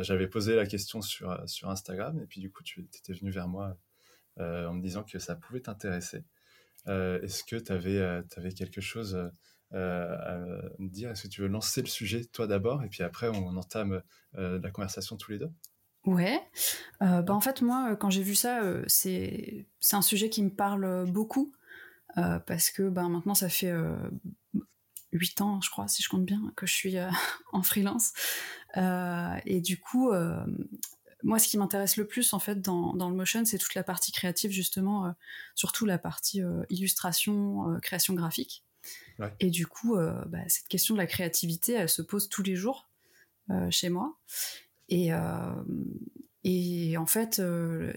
J'avais 0.00 0.26
posé 0.26 0.56
la 0.56 0.66
question 0.66 1.00
sur, 1.00 1.30
Instagram, 1.64 2.20
et 2.20 2.26
puis 2.26 2.40
du 2.40 2.50
coup, 2.50 2.62
tu 2.62 2.80
étais 2.80 3.12
venu 3.12 3.30
vers 3.30 3.48
moi 3.48 3.78
en 4.38 4.74
me 4.74 4.82
disant 4.82 5.04
que 5.04 5.18
ça 5.18 5.36
pouvait 5.36 5.60
t'intéresser. 5.60 6.24
Est-ce 6.86 7.44
que 7.44 7.56
tu 7.56 7.72
avais, 7.72 8.00
avais, 8.36 8.52
quelque 8.52 8.80
chose 8.80 9.30
euh, 9.74 10.16
à 10.18 10.38
me 10.78 10.88
dire? 10.88 11.10
Est-ce 11.10 11.22
que 11.22 11.28
tu 11.28 11.40
veux 11.40 11.48
lancer 11.48 11.80
le 11.80 11.88
sujet 11.88 12.24
toi 12.26 12.46
d'abord 12.46 12.84
et 12.84 12.88
puis 12.88 13.02
après 13.02 13.28
on 13.28 13.56
entame 13.56 14.02
euh, 14.36 14.60
la 14.60 14.70
conversation 14.70 15.16
tous 15.16 15.30
les 15.30 15.38
deux? 15.38 15.50
Ouais. 16.04 16.42
Euh, 17.02 17.22
bah 17.22 17.34
en 17.34 17.40
fait, 17.40 17.62
moi, 17.62 17.96
quand 17.96 18.10
j'ai 18.10 18.22
vu 18.22 18.34
ça, 18.34 18.60
c'est 18.86 19.66
c'est 19.80 19.96
un 19.96 20.02
sujet 20.02 20.30
qui 20.30 20.42
me 20.42 20.50
parle 20.50 21.10
beaucoup 21.10 21.52
parce 22.14 22.70
que 22.70 22.88
bah, 22.88 23.08
maintenant, 23.08 23.34
ça 23.34 23.48
fait 23.48 23.72
8 25.12 25.40
ans, 25.40 25.60
je 25.60 25.70
crois, 25.70 25.88
si 25.88 26.02
je 26.02 26.08
compte 26.08 26.24
bien, 26.24 26.52
que 26.56 26.66
je 26.66 26.74
suis 26.74 26.96
en 27.52 27.62
freelance. 27.62 28.12
et 28.76 29.60
du 29.60 29.78
coup, 29.78 30.10
moi, 31.22 31.38
ce 31.38 31.48
qui 31.48 31.56
m'intéresse 31.56 31.96
le 31.96 32.06
plus, 32.06 32.32
en 32.32 32.40
fait, 32.40 32.60
dans, 32.60 32.94
dans 32.94 33.08
le 33.08 33.16
motion, 33.16 33.44
c'est 33.44 33.58
toute 33.58 33.74
la 33.74 33.84
partie 33.84 34.12
créative, 34.12 34.50
justement, 34.50 35.14
surtout 35.54 35.86
la 35.86 35.98
partie 35.98 36.42
illustration, 36.68 37.78
création 37.80 38.14
graphique. 38.14 38.64
Et 39.40 39.50
du 39.50 39.66
coup, 39.66 39.96
euh, 39.96 40.24
bah, 40.26 40.38
cette 40.48 40.68
question 40.68 40.94
de 40.94 40.98
la 40.98 41.06
créativité, 41.06 41.72
elle 41.72 41.88
se 41.88 42.02
pose 42.02 42.28
tous 42.28 42.42
les 42.42 42.56
jours 42.56 42.88
euh, 43.50 43.70
chez 43.70 43.88
moi. 43.88 44.18
Et, 44.94 45.12
euh, 45.12 45.62
et 46.44 46.96
en 46.96 47.06
fait, 47.06 47.40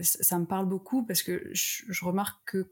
ça 0.01 0.39
me 0.39 0.45
parle 0.45 0.67
beaucoup 0.67 1.05
parce 1.05 1.23
que 1.23 1.49
je, 1.51 2.05
remarque 2.05 2.39
que 2.45 2.71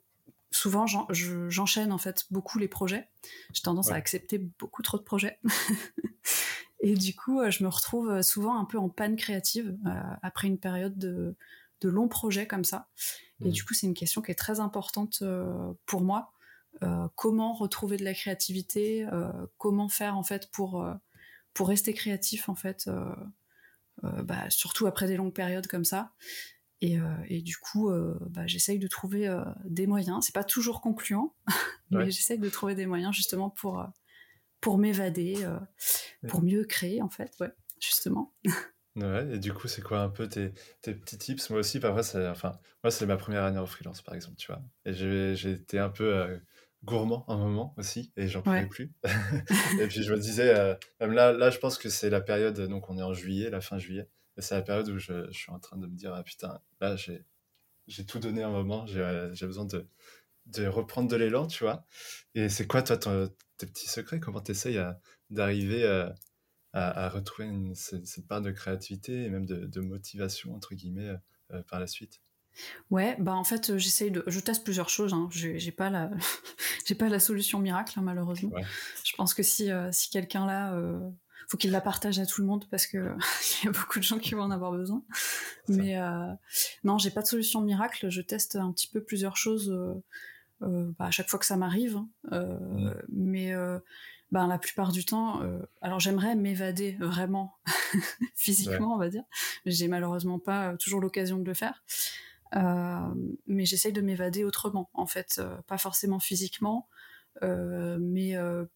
souvent 0.52 0.86
j'enchaîne 0.88 1.92
en 1.92 1.98
fait 1.98 2.26
beaucoup 2.32 2.60
les 2.60 2.68
projets. 2.68 3.10
J'ai 3.54 3.62
tendance 3.62 3.92
à 3.92 3.96
accepter 3.96 4.38
beaucoup 4.38 4.82
trop 4.82 4.98
de 4.98 5.04
projets. 5.04 5.40
et 6.80 6.94
du 6.94 7.16
coup, 7.16 7.42
je 7.50 7.64
me 7.64 7.70
retrouve 7.70 8.22
souvent 8.22 8.60
un 8.60 8.66
peu 8.66 8.78
en 8.78 8.90
panne 8.90 9.16
créative 9.16 9.76
après 10.22 10.48
une 10.48 10.60
période 10.60 10.98
de, 10.98 11.36
de 11.82 11.90
longs 11.90 12.08
projets 12.08 12.48
comme 12.48 12.64
ça. 12.64 12.88
Et 13.42 13.50
mmh. 13.50 13.52
du 13.52 13.64
coup, 13.66 13.74
c'est 13.74 13.88
une 13.88 13.96
question 13.96 14.22
qui 14.22 14.32
est 14.32 14.36
très 14.36 14.60
importante 14.60 15.24
pour 15.86 16.02
moi 16.02 16.34
euh, 16.82 17.08
comment 17.16 17.54
retrouver 17.54 17.98
de 17.98 18.04
la 18.04 18.14
créativité, 18.14 19.06
euh, 19.12 19.32
comment 19.58 19.90
faire 19.90 20.18
en 20.18 20.24
fait 20.24 20.50
pour 20.52 20.82
euh, 20.82 20.94
pour 21.54 21.68
rester 21.68 21.94
créatif 21.94 22.50
en 22.50 22.56
fait, 22.56 22.90
bah, 24.02 24.50
surtout 24.50 24.88
après 24.88 25.08
des 25.08 25.16
longues 25.16 25.34
périodes 25.34 25.68
comme 25.68 25.86
ça. 25.86 26.12
Et, 26.82 26.98
et, 27.28 27.42
du 27.42 27.58
coup, 27.58 27.92
bah, 28.30 28.46
j'essaye 28.46 28.78
de 28.80 28.88
trouver 28.88 29.34
des 29.64 29.88
moyens. 29.88 30.26
C'est 30.26 30.36
pas 30.36 30.44
toujours 30.44 30.82
concluant, 30.82 31.34
mais 31.92 32.12
j'essaye 32.12 32.40
de 32.40 32.50
trouver 32.50 32.76
des 32.76 32.86
moyens 32.86 33.16
justement 33.16 33.50
pour, 33.50 33.86
pour 34.60 34.78
m'évader, 34.78 35.36
pour 36.28 36.42
mieux 36.42 36.66
créer 36.66 37.02
en 37.02 37.10
fait, 37.10 37.34
ouais, 37.40 37.54
justement. 37.80 38.34
Ouais, 38.96 39.28
et 39.34 39.40
du 39.40 39.54
coup, 39.54 39.68
c'est 39.68 39.82
quoi 39.82 40.02
un 40.02 40.10
peu 40.10 40.30
tes, 40.30 40.54
tes 40.82 40.94
petits 40.94 41.18
tips? 41.18 41.50
Moi 41.50 41.62
aussi, 41.62 41.80
parfois, 41.80 42.04
c'est, 42.04 42.28
enfin, 42.28 42.60
moi, 42.84 42.92
c'est 42.92 43.08
ma 43.08 43.18
première 43.18 43.44
année 43.44 43.58
en 43.58 43.66
freelance, 43.66 44.04
par 44.04 44.14
exemple, 44.14 44.36
tu 44.38 44.52
vois. 44.52 44.62
Et 44.86 44.94
j'ai, 44.94 45.36
j'ai 45.36 45.52
été 45.52 45.80
un 45.80 45.90
peu 45.90 46.40
gourmand 46.84 47.26
un 47.30 47.38
moment 47.38 47.74
aussi 47.78 48.12
et 48.16 48.28
j'en 48.28 48.42
pouvais 48.42 48.68
plus. 48.68 48.92
et 49.80 49.88
puis 49.88 50.04
je 50.04 50.14
me 50.14 50.20
disais, 50.20 50.54
euh, 50.58 50.76
même 51.00 51.14
là, 51.14 51.32
là, 51.32 51.50
je 51.50 51.60
pense 51.60 51.78
que 51.78 51.90
c'est 51.90 52.10
la 52.10 52.22
période, 52.22 52.60
donc 52.62 52.90
on 52.90 52.98
est 52.98 53.04
en 53.04 53.14
juillet, 53.14 53.50
la 53.50 53.62
fin 53.62 53.78
juillet, 53.78 54.10
et 54.38 54.42
c'est 54.42 54.56
la 54.56 54.62
période 54.62 54.90
où 54.90 54.98
je, 54.98 55.28
je, 55.32 55.38
suis 55.38 55.52
en 55.52 55.60
train 55.60 55.78
de 55.78 55.88
me 55.88 55.96
dire, 55.96 56.14
ah 56.14 56.24
putain, 56.24 56.60
là 56.82 56.96
j'ai, 56.96 57.24
j'ai 57.88 58.06
tout 58.06 58.20
donné 58.20 58.44
un 58.44 58.52
moment, 58.52 58.86
j'ai, 58.86 59.02
euh, 59.02 59.34
j'ai 59.34 59.46
besoin 59.46 59.66
de, 59.66 59.88
de 60.48 60.68
reprendre 60.68 61.10
de 61.10 61.16
l'élan, 61.16 61.48
tu 61.48 61.64
vois. 61.64 61.86
Et 62.36 62.50
c'est 62.50 62.68
quoi 62.68 62.82
toi 62.82 62.98
tes 62.98 63.66
petits 63.66 63.88
secrets? 63.88 64.20
Comment 64.20 64.42
tu 64.42 64.52
essayes 64.52 64.82
d'arriver 65.30 65.84
euh, 65.84 66.10
à, 66.74 67.06
à, 67.06 67.10
retrouver 67.10 67.48
une, 67.48 67.76
cette, 67.76 68.28
part 68.28 68.42
de 68.42 68.52
créativité 68.52 69.24
et 69.24 69.30
même 69.30 69.46
de, 69.46 69.66
de 69.66 69.82
motivation, 69.82 70.54
entre 70.54 70.76
guillemets, 70.76 71.14
par 71.70 71.80
la 71.80 71.88
suite? 71.88 72.23
Ouais, 72.92 73.16
bah 73.20 73.34
en 73.34 73.44
fait, 73.44 73.78
j'essaye 73.78 74.12
de, 74.12 74.24
je 74.28 74.40
teste 74.40 74.64
plusieurs 74.64 74.90
choses. 74.90 75.14
Hein. 75.14 75.28
J'ai 75.32 75.72
pas 75.72 75.90
la, 75.90 76.10
j'ai 76.86 76.96
pas 76.96 77.10
la 77.10 77.20
solution 77.20 77.60
miracle 77.60 77.98
hein, 77.98 78.04
malheureusement. 78.04 78.52
Je 79.04 79.16
pense 79.16 79.34
que 79.34 79.44
si 79.44 79.72
euh, 79.72 79.90
si 79.92 80.10
quelqu'un 80.10 80.46
là, 80.46 80.74
euh, 80.74 81.00
faut 81.48 81.58
qu'il 81.58 81.72
la 81.72 81.82
partage 81.82 82.20
à 82.20 82.26
tout 82.26 82.42
le 82.42 82.48
monde 82.48 82.66
parce 82.70 82.88
que 82.88 82.98
il 83.62 83.66
y 83.66 83.68
a 83.68 83.72
beaucoup 83.72 84.00
de 84.00 84.04
gens 84.04 84.20
qui 84.20 84.36
vont 84.36 84.44
en 84.44 84.52
avoir 84.52 84.72
besoin. 84.72 85.04
Mais 85.68 85.98
euh, 85.98 86.34
non, 86.84 86.98
j'ai 86.98 87.12
pas 87.12 87.22
de 87.22 87.28
solution 87.28 87.62
miracle. 87.62 88.10
Je 88.10 88.22
teste 88.22 88.56
un 88.56 88.72
petit 88.72 88.88
peu 88.88 89.02
plusieurs 89.02 89.38
choses 89.38 89.70
euh, 90.62 90.92
bah, 91.00 91.06
à 91.06 91.12
chaque 91.12 91.30
fois 91.30 91.40
que 91.40 91.46
ça 91.46 91.58
m'arrive. 91.58 91.98
Hein. 92.32 92.94
Mais 93.10 93.54
ben, 94.32 94.48
la 94.48 94.58
plupart 94.58 94.92
du 94.92 95.06
temps, 95.06 95.42
alors 95.82 96.00
j'aimerais 96.00 96.36
m'évader 96.36 96.98
vraiment 97.00 97.56
physiquement, 98.36 98.94
on 98.94 98.98
va 98.98 99.10
dire. 99.10 99.24
J'ai 99.66 99.88
malheureusement 99.88 100.40
pas 100.40 100.76
toujours 100.78 101.02
l'occasion 101.02 101.38
de 101.38 101.46
le 101.46 101.54
faire. 101.54 101.84
Euh, 102.56 103.14
mais 103.48 103.66
j'essaye 103.66 103.94
de 103.94 104.02
m'évader 104.02 104.44
autrement, 104.44 104.90
en 104.94 105.06
fait, 105.06 105.38
euh, 105.40 105.56
pas 105.68 105.78
forcément 105.78 106.20
physiquement, 106.20 106.88
euh, 107.42 107.98
mais 108.00 108.36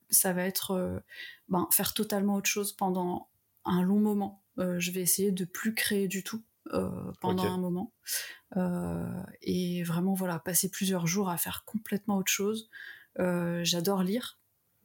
ça 0.09 0.34
va 0.34 0.43
être 0.43 1.01
ben, 1.49 1.67
faire 1.71 1.93
totalement 1.93 2.36
autre 2.36 2.49
chose 2.49 2.73
pendant 2.73 3.30
un 3.65 3.82
long 3.82 3.99
moment. 3.99 4.43
je 4.57 4.91
vais 4.91 5.01
essayer 5.01 5.32
de 5.32 5.45
plus 5.45 5.75
créer 5.75 6.07
du 6.07 6.23
tout 6.23 6.43
pendant 7.21 7.45
un 7.45 7.57
moment. 7.57 7.93
et 9.41 9.84
vraiment, 9.84 10.13
voilà, 10.13 10.39
passer 10.39 10.69
plusieurs 10.69 11.07
jours 11.07 11.30
à 11.30 11.38
faire 11.38 11.63
complètement 11.65 12.17
autre 12.17 12.32
chose. 12.32 12.69
J'adore 13.17 14.01
lire, 14.01 14.39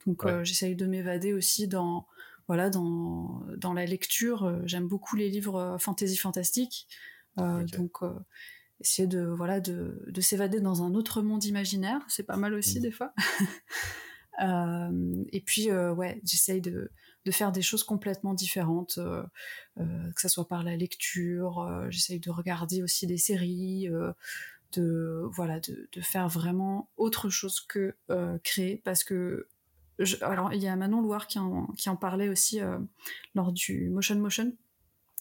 donc 0.06 0.26
j'essaye 0.44 0.76
de 0.76 0.86
m'évader 0.86 1.32
aussi 1.32 1.66
dans, 1.66 2.06
voilà, 2.48 2.68
dans, 2.68 3.42
dans 3.56 3.72
la 3.72 3.86
lecture. 3.86 4.60
J'aime 4.66 4.86
beaucoup 4.86 5.16
les 5.16 5.30
livres 5.30 5.78
fantasy 5.80 6.18
fantastique. 6.18 6.88
Donc 7.38 8.02
essayer 8.82 9.08
de 9.08 9.24
voilà 9.24 9.60
de, 9.60 10.04
de 10.06 10.20
s'évader 10.20 10.60
dans 10.60 10.82
un 10.82 10.94
autre 10.94 11.22
monde 11.22 11.44
imaginaire. 11.44 12.00
C'est 12.08 12.22
pas 12.22 12.36
mal 12.36 12.54
aussi 12.54 12.78
mmh. 12.78 12.82
des 12.82 12.90
fois. 12.90 13.14
Euh, 14.40 15.24
et 15.30 15.42
puis 15.42 15.70
euh, 15.70 15.92
ouais 15.92 16.18
j'essaye 16.24 16.62
de, 16.62 16.90
de 17.26 17.30
faire 17.30 17.52
des 17.52 17.60
choses 17.60 17.84
complètement 17.84 18.32
différentes 18.32 18.96
euh, 18.96 19.22
que 19.76 20.20
ça 20.22 20.30
soit 20.30 20.48
par 20.48 20.62
la 20.62 20.74
lecture 20.74 21.86
j'essaye 21.90 22.18
de 22.18 22.30
regarder 22.30 22.82
aussi 22.82 23.06
des 23.06 23.18
séries 23.18 23.90
de 24.72 25.28
voilà 25.32 25.60
de, 25.60 25.86
de, 25.92 26.00
faire 26.00 26.30
vraiment 26.30 26.88
autre 26.96 27.28
chose 27.28 27.60
que 27.60 27.94
créer. 28.42 28.80
Parce 28.84 29.04
que 29.04 29.48
alors 30.22 30.54
il 30.54 30.62
y 30.62 30.66
a 30.66 30.74
Manon 30.76 31.02
Loire 31.02 31.26
qui 31.26 31.38
en, 31.38 31.66
qui 31.76 31.90
en 31.90 31.96
parlait 31.96 32.30
aussi 32.30 32.58
lors 33.34 33.52
du 33.52 33.90
Motion 33.90 34.16
Motion 34.16 34.50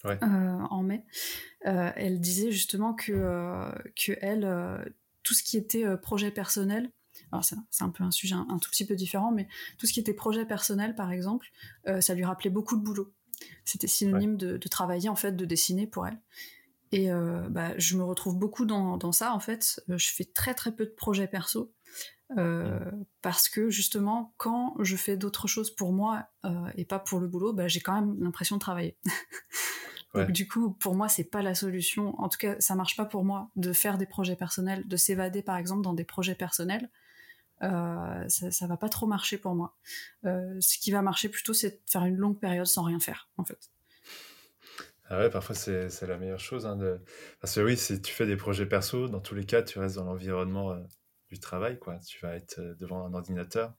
euh, 0.06 0.18
en 0.70 0.84
mai, 0.84 1.04
euh, 1.68 1.92
elle 1.96 2.20
disait 2.20 2.52
justement 2.52 2.94
que, 2.94 3.12
euh, 3.12 3.72
que 3.96 4.14
elle, 4.22 4.94
tout 5.24 5.34
ce 5.34 5.44
qui 5.44 5.58
était 5.58 5.86
projet 5.98 6.32
personnel, 6.32 6.92
alors 7.32 7.46
c'est 7.46 7.84
un 7.84 7.90
peu 7.90 8.04
un 8.04 8.12
sujet 8.12 8.36
un, 8.36 8.58
tout 8.58 8.70
petit 8.70 8.86
peu 8.86 8.96
différent, 8.96 9.32
mais 9.32 9.48
tout 9.78 9.86
ce 9.86 9.94
qui 9.94 10.00
était 10.00 10.14
projet 10.14 10.46
personnel, 10.46 10.96
par 10.96 11.12
exemple, 11.12 11.48
ça 12.00 12.14
lui 12.14 12.26
rappelait 12.26 12.50
beaucoup 12.50 12.76
de 12.76 12.82
boulot. 12.82 13.14
C'était 13.66 13.88
synonyme 13.88 14.38
de, 14.38 14.58
travailler, 14.68 15.10
en 15.10 15.16
fait, 15.16 15.34
de 15.34 15.46
dessiner 15.46 15.88
pour 15.88 16.08
elle. 16.08 16.20
Et 16.92 17.10
bah, 17.50 17.78
je 17.78 17.96
me 17.96 18.04
retrouve 18.04 18.38
beaucoup 18.38 18.66
dans, 18.66 18.98
dans, 18.98 19.12
ça, 19.12 19.34
en 19.34 19.40
fait. 19.40 19.82
je 19.88 20.10
fais 20.12 20.26
très 20.26 20.54
très 20.54 20.74
peu 20.74 20.86
de 20.86 20.92
projets 20.92 21.28
perso. 21.28 21.74
parce 23.22 23.48
que 23.48 23.70
justement, 23.70 24.34
quand 24.38 24.76
je 24.80 24.96
fais 24.96 25.16
d'autres 25.16 25.48
choses 25.48 25.74
pour 25.74 25.94
moi 25.94 26.28
et 26.76 26.86
pas 26.86 27.00
pour 27.00 27.20
le 27.20 27.28
boulot, 27.28 27.54
bah, 27.54 27.68
j'ai 27.68 27.82
quand 27.82 27.94
même 27.94 28.22
l'impression 28.22 28.58
de 28.58 28.62
travailler. 28.62 28.98
Donc 30.14 30.32
du 30.32 30.48
coup, 30.48 30.72
pour 30.74 30.96
moi, 30.96 31.08
c'est 31.08 31.24
pas 31.24 31.42
la 31.42 31.56
solution. 31.56 32.20
En 32.20 32.28
tout 32.28 32.38
cas, 32.38 32.56
ça 32.60 32.76
marche 32.76 32.98
pas 32.98 33.06
pour 33.06 33.24
moi 33.24 33.50
de 33.56 33.72
faire 33.72 33.98
des 33.98 34.06
projets 34.06 34.36
personnels, 34.36 34.86
de 34.88 34.98
s'évader 34.98 35.42
par 35.42 35.58
exemple 35.58 35.84
dans 35.84 35.94
des 35.94 36.04
projets 36.04 36.36
personnels. 36.36 36.90
Euh, 37.64 38.28
ça, 38.28 38.52
ça 38.52 38.68
va 38.68 38.78
pas 38.78 38.90
trop 38.90 39.08
marcher 39.08 39.38
pour 39.38 39.56
moi. 39.56 39.76
Euh, 40.26 40.58
ce 40.60 40.78
qui 40.80 40.92
va 40.92 41.02
marcher 41.02 41.30
plutôt, 41.30 41.54
c'est 41.54 41.70
de 41.70 41.80
faire 41.86 42.06
une 42.06 42.16
longue 42.16 42.40
période 42.40 42.66
sans 42.66 42.84
rien 42.84 43.00
faire, 43.00 43.30
en 43.38 43.46
fait. 43.46 43.70
Ah 45.06 45.20
ouais, 45.20 45.30
parfois 45.30 45.56
c'est 45.56 46.08
la 46.08 46.18
meilleure 46.18 46.40
chose. 46.40 46.66
Hein, 46.66 46.80
Parce 47.42 47.56
que 47.56 47.62
oui, 47.62 47.78
si 47.78 48.02
tu 48.02 48.14
fais 48.14 48.26
des 48.26 48.38
projets 48.38 48.66
perso, 48.66 49.08
dans 49.08 49.20
tous 49.20 49.36
les 49.36 49.46
cas, 49.46 49.62
tu 49.62 49.78
restes 49.78 49.98
dans 49.98 50.06
l'environnement 50.06 50.72
euh, 50.72 50.80
du 51.30 51.40
travail. 51.40 51.78
Quoi. 51.80 52.00
Tu 52.00 52.20
vas 52.22 52.36
être 52.36 52.60
devant 52.80 53.06
un 53.06 53.14
ordinateur. 53.14 53.74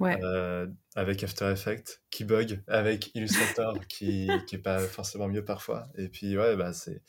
Euh, 0.00 0.66
avec 0.94 1.22
After 1.22 1.50
Effects 1.50 2.02
qui 2.10 2.24
bug, 2.24 2.62
avec 2.66 3.14
Illustrator 3.14 3.78
qui, 3.88 4.28
qui 4.46 4.56
est 4.56 4.62
pas 4.62 4.80
forcément 4.80 5.28
mieux 5.28 5.44
parfois. 5.44 5.88
Et 5.96 6.08
puis, 6.08 6.36
ouais, 6.36 6.56
bah, 6.56 6.72
c'est, 6.72 7.02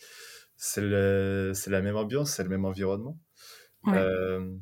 c'est, 0.56 0.82
la 0.82 1.82
même 1.82 1.96
ambiance, 1.96 2.32
c'est 2.32 2.44
le 2.44 2.50
même 2.50 2.66
environnement. 2.66 3.18
Euh, 3.88 4.56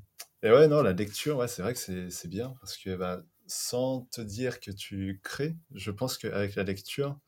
et 0.43 0.51
ouais, 0.51 0.67
non, 0.67 0.81
la 0.81 0.93
lecture, 0.93 1.37
ouais, 1.37 1.47
c'est 1.47 1.61
vrai 1.61 1.73
que 1.73 1.79
c'est, 1.79 2.09
c'est 2.09 2.29
bien 2.29 2.55
parce 2.61 2.77
que 2.77 2.95
bah, 2.95 3.21
sans 3.47 4.01
te 4.11 4.21
dire 4.21 4.59
que 4.59 4.71
tu 4.71 5.19
crées, 5.23 5.57
je 5.73 5.91
pense 5.91 6.17
qu'avec 6.17 6.55
la 6.55 6.63
lecture, 6.63 7.19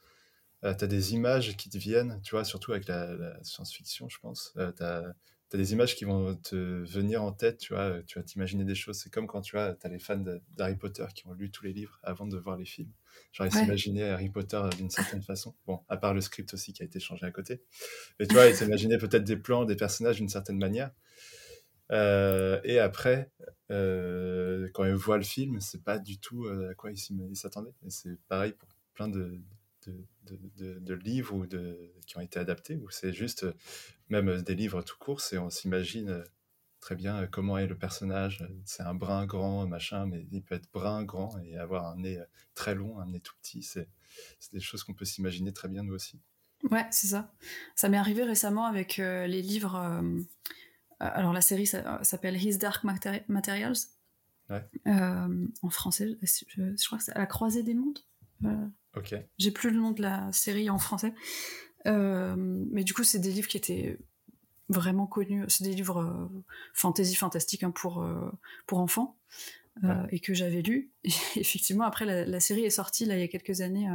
euh, 0.63 0.73
tu 0.73 0.83
as 0.85 0.87
des 0.87 1.13
images 1.13 1.57
qui 1.57 1.69
te 1.69 1.77
viennent, 1.77 2.21
tu 2.23 2.31
vois, 2.31 2.45
surtout 2.45 2.71
avec 2.71 2.87
la, 2.87 3.17
science-fiction, 3.43 4.07
je 4.07 4.19
pense. 4.19 4.53
tu 4.55 4.83
as 4.83 5.03
as 5.53 5.57
des 5.57 5.73
images 5.73 5.95
qui 5.95 6.05
vont 6.05 6.35
te 6.35 6.55
venir 6.55 7.23
en 7.23 7.31
tête, 7.31 7.57
tu 7.57 7.73
vois, 7.73 8.01
tu 8.03 8.17
vas 8.17 8.23
t'imaginer 8.23 8.63
des 8.63 8.75
choses. 8.75 8.99
C'est 8.99 9.11
comme 9.11 9.27
quand 9.27 9.41
tu 9.41 9.55
vois, 9.55 9.75
as 9.81 9.89
les 9.89 9.99
fans 9.99 10.23
d'Harry 10.55 10.75
Potter 10.75 11.05
qui 11.13 11.27
ont 11.27 11.33
lu 11.33 11.51
tous 11.51 11.65
les 11.65 11.73
livres 11.73 11.99
avant 12.03 12.25
de 12.25 12.37
voir 12.37 12.57
les 12.57 12.65
films. 12.65 12.91
Genre, 13.31 13.47
ils 13.47 13.53
s'imaginaient 13.53 14.09
Harry 14.09 14.29
Potter 14.29 14.61
d'une 14.77 14.89
certaine 14.89 15.21
façon. 15.21 15.55
Bon, 15.65 15.81
à 15.89 15.97
part 15.97 16.13
le 16.13 16.21
script 16.21 16.53
aussi 16.53 16.73
qui 16.73 16.83
a 16.83 16.85
été 16.85 16.99
changé 16.99 17.25
à 17.25 17.31
côté. 17.31 17.61
Mais 18.19 18.27
tu 18.27 18.33
vois, 18.33 18.47
ils 18.47 18.55
s'imaginaient 18.55 18.97
peut-être 18.97 19.23
des 19.23 19.37
plans, 19.37 19.65
des 19.65 19.75
personnages 19.75 20.17
d'une 20.17 20.29
certaine 20.29 20.57
manière. 20.57 20.91
Euh, 21.91 22.59
et 22.63 22.79
après, 22.79 23.31
euh, 23.69 24.69
quand 24.73 24.85
ils 24.85 24.93
voient 24.93 25.17
le 25.17 25.23
film, 25.23 25.59
c'est 25.59 25.83
pas 25.83 25.99
du 25.99 26.19
tout 26.19 26.45
euh, 26.45 26.71
à 26.71 26.73
quoi 26.73 26.91
ils 26.91 27.35
s'attendaient. 27.35 27.73
Et 27.85 27.89
c'est 27.89 28.17
pareil 28.27 28.53
pour 28.53 28.69
plein 28.93 29.07
de, 29.07 29.39
de, 29.87 30.79
de, 30.79 30.93
livres 30.93 31.35
ou 31.35 31.45
de, 31.45 31.93
qui 32.05 32.17
ont 32.17 32.21
été 32.21 32.39
adaptés, 32.39 32.75
où 32.75 32.89
c'est 32.89 33.13
juste, 33.13 33.45
même 34.09 34.41
des 34.41 34.55
livres 34.55 34.81
tout 34.81 34.97
court, 34.99 35.21
et 35.31 35.37
on 35.37 35.49
s'imagine 35.49 36.23
très 36.79 36.95
bien 36.95 37.27
comment 37.27 37.57
est 37.57 37.67
le 37.67 37.77
personnage. 37.77 38.47
C'est 38.65 38.83
un 38.83 38.93
brun 38.93 39.25
grand, 39.25 39.67
machin, 39.67 40.05
mais 40.05 40.27
il 40.31 40.43
peut 40.43 40.55
être 40.55 40.71
brun, 40.71 41.03
grand 41.03 41.37
et 41.39 41.57
avoir 41.57 41.87
un 41.87 41.97
nez 41.97 42.19
très 42.55 42.75
long, 42.75 42.99
un 42.99 43.07
nez 43.07 43.19
tout 43.19 43.35
petit. 43.41 43.63
C'est 43.63 43.87
des 44.51 44.59
choses 44.59 44.83
qu'on 44.83 44.93
peut 44.93 45.05
s'imaginer 45.05 45.53
très 45.53 45.67
bien 45.67 45.83
nous 45.83 45.93
aussi. 45.93 46.19
Ouais, 46.69 46.85
c'est 46.91 47.07
ça. 47.07 47.33
Ça 47.75 47.89
m'est 47.89 47.97
arrivé 47.97 48.23
récemment 48.23 48.65
avec 48.65 48.97
les 48.97 49.41
livres 49.41 49.75
euh, 51.01 51.09
alors 51.13 51.33
la 51.33 51.41
série 51.41 51.65
s'appelle 51.65 52.37
His 52.41 52.57
Dark 52.57 52.83
Materials. 53.27 53.77
Euh, 54.51 55.47
en 55.61 55.69
français, 55.69 56.09
je, 56.21 56.85
crois 56.85 56.97
que 56.97 57.03
c'est 57.03 57.15
À 57.15 57.19
la 57.19 57.25
croisée 57.25 57.63
des 57.63 57.73
mondes. 57.73 57.99
Euh, 58.43 58.67
ok. 58.95 59.15
J'ai 59.37 59.51
plus 59.51 59.71
le 59.71 59.77
nom 59.77 59.91
de 59.91 60.01
la 60.01 60.31
série 60.31 60.69
en 60.69 60.79
français. 60.79 61.13
mais 61.85 62.83
du 62.83 62.93
coup, 62.93 63.03
c'est 63.03 63.19
des 63.19 63.31
livres 63.31 63.47
qui 63.47 63.57
étaient 63.57 63.97
vraiment 64.69 65.07
connus. 65.07 65.45
C'est 65.47 65.63
des 65.63 65.73
livres 65.73 66.29
fantasy 66.73 67.15
fantastique 67.15 67.63
hein, 67.63 67.71
pour, 67.71 68.05
pour 68.67 68.79
enfants. 68.79 69.17
et 70.11 70.19
que 70.19 70.33
j'avais 70.33 70.61
lu. 70.61 70.91
effectivement, 71.35 71.85
après, 71.85 72.05
la, 72.05 72.25
la, 72.25 72.39
série 72.39 72.63
est 72.65 72.69
sortie 72.69 73.05
là, 73.05 73.15
il 73.15 73.21
y 73.21 73.23
a 73.23 73.27
quelques 73.27 73.61
années 73.61 73.87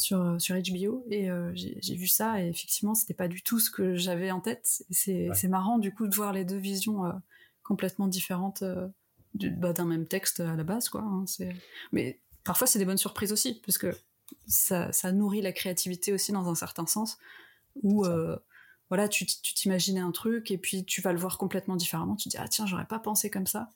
sur, 0.00 0.20
euh, 0.20 0.38
sur 0.38 0.56
HBO 0.56 1.04
et 1.10 1.30
euh, 1.30 1.52
j'ai 1.54 1.94
vu 1.94 2.08
ça 2.08 2.42
et 2.42 2.48
effectivement 2.48 2.94
c'était 2.94 3.14
pas 3.14 3.28
du 3.28 3.42
tout 3.42 3.60
ce 3.60 3.70
que 3.70 3.94
j'avais 3.96 4.30
en 4.30 4.40
tête. 4.40 4.82
C'est 4.90 5.48
marrant 5.48 5.78
du 5.78 5.92
coup 5.92 6.08
de 6.08 6.14
voir 6.14 6.32
les 6.32 6.44
deux 6.44 6.56
visions 6.56 7.04
euh, 7.04 7.12
complètement 7.62 8.08
différentes 8.08 8.64
bah, 9.34 9.72
d'un 9.72 9.84
même 9.84 10.06
texte 10.06 10.40
à 10.40 10.56
la 10.56 10.64
base 10.64 10.88
quoi. 10.88 11.02
Hein, 11.02 11.24
mais 11.92 12.20
parfois 12.44 12.66
c'est 12.66 12.78
des 12.78 12.84
bonnes 12.84 12.96
surprises 12.98 13.32
aussi 13.32 13.60
parce 13.64 13.78
que 13.78 13.94
ça, 14.46 14.92
ça, 14.92 15.12
nourrit 15.12 15.42
la 15.42 15.52
créativité 15.52 16.12
aussi 16.12 16.32
dans 16.32 16.48
un 16.48 16.54
certain 16.54 16.86
sens 16.86 17.18
où 17.82 18.04
voilà 18.88 19.08
tu 19.08 19.24
t'imaginais 19.26 20.00
un 20.00 20.10
truc 20.10 20.50
et 20.50 20.58
puis 20.58 20.84
tu 20.84 21.00
vas 21.00 21.12
le 21.12 21.18
voir 21.18 21.38
complètement 21.38 21.76
différemment. 21.76 22.16
Tu 22.16 22.28
dis 22.28 22.36
ah 22.38 22.48
tiens 22.48 22.66
j'aurais 22.66 22.86
pas 22.86 22.98
pensé 22.98 23.30
comme 23.30 23.46
ça. 23.46 23.70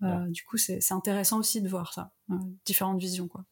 Du 0.00 0.44
coup 0.44 0.56
c'est 0.56 0.92
intéressant 0.92 1.38
aussi 1.38 1.62
de 1.62 1.68
voir 1.68 1.92
ça, 1.92 2.12
différentes 2.64 3.00
visions 3.00 3.28
quoi. 3.28 3.44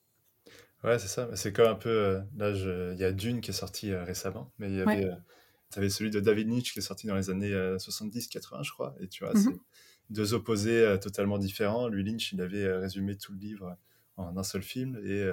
Ouais, 0.85 0.99
c'est 0.99 1.09
ça. 1.09 1.29
C'est 1.35 1.53
comme 1.53 1.69
un 1.69 1.75
peu. 1.75 1.89
Euh, 1.89 2.21
là, 2.37 2.51
il 2.93 2.99
y 2.99 3.05
a 3.05 3.13
Dune 3.13 3.41
qui 3.41 3.51
est 3.51 3.55
sorti 3.55 3.91
euh, 3.91 4.05
récemment, 4.05 4.53
mais 4.59 4.69
il 4.69 4.77
y 4.77 4.81
avait, 4.81 5.05
euh, 5.05 5.89
celui 5.89 6.11
de 6.11 6.21
David 6.21 6.49
Nietzsche 6.49 6.73
qui 6.73 6.79
est 6.79 6.83
sorti 6.83 7.07
dans 7.07 7.17
les 7.17 7.29
années 7.31 7.53
70-80, 7.53 8.63
je 8.63 8.73
crois. 8.73 8.95
Et 9.01 9.09
tu 9.09 9.25
vois, 9.25 9.35
c'est 9.35 9.51
mmh 9.51 9.59
deux 10.09 10.35
opposés 10.35 10.99
totalement 11.03 11.37
différents. 11.37 11.89
Lui, 11.89 12.05
Lynch, 12.05 12.33
il 12.33 12.41
avait 12.41 12.73
résumé 12.75 13.17
tout 13.17 13.33
le 13.33 13.39
livre 13.39 13.77
en 14.17 14.37
un 14.37 14.43
seul 14.45 14.63
film. 14.63 14.97
Et 15.05 15.29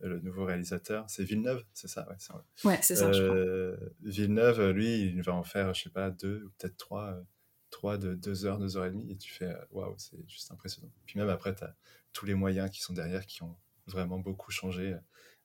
le 0.00 0.20
nouveau 0.20 0.44
réalisateur, 0.44 1.08
c'est 1.08 1.24
Villeneuve, 1.24 1.64
c'est 1.72 1.88
ça 1.88 2.08
Ouais, 2.64 2.78
c'est 2.82 2.96
ça. 2.96 3.10
Villeneuve, 4.02 4.70
lui, 4.70 5.00
il 5.00 5.22
va 5.22 5.34
en 5.34 5.44
faire, 5.44 5.74
je 5.74 5.82
sais 5.82 5.90
pas, 5.90 6.10
deux 6.10 6.44
ou 6.44 6.50
peut-être 6.58 6.76
trois, 6.76 7.22
trois 7.70 7.98
de 7.98 8.14
deux 8.14 8.46
heures, 8.46 8.58
deux 8.58 8.76
heures 8.76 8.86
et 8.86 8.90
demie. 8.90 9.10
Et 9.10 9.16
tu 9.16 9.32
fais, 9.32 9.54
waouh, 9.70 9.94
c'est 9.98 10.18
juste 10.28 10.50
impressionnant. 10.52 10.90
Puis 11.06 11.18
même 11.18 11.28
après, 11.28 11.54
tu 11.54 11.64
as 11.64 11.74
tous 12.12 12.26
les 12.26 12.34
moyens 12.34 12.70
qui 12.70 12.80
sont 12.80 12.92
derrière 12.92 13.26
qui 13.26 13.42
ont 13.42 13.56
vraiment 13.86 14.18
beaucoup 14.18 14.50
changé 14.50 14.96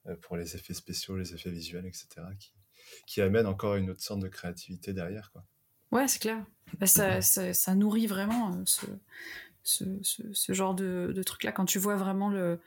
euh, 0.08 0.16
pour 0.22 0.38
les 0.38 0.56
effets 0.56 0.74
spéciaux, 0.74 1.18
les 1.18 1.34
effets 1.34 1.52
visuels, 1.52 1.86
etc., 1.86 2.08
qui, 2.40 2.54
qui 3.08 3.22
amènent 3.22 3.48
encore 3.48 3.76
une 3.76 3.90
autre 3.90 4.02
sorte 4.02 4.22
de 4.22 4.28
créativité 4.28 4.94
derrière. 4.94 5.32
Quoi. 5.32 5.46
Ouais, 5.92 6.08
c'est 6.08 6.20
clair. 6.20 6.46
Bah, 6.80 6.88
ça, 6.88 7.22
ça, 7.22 7.76
nourrit 7.76 8.08
vraiment 8.08 8.54
euh, 8.54 8.64
ce, 8.66 8.86
ce, 9.64 9.84
ce, 10.34 10.54
genre 10.54 10.76
de, 10.76 11.12
de 11.16 11.24
truc-là. 11.24 11.52
Quand 11.52 11.66
tu 11.66 11.80
vois 11.80 11.96
vraiment 11.96 12.30
le, 12.30 12.60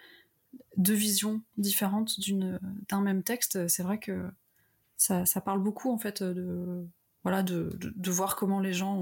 deux 0.76 0.94
visions 0.94 1.42
différentes 1.56 2.18
d'un 2.88 3.00
même 3.00 3.22
texte, 3.22 3.68
c'est 3.68 3.82
vrai 3.82 3.98
que 3.98 4.28
ça, 4.96 5.26
ça, 5.26 5.40
parle 5.40 5.62
beaucoup 5.62 5.92
en 5.92 5.98
fait 5.98 6.22
de, 6.22 6.86
voilà, 7.22 7.42
de, 7.42 7.78
de, 7.78 8.10
voir 8.10 8.36
comment 8.36 8.60
les 8.60 8.72
gens 8.72 9.00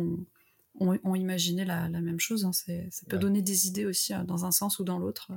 ont, 0.78 0.98
ont, 1.02 1.14
imaginé 1.14 1.64
la, 1.64 1.88
la, 1.88 2.00
même 2.00 2.20
chose. 2.20 2.44
Hein. 2.44 2.52
Ça 2.52 3.06
peut 3.08 3.18
donner 3.18 3.40
des 3.40 3.66
idées 3.66 3.86
aussi 3.86 4.12
euh, 4.12 4.24
dans 4.24 4.44
un 4.44 4.50
sens 4.50 4.78
ou 4.78 4.84
dans 4.84 4.98
l'autre 4.98 5.32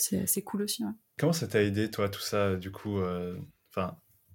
c'est 0.00 0.42
cool 0.42 0.62
aussi. 0.62 0.82
Comment 1.18 1.32
ça 1.32 1.46
t'a 1.46 1.62
aidé, 1.62 1.90
toi, 1.90 2.08
tout 2.08 2.20
ça, 2.20 2.56
du 2.56 2.70
coup, 2.70 2.98
euh, 2.98 3.36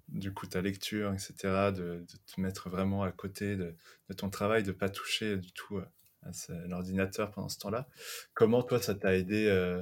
du 0.09 0.34
coup, 0.34 0.47
ta 0.47 0.61
lecture, 0.61 1.13
etc., 1.13 1.34
de, 1.76 2.05
de, 2.07 2.17
te 2.26 2.39
mettre 2.39 2.69
vraiment 2.69 3.03
à 3.03 3.11
côté 3.11 3.55
de, 3.55 3.76
de, 4.09 4.13
ton 4.13 4.30
travail, 4.30 4.63
de 4.63 4.71
pas 4.71 4.89
toucher 4.89 5.38
du 5.38 5.51
tout 5.51 5.78
euh, 5.78 5.86
à 6.23 6.67
l'ordinateur 6.67 7.32
pendant 7.32 7.49
ce 7.49 7.57
temps-là? 7.59 7.88
Comment, 8.34 8.63
toi, 8.63 8.82
ça 8.82 8.95
t'a 8.95 9.15
aidé 9.15 9.47
euh, 9.47 9.82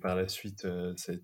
par 0.00 0.16
la 0.16 0.28
suite 0.28 0.66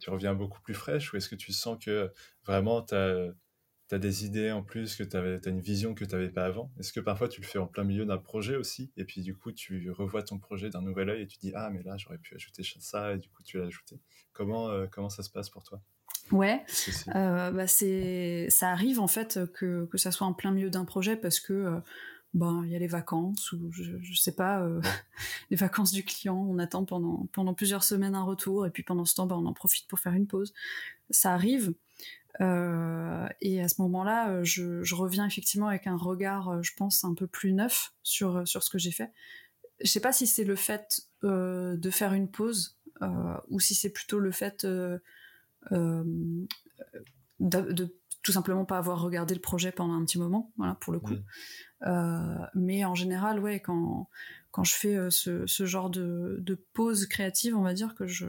Tu 0.00 0.10
reviens 0.10 0.34
beaucoup 0.34 0.60
plus 0.60 0.74
fraîche 0.74 1.12
ou 1.12 1.16
est-ce 1.16 1.28
que 1.28 1.34
tu 1.34 1.52
sens 1.52 1.82
que 1.82 2.12
vraiment 2.44 2.82
tu 2.82 2.94
as 2.94 3.98
des 3.98 4.24
idées 4.24 4.50
en 4.50 4.62
plus, 4.62 4.96
que 4.96 5.02
tu 5.04 5.16
as 5.16 5.50
une 5.50 5.60
vision 5.60 5.94
que 5.94 6.04
tu 6.04 6.12
n'avais 6.12 6.30
pas 6.30 6.44
avant? 6.44 6.72
Est-ce 6.78 6.92
que 6.92 7.00
parfois 7.00 7.28
tu 7.28 7.40
le 7.40 7.46
fais 7.46 7.58
en 7.58 7.66
plein 7.66 7.84
milieu 7.84 8.04
d'un 8.06 8.18
projet 8.18 8.56
aussi 8.56 8.92
Et 8.96 9.04
puis 9.04 9.22
du 9.22 9.36
coup, 9.36 9.52
tu 9.52 9.90
revois 9.90 10.22
ton 10.22 10.38
projet 10.38 10.70
d'un 10.70 10.82
nouvel 10.82 11.10
œil 11.10 11.22
et 11.22 11.26
tu 11.26 11.38
dis 11.38 11.52
Ah, 11.54 11.70
mais 11.70 11.82
là, 11.82 11.96
j'aurais 11.96 12.18
pu 12.18 12.34
ajouter 12.34 12.62
ça 12.80 13.12
et 13.12 13.18
du 13.18 13.28
coup, 13.28 13.42
tu 13.42 13.58
l'as 13.58 13.66
ajouté? 13.66 14.00
Comment, 14.32 14.68
euh, 14.70 14.86
comment 14.90 15.10
ça 15.10 15.22
se 15.22 15.30
passe 15.30 15.50
pour 15.50 15.62
toi? 15.62 15.82
Ouais, 16.30 16.64
euh, 17.14 17.50
bah 17.50 17.66
c'est, 17.66 18.46
ça 18.48 18.70
arrive 18.70 19.00
en 19.00 19.08
fait 19.08 19.40
que, 19.52 19.84
que 19.86 19.98
ça 19.98 20.10
soit 20.10 20.26
en 20.26 20.32
plein 20.32 20.50
milieu 20.50 20.70
d'un 20.70 20.86
projet 20.86 21.16
parce 21.16 21.40
que 21.40 21.52
euh, 21.52 21.80
ben 22.34 22.62
il 22.64 22.70
y 22.70 22.76
a 22.76 22.78
les 22.78 22.86
vacances 22.86 23.52
ou 23.52 23.70
je, 23.72 23.98
je 24.00 24.14
sais 24.14 24.34
pas 24.34 24.66
les 25.50 25.56
vacances 25.56 25.92
du 25.92 26.04
client, 26.04 26.36
on 26.48 26.58
attend 26.58 26.84
pendant 26.84 27.26
pendant 27.32 27.54
plusieurs 27.54 27.84
semaines 27.84 28.14
un 28.14 28.24
retour 28.24 28.66
et 28.66 28.70
puis 28.70 28.82
pendant 28.82 29.04
ce 29.04 29.14
temps 29.14 29.26
ben, 29.26 29.36
on 29.36 29.46
en 29.46 29.52
profite 29.52 29.86
pour 29.88 30.00
faire 30.00 30.14
une 30.14 30.26
pause. 30.26 30.54
Ça 31.10 31.32
arrive. 31.34 31.74
Euh, 32.40 33.28
et 33.40 33.60
à 33.60 33.68
ce 33.68 33.80
moment-là, 33.82 34.30
euh, 34.30 34.44
je, 34.44 34.94
reviens 34.94 35.26
effectivement 35.26 35.68
avec 35.68 35.86
un 35.86 35.96
regard, 35.96 36.48
euh, 36.48 36.62
je 36.62 36.72
pense, 36.74 37.04
un 37.04 37.14
peu 37.14 37.26
plus 37.26 37.52
neuf 37.52 37.92
sur, 38.02 38.46
sur 38.48 38.62
ce 38.62 38.70
que 38.70 38.78
j'ai 38.78 38.90
fait. 38.90 39.12
Je 39.80 39.88
sais 39.88 40.00
pas 40.00 40.12
si 40.12 40.26
c'est 40.26 40.44
le 40.44 40.56
fait 40.56 41.02
de 41.22 41.90
faire 41.90 42.12
une 42.14 42.28
pause 42.28 42.78
ou 43.48 43.58
si 43.58 43.74
c'est 43.74 43.90
plutôt 43.90 44.20
le 44.20 44.30
fait 44.30 44.64
de, 44.64 45.02
tout 48.22 48.32
simplement 48.32 48.64
pas 48.64 48.78
avoir 48.78 49.00
regardé 49.00 49.34
le 49.34 49.40
projet 49.40 49.72
pendant 49.72 49.94
un 49.94 50.04
petit 50.04 50.18
moment, 50.18 50.52
voilà, 50.56 50.74
pour 50.74 50.92
le 50.92 51.00
coup. 51.00 51.14
mais 52.54 52.84
en 52.84 52.94
général, 52.94 53.40
ouais, 53.40 53.60
quand, 53.60 54.08
quand 54.50 54.64
je 54.64 54.74
fais 54.74 55.10
ce, 55.10 55.46
ce 55.46 55.66
genre 55.66 55.90
de, 55.90 56.36
de, 56.40 56.54
pause 56.54 57.06
créative, 57.06 57.56
on 57.56 57.62
va 57.62 57.74
dire 57.74 57.94
que 57.94 58.06
je, 58.06 58.26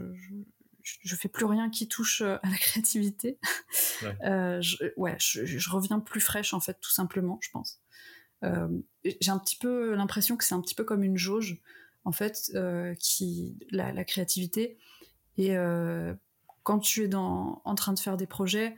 je, 0.84 1.16
fais 1.16 1.28
plus 1.28 1.46
rien 1.46 1.70
qui 1.70 1.88
touche 1.88 2.20
euh, 2.20 2.36
à 2.42 2.50
la 2.50 2.56
créativité. 2.58 3.38
Ouais, 4.02 4.16
euh, 4.24 4.60
je, 4.60 4.76
ouais 4.96 5.16
je, 5.18 5.70
reviens 5.70 6.00
plus 6.00 6.20
fraîche 6.20 6.54
en 6.54 6.60
fait, 6.60 6.78
tout 6.80 6.90
simplement, 6.90 7.38
je 7.40 7.50
pense. 7.50 7.80
Euh, 8.42 8.68
j'ai 9.04 9.30
un 9.30 9.38
petit 9.38 9.56
peu 9.56 9.94
l'impression 9.94 10.36
que 10.36 10.44
c'est 10.44 10.54
un 10.54 10.60
petit 10.60 10.74
peu 10.74 10.84
comme 10.84 11.02
une 11.02 11.16
jauge, 11.16 11.60
en 12.04 12.12
fait, 12.12 12.52
qui 12.98 13.56
la, 13.70 14.04
créativité. 14.04 14.76
Et 15.38 15.54
quand 16.62 16.78
tu 16.78 17.04
es 17.04 17.08
dans, 17.08 17.62
en 17.64 17.74
train 17.74 17.94
de 17.94 17.98
faire 17.98 18.18
des 18.18 18.26
projets, 18.26 18.76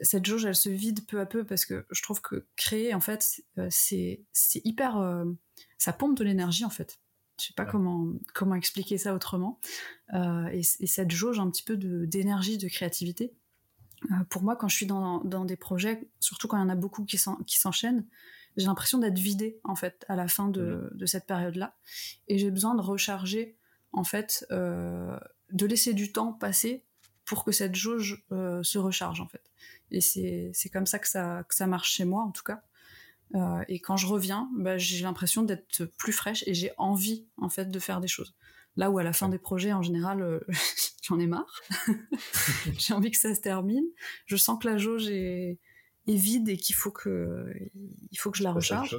cette 0.00 0.26
jauge, 0.26 0.44
elle 0.44 0.56
se 0.56 0.68
vide 0.68 1.06
peu 1.06 1.20
à 1.20 1.26
peu 1.26 1.44
parce 1.44 1.64
que 1.64 1.86
je 1.90 2.02
trouve 2.02 2.20
que 2.20 2.46
créer, 2.56 2.94
en 2.94 3.00
fait, 3.00 3.42
c'est 3.70 4.20
hyper. 4.64 5.24
ça 5.78 5.92
pompe 5.92 6.16
de 6.16 6.24
l'énergie, 6.24 6.64
en 6.64 6.70
fait. 6.70 6.98
Je 7.38 7.46
sais 7.46 7.54
pas 7.54 7.66
comment 7.66 8.14
comment 8.34 8.54
expliquer 8.54 8.98
ça 8.98 9.14
autrement. 9.14 9.60
Euh, 10.14 10.46
et, 10.48 10.62
cette 10.62 11.10
jauge 11.10 11.38
un 11.38 11.50
petit 11.50 11.62
peu 11.62 11.76
d'énergie, 11.76 12.58
de, 12.58 12.68
créativité. 12.68 13.34
Euh, 14.10 14.24
pour 14.30 14.42
moi, 14.42 14.56
quand 14.56 14.68
je 14.68 14.76
suis 14.76 14.86
dans, 14.86 15.22
dans, 15.24 15.44
des 15.44 15.56
projets, 15.56 16.08
surtout 16.20 16.48
quand 16.48 16.56
il 16.56 16.60
y 16.60 16.64
en 16.64 16.68
a 16.68 16.76
beaucoup 16.76 17.04
qui 17.04 17.18
s'enchaînent, 17.18 18.06
j'ai 18.56 18.66
l'impression 18.66 18.98
d'être 18.98 19.18
vidée 19.18 19.60
en 19.64 19.74
fait 19.74 20.04
à 20.08 20.16
la 20.16 20.28
fin 20.28 20.48
de, 20.48 20.90
de 20.94 21.06
cette 21.06 21.26
période-là, 21.26 21.76
et 22.28 22.38
j'ai 22.38 22.50
besoin 22.50 22.74
de 22.74 22.80
recharger 22.80 23.58
en 23.92 24.04
fait, 24.04 24.46
euh, 24.50 25.18
de 25.52 25.66
laisser 25.66 25.92
du 25.94 26.12
temps 26.12 26.32
passer 26.32 26.85
pour 27.26 27.44
que 27.44 27.52
cette 27.52 27.74
jauge 27.74 28.24
se 28.30 28.78
recharge 28.78 29.20
en 29.20 29.28
fait. 29.28 29.42
Et 29.90 30.00
c'est 30.00 30.68
comme 30.72 30.86
ça 30.86 30.98
que 30.98 31.08
ça 31.08 31.44
que 31.48 31.54
ça 31.54 31.66
marche 31.66 31.92
chez 31.92 32.04
moi 32.04 32.22
en 32.22 32.30
tout 32.30 32.44
cas. 32.44 32.62
Euh, 33.34 33.64
et 33.68 33.80
quand 33.80 33.96
je 33.96 34.06
reviens, 34.06 34.48
bah, 34.56 34.78
j'ai 34.78 35.02
l'impression 35.02 35.42
d'être 35.42 35.84
plus 35.96 36.12
fraîche 36.12 36.44
et 36.46 36.54
j'ai 36.54 36.70
envie 36.78 37.26
en 37.36 37.48
fait 37.48 37.66
de 37.66 37.78
faire 37.78 38.00
des 38.00 38.08
choses. 38.08 38.34
Là 38.76 38.90
où 38.90 38.98
à 38.98 39.02
la 39.02 39.12
fin 39.12 39.28
des 39.28 39.38
projets, 39.38 39.72
en 39.72 39.82
général, 39.82 40.22
euh, 40.22 40.40
j'en 41.02 41.18
ai 41.18 41.26
marre. 41.26 41.62
j'ai 42.78 42.94
envie 42.94 43.10
que 43.10 43.18
ça 43.18 43.34
se 43.34 43.40
termine. 43.40 43.86
Je 44.26 44.36
sens 44.36 44.58
que 44.62 44.68
la 44.68 44.78
jauge 44.78 45.08
est, 45.08 45.58
est 46.06 46.16
vide 46.16 46.48
et 46.48 46.56
qu'il 46.56 46.74
faut 46.74 46.92
que 46.92 47.52
il 48.10 48.18
faut 48.18 48.30
que 48.30 48.38
je 48.38 48.44
la 48.44 48.52
recharge. 48.52 48.96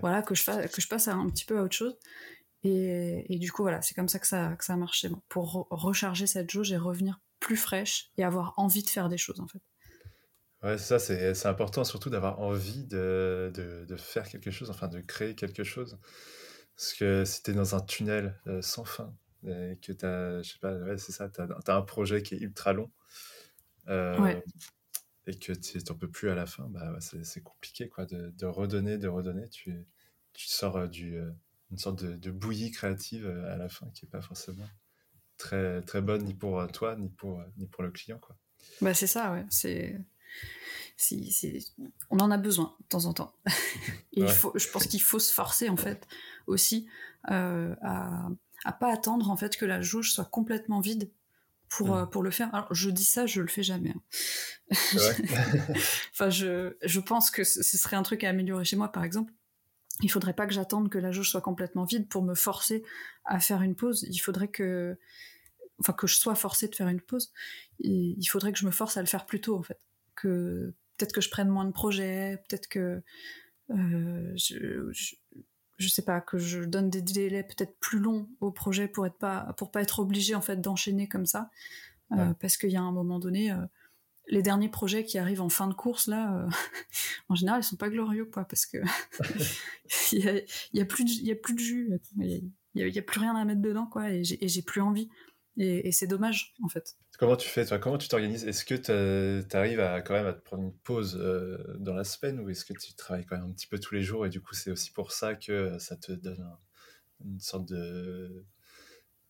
voilà, 0.00 0.22
que 0.22 0.34
je, 0.34 0.42
fasse, 0.42 0.70
que 0.70 0.80
je 0.80 0.88
passe 0.88 1.08
un 1.08 1.28
petit 1.30 1.44
peu 1.44 1.58
à 1.58 1.62
autre 1.62 1.76
chose. 1.76 1.96
Et, 2.64 3.26
et 3.32 3.38
du 3.38 3.52
coup, 3.52 3.62
voilà, 3.62 3.82
c'est 3.82 3.94
comme 3.94 4.08
ça 4.08 4.18
que 4.18 4.26
ça, 4.26 4.56
que 4.58 4.64
ça 4.64 4.72
a 4.72 4.76
marché. 4.76 5.08
Bon, 5.08 5.22
pour 5.28 5.68
recharger 5.70 6.26
cette 6.26 6.50
jauge 6.50 6.72
et 6.72 6.76
revenir 6.76 7.20
plus 7.44 7.56
fraîche 7.58 8.10
et 8.16 8.24
avoir 8.24 8.54
envie 8.56 8.82
de 8.82 8.88
faire 8.88 9.08
des 9.08 9.18
choses, 9.18 9.40
en 9.40 9.46
fait. 9.46 9.60
Ouais, 10.62 10.78
ça, 10.78 10.98
c'est 10.98 11.46
important 11.46 11.84
surtout 11.84 12.08
d'avoir 12.08 12.40
envie 12.40 12.84
de, 12.84 13.52
de, 13.54 13.84
de, 13.84 13.96
faire 13.96 14.26
quelque 14.26 14.50
chose, 14.50 14.70
enfin 14.70 14.88
de 14.88 15.00
créer 15.00 15.34
quelque 15.34 15.62
chose. 15.62 15.98
Parce 16.74 16.94
que 16.94 17.24
si 17.26 17.42
tu 17.42 17.50
es 17.50 17.54
dans 17.54 17.74
un 17.74 17.80
tunnel 17.80 18.40
euh, 18.46 18.62
sans 18.62 18.86
fin, 18.86 19.14
et 19.46 19.78
que 19.82 19.92
tu 19.92 20.06
as, 20.06 20.40
je 20.42 20.52
sais 20.52 20.58
pas, 20.58 20.74
ouais, 20.74 20.96
c'est 20.96 21.12
ça, 21.12 21.28
tu 21.28 21.42
as, 21.42 21.76
un 21.76 21.82
projet 21.82 22.22
qui 22.22 22.34
est 22.34 22.38
ultra 22.38 22.72
long, 22.72 22.90
euh, 23.88 24.40
et 25.26 25.38
que 25.38 25.52
tu 25.52 25.78
n'en 25.86 25.94
peux 25.96 26.10
plus 26.10 26.30
à 26.30 26.34
la 26.34 26.46
fin, 26.46 26.66
bah, 26.70 26.96
c'est 26.98 27.42
compliqué 27.42 27.90
quoi, 27.90 28.06
de, 28.06 28.30
de, 28.30 28.46
redonner, 28.46 28.96
de 28.96 29.08
redonner. 29.08 29.46
Tu, 29.50 29.84
tu 30.32 30.46
sors 30.46 30.76
euh, 30.78 30.86
du, 30.86 31.20
une 31.70 31.78
sorte 31.78 32.02
de, 32.02 32.16
de, 32.16 32.30
bouillie 32.30 32.70
créative 32.70 33.28
à 33.28 33.58
la 33.58 33.68
fin 33.68 33.90
qui 33.90 34.06
n'est 34.06 34.10
pas 34.10 34.22
forcément 34.22 34.66
très, 35.36 35.82
très 35.82 36.00
bonne 36.00 36.24
ni 36.24 36.34
pour 36.34 36.66
toi, 36.72 36.96
ni 36.96 37.08
pour, 37.08 37.42
ni 37.56 37.66
pour 37.66 37.82
le 37.82 37.90
client. 37.90 38.18
Quoi. 38.18 38.36
Bah, 38.80 38.94
c'est 38.94 39.06
ça, 39.06 39.32
ouais. 39.32 39.44
C'est 39.50 40.00
si, 40.96 41.74
on 42.10 42.18
en 42.18 42.30
a 42.30 42.36
besoin 42.38 42.76
de 42.80 42.86
temps 42.86 43.06
en 43.06 43.12
temps. 43.12 43.34
Et 44.12 44.20
il 44.20 44.28
faut, 44.28 44.52
je 44.54 44.68
pense 44.68 44.86
qu'il 44.86 45.02
faut 45.02 45.18
se 45.18 45.32
forcer 45.32 45.68
en 45.68 45.76
fait 45.76 46.06
aussi 46.46 46.88
euh, 47.30 47.74
à, 47.82 48.28
à 48.64 48.72
pas 48.72 48.92
attendre 48.92 49.30
en 49.30 49.36
fait 49.36 49.56
que 49.56 49.64
la 49.64 49.80
jauge 49.80 50.12
soit 50.12 50.24
complètement 50.24 50.80
vide 50.80 51.10
pour, 51.68 51.88
mm. 51.88 51.98
euh, 51.98 52.06
pour 52.06 52.22
le 52.22 52.30
faire. 52.30 52.54
Alors 52.54 52.72
je 52.72 52.90
dis 52.90 53.04
ça, 53.04 53.26
je 53.26 53.40
le 53.40 53.48
fais 53.48 53.62
jamais. 53.62 53.90
Hein. 53.90 54.02
enfin, 56.12 56.30
je, 56.30 56.76
je 56.82 57.00
pense 57.00 57.30
que 57.30 57.44
ce 57.44 57.62
serait 57.62 57.96
un 57.96 58.02
truc 58.02 58.24
à 58.24 58.30
améliorer 58.30 58.64
chez 58.64 58.76
moi 58.76 58.90
par 58.92 59.04
exemple. 59.04 59.32
Il 60.02 60.10
faudrait 60.10 60.34
pas 60.34 60.46
que 60.46 60.52
j'attende 60.52 60.88
que 60.88 60.98
la 60.98 61.12
jauge 61.12 61.30
soit 61.30 61.40
complètement 61.40 61.84
vide 61.84 62.08
pour 62.08 62.22
me 62.22 62.34
forcer 62.34 62.82
à 63.24 63.38
faire 63.38 63.62
une 63.62 63.76
pause. 63.76 64.04
Il 64.10 64.18
faudrait 64.18 64.48
que, 64.48 64.98
enfin, 65.78 65.92
que 65.92 66.06
je 66.06 66.16
sois 66.16 66.34
forcée 66.34 66.68
de 66.68 66.74
faire 66.74 66.88
une 66.88 67.00
pause. 67.00 67.32
il 67.78 68.24
faudrait 68.26 68.52
que 68.52 68.58
je 68.58 68.66
me 68.66 68.72
force 68.72 68.96
à 68.96 69.00
le 69.00 69.06
faire 69.06 69.26
plus 69.26 69.40
tôt 69.40 69.56
en 69.56 69.62
fait. 69.62 69.78
Que 70.16 70.74
peut-être 70.96 71.12
que 71.12 71.20
je 71.20 71.30
prenne 71.30 71.48
moins 71.48 71.64
de 71.64 71.72
projets, 71.72 72.42
peut-être 72.48 72.68
que 72.68 73.02
euh, 73.70 74.32
je, 74.36 74.92
je, 75.78 75.88
sais 75.88 76.02
pas 76.02 76.20
que 76.20 76.38
je 76.38 76.60
donne 76.64 76.90
des 76.90 77.02
délais 77.02 77.42
peut-être 77.42 77.78
plus 77.80 77.98
longs 77.98 78.28
au 78.40 78.50
projet 78.50 78.88
pour 78.88 79.06
être 79.06 79.16
pas 79.16 79.54
pour 79.56 79.70
pas 79.70 79.80
être 79.80 80.00
obligé 80.00 80.34
en 80.34 80.42
fait 80.42 80.60
d'enchaîner 80.60 81.08
comme 81.08 81.26
ça, 81.26 81.50
euh, 82.12 82.34
parce 82.34 82.56
qu'il 82.56 82.70
y 82.70 82.76
a 82.76 82.82
un 82.82 82.92
moment 82.92 83.18
donné. 83.18 83.52
Euh, 83.52 83.56
les 84.28 84.42
derniers 84.42 84.68
projets 84.68 85.04
qui 85.04 85.18
arrivent 85.18 85.42
en 85.42 85.48
fin 85.48 85.66
de 85.68 85.74
course 85.74 86.06
là, 86.06 86.46
en 87.28 87.34
général, 87.34 87.60
ils 87.60 87.64
sont 87.64 87.76
pas 87.76 87.90
glorieux 87.90 88.24
quoi, 88.24 88.44
parce 88.44 88.66
que 88.66 88.78
il 90.12 90.44
y 90.72 90.80
a, 90.80 90.84
plus 90.84 91.04
de, 91.04 91.10
jus, 91.58 92.00
il 92.18 92.52
y, 92.74 92.98
a, 92.98 93.02
plus 93.02 93.20
rien 93.20 93.36
à 93.36 93.44
mettre 93.44 93.60
dedans 93.60 93.86
quoi, 93.86 94.10
et 94.10 94.24
j'ai 94.24 94.62
plus 94.62 94.80
envie. 94.80 95.08
Et, 95.56 95.88
et 95.88 95.92
c'est 95.92 96.08
dommage 96.08 96.52
en 96.62 96.68
fait. 96.68 96.96
Comment 97.18 97.36
tu 97.36 97.48
fais, 97.48 97.64
toi? 97.64 97.78
Comment 97.78 97.98
tu 97.98 98.08
t'organises? 98.08 98.44
Est-ce 98.44 98.64
que 98.64 98.74
tu 98.74 99.56
arrives 99.56 99.78
à 99.78 100.02
quand 100.02 100.14
même 100.14 100.26
à 100.26 100.32
te 100.32 100.42
prendre 100.42 100.64
une 100.64 100.72
pause 100.72 101.16
euh, 101.20 101.58
dans 101.78 101.94
la 101.94 102.02
semaine 102.02 102.40
ou 102.40 102.50
est-ce 102.50 102.64
que 102.64 102.72
tu 102.72 102.94
travailles 102.94 103.24
quand 103.24 103.36
même 103.36 103.46
un 103.46 103.52
petit 103.52 103.68
peu 103.68 103.78
tous 103.78 103.94
les 103.94 104.02
jours 104.02 104.26
et 104.26 104.30
du 104.30 104.40
coup 104.40 104.54
c'est 104.54 104.70
aussi 104.70 104.90
pour 104.90 105.12
ça 105.12 105.34
que 105.34 105.78
ça 105.78 105.96
te 105.96 106.10
donne 106.10 106.44
une 107.24 107.38
sorte 107.38 107.66
de 107.68 108.44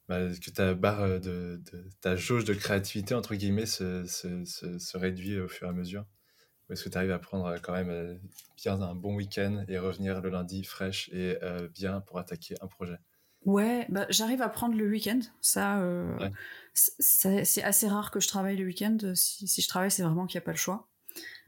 bah, 0.08 0.20
que 0.42 0.50
ta 0.50 0.74
barre 0.74 1.20
de, 1.20 1.60
de, 1.72 1.90
ta 2.00 2.16
jauge 2.16 2.44
de 2.44 2.54
créativité 2.54 3.14
entre 3.14 3.34
guillemets 3.34 3.66
se, 3.66 4.04
se, 4.04 4.44
se, 4.44 4.98
réduit 4.98 5.40
au 5.40 5.48
fur 5.48 5.66
et 5.66 5.70
à 5.70 5.72
mesure? 5.72 6.04
Ou 6.68 6.72
est-ce 6.72 6.84
que 6.84 6.88
tu 6.88 6.98
arrives 6.98 7.12
à 7.12 7.18
prendre 7.18 7.54
quand 7.62 7.72
même 7.72 7.90
euh, 7.90 8.16
bien 8.56 8.80
un 8.80 8.94
bon 8.94 9.14
week-end 9.16 9.64
et 9.68 9.78
revenir 9.78 10.20
le 10.20 10.30
lundi 10.30 10.64
fraîche 10.64 11.10
et 11.12 11.38
euh, 11.42 11.68
bien 11.68 12.00
pour 12.00 12.18
attaquer 12.18 12.54
un 12.60 12.66
projet? 12.66 12.98
Ouais, 13.44 13.86
bah, 13.90 14.06
j'arrive 14.08 14.40
à 14.40 14.48
prendre 14.48 14.74
le 14.74 14.88
week-end. 14.88 15.20
Ça, 15.42 15.80
euh, 15.82 16.30
c'est 16.72 17.62
assez 17.62 17.88
rare 17.88 18.10
que 18.10 18.20
je 18.20 18.28
travaille 18.28 18.56
le 18.56 18.64
week-end. 18.64 18.96
Si, 19.14 19.46
si, 19.46 19.60
je 19.60 19.68
travaille, 19.68 19.90
c'est 19.90 20.02
vraiment 20.02 20.26
qu'il 20.26 20.38
n'y 20.38 20.42
a 20.42 20.46
pas 20.46 20.52
le 20.52 20.56
choix. 20.56 20.88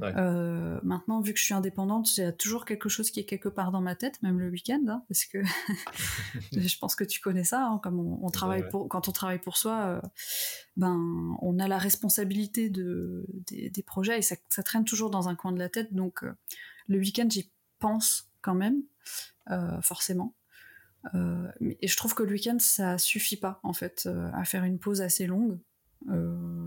Euh, 0.02 0.78
maintenant, 0.82 1.20
vu 1.20 1.32
que 1.32 1.38
je 1.38 1.44
suis 1.44 1.54
indépendante, 1.54 2.10
j'ai 2.14 2.34
toujours 2.34 2.64
quelque 2.64 2.88
chose 2.88 3.10
qui 3.10 3.20
est 3.20 3.24
quelque 3.24 3.48
part 3.48 3.72
dans 3.72 3.80
ma 3.80 3.94
tête, 3.94 4.22
même 4.22 4.38
le 4.38 4.48
week-end, 4.48 4.82
hein, 4.88 5.02
parce 5.08 5.24
que 5.24 5.42
je 6.52 6.78
pense 6.78 6.94
que 6.94 7.04
tu 7.04 7.20
connais 7.20 7.44
ça. 7.44 7.66
Hein, 7.66 7.80
comme 7.82 7.98
on, 7.98 8.18
on 8.22 8.30
travaille 8.30 8.68
pour, 8.68 8.88
quand 8.88 9.08
on 9.08 9.12
travaille 9.12 9.40
pour 9.40 9.56
soi, 9.56 9.86
euh, 9.86 10.00
ben, 10.76 11.36
on 11.40 11.58
a 11.58 11.68
la 11.68 11.78
responsabilité 11.78 12.68
de, 12.68 13.26
des, 13.46 13.70
des 13.70 13.82
projets 13.82 14.18
et 14.18 14.22
ça, 14.22 14.36
ça, 14.48 14.62
traîne 14.62 14.84
toujours 14.84 15.10
dans 15.10 15.28
un 15.28 15.34
coin 15.34 15.52
de 15.52 15.58
la 15.58 15.68
tête. 15.68 15.94
Donc, 15.94 16.22
euh, 16.22 16.32
le 16.88 16.98
week-end, 16.98 17.26
j'y 17.28 17.50
pense 17.78 18.28
quand 18.42 18.54
même, 18.54 18.82
forcément. 19.82 20.34
Et 21.60 21.88
je 21.88 21.96
trouve 21.96 22.14
que 22.14 22.22
le 22.22 22.32
week-end, 22.32 22.58
ça 22.58 22.98
suffit 22.98 23.36
pas, 23.36 23.60
en 23.62 23.72
fait, 23.72 24.08
à 24.32 24.44
faire 24.44 24.64
une 24.64 24.78
pause 24.78 25.02
assez 25.02 25.26
longue. 25.26 25.58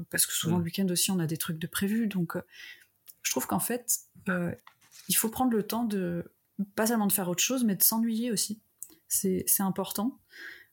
Parce 0.10 0.26
que 0.26 0.34
souvent, 0.34 0.58
le 0.58 0.64
week-end 0.66 0.88
aussi, 0.90 1.12
on 1.12 1.20
a 1.20 1.26
des 1.26 1.38
trucs 1.38 1.58
de 1.58 1.68
prévus. 1.68 2.08
Donc, 2.08 2.36
je 3.30 3.34
trouve 3.34 3.46
qu'en 3.46 3.60
fait, 3.60 4.00
il 5.08 5.16
faut 5.16 5.30
prendre 5.30 5.52
le 5.52 5.62
temps 5.62 5.84
de, 5.84 6.34
pas 6.74 6.88
seulement 6.88 7.06
de 7.06 7.12
faire 7.12 7.30
autre 7.30 7.44
chose, 7.44 7.64
mais 7.64 7.76
de 7.76 7.84
s'ennuyer 7.84 8.32
aussi. 8.32 8.60
C'est 9.08 9.46
important. 9.60 10.20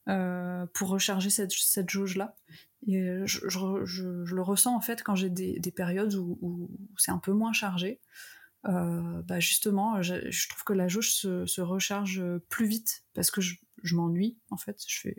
pour 0.06 0.88
recharger 0.88 1.28
cette, 1.28 1.90
jauge-là. 1.90 2.34
Et 2.86 3.26
je, 3.26 3.46
je, 3.46 4.34
le 4.34 4.40
ressens 4.40 4.74
en 4.74 4.80
fait 4.80 5.02
quand 5.02 5.14
j'ai 5.16 5.28
des, 5.28 5.60
des, 5.60 5.70
périodes 5.70 6.14
où, 6.14 6.70
c'est 6.96 7.10
un 7.10 7.18
peu 7.18 7.32
moins 7.32 7.52
chargé. 7.52 8.00
Euh, 8.64 9.20
bah 9.24 9.38
justement, 9.38 10.00
je, 10.00 10.48
trouve 10.48 10.64
que 10.64 10.72
la 10.72 10.88
jauge 10.88 11.12
se, 11.12 11.44
se, 11.44 11.60
recharge 11.60 12.24
plus 12.48 12.66
vite 12.66 13.04
parce 13.12 13.30
que 13.30 13.42
je 13.42 13.56
m'ennuie 13.94 14.38
en 14.48 14.56
fait. 14.56 14.82
Je 14.88 14.98
fais, 14.98 15.16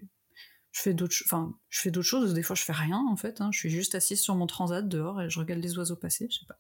je 0.72 0.82
fais 0.82 0.94
d'autres, 0.94 1.16
enfin, 1.26 1.58
je 1.70 1.80
fais 1.82 1.92
d'autres 1.92 2.08
choses. 2.08 2.34
Des 2.34 2.44
fois, 2.44 2.56
je 2.56 2.64
fais 2.64 2.74
rien 2.74 3.04
en 3.10 3.16
fait. 3.16 3.42
Hein. 3.42 3.50
Je 3.52 3.60
suis 3.60 3.70
juste 3.70 3.96
assise 3.96 4.22
sur 4.22 4.36
mon 4.36 4.48
transat 4.48 4.88
dehors 4.88 5.22
et 5.22 5.30
je 5.30 5.40
regarde 5.40 5.62
les 5.62 5.78
oiseaux 5.78 5.96
passer. 5.96 6.28
Je 6.30 6.40
sais 6.40 6.46
pas. 6.46 6.60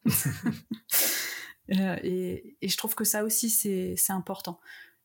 euh, 1.80 2.00
et, 2.04 2.58
et, 2.62 2.70
je 2.70 2.78
trouve 2.78 2.96
que 2.96 3.04
ça 3.04 3.24
aussi 3.24 3.50
c'est 3.50 4.12
important. 4.12 4.60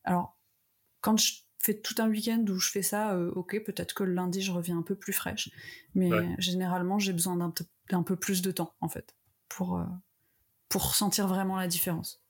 Alors, 0.04 0.38
quand 1.00 1.18
je 1.18 1.42
fais 1.62 1.74
tout 1.74 1.94
un 1.98 2.08
week-end 2.08 2.44
où 2.48 2.58
je 2.58 2.70
fais 2.70 2.82
ça, 2.82 3.14
euh, 3.14 3.30
ok, 3.32 3.62
peut-être 3.64 3.94
que 3.94 4.02
le 4.02 4.12
lundi 4.12 4.42
je 4.42 4.50
reviens 4.50 4.78
un 4.78 4.82
peu 4.82 4.96
plus 4.96 5.12
fraîche, 5.12 5.50
mais 5.94 6.12
ouais. 6.12 6.34
généralement 6.38 6.98
j'ai 6.98 7.12
besoin 7.12 7.36
d'un 7.36 8.02
peu 8.02 8.16
plus 8.16 8.42
de 8.42 8.50
temps 8.50 8.74
en 8.80 8.88
fait 8.88 9.14
pour 9.48 9.78
euh, 9.78 9.84
pour 10.68 10.88
ressentir 10.88 11.28
vraiment 11.28 11.56
la 11.56 11.68
différence. 11.68 12.22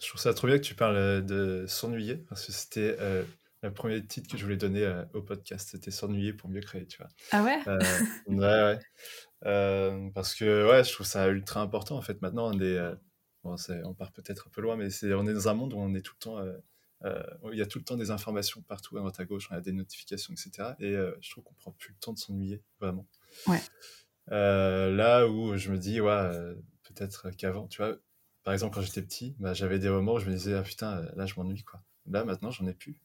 Je 0.00 0.08
trouve 0.08 0.20
ça 0.20 0.34
trop 0.34 0.48
bien 0.48 0.58
que 0.58 0.64
tu 0.64 0.74
parles 0.74 1.24
de 1.24 1.64
s'ennuyer, 1.68 2.16
parce 2.16 2.46
que 2.46 2.52
c'était 2.52 2.96
euh, 2.98 3.24
le 3.68 3.74
premier 3.74 4.04
titre 4.06 4.30
que 4.30 4.36
je 4.36 4.44
voulais 4.44 4.56
donner 4.56 4.84
euh, 4.84 5.04
au 5.14 5.22
podcast, 5.22 5.70
c'était 5.70 5.90
s'ennuyer 5.90 6.32
pour 6.32 6.48
mieux 6.50 6.60
créer, 6.60 6.86
tu 6.86 6.98
vois. 6.98 7.08
Ah 7.32 7.42
ouais? 7.42 7.58
Euh, 7.66 7.78
Ouais, 8.26 8.36
ouais. 8.38 8.78
Euh, 9.46 10.10
parce 10.14 10.34
que 10.34 10.68
ouais, 10.68 10.84
je 10.84 10.92
trouve 10.92 11.06
ça 11.06 11.28
ultra 11.28 11.60
important, 11.60 11.96
en 11.96 12.02
fait. 12.02 12.20
Maintenant, 12.22 12.54
on 12.54 12.60
est, 12.60 12.78
bon, 13.42 13.56
on 13.84 13.94
part 13.94 14.12
peut-être 14.12 14.46
un 14.48 14.50
peu 14.50 14.60
loin, 14.60 14.76
mais 14.76 14.90
c'est, 14.90 15.12
on 15.14 15.26
est 15.26 15.34
dans 15.34 15.48
un 15.48 15.54
monde 15.54 15.72
où 15.74 15.78
on 15.78 15.94
est 15.94 16.02
tout 16.02 16.14
le 16.18 16.24
temps, 16.24 16.44
il 17.52 17.58
y 17.58 17.62
a 17.62 17.66
tout 17.66 17.78
le 17.78 17.84
temps 17.84 17.96
des 17.96 18.10
informations 18.10 18.62
partout 18.62 18.96
à 18.96 19.00
droite 19.00 19.20
à 19.20 19.24
gauche, 19.24 19.48
y 19.50 19.54
a 19.54 19.60
des 19.60 19.72
notifications, 19.72 20.32
etc. 20.32 20.70
Et 20.80 20.94
je 21.20 21.30
trouve 21.30 21.44
qu'on 21.44 21.54
prend 21.54 21.72
plus 21.72 21.90
le 21.92 21.98
temps 21.98 22.12
de 22.12 22.18
s'ennuyer, 22.18 22.62
vraiment. 22.80 23.06
Ouais. 23.46 23.60
là 24.28 25.26
où 25.26 25.56
je 25.56 25.70
me 25.70 25.78
dis, 25.78 26.00
ouais 26.00 26.30
peut-être 26.84 27.30
qu'avant, 27.30 27.66
tu 27.66 27.82
vois, 27.82 27.96
par 28.44 28.52
exemple, 28.52 28.74
quand 28.74 28.82
j'étais 28.82 29.02
petit, 29.02 29.34
bah, 29.38 29.54
j'avais 29.54 29.78
des 29.78 29.88
moments 29.88 30.14
où 30.14 30.18
je 30.18 30.26
me 30.26 30.34
disais, 30.34 30.54
ah 30.54 30.62
putain, 30.62 31.02
là, 31.16 31.26
je 31.26 31.34
m'ennuie, 31.36 31.64
quoi. 31.64 31.82
Là, 32.06 32.24
maintenant, 32.24 32.50
j'en 32.50 32.66
ai 32.66 32.74
plus. 32.74 33.00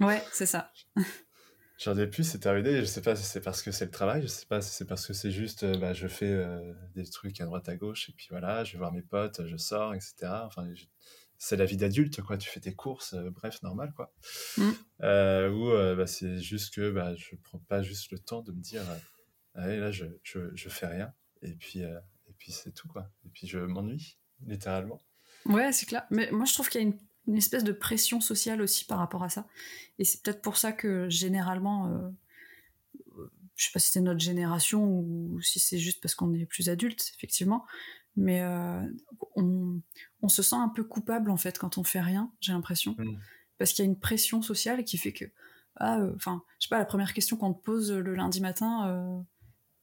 ouais, 0.00 0.22
c'est 0.32 0.46
ça. 0.46 0.72
j'en 1.78 1.96
ai 1.98 2.06
plus, 2.06 2.24
c'est 2.24 2.38
terminé. 2.38 2.80
Je 2.80 2.84
sais 2.84 3.02
pas 3.02 3.16
si 3.16 3.24
c'est 3.24 3.40
parce 3.40 3.62
que 3.62 3.70
c'est 3.70 3.84
le 3.84 3.90
travail, 3.90 4.22
je 4.22 4.26
sais 4.26 4.46
pas 4.46 4.60
si 4.60 4.70
c'est 4.70 4.86
parce 4.86 5.06
que 5.06 5.12
c'est 5.12 5.30
juste, 5.30 5.64
bah, 5.78 5.92
je 5.92 6.08
fais 6.08 6.30
euh, 6.30 6.72
des 6.94 7.04
trucs 7.04 7.40
à 7.40 7.44
droite, 7.44 7.68
à 7.68 7.76
gauche, 7.76 8.08
et 8.08 8.12
puis 8.12 8.28
voilà, 8.30 8.64
je 8.64 8.72
vais 8.72 8.78
voir 8.78 8.92
mes 8.92 9.02
potes, 9.02 9.46
je 9.46 9.56
sors, 9.56 9.94
etc. 9.94 10.14
Enfin, 10.44 10.68
je... 10.74 10.84
c'est 11.38 11.56
la 11.56 11.64
vie 11.66 11.76
d'adulte, 11.76 12.22
quoi. 12.22 12.38
Tu 12.38 12.48
fais 12.48 12.60
tes 12.60 12.74
courses, 12.74 13.14
euh, 13.14 13.30
bref, 13.30 13.62
normal, 13.62 13.92
quoi. 13.94 14.14
Mm. 14.56 14.70
Euh, 15.02 15.50
ou 15.50 15.96
bah, 15.96 16.06
c'est 16.06 16.38
juste 16.38 16.74
que 16.74 16.90
bah, 16.90 17.14
je 17.14 17.36
prends 17.42 17.58
pas 17.58 17.82
juste 17.82 18.10
le 18.10 18.18
temps 18.18 18.42
de 18.42 18.52
me 18.52 18.60
dire, 18.60 18.82
allez, 19.54 19.78
là, 19.78 19.90
je, 19.90 20.06
je, 20.22 20.54
je 20.54 20.68
fais 20.68 20.86
rien. 20.86 21.12
Et 21.42 21.54
puis, 21.54 21.82
puis 22.44 22.52
c'est 22.52 22.72
tout 22.72 22.88
quoi. 22.88 23.10
Et 23.24 23.28
puis 23.30 23.46
je 23.46 23.58
m'ennuie, 23.58 24.18
littéralement. 24.46 25.00
Ouais, 25.46 25.72
c'est 25.72 25.86
clair. 25.86 26.06
Mais 26.10 26.30
moi 26.30 26.44
je 26.44 26.54
trouve 26.54 26.68
qu'il 26.68 26.80
y 26.80 26.84
a 26.84 26.86
une, 26.86 26.98
une, 27.26 27.36
espèce 27.36 27.64
de 27.64 27.72
pression 27.72 28.20
sociale 28.20 28.60
aussi 28.62 28.84
par 28.84 28.98
rapport 28.98 29.22
à 29.22 29.28
ça. 29.28 29.46
Et 29.98 30.04
c'est 30.04 30.22
peut-être 30.22 30.42
pour 30.42 30.56
ça 30.56 30.72
que 30.72 31.08
généralement, 31.08 31.88
euh, 31.88 32.08
je 33.56 33.66
sais 33.66 33.72
pas 33.72 33.78
si 33.78 33.90
c'est 33.92 34.00
notre 34.00 34.20
génération 34.20 34.84
ou 34.84 35.40
si 35.40 35.60
c'est 35.60 35.78
juste 35.78 36.00
parce 36.00 36.14
qu'on 36.14 36.32
est 36.34 36.46
plus 36.46 36.68
adulte, 36.68 37.12
effectivement, 37.16 37.64
mais 38.16 38.42
euh, 38.42 38.82
on, 39.36 39.80
on, 40.22 40.28
se 40.28 40.42
sent 40.42 40.56
un 40.56 40.68
peu 40.68 40.84
coupable 40.84 41.30
en 41.30 41.36
fait 41.36 41.58
quand 41.58 41.78
on 41.78 41.84
fait 41.84 42.00
rien, 42.00 42.32
j'ai 42.40 42.52
l'impression. 42.52 42.94
Mmh. 42.98 43.18
Parce 43.58 43.72
qu'il 43.72 43.84
y 43.84 43.88
a 43.88 43.90
une 43.90 43.98
pression 43.98 44.42
sociale 44.42 44.84
qui 44.84 44.98
fait 44.98 45.12
que, 45.12 45.24
ah, 45.76 45.98
euh, 45.98 46.12
enfin, 46.16 46.36
euh, 46.36 46.52
je 46.60 46.66
sais 46.66 46.68
pas, 46.68 46.78
la 46.78 46.84
première 46.84 47.12
question 47.12 47.36
qu'on 47.36 47.52
te 47.52 47.62
pose 47.62 47.92
le 47.92 48.14
lundi 48.14 48.40
matin, 48.40 48.88
euh, 48.88 49.22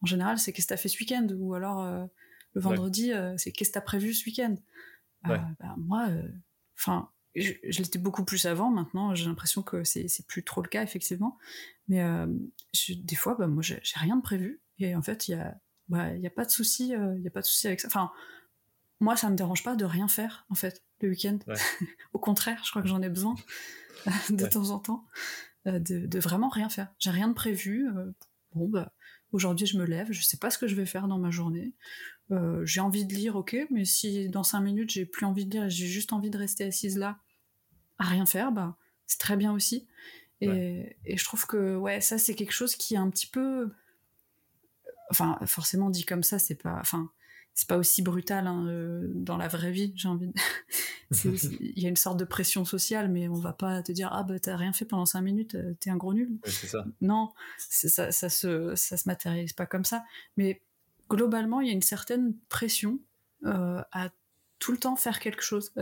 en 0.01 0.05
général, 0.05 0.39
c'est 0.39 0.53
qu'est-ce 0.53 0.67
que 0.67 0.73
t'as 0.73 0.77
fait 0.77 0.89
ce 0.89 0.99
week-end? 0.99 1.27
Ou 1.37 1.53
alors, 1.53 2.09
le 2.53 2.61
vendredi, 2.61 3.13
euh, 3.13 3.35
c'est 3.37 3.51
qu'est-ce 3.51 3.69
que 3.69 3.73
t'as 3.75 3.81
prévu 3.81 4.13
ce 4.13 4.25
week-end? 4.25 4.55
Euh, 5.25 5.29
ouais. 5.29 5.41
bah, 5.59 5.75
Moi, 5.77 6.07
enfin, 6.77 7.09
je, 7.35 7.53
l'étais 7.63 7.99
beaucoup 7.99 8.25
plus 8.25 8.45
avant. 8.45 8.69
Maintenant, 8.69 9.15
j'ai 9.15 9.25
l'impression 9.25 9.63
que 9.63 9.83
c'est 9.83 10.25
plus 10.27 10.43
trop 10.43 10.61
le 10.61 10.69
cas, 10.69 10.83
effectivement. 10.83 11.37
Mais 11.87 12.01
euh, 12.01 12.27
des 12.89 13.15
fois, 13.15 13.35
bah, 13.35 13.47
moi, 13.47 13.61
j'ai 13.63 13.81
rien 13.95 14.17
de 14.17 14.21
prévu. 14.21 14.61
Et 14.79 14.95
en 14.95 15.01
fait, 15.01 15.27
il 15.27 15.31
y 15.31 15.35
a, 15.35 15.57
bah, 15.87 16.13
y 16.15 16.27
a 16.27 16.31
pas 16.31 16.45
de 16.45 16.51
souci, 16.51 16.95
euh, 16.95 17.15
il 17.17 17.23
y 17.23 17.27
a 17.27 17.31
pas 17.31 17.41
de 17.41 17.45
souci 17.45 17.67
avec 17.67 17.79
ça. 17.79 17.87
Enfin, 17.87 18.11
moi, 18.99 19.15
ça 19.15 19.29
me 19.29 19.35
dérange 19.35 19.63
pas 19.63 19.75
de 19.75 19.85
rien 19.85 20.07
faire, 20.07 20.45
en 20.49 20.55
fait, 20.55 20.83
le 21.01 21.09
week-end. 21.09 21.39
Au 22.13 22.19
contraire, 22.19 22.61
je 22.63 22.69
crois 22.69 22.81
que 22.81 22.87
j'en 22.87 23.01
ai 23.01 23.09
besoin 23.09 23.35
de 24.29 24.45
temps 24.45 24.71
en 24.71 24.79
temps, 24.79 25.07
de, 25.65 25.79
de, 25.79 26.19
vraiment 26.19 26.49
rien 26.49 26.69
faire. 26.69 26.93
J'ai 26.99 27.11
rien 27.11 27.27
de 27.27 27.33
prévu. 27.33 27.87
bon, 28.53 28.67
bah, 28.67 28.93
aujourd'hui, 29.31 29.65
je 29.65 29.77
me 29.77 29.85
lève, 29.85 30.11
je 30.11 30.21
sais 30.23 30.37
pas 30.37 30.49
ce 30.49 30.57
que 30.57 30.67
je 30.67 30.75
vais 30.75 30.85
faire 30.85 31.07
dans 31.07 31.17
ma 31.17 31.31
journée. 31.31 31.73
Euh, 32.31 32.65
j'ai 32.65 32.79
envie 32.79 33.05
de 33.05 33.13
lire, 33.13 33.35
ok, 33.35 33.55
mais 33.69 33.85
si 33.85 34.29
dans 34.29 34.43
cinq 34.43 34.61
minutes 34.61 34.91
j'ai 34.91 35.05
plus 35.05 35.25
envie 35.25 35.45
de 35.45 35.51
lire 35.51 35.65
et 35.65 35.69
j'ai 35.69 35.87
juste 35.87 36.13
envie 36.13 36.29
de 36.29 36.37
rester 36.37 36.63
assise 36.63 36.97
là 36.97 37.19
à 37.97 38.05
rien 38.05 38.25
faire, 38.25 38.51
bah 38.51 38.77
c'est 39.07 39.19
très 39.19 39.37
bien 39.37 39.51
aussi. 39.51 39.87
Et, 40.39 40.97
je 41.05 41.23
trouve 41.23 41.45
que 41.45 41.75
ouais, 41.75 42.01
ça 42.01 42.17
c'est 42.17 42.33
quelque 42.33 42.53
chose 42.53 42.75
qui 42.75 42.95
est 42.95 42.97
un 42.97 43.09
petit 43.09 43.27
peu, 43.27 43.71
enfin 45.11 45.37
forcément 45.45 45.89
dit 45.89 46.03
comme 46.03 46.23
ça, 46.23 46.39
c'est 46.39 46.55
pas, 46.55 46.77
enfin 46.79 47.11
c'est 47.53 47.67
pas 47.67 47.77
aussi 47.77 48.01
brutal 48.01 48.47
hein, 48.47 48.65
euh, 48.67 49.11
dans 49.13 49.37
la 49.37 49.47
vraie 49.47 49.71
vie, 49.71 49.93
j'ai 49.95 50.07
envie. 50.07 50.27
De... 50.27 50.33
Il 51.59 51.79
y 51.79 51.85
a 51.85 51.89
une 51.89 51.97
sorte 51.97 52.17
de 52.17 52.23
pression 52.23 52.63
sociale, 52.63 53.09
mais 53.09 53.27
on 53.27 53.35
va 53.35 53.53
pas 53.53 53.83
te 53.83 53.91
dire 53.91 54.09
ah 54.11 54.23
bah 54.23 54.39
t'as 54.39 54.55
rien 54.55 54.73
fait 54.73 54.85
pendant 54.85 55.05
cinq 55.05 55.21
minutes, 55.21 55.55
euh, 55.55 55.73
t'es 55.79 55.89
un 55.89 55.97
gros 55.97 56.13
nul. 56.13 56.39
ça. 56.45 56.85
Non, 57.01 57.31
ça, 57.57 58.11
ça 58.11 58.29
se 58.29 58.75
ça 58.75 58.97
se 58.97 59.07
matérialise 59.07 59.53
pas 59.53 59.65
comme 59.65 59.85
ça, 59.85 60.03
mais 60.37 60.61
globalement, 61.09 61.59
il 61.59 61.67
y 61.67 61.71
a 61.71 61.73
une 61.73 61.81
certaine 61.81 62.33
pression 62.47 62.99
euh, 63.45 63.81
à 63.91 64.09
tout 64.59 64.71
le 64.71 64.77
temps 64.77 64.95
faire 64.95 65.19
quelque 65.19 65.43
chose. 65.43 65.73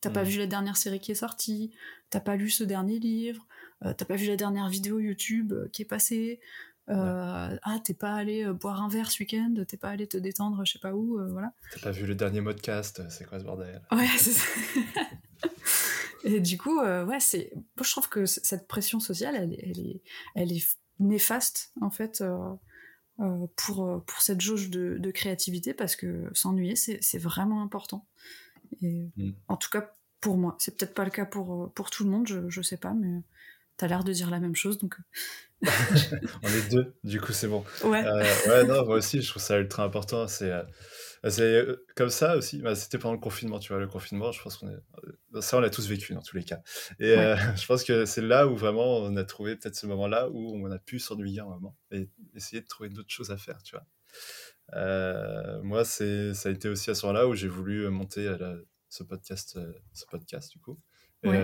t'as 0.00 0.10
pas 0.10 0.24
vu 0.24 0.38
la 0.38 0.46
dernière 0.46 0.76
série 0.76 1.00
qui 1.00 1.12
est 1.12 1.16
sortie, 1.16 1.72
t'as 2.10 2.20
pas 2.20 2.36
lu 2.36 2.50
ce 2.50 2.64
dernier 2.64 2.98
livre, 2.98 3.46
t'as 3.80 4.04
pas 4.04 4.16
vu 4.16 4.26
la 4.26 4.36
dernière 4.36 4.68
vidéo 4.68 4.98
YouTube 4.98 5.54
qui 5.72 5.82
est 5.82 5.86
passée. 5.86 6.40
Ah, 6.88 7.78
t'es 7.82 7.94
pas 7.94 8.14
allé 8.14 8.44
boire 8.52 8.82
un 8.82 8.88
verre 8.88 9.10
ce 9.10 9.22
week-end, 9.22 9.54
t'es 9.66 9.76
pas 9.76 9.90
allé 9.90 10.06
te 10.06 10.16
détendre, 10.16 10.64
je 10.64 10.72
sais 10.72 10.78
pas 10.78 10.94
où, 10.94 11.18
voilà. 11.30 11.52
T'as 11.72 11.80
pas 11.80 11.90
vu 11.90 12.06
le 12.06 12.14
dernier 12.14 12.40
modcast, 12.40 13.02
c'est 13.10 13.26
quoi 13.26 13.38
ce 13.38 13.44
bordel? 13.44 13.80
Ouais, 13.92 14.06
c'est 14.18 14.32
ça. 14.32 14.46
Et 16.24 16.40
du 16.40 16.56
coup, 16.56 16.80
ouais, 16.80 17.20
c'est. 17.20 17.52
je 17.80 17.90
trouve 17.90 18.08
que 18.08 18.26
cette 18.26 18.66
pression 18.66 19.00
sociale, 19.00 19.34
elle, 19.36 19.52
est, 19.52 20.02
elle 20.34 20.52
est 20.52 20.78
néfaste 20.98 21.72
en 21.80 21.90
fait 21.90 22.22
euh, 23.20 23.46
pour, 23.54 23.86
euh, 23.86 23.98
pour 24.04 24.20
cette 24.22 24.40
jauge 24.40 24.70
de, 24.70 24.96
de 24.98 25.10
créativité 25.12 25.72
parce 25.72 25.94
que 25.94 26.28
s'ennuyer, 26.32 26.74
c'est 26.74 27.18
vraiment 27.18 27.62
important. 27.62 28.08
Et 28.82 29.08
mm. 29.16 29.34
en 29.46 29.56
tout 29.56 29.70
cas, 29.70 29.92
pour 30.20 30.36
moi. 30.36 30.56
C'est 30.58 30.76
peut-être 30.76 30.94
pas 30.94 31.04
le 31.04 31.12
cas 31.12 31.24
pour, 31.24 31.64
euh, 31.64 31.72
pour 31.76 31.90
tout 31.90 32.02
le 32.02 32.10
monde, 32.10 32.26
je, 32.26 32.48
je 32.48 32.60
sais 32.60 32.76
pas, 32.76 32.92
mais 32.92 33.22
t'as 33.76 33.86
l'air 33.86 34.04
de 34.04 34.12
dire 34.12 34.30
la 34.30 34.40
même 34.40 34.56
chose, 34.56 34.78
donc. 34.78 34.96
On 36.42 36.48
est 36.48 36.70
deux, 36.70 36.94
du 37.04 37.20
coup, 37.20 37.32
c'est 37.32 37.48
bon. 37.48 37.64
Ouais. 37.84 38.04
ouais, 38.04 38.64
non, 38.64 38.84
moi 38.84 38.96
aussi, 38.96 39.22
je 39.22 39.28
trouve 39.28 39.42
ça 39.42 39.58
ultra 39.58 39.84
important. 39.84 40.28
C'est 40.28 40.52
bah, 41.24 41.30
c'est 41.30 41.42
euh, 41.42 41.86
comme 41.96 42.10
ça 42.10 42.36
aussi. 42.36 42.60
Bah, 42.60 42.74
c'était 42.74 42.98
pendant 42.98 43.14
le 43.14 43.20
confinement, 43.20 43.58
tu 43.58 43.72
vois. 43.72 43.80
Le 43.80 43.88
confinement, 43.88 44.30
je 44.30 44.42
pense 44.42 44.58
qu'on 44.58 44.68
est. 44.68 44.76
Euh, 45.34 45.40
ça, 45.40 45.56
on 45.56 45.60
l'a 45.60 45.70
tous 45.70 45.88
vécu 45.88 46.12
dans 46.12 46.20
tous 46.20 46.36
les 46.36 46.44
cas. 46.44 46.60
Et 47.00 47.16
euh, 47.16 47.34
je 47.56 47.64
pense 47.66 47.82
que 47.82 48.04
c'est 48.04 48.20
là 48.20 48.46
où 48.46 48.54
vraiment 48.54 48.98
on 48.98 49.16
a 49.16 49.24
trouvé 49.24 49.56
peut-être 49.56 49.74
ce 49.74 49.86
moment-là 49.86 50.28
où 50.28 50.54
on 50.54 50.70
a 50.70 50.78
pu 50.78 50.98
s'ennuyer 50.98 51.40
un 51.40 51.46
moment 51.46 51.78
et 51.90 52.10
essayer 52.34 52.60
de 52.60 52.66
trouver 52.66 52.90
d'autres 52.90 53.08
choses 53.10 53.30
à 53.30 53.38
faire, 53.38 53.62
tu 53.62 53.74
vois. 53.74 53.86
moi, 55.62 55.86
ça 55.86 56.04
a 56.04 56.50
été 56.50 56.68
aussi 56.68 56.90
à 56.90 56.94
ce 56.94 57.06
moment-là 57.06 57.26
où 57.26 57.34
j'ai 57.34 57.48
voulu 57.48 57.88
monter 57.88 58.30
ce 58.90 59.02
podcast, 59.02 59.58
ce 59.94 60.04
podcast 60.04 60.52
du 60.52 60.58
coup. 60.58 60.78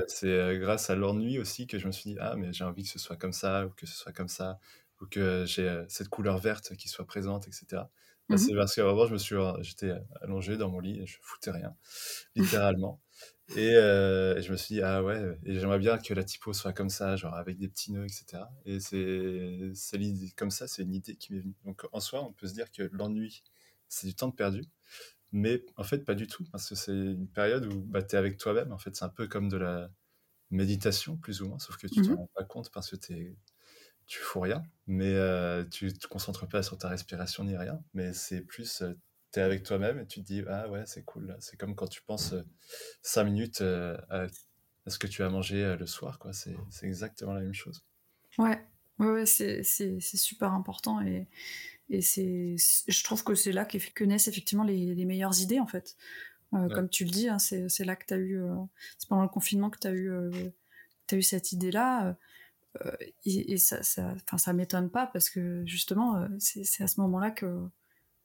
C'est 0.09 0.59
grâce 0.59 0.91
à 0.91 0.95
l'ennui 0.95 1.39
aussi 1.39 1.67
que 1.67 1.79
je 1.79 1.87
me 1.87 1.93
suis 1.93 2.11
dit 2.11 2.17
ah 2.21 2.35
mais 2.37 2.53
j'ai 2.53 2.65
envie 2.65 2.83
que 2.83 2.89
ce 2.89 2.99
soit 2.99 3.17
comme 3.17 3.33
ça 3.33 3.67
ou 3.67 3.71
que 3.71 3.87
ce 3.87 3.97
soit 3.97 4.13
comme 4.13 4.29
ça 4.29 4.59
ou 5.01 5.07
que 5.07 5.45
j'ai 5.47 5.83
cette 5.89 6.09
couleur 6.09 6.39
verte 6.39 6.77
qui 6.77 6.89
soit 6.89 7.07
présente, 7.07 7.49
etc. 7.49 7.83
Bah, 8.31 8.37
c'est 8.39 8.53
mmh 8.53 8.57
parce 8.57 8.77
qu'avant, 8.77 9.07
je 9.07 9.13
me 9.13 9.19
suis, 9.19 9.35
j'étais 9.61 9.93
allongé 10.23 10.57
dans 10.57 10.71
mon 10.71 10.79
lit 10.79 11.01
et 11.01 11.07
je 11.07 11.19
foutais 11.21 11.51
rien, 11.51 11.75
littéralement. 12.37 13.01
et, 13.57 13.71
et, 13.71 14.43
je 14.43 14.53
me 14.53 14.57
suis 14.57 14.77
dit, 14.77 14.83
ah 14.83 15.03
ouais, 15.03 15.37
et 15.45 15.59
j'aimerais 15.59 15.81
bien 15.81 15.99
que 15.99 16.15
la 16.15 16.23
typo 16.23 16.53
soit 16.53 16.73
comme 16.73 16.91
ça, 16.91 17.17
genre 17.17 17.35
avec 17.35 17.59
des 17.59 17.69
petits 17.69 17.91
nœuds, 17.91 18.05
etc. 18.05 18.45
Et 18.67 18.79
c'est, 18.79 19.73
c'est 19.75 19.99
comme 20.37 20.53
ça, 20.53 20.69
c'est 20.69 20.83
une 20.83 20.95
idée 20.95 21.17
qui 21.17 21.33
m'est 21.33 21.41
venue. 21.41 21.57
Donc 21.65 21.85
en 21.91 21.99
soi, 21.99 22.23
on 22.23 22.33
peut 22.33 22.47
se 22.47 22.55
dire 22.55 22.71
que 22.71 22.89
l'ennui, 22.93 23.43
c'est 23.89 24.07
du 24.07 24.15
temps 24.15 24.31
perdu. 24.31 24.63
Mais 25.33 25.65
en 25.77 25.85
fait, 25.85 26.05
pas 26.05 26.15
du 26.15 26.27
tout, 26.27 26.45
parce 26.51 26.69
que 26.69 26.75
c'est 26.75 26.93
une 26.93 27.29
période 27.29 27.67
où 27.67 27.81
bah, 27.83 28.03
tu 28.03 28.17
es 28.17 28.19
avec 28.19 28.37
toi-même. 28.37 28.73
En 28.73 28.79
fait, 28.79 28.97
c'est 28.97 29.05
un 29.05 29.11
peu 29.11 29.29
comme 29.29 29.49
de 29.49 29.57
la 29.57 29.91
méditation, 30.51 31.17
plus 31.17 31.43
ou 31.43 31.49
moins, 31.49 31.59
sauf 31.59 31.77
que 31.77 31.87
tu 31.87 32.01
ne 32.01 32.05
te 32.05 32.11
mmh 32.11 32.17
rends 32.17 32.31
pas 32.35 32.45
compte 32.45 32.71
parce 32.73 32.91
que 32.91 32.97
tu 32.97 33.37
tu 34.11 34.19
fous 34.19 34.41
rien, 34.41 34.65
mais 34.89 35.15
euh, 35.15 35.65
tu 35.65 35.93
te 35.93 36.09
concentres 36.09 36.49
pas 36.49 36.65
sur 36.65 36.77
ta 36.77 36.89
respiration 36.89 37.45
ni 37.45 37.57
rien, 37.57 37.81
mais 37.95 38.13
c'est 38.13 38.41
plus, 38.41 38.83
euh, 38.83 38.93
tu 39.33 39.39
es 39.39 39.43
avec 39.43 39.63
toi-même 39.63 40.01
et 40.01 40.07
tu 40.07 40.21
te 40.21 40.27
dis, 40.27 40.43
ah 40.49 40.69
ouais, 40.69 40.83
c'est 40.85 41.05
cool. 41.05 41.37
C'est 41.39 41.57
comme 41.57 41.77
quand 41.77 41.87
tu 41.87 42.03
penses 42.03 42.33
euh, 42.33 42.43
cinq 43.03 43.23
minutes 43.23 43.61
à, 43.61 44.27
ce 44.89 44.99
que 44.99 45.07
tu 45.07 45.23
as 45.23 45.29
mangé 45.29 45.77
le 45.77 45.87
soir, 45.87 46.19
quoi. 46.19 46.33
C'est 46.33 46.57
exactement 46.83 47.35
la 47.35 47.43
même 47.43 47.55
chose. 47.55 47.85
Ouais, 48.37 48.61
ouais, 48.99 49.11
ouais 49.13 49.27
c'est 49.27 49.63
super 49.63 50.55
important 50.55 51.01
et, 51.01 51.29
et 51.91 52.03
c'est, 52.03 52.57
je 52.89 53.05
trouve 53.05 53.25
que 53.25 53.35
c'est 53.35 53.53
là 53.53 53.65
que 53.65 54.05
naissent 54.05 54.29
effectivement 54.29 54.65
les, 54.65 54.95
les, 54.95 55.05
meilleures 55.05 55.41
idées, 55.41 55.61
en 55.61 55.67
fait. 55.67 55.97
Comme 56.51 56.89
tu 56.89 57.05
le 57.05 57.11
dis, 57.11 57.29
hein, 57.29 57.39
c'est 57.39 57.85
là 57.85 57.95
que 57.95 58.07
tu 58.07 58.15
as 58.15 58.19
eu, 58.19 58.41
c'est 58.99 59.09
pendant 59.09 59.23
le 59.23 59.29
confinement 59.29 59.71
que 59.71 59.79
tu 59.79 59.87
as 59.87 59.93
eu, 59.93 60.11
as 61.11 61.17
eu 61.17 61.23
cette 61.23 61.53
idée-là 61.53 62.17
euh, 62.85 62.97
et, 63.25 63.59
ça, 63.59 63.83
ça, 63.83 64.15
ça 64.37 64.53
m'étonne 64.53 64.91
pas 64.91 65.07
parce 65.07 65.31
que 65.31 65.65
justement, 65.67 66.17
euh, 66.17 66.29
c'est 66.39 66.83
à 66.83 66.87
ce 66.87 67.01
moment-là 67.01 67.31
que, 67.31 67.69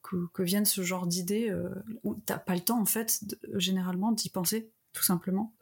que, 0.01 0.43
viennent 0.43 0.65
ce 0.65 0.83
genre 0.83 1.07
d'idées 1.07 1.49
euh, 1.49 1.69
où 2.03 2.15
t'as 2.15 2.37
pas 2.37 2.53
le 2.53 2.61
temps 2.61 2.79
en 2.79 2.85
fait, 2.85 3.23
généralement, 3.55 4.11
d'y 4.11 4.29
penser, 4.29 4.71
tout 4.93 5.03
simplement. 5.03 5.53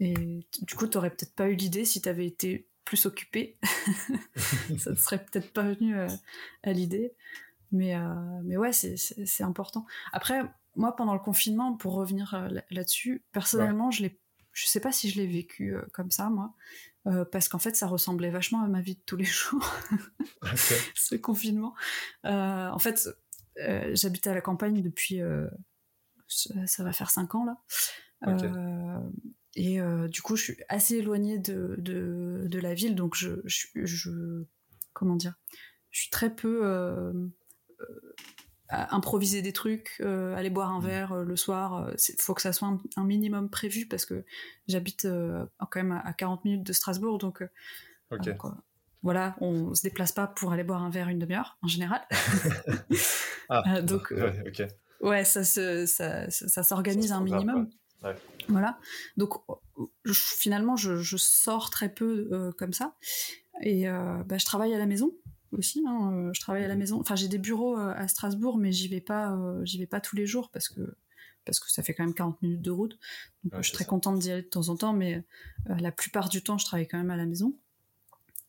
Et 0.00 0.14
du 0.62 0.74
coup, 0.74 0.86
t'aurais 0.86 1.10
peut-être 1.10 1.34
pas 1.34 1.48
eu 1.48 1.54
l'idée 1.54 1.84
si 1.84 2.00
t'avais 2.00 2.26
été 2.26 2.66
plus 2.84 3.06
occupé. 3.06 3.58
ça 4.78 4.90
ne 4.90 4.96
serait 4.96 5.24
peut-être 5.24 5.52
pas 5.52 5.62
venu 5.62 5.96
à 6.62 6.72
l'idée. 6.72 7.14
Mais, 7.70 7.94
mais 8.44 8.56
ouais, 8.56 8.72
c'est 8.72 9.44
important. 9.44 9.86
Après, 10.12 10.42
moi, 10.76 10.94
pendant 10.94 11.14
le 11.14 11.20
confinement, 11.20 11.74
pour 11.74 11.94
revenir 11.94 12.48
là-dessus, 12.70 13.24
personnellement, 13.32 13.90
je 13.90 14.02
l'ai 14.02 14.18
je 14.54 14.66
sais 14.66 14.80
pas 14.80 14.92
si 14.92 15.08
je 15.08 15.16
l'ai 15.16 15.26
vécu 15.26 15.74
comme 15.94 16.10
ça, 16.10 16.28
moi. 16.28 16.54
Euh, 17.08 17.24
parce 17.24 17.48
qu'en 17.48 17.58
fait, 17.58 17.74
ça 17.74 17.86
ressemblait 17.86 18.30
vachement 18.30 18.62
à 18.62 18.68
ma 18.68 18.80
vie 18.80 18.94
de 18.94 19.00
tous 19.04 19.16
les 19.16 19.24
jours, 19.24 19.68
ce 20.94 21.16
confinement. 21.16 21.74
Euh, 22.24 22.68
en 22.68 22.78
fait, 22.78 23.08
euh, 23.58 23.90
j'habite 23.94 24.26
à 24.26 24.34
la 24.34 24.40
campagne 24.40 24.82
depuis, 24.82 25.20
ça, 26.28 26.84
va 26.84 26.92
faire 26.92 27.10
cinq 27.10 27.34
ans 27.34 27.44
là. 27.44 27.56
Et 29.54 29.78
du 30.08 30.22
coup, 30.22 30.36
je 30.36 30.42
suis 30.42 30.56
assez 30.68 30.96
éloignée 30.96 31.38
de, 31.38 31.74
de, 31.78 32.44
de 32.46 32.58
la 32.58 32.74
ville, 32.74 32.94
donc 32.94 33.14
je, 33.14 33.40
je, 33.44 33.66
je, 33.84 34.44
comment 34.92 35.16
dire, 35.16 35.34
je 35.90 36.00
suis 36.00 36.10
très 36.10 36.34
peu 36.34 36.62
improviser 38.72 39.42
des 39.42 39.52
trucs, 39.52 39.96
euh, 40.00 40.34
aller 40.34 40.50
boire 40.50 40.70
un 40.70 40.80
mm. 40.80 40.86
verre 40.86 41.12
euh, 41.12 41.24
le 41.24 41.36
soir. 41.36 41.86
Il 41.88 41.94
euh, 41.94 42.14
faut 42.18 42.34
que 42.34 42.42
ça 42.42 42.52
soit 42.52 42.78
un, 42.96 43.04
minimum 43.04 43.50
prévu 43.50 43.86
parce 43.86 44.04
que 44.04 44.24
j'habite 44.68 45.06
quand 45.58 45.76
même 45.76 46.00
à, 46.04 46.12
40 46.12 46.44
minutes 46.44 46.66
de 46.66 46.72
Strasbourg, 46.72 47.18
donc, 47.18 47.44
voilà, 49.02 49.34
on 49.40 49.74
se 49.74 49.82
déplace 49.82 50.12
pas 50.12 50.28
pour 50.28 50.52
aller 50.52 50.62
boire 50.62 50.82
un 50.82 50.90
verre 50.90 51.08
une 51.08 51.18
demi-heure 51.18 51.58
en 51.62 51.66
général. 51.66 52.02
ah, 53.48 53.82
donc 53.82 54.14
ouais, 55.00 55.24
ça, 55.24 55.42
ça, 55.42 55.86
ça, 56.30 56.62
s'organise 56.62 57.10
un 57.10 57.20
minimum. 57.20 57.68
Voilà, 58.48 58.78
donc 59.16 59.34
finalement 60.12 60.76
je, 60.76 61.16
sors 61.16 61.70
très 61.70 61.88
peu 61.88 62.52
comme 62.58 62.72
ça 62.72 62.96
et 63.62 63.86
bah, 63.86 64.38
je 64.38 64.44
travaille 64.44 64.74
à 64.74 64.78
la 64.78 64.86
maison 64.86 65.12
aussi. 65.52 65.84
Hein, 65.86 66.12
euh, 66.12 66.30
je 66.32 66.40
travaille 66.40 66.64
à 66.64 66.68
la 66.68 66.76
maison. 66.76 67.00
Enfin, 67.00 67.16
j'ai 67.16 67.28
des 67.28 67.38
bureaux 67.38 67.78
euh, 67.78 67.92
à 67.96 68.08
Strasbourg, 68.08 68.58
mais 68.58 68.72
j'y 68.72 68.88
vais 68.88 69.00
pas, 69.00 69.32
euh, 69.32 69.64
j'y 69.64 69.78
vais 69.78 69.86
pas 69.86 70.00
tous 70.00 70.16
les 70.16 70.26
jours 70.26 70.50
parce 70.50 70.68
que 70.68 70.96
parce 71.44 71.58
que 71.58 71.68
ça 71.72 71.82
fait 71.82 71.92
quand 71.92 72.04
même 72.04 72.14
40 72.14 72.40
minutes 72.42 72.62
de 72.62 72.70
route. 72.70 72.96
Donc, 73.42 73.54
je 73.62 73.68
suis 73.68 73.72
très 73.72 73.84
contente 73.84 74.20
d'y 74.20 74.30
aller 74.30 74.42
de 74.42 74.46
temps 74.46 74.68
en 74.68 74.76
temps, 74.76 74.92
mais 74.92 75.24
la 75.66 75.90
plupart 75.90 76.28
du 76.28 76.40
temps, 76.40 76.56
je 76.56 76.64
travaille 76.64 76.86
quand 76.86 76.98
même 76.98 77.10
à 77.10 77.16
la 77.16 77.26
maison. 77.26 77.56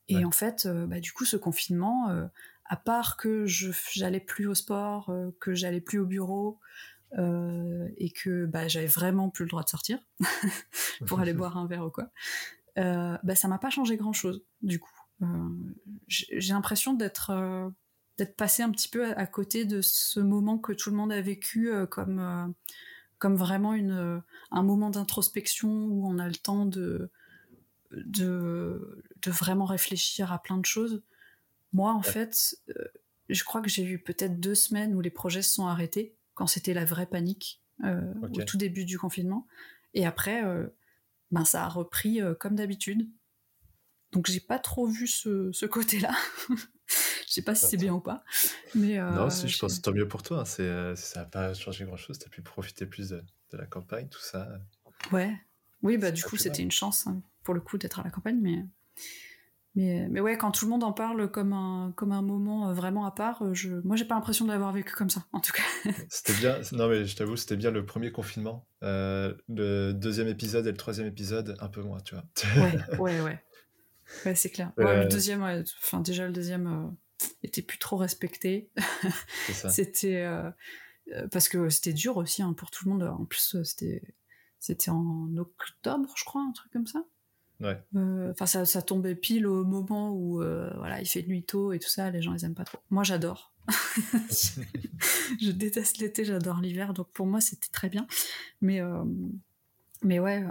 Et 0.09 0.23
en 0.23 0.29
fait, 0.29 0.67
bah, 0.67 0.99
du 0.99 1.11
coup, 1.11 1.25
ce 1.25 1.35
confinement, 1.35 2.29
à 2.65 2.77
part 2.77 3.17
que 3.17 3.47
je 3.47 3.71
j'allais 3.93 4.19
plus 4.19 4.45
au 4.45 4.53
sport, 4.53 5.11
que 5.39 5.55
j'allais 5.55 5.81
plus 5.81 5.97
au 5.97 6.05
bureau, 6.05 6.59
et 7.17 8.11
que 8.11 8.45
bah, 8.45 8.67
j'avais 8.67 8.87
vraiment 8.87 9.29
plus 9.29 9.45
le 9.45 9.49
droit 9.49 9.63
de 9.63 9.69
sortir 9.69 9.99
pour 11.05 11.19
aller 11.19 11.33
boire 11.33 11.57
un 11.57 11.67
verre 11.67 11.85
ou 11.85 11.91
quoi, 11.91 12.09
bah, 12.75 13.35
ça 13.35 13.47
m'a 13.47 13.59
pas 13.59 13.69
changé 13.69 13.97
grand 13.97 14.13
chose 14.13 14.43
du 14.61 14.79
coup. 14.79 14.91
Euh, 15.23 15.49
j'ai 16.07 16.53
l'impression 16.53 16.93
d'être 16.93 17.29
euh, 17.31 17.69
d'être 18.17 18.35
passé 18.35 18.61
un 18.63 18.71
petit 18.71 18.89
peu 18.89 19.11
à, 19.15 19.25
côté 19.25 19.65
de 19.65 19.81
ce 19.81 20.19
moment 20.19 20.57
que 20.57 20.73
tout 20.73 20.91
le 20.91 20.95
monde 20.95 21.11
a 21.11 21.21
vécu 21.21 21.71
euh, 21.71 21.85
comme 21.85 22.53
comme 23.17 23.35
vraiment 23.35 23.73
une, 23.73 24.21
un 24.51 24.63
moment 24.63 24.89
d'introspection 24.89 25.69
où 25.69 26.05
on 26.05 26.19
a 26.19 26.27
le 26.27 26.35
temps 26.35 26.65
de, 26.65 27.09
de, 27.91 29.03
de 29.21 29.31
vraiment 29.31 29.63
réfléchir 29.63 30.33
à 30.33 30.43
plein 30.43 30.57
de 30.57 30.65
choses. 30.65 31.01
Moi, 31.71 31.93
en 31.93 32.01
fait, 32.01 32.57
je 33.29 33.43
crois 33.45 33.61
que 33.61 33.69
j'ai 33.69 33.85
eu 33.85 33.97
peut-être 33.97 34.41
deux 34.41 34.55
semaines 34.55 34.93
où 34.93 34.99
les 34.99 35.09
projets 35.09 35.41
se 35.41 35.53
sont 35.53 35.67
arrêtés, 35.67 36.17
quand 36.33 36.47
c'était 36.47 36.73
la 36.73 36.85
vraie 36.85 37.05
panique, 37.05 37.61
au 37.83 38.43
tout 38.43 38.57
début 38.57 38.85
du 38.85 38.97
confinement. 38.97 39.47
Et 39.93 40.05
après, 40.05 40.43
ben, 41.31 41.45
ça 41.45 41.65
a 41.65 41.69
repris 41.69 42.19
comme 42.39 42.55
d'habitude. 42.55 43.09
Donc 44.11 44.27
j'ai 44.27 44.39
pas 44.39 44.59
trop 44.59 44.85
vu 44.87 45.07
ce, 45.07 45.65
côté-là. 45.65 46.13
je 46.47 47.33
sais 47.33 47.41
pas 47.41 47.55
si 47.55 47.65
c'est 47.65 47.77
bien 47.77 47.93
ou 47.93 47.99
pas. 47.99 48.23
Mais, 48.75 48.97
non, 48.99 49.29
si, 49.29 49.47
je 49.47 49.57
pense 49.57 49.77
que 49.77 49.81
tant 49.81 49.91
mieux 49.91 50.07
pour 50.07 50.21
toi. 50.23 50.41
Hein. 50.41 50.45
C'est, 50.45 50.95
ça 50.95 51.21
n'a 51.21 51.25
pas 51.25 51.53
changé 51.53 51.85
grand-chose. 51.85 52.19
Tu 52.19 52.25
as 52.25 52.29
pu 52.29 52.41
profiter 52.41 52.85
plus 52.85 53.09
de, 53.09 53.23
la 53.51 53.65
campagne, 53.65 54.07
tout 54.09 54.21
ça. 54.21 54.47
Ouais. 55.11 55.35
Oui, 55.81 55.97
bah 55.97 56.11
du 56.11 56.23
coup, 56.23 56.37
c'était 56.37 56.63
une 56.63 56.71
chance 56.71 57.07
hein, 57.07 57.21
pour 57.43 57.53
le 57.53 57.59
coup 57.59 57.77
d'être 57.77 57.99
à 57.99 58.03
la 58.03 58.09
campagne. 58.09 58.39
Mais, 58.39 58.63
mais, 59.75 60.07
mais 60.09 60.19
ouais, 60.19 60.37
quand 60.37 60.51
tout 60.51 60.65
le 60.65 60.71
monde 60.71 60.83
en 60.83 60.93
parle 60.93 61.31
comme 61.31 61.51
un, 61.51 61.93
comme 61.95 62.11
un 62.11 62.21
moment 62.21 62.69
euh, 62.69 62.73
vraiment 62.73 63.05
à 63.05 63.11
part, 63.11 63.41
euh, 63.41 63.53
je, 63.55 63.71
moi, 63.83 63.95
j'ai 63.95 64.05
pas 64.05 64.13
l'impression 64.13 64.45
de 64.45 64.51
l'avoir 64.51 64.71
vécu 64.71 64.93
comme 64.93 65.09
ça, 65.09 65.25
en 65.31 65.39
tout 65.39 65.51
cas. 65.51 65.63
c'était 66.09 66.33
bien, 66.33 66.59
non 66.73 66.87
mais 66.87 67.05
je 67.05 67.15
t'avoue, 67.15 67.35
c'était 67.35 67.55
bien 67.55 67.71
le 67.71 67.83
premier 67.83 68.11
confinement. 68.11 68.67
Euh, 68.83 69.33
le 69.49 69.91
deuxième 69.91 70.27
épisode 70.27 70.67
et 70.67 70.71
le 70.71 70.77
troisième 70.77 71.07
épisode, 71.07 71.57
un 71.59 71.69
peu 71.69 71.81
moins, 71.81 71.99
tu 72.01 72.13
vois. 72.13 72.23
ouais, 72.63 72.77
ouais, 72.99 73.21
ouais. 73.21 73.43
Ouais, 74.25 74.35
c'est 74.35 74.51
clair. 74.51 74.71
le 74.77 75.07
deuxième, 75.07 75.41
enfin, 75.81 76.01
déjà, 76.01 76.27
le 76.27 76.33
deuxième 76.33 76.95
était 77.41 77.63
plus 77.63 77.79
trop 77.79 77.97
respecté. 77.97 78.69
c'était. 79.69 80.29
parce 81.31 81.49
que 81.49 81.69
c'était 81.69 81.93
dur 81.93 82.17
aussi 82.17 82.43
hein, 82.43 82.53
pour 82.53 82.69
tout 82.69 82.85
le 82.85 82.91
monde. 82.91 83.03
En 83.03 83.25
plus, 83.25 83.57
c'était 83.63 84.03
c'était 84.59 84.91
en 84.91 85.35
octobre, 85.35 86.13
je 86.15 86.25
crois, 86.25 86.41
un 86.41 86.51
truc 86.51 86.71
comme 86.71 86.85
ça. 86.85 87.03
Ouais. 87.59 87.79
Enfin, 88.31 88.45
ça, 88.45 88.65
ça, 88.65 88.81
tombait 88.81 89.15
pile 89.15 89.47
au 89.47 89.63
moment 89.63 90.11
où 90.11 90.37
voilà, 90.37 91.01
il 91.01 91.07
fait 91.07 91.23
nuit 91.23 91.43
tôt 91.43 91.71
et 91.71 91.79
tout 91.79 91.89
ça. 91.89 92.09
Les 92.11 92.21
gens, 92.21 92.33
ils 92.33 92.43
aiment 92.45 92.55
pas 92.55 92.65
trop. 92.65 92.79
Moi, 92.89 93.03
j'adore. 93.03 93.53
je 95.41 95.51
déteste 95.51 95.99
l'été, 95.99 96.25
j'adore 96.25 96.59
l'hiver. 96.59 96.93
Donc 96.93 97.09
pour 97.11 97.25
moi, 97.25 97.41
c'était 97.41 97.69
très 97.71 97.89
bien. 97.89 98.07
Mais 98.61 98.81
mais 100.01 100.19
ouais, 100.19 100.43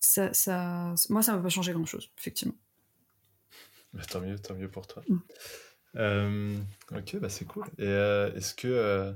ça, 0.00 0.34
ça, 0.34 0.94
moi, 1.08 1.22
ça 1.22 1.36
va 1.36 1.42
pas 1.42 1.48
changer 1.48 1.72
grand 1.72 1.86
chose, 1.86 2.10
effectivement. 2.18 2.56
Bah, 3.94 4.02
tant 4.10 4.20
mieux, 4.20 4.38
tant 4.38 4.54
mieux 4.54 4.70
pour 4.70 4.86
toi. 4.86 5.02
Mm. 5.08 6.60
ok, 6.94 7.16
bah 7.16 7.28
c'est 7.28 7.46
cool. 7.46 7.64
Et 7.78 7.86
est-ce 7.86 8.54
que 8.54 9.14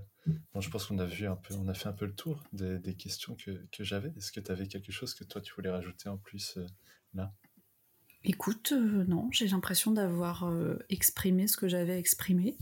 je 0.58 0.68
pense 0.68 0.86
qu'on 0.86 0.98
a 0.98 1.04
vu 1.04 1.26
un 1.26 1.36
peu, 1.36 1.54
on 1.54 1.68
a 1.68 1.74
fait 1.74 1.88
un 1.88 1.92
peu 1.92 2.06
le 2.06 2.14
tour 2.14 2.42
des, 2.52 2.94
questions 2.94 3.34
que, 3.34 3.50
que 3.72 3.84
j'avais. 3.84 4.12
Est-ce 4.16 4.32
que 4.32 4.40
tu 4.40 4.50
avais 4.50 4.66
quelque 4.66 4.92
chose 4.92 5.14
que 5.14 5.24
toi 5.24 5.40
tu 5.40 5.52
voulais 5.54 5.70
rajouter 5.70 6.08
en 6.08 6.18
plus 6.18 6.56
euh, 6.56 6.66
là? 7.14 7.32
Écoute, 8.24 8.72
euh, 8.72 9.04
non, 9.04 9.30
j'ai 9.30 9.46
l'impression 9.46 9.92
d'avoir 9.92 10.44
euh, 10.44 10.76
exprimé 10.88 11.46
ce 11.46 11.56
que 11.56 11.68
j'avais 11.68 11.98
exprimé. 11.98 12.58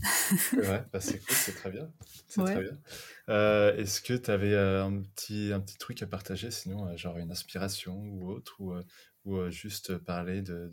ouais, 0.53 0.83
bah 0.93 1.01
c'est 1.01 1.17
cool, 1.17 1.35
c'est 1.35 1.55
très 1.55 1.71
bien. 1.71 1.91
C'est 2.27 2.43
très 2.43 2.61
bien. 2.61 3.73
Est-ce 3.75 4.01
que 4.01 4.13
tu 4.13 4.29
avais 4.29 4.55
un, 4.55 5.01
petit, 5.01 5.51
un 5.51 5.59
petit 5.59 5.77
truc 5.77 6.03
à 6.03 6.07
partager, 6.07 6.51
sinon, 6.51 6.95
genre 6.95 7.17
une 7.17 7.31
inspiration 7.31 7.97
ou 7.97 8.29
autre, 8.29 8.59
ou, 8.59 8.75
ou 9.25 9.49
juste 9.49 9.97
parler 9.97 10.43
de, 10.43 10.71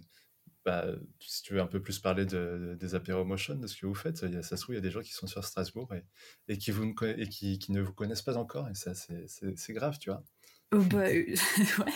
bah, 0.64 0.86
si 1.20 1.42
tu 1.42 1.54
veux 1.54 1.60
un 1.60 1.66
peu 1.66 1.80
plus 1.80 1.98
parler 1.98 2.24
de, 2.24 2.76
des 2.78 2.94
apéro 2.94 3.24
motion, 3.24 3.54
de 3.54 3.66
ce 3.66 3.76
que 3.76 3.86
vous 3.86 3.94
faites, 3.94 4.22
il 4.22 4.34
y 4.34 4.36
a, 4.36 4.42
ça 4.42 4.56
se 4.56 4.62
trouve, 4.62 4.74
il 4.74 4.78
y 4.78 4.80
a 4.80 4.82
des 4.82 4.90
gens 4.90 5.02
qui 5.02 5.12
sont 5.12 5.26
sur 5.26 5.44
Strasbourg 5.44 5.92
et, 5.94 6.04
et, 6.48 6.58
qui, 6.58 6.70
vous 6.70 6.86
ne, 6.86 7.20
et 7.20 7.28
qui, 7.28 7.58
qui, 7.58 7.72
ne 7.72 7.80
vous 7.80 7.92
connaissent 7.92 8.22
pas 8.22 8.36
encore, 8.36 8.68
et 8.68 8.74
ça, 8.74 8.94
c'est 8.94 9.72
grave, 9.72 9.98
tu 9.98 10.10
vois. 10.10 10.22
Oh 10.72 10.78
bah, 10.90 11.06
euh, 11.06 11.34
ouais. 11.78 11.92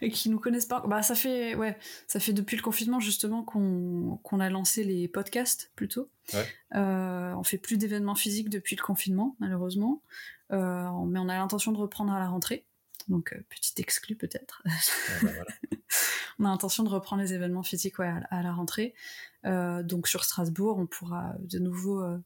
et 0.00 0.10
qui 0.10 0.30
nous 0.30 0.38
connaissent 0.38 0.66
pas. 0.66 0.80
Bah, 0.86 1.02
ça 1.02 1.14
fait, 1.14 1.54
ouais, 1.54 1.76
ça 2.06 2.20
fait 2.20 2.32
depuis 2.32 2.56
le 2.56 2.62
confinement 2.62 3.00
justement 3.00 3.42
qu'on 3.42 4.18
qu'on 4.22 4.40
a 4.40 4.48
lancé 4.48 4.84
les 4.84 5.08
podcasts 5.08 5.70
plutôt. 5.76 6.10
Ouais. 6.32 6.46
Euh, 6.74 7.34
on 7.34 7.42
fait 7.42 7.58
plus 7.58 7.76
d'événements 7.76 8.14
physiques 8.14 8.48
depuis 8.48 8.76
le 8.76 8.82
confinement, 8.82 9.36
malheureusement, 9.40 10.02
euh, 10.52 10.88
mais 11.06 11.18
on 11.18 11.28
a 11.28 11.36
l'intention 11.36 11.72
de 11.72 11.78
reprendre 11.78 12.12
à 12.12 12.18
la 12.18 12.28
rentrée. 12.28 12.64
Donc, 13.08 13.32
euh, 13.32 13.42
petit 13.48 13.74
exclu 13.78 14.16
peut-être. 14.16 14.62
Bah, 15.22 15.30
on 16.38 16.44
a 16.44 16.48
l'intention 16.48 16.82
de 16.84 16.88
reprendre 16.88 17.22
les 17.22 17.34
événements 17.34 17.62
physiques 17.62 18.00
à, 18.00 18.42
la 18.42 18.52
rentrée. 18.52 18.94
Euh, 19.44 19.82
donc, 19.82 20.08
sur 20.08 20.24
Strasbourg, 20.24 20.78
on 20.78 20.86
pourra 20.86 21.34
de 21.40 21.58
nouveau 21.58 22.02
euh, 22.02 22.18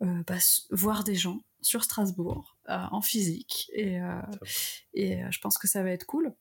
bah, 0.00 0.38
voir 0.70 1.04
des 1.04 1.14
gens 1.14 1.40
sur 1.60 1.84
Strasbourg 1.84 2.56
en 2.66 3.00
physique. 3.00 3.70
Et, 3.74 3.98
et 4.92 5.22
je 5.30 5.40
pense 5.40 5.58
que 5.58 5.66
ça 5.66 5.82
va 5.82 5.90
être 5.90 6.04
cool. 6.04 6.34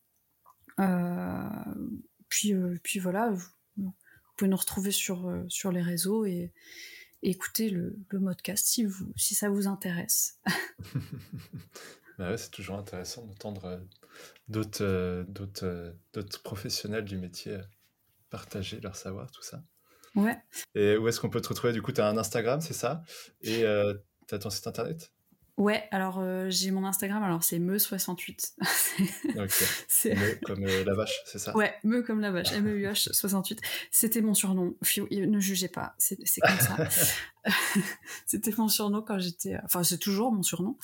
puis, 2.27 2.53
puis 2.83 2.99
voilà, 2.99 3.31
vous, 3.31 3.93
pouvez 4.35 4.49
nous 4.49 4.57
retrouver 4.57 4.91
sur, 4.91 5.43
sur 5.47 5.71
les 5.71 5.81
réseaux 5.81 6.25
et, 6.25 6.51
écouter 7.23 7.69
le, 7.69 7.95
le 8.09 8.19
modcast 8.19 8.67
si, 8.67 8.83
vous, 8.83 9.13
si 9.15 9.33
ça 9.33 9.49
vous 9.49 9.67
intéresse. 9.67 10.39
Bah 12.18 12.38
c'est 12.38 12.52
toujours 12.52 12.77
intéressant 12.77 13.26
d'entendre 13.26 13.65
euh, 13.65 13.77
d'autres, 14.48 14.84
euh, 14.84 15.23
d'autres, 15.27 15.65
euh, 15.65 15.91
d'autres 16.14 16.41
professionnels 16.44 17.06
du 17.06 17.18
métier 17.18 17.57
partager 18.30 18.80
leur 18.80 18.95
savoir, 18.95 19.31
tout 19.31 19.41
ça. 19.41 19.64
Ouais. 20.15 20.38
Et 20.76 20.98
où 20.98 21.07
est-ce 21.07 21.19
qu'on 21.19 21.30
peut 21.30 21.41
te 21.41 21.49
retrouver? 21.49 21.73
Du 21.73 21.81
coup, 21.81 21.91
tu 21.91 22.02
as 22.02 22.07
un 22.07 22.18
Instagram, 22.18 22.61
c'est 22.61 22.73
ça? 22.73 23.03
Et 23.41 23.64
tu 24.27 24.35
as 24.35 24.40
ton 24.40 24.49
site 24.49 24.68
internet? 24.68 25.11
Ouais, 25.55 25.88
alors 25.91 26.17
euh, 26.19 26.49
j'ai 26.49 26.71
mon 26.71 26.84
Instagram, 26.84 27.21
alors 27.21 27.43
c'est 27.43 27.59
me68. 27.59 28.53
c'est 29.88 30.15
me 30.15 30.45
comme 30.45 30.63
euh, 30.63 30.84
la 30.84 30.95
vache, 30.95 31.21
c'est 31.27 31.38
ça? 31.38 31.55
Ouais, 31.55 31.75
me 31.84 32.01
comme 32.01 32.21
la 32.21 32.31
vache, 32.31 32.51
M-E-U-H68. 32.53 33.59
C'était 33.91 34.21
mon 34.21 34.34
surnom. 34.34 34.75
ne 35.11 35.39
jugez 35.39 35.67
pas, 35.67 35.93
c'est 35.99 36.17
comme 36.41 36.59
ça. 36.59 36.88
C'était 38.25 38.53
mon 38.57 38.67
surnom 38.67 39.03
quand 39.03 39.19
j'étais. 39.19 39.57
Enfin, 39.63 39.84
c'est 39.84 39.99
toujours 39.99 40.31
mon 40.31 40.41
surnom. 40.41 40.75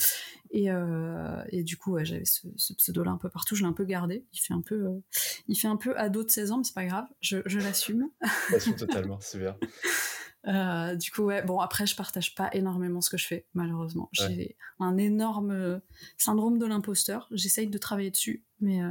Et, 0.52 0.70
euh, 0.70 1.44
et 1.50 1.64
du 1.64 1.76
coup, 1.76 1.94
ouais, 1.94 2.06
j'avais 2.06 2.26
ce, 2.26 2.48
ce 2.56 2.74
pseudo-là 2.74 3.10
un 3.10 3.18
peu 3.18 3.30
partout, 3.30 3.56
je 3.56 3.64
l'ai 3.64 3.70
un 3.70 3.74
peu 3.74 3.86
gardé. 3.86 4.24
Il 4.34 4.40
fait 4.40 4.54
un 4.54 4.62
peu, 4.62 5.02
il 5.48 5.56
fait 5.56 5.68
un 5.68 5.78
peu 5.78 5.98
ado 5.98 6.24
de 6.24 6.30
16 6.30 6.52
ans, 6.52 6.58
mais 6.60 6.64
c'est 6.64 6.76
pas 6.76 6.86
grave, 6.86 7.06
je, 7.22 7.38
je 7.48 7.58
l'assume. 7.60 8.10
J'assume 8.52 8.76
totalement, 8.76 9.18
c'est 9.20 9.40
bien. 9.40 9.58
Euh, 10.48 10.96
du 10.96 11.12
coup, 11.12 11.24
ouais, 11.24 11.44
bon, 11.44 11.60
après, 11.60 11.86
je 11.86 11.96
partage 11.96 12.36
pas 12.36 12.50
énormément 12.54 13.02
ce 13.02 13.10
que 13.10 13.18
je 13.18 13.28
fais, 13.28 13.46
malheureusement. 13.54 14.10
J'ai 14.14 14.58
un 14.80 14.98
énorme 14.98 15.52
euh, 15.52 15.80
syndrome 16.18 16.58
de 16.58 16.66
l'imposteur. 16.66 17.28
J'essaye 17.32 17.68
de 17.68 17.78
travailler 17.78 18.12
dessus, 18.12 18.46
mais 18.60 18.82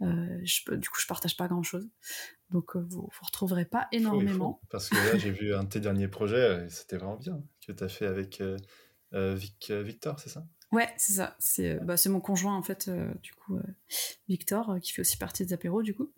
euh, 0.00 0.38
je, 0.44 0.74
du 0.74 0.88
coup, 0.88 1.00
je 1.00 1.06
partage 1.06 1.36
pas 1.36 1.48
grand 1.48 1.62
chose. 1.62 1.88
Donc, 2.50 2.76
vous, 2.76 3.02
vous 3.02 3.26
retrouverez 3.26 3.64
pas 3.64 3.88
énormément. 3.92 4.60
Parce 4.70 4.88
que 4.88 4.96
là, 4.96 5.18
j'ai 5.18 5.30
vu 5.30 5.54
un 5.54 5.64
de 5.64 5.68
tes 5.68 5.80
derniers 5.80 6.08
projets, 6.08 6.64
et 6.64 6.70
c'était 6.70 6.96
vraiment 6.96 7.16
bien, 7.16 7.42
que 7.66 7.72
tu 7.72 7.84
as 7.84 7.88
fait 7.88 8.06
avec 8.06 8.42
Vic, 9.12 9.70
Victor, 9.70 10.18
c'est 10.20 10.30
ça? 10.30 10.46
Ouais, 10.72 10.92
c'est 10.96 11.12
ça. 11.14 11.36
C'est 11.38 11.78
bah, 11.84 11.96
mon 12.06 12.20
conjoint, 12.20 12.56
en 12.56 12.62
fait, 12.62 12.88
du 13.22 13.34
coup, 13.34 13.58
Victor, 14.28 14.78
qui 14.80 14.92
fait 14.92 15.02
aussi 15.02 15.18
partie 15.18 15.44
des 15.44 15.52
apéros, 15.52 15.82
du 15.82 15.94
coup. 15.94 16.12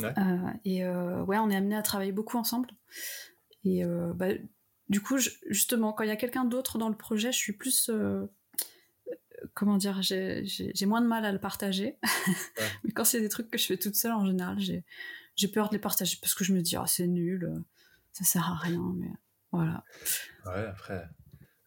Ouais. 0.00 0.14
et 0.64 0.84
ouais, 0.88 1.38
on 1.38 1.50
est 1.50 1.56
amené 1.56 1.76
à 1.76 1.82
travailler 1.82 2.12
beaucoup 2.12 2.38
ensemble. 2.38 2.70
Et 3.64 3.84
euh, 3.84 4.12
bah, 4.14 4.28
du 4.88 5.00
coup, 5.00 5.18
justement, 5.48 5.92
quand 5.92 6.04
il 6.04 6.08
y 6.08 6.12
a 6.12 6.16
quelqu'un 6.16 6.44
d'autre 6.44 6.78
dans 6.78 6.88
le 6.88 6.96
projet, 6.96 7.32
je 7.32 7.36
suis 7.36 7.52
plus 7.52 7.90
euh, 7.90 8.26
comment 9.54 9.76
dire, 9.76 10.00
j'ai 10.02 10.86
moins 10.86 11.00
de 11.00 11.06
mal 11.06 11.24
à 11.24 11.32
le 11.32 11.40
partager. 11.40 11.98
Mais 12.84 12.92
quand 12.92 13.04
c'est 13.04 13.20
des 13.20 13.28
trucs 13.28 13.50
que 13.50 13.58
je 13.58 13.66
fais 13.66 13.76
toute 13.76 13.94
seule, 13.94 14.12
en 14.12 14.26
général, 14.26 14.58
j'ai 14.58 15.48
peur 15.48 15.68
de 15.68 15.74
les 15.74 15.80
partager 15.80 16.18
parce 16.20 16.34
que 16.34 16.44
je 16.44 16.52
me 16.52 16.60
dis, 16.60 16.76
ah, 16.76 16.84
c'est 16.86 17.06
nul, 17.06 17.62
ça 18.12 18.24
sert 18.24 18.44
à 18.44 18.56
rien. 18.56 18.94
Mais 18.96 19.10
voilà. 19.52 19.84
Ouais, 20.46 20.66
après, 20.66 21.04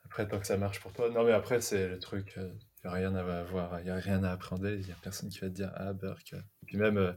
après, 0.06 0.28
tant 0.28 0.40
que 0.40 0.48
ça 0.48 0.58
marche 0.58 0.80
pour 0.80 0.92
toi. 0.94 1.10
Non, 1.10 1.24
mais 1.24 1.34
après, 1.34 1.62
c'est 1.62 1.88
le 1.88 2.00
truc, 2.00 2.34
il 2.38 2.44
n'y 2.86 2.90
a 2.90 2.92
rien 2.92 3.14
à 3.16 3.44
voir, 3.44 3.80
il 3.80 3.84
n'y 3.84 3.92
a 3.92 3.96
rien 3.96 4.24
à 4.24 4.32
apprendre, 4.32 4.68
il 4.68 4.86
n'y 4.86 4.92
a 4.92 4.98
personne 5.04 5.30
qui 5.30 5.40
va 5.40 5.50
te 5.50 5.54
dire, 5.54 5.72
ah, 5.76 5.94
Burke. 5.94 6.34
Et 6.34 6.66
puis 6.66 6.78
même, 6.78 7.16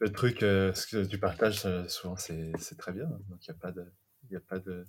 le 0.00 0.12
truc, 0.12 0.38
ce 0.40 0.86
que 0.86 1.04
tu 1.04 1.18
partages, 1.18 1.66
souvent, 1.88 2.16
c'est 2.16 2.76
très 2.78 2.92
bien. 2.92 3.06
Donc, 3.06 3.46
il 3.46 3.50
n'y 3.50 3.56
a 3.56 3.60
pas 3.60 3.72
de 3.72 3.86
il 4.28 4.32
n'y 4.32 4.36
a 4.36 4.40
pas 4.40 4.58
de, 4.58 4.84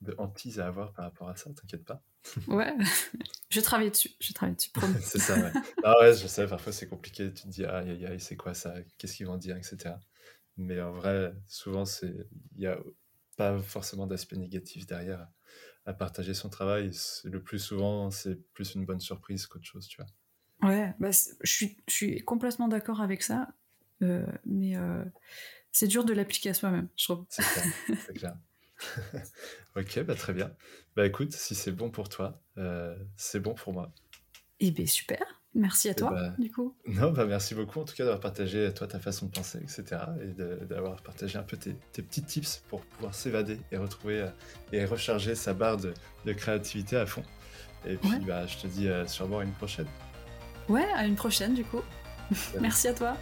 de 0.00 0.14
hantise 0.18 0.60
à 0.60 0.66
avoir 0.66 0.92
par 0.92 1.04
rapport 1.04 1.28
à 1.28 1.36
ça, 1.36 1.50
t'inquiète 1.52 1.84
pas. 1.84 2.02
Ouais, 2.48 2.74
je 3.50 3.60
travaille 3.60 3.90
dessus, 3.90 4.10
je 4.20 4.32
travaille 4.32 4.56
dessus. 4.56 4.70
c'est 5.00 5.18
ça, 5.18 5.36
ouais. 5.36 5.52
Ah 5.82 5.94
ouais, 6.00 6.14
je 6.14 6.26
sais, 6.26 6.46
parfois 6.46 6.72
c'est 6.72 6.88
compliqué, 6.88 7.32
tu 7.32 7.42
te 7.44 7.48
dis, 7.48 7.64
aïe 7.64 7.90
aïe 7.90 8.06
aïe, 8.06 8.20
c'est 8.20 8.36
quoi 8.36 8.54
ça, 8.54 8.74
qu'est-ce 8.98 9.16
qu'ils 9.16 9.26
vont 9.26 9.36
dire, 9.36 9.56
etc. 9.56 9.94
Mais 10.56 10.80
en 10.80 10.92
vrai, 10.92 11.34
souvent, 11.46 11.84
il 12.02 12.26
n'y 12.56 12.66
a 12.66 12.78
pas 13.36 13.58
forcément 13.58 14.06
d'aspect 14.06 14.36
négatif 14.36 14.86
derrière 14.86 15.28
à 15.86 15.92
partager 15.92 16.34
son 16.34 16.48
travail. 16.48 16.90
Le 17.24 17.42
plus 17.42 17.58
souvent, 17.58 18.10
c'est 18.10 18.36
plus 18.52 18.74
une 18.74 18.84
bonne 18.84 19.00
surprise 19.00 19.46
qu'autre 19.46 19.66
chose, 19.66 19.86
tu 19.86 20.00
vois. 20.00 20.70
Ouais, 20.70 20.94
bah, 20.98 21.10
je, 21.10 21.50
suis, 21.50 21.76
je 21.88 21.92
suis 21.92 22.20
complètement 22.22 22.68
d'accord 22.68 23.00
avec 23.00 23.22
ça, 23.22 23.48
euh, 24.02 24.24
mais 24.46 24.76
euh, 24.76 25.04
c'est 25.72 25.88
dur 25.88 26.04
de 26.04 26.14
l'appliquer 26.14 26.50
à 26.50 26.54
soi-même, 26.54 26.88
je 26.96 27.04
trouve. 27.04 27.26
C'est 27.28 27.42
clair, 27.42 27.66
c'est 28.06 28.14
clair. 28.14 28.36
ok, 29.76 30.02
bah 30.04 30.14
très 30.14 30.32
bien. 30.32 30.50
Bah 30.96 31.06
écoute, 31.06 31.32
si 31.32 31.54
c'est 31.54 31.72
bon 31.72 31.90
pour 31.90 32.08
toi, 32.08 32.40
euh, 32.58 32.96
c'est 33.16 33.40
bon 33.40 33.54
pour 33.54 33.72
moi. 33.72 33.92
Eh 34.60 34.70
bien 34.70 34.86
super, 34.86 35.42
merci 35.54 35.88
à 35.88 35.92
Eh 35.92 35.94
toi 35.96 36.10
ben, 36.10 36.34
du 36.38 36.50
coup. 36.50 36.76
Non, 36.86 37.10
bah 37.12 37.26
merci 37.26 37.54
beaucoup 37.54 37.80
en 37.80 37.84
tout 37.84 37.94
cas 37.94 38.04
d'avoir 38.04 38.20
partagé 38.20 38.72
toi 38.72 38.86
ta 38.86 38.98
façon 39.00 39.26
de 39.26 39.32
penser, 39.32 39.58
etc. 39.58 39.84
Et 40.22 40.64
d'avoir 40.66 41.02
partagé 41.02 41.38
un 41.38 41.42
peu 41.42 41.56
tes, 41.56 41.74
tes 41.92 42.02
petits 42.02 42.22
tips 42.22 42.62
pour 42.68 42.82
pouvoir 42.82 43.14
s'évader 43.14 43.58
et 43.72 43.76
retrouver 43.76 44.20
euh, 44.22 44.28
et 44.72 44.84
recharger 44.84 45.34
sa 45.34 45.54
barre 45.54 45.76
de, 45.78 45.92
de 46.24 46.32
créativité 46.32 46.96
à 46.96 47.06
fond. 47.06 47.24
Et 47.86 47.96
puis 47.96 48.08
Ouais. 48.10 48.18
bah 48.20 48.46
je 48.46 48.56
te 48.58 48.66
dis 48.66 48.88
euh, 48.88 49.06
sûrement 49.06 49.40
à 49.40 49.44
une 49.44 49.52
prochaine. 49.52 49.88
Ouais, 50.68 50.86
à 50.94 51.04
une 51.06 51.16
prochaine 51.16 51.54
du 51.54 51.64
coup. 51.64 51.82
merci 52.60 52.88
à 52.88 52.94
toi. 52.94 53.16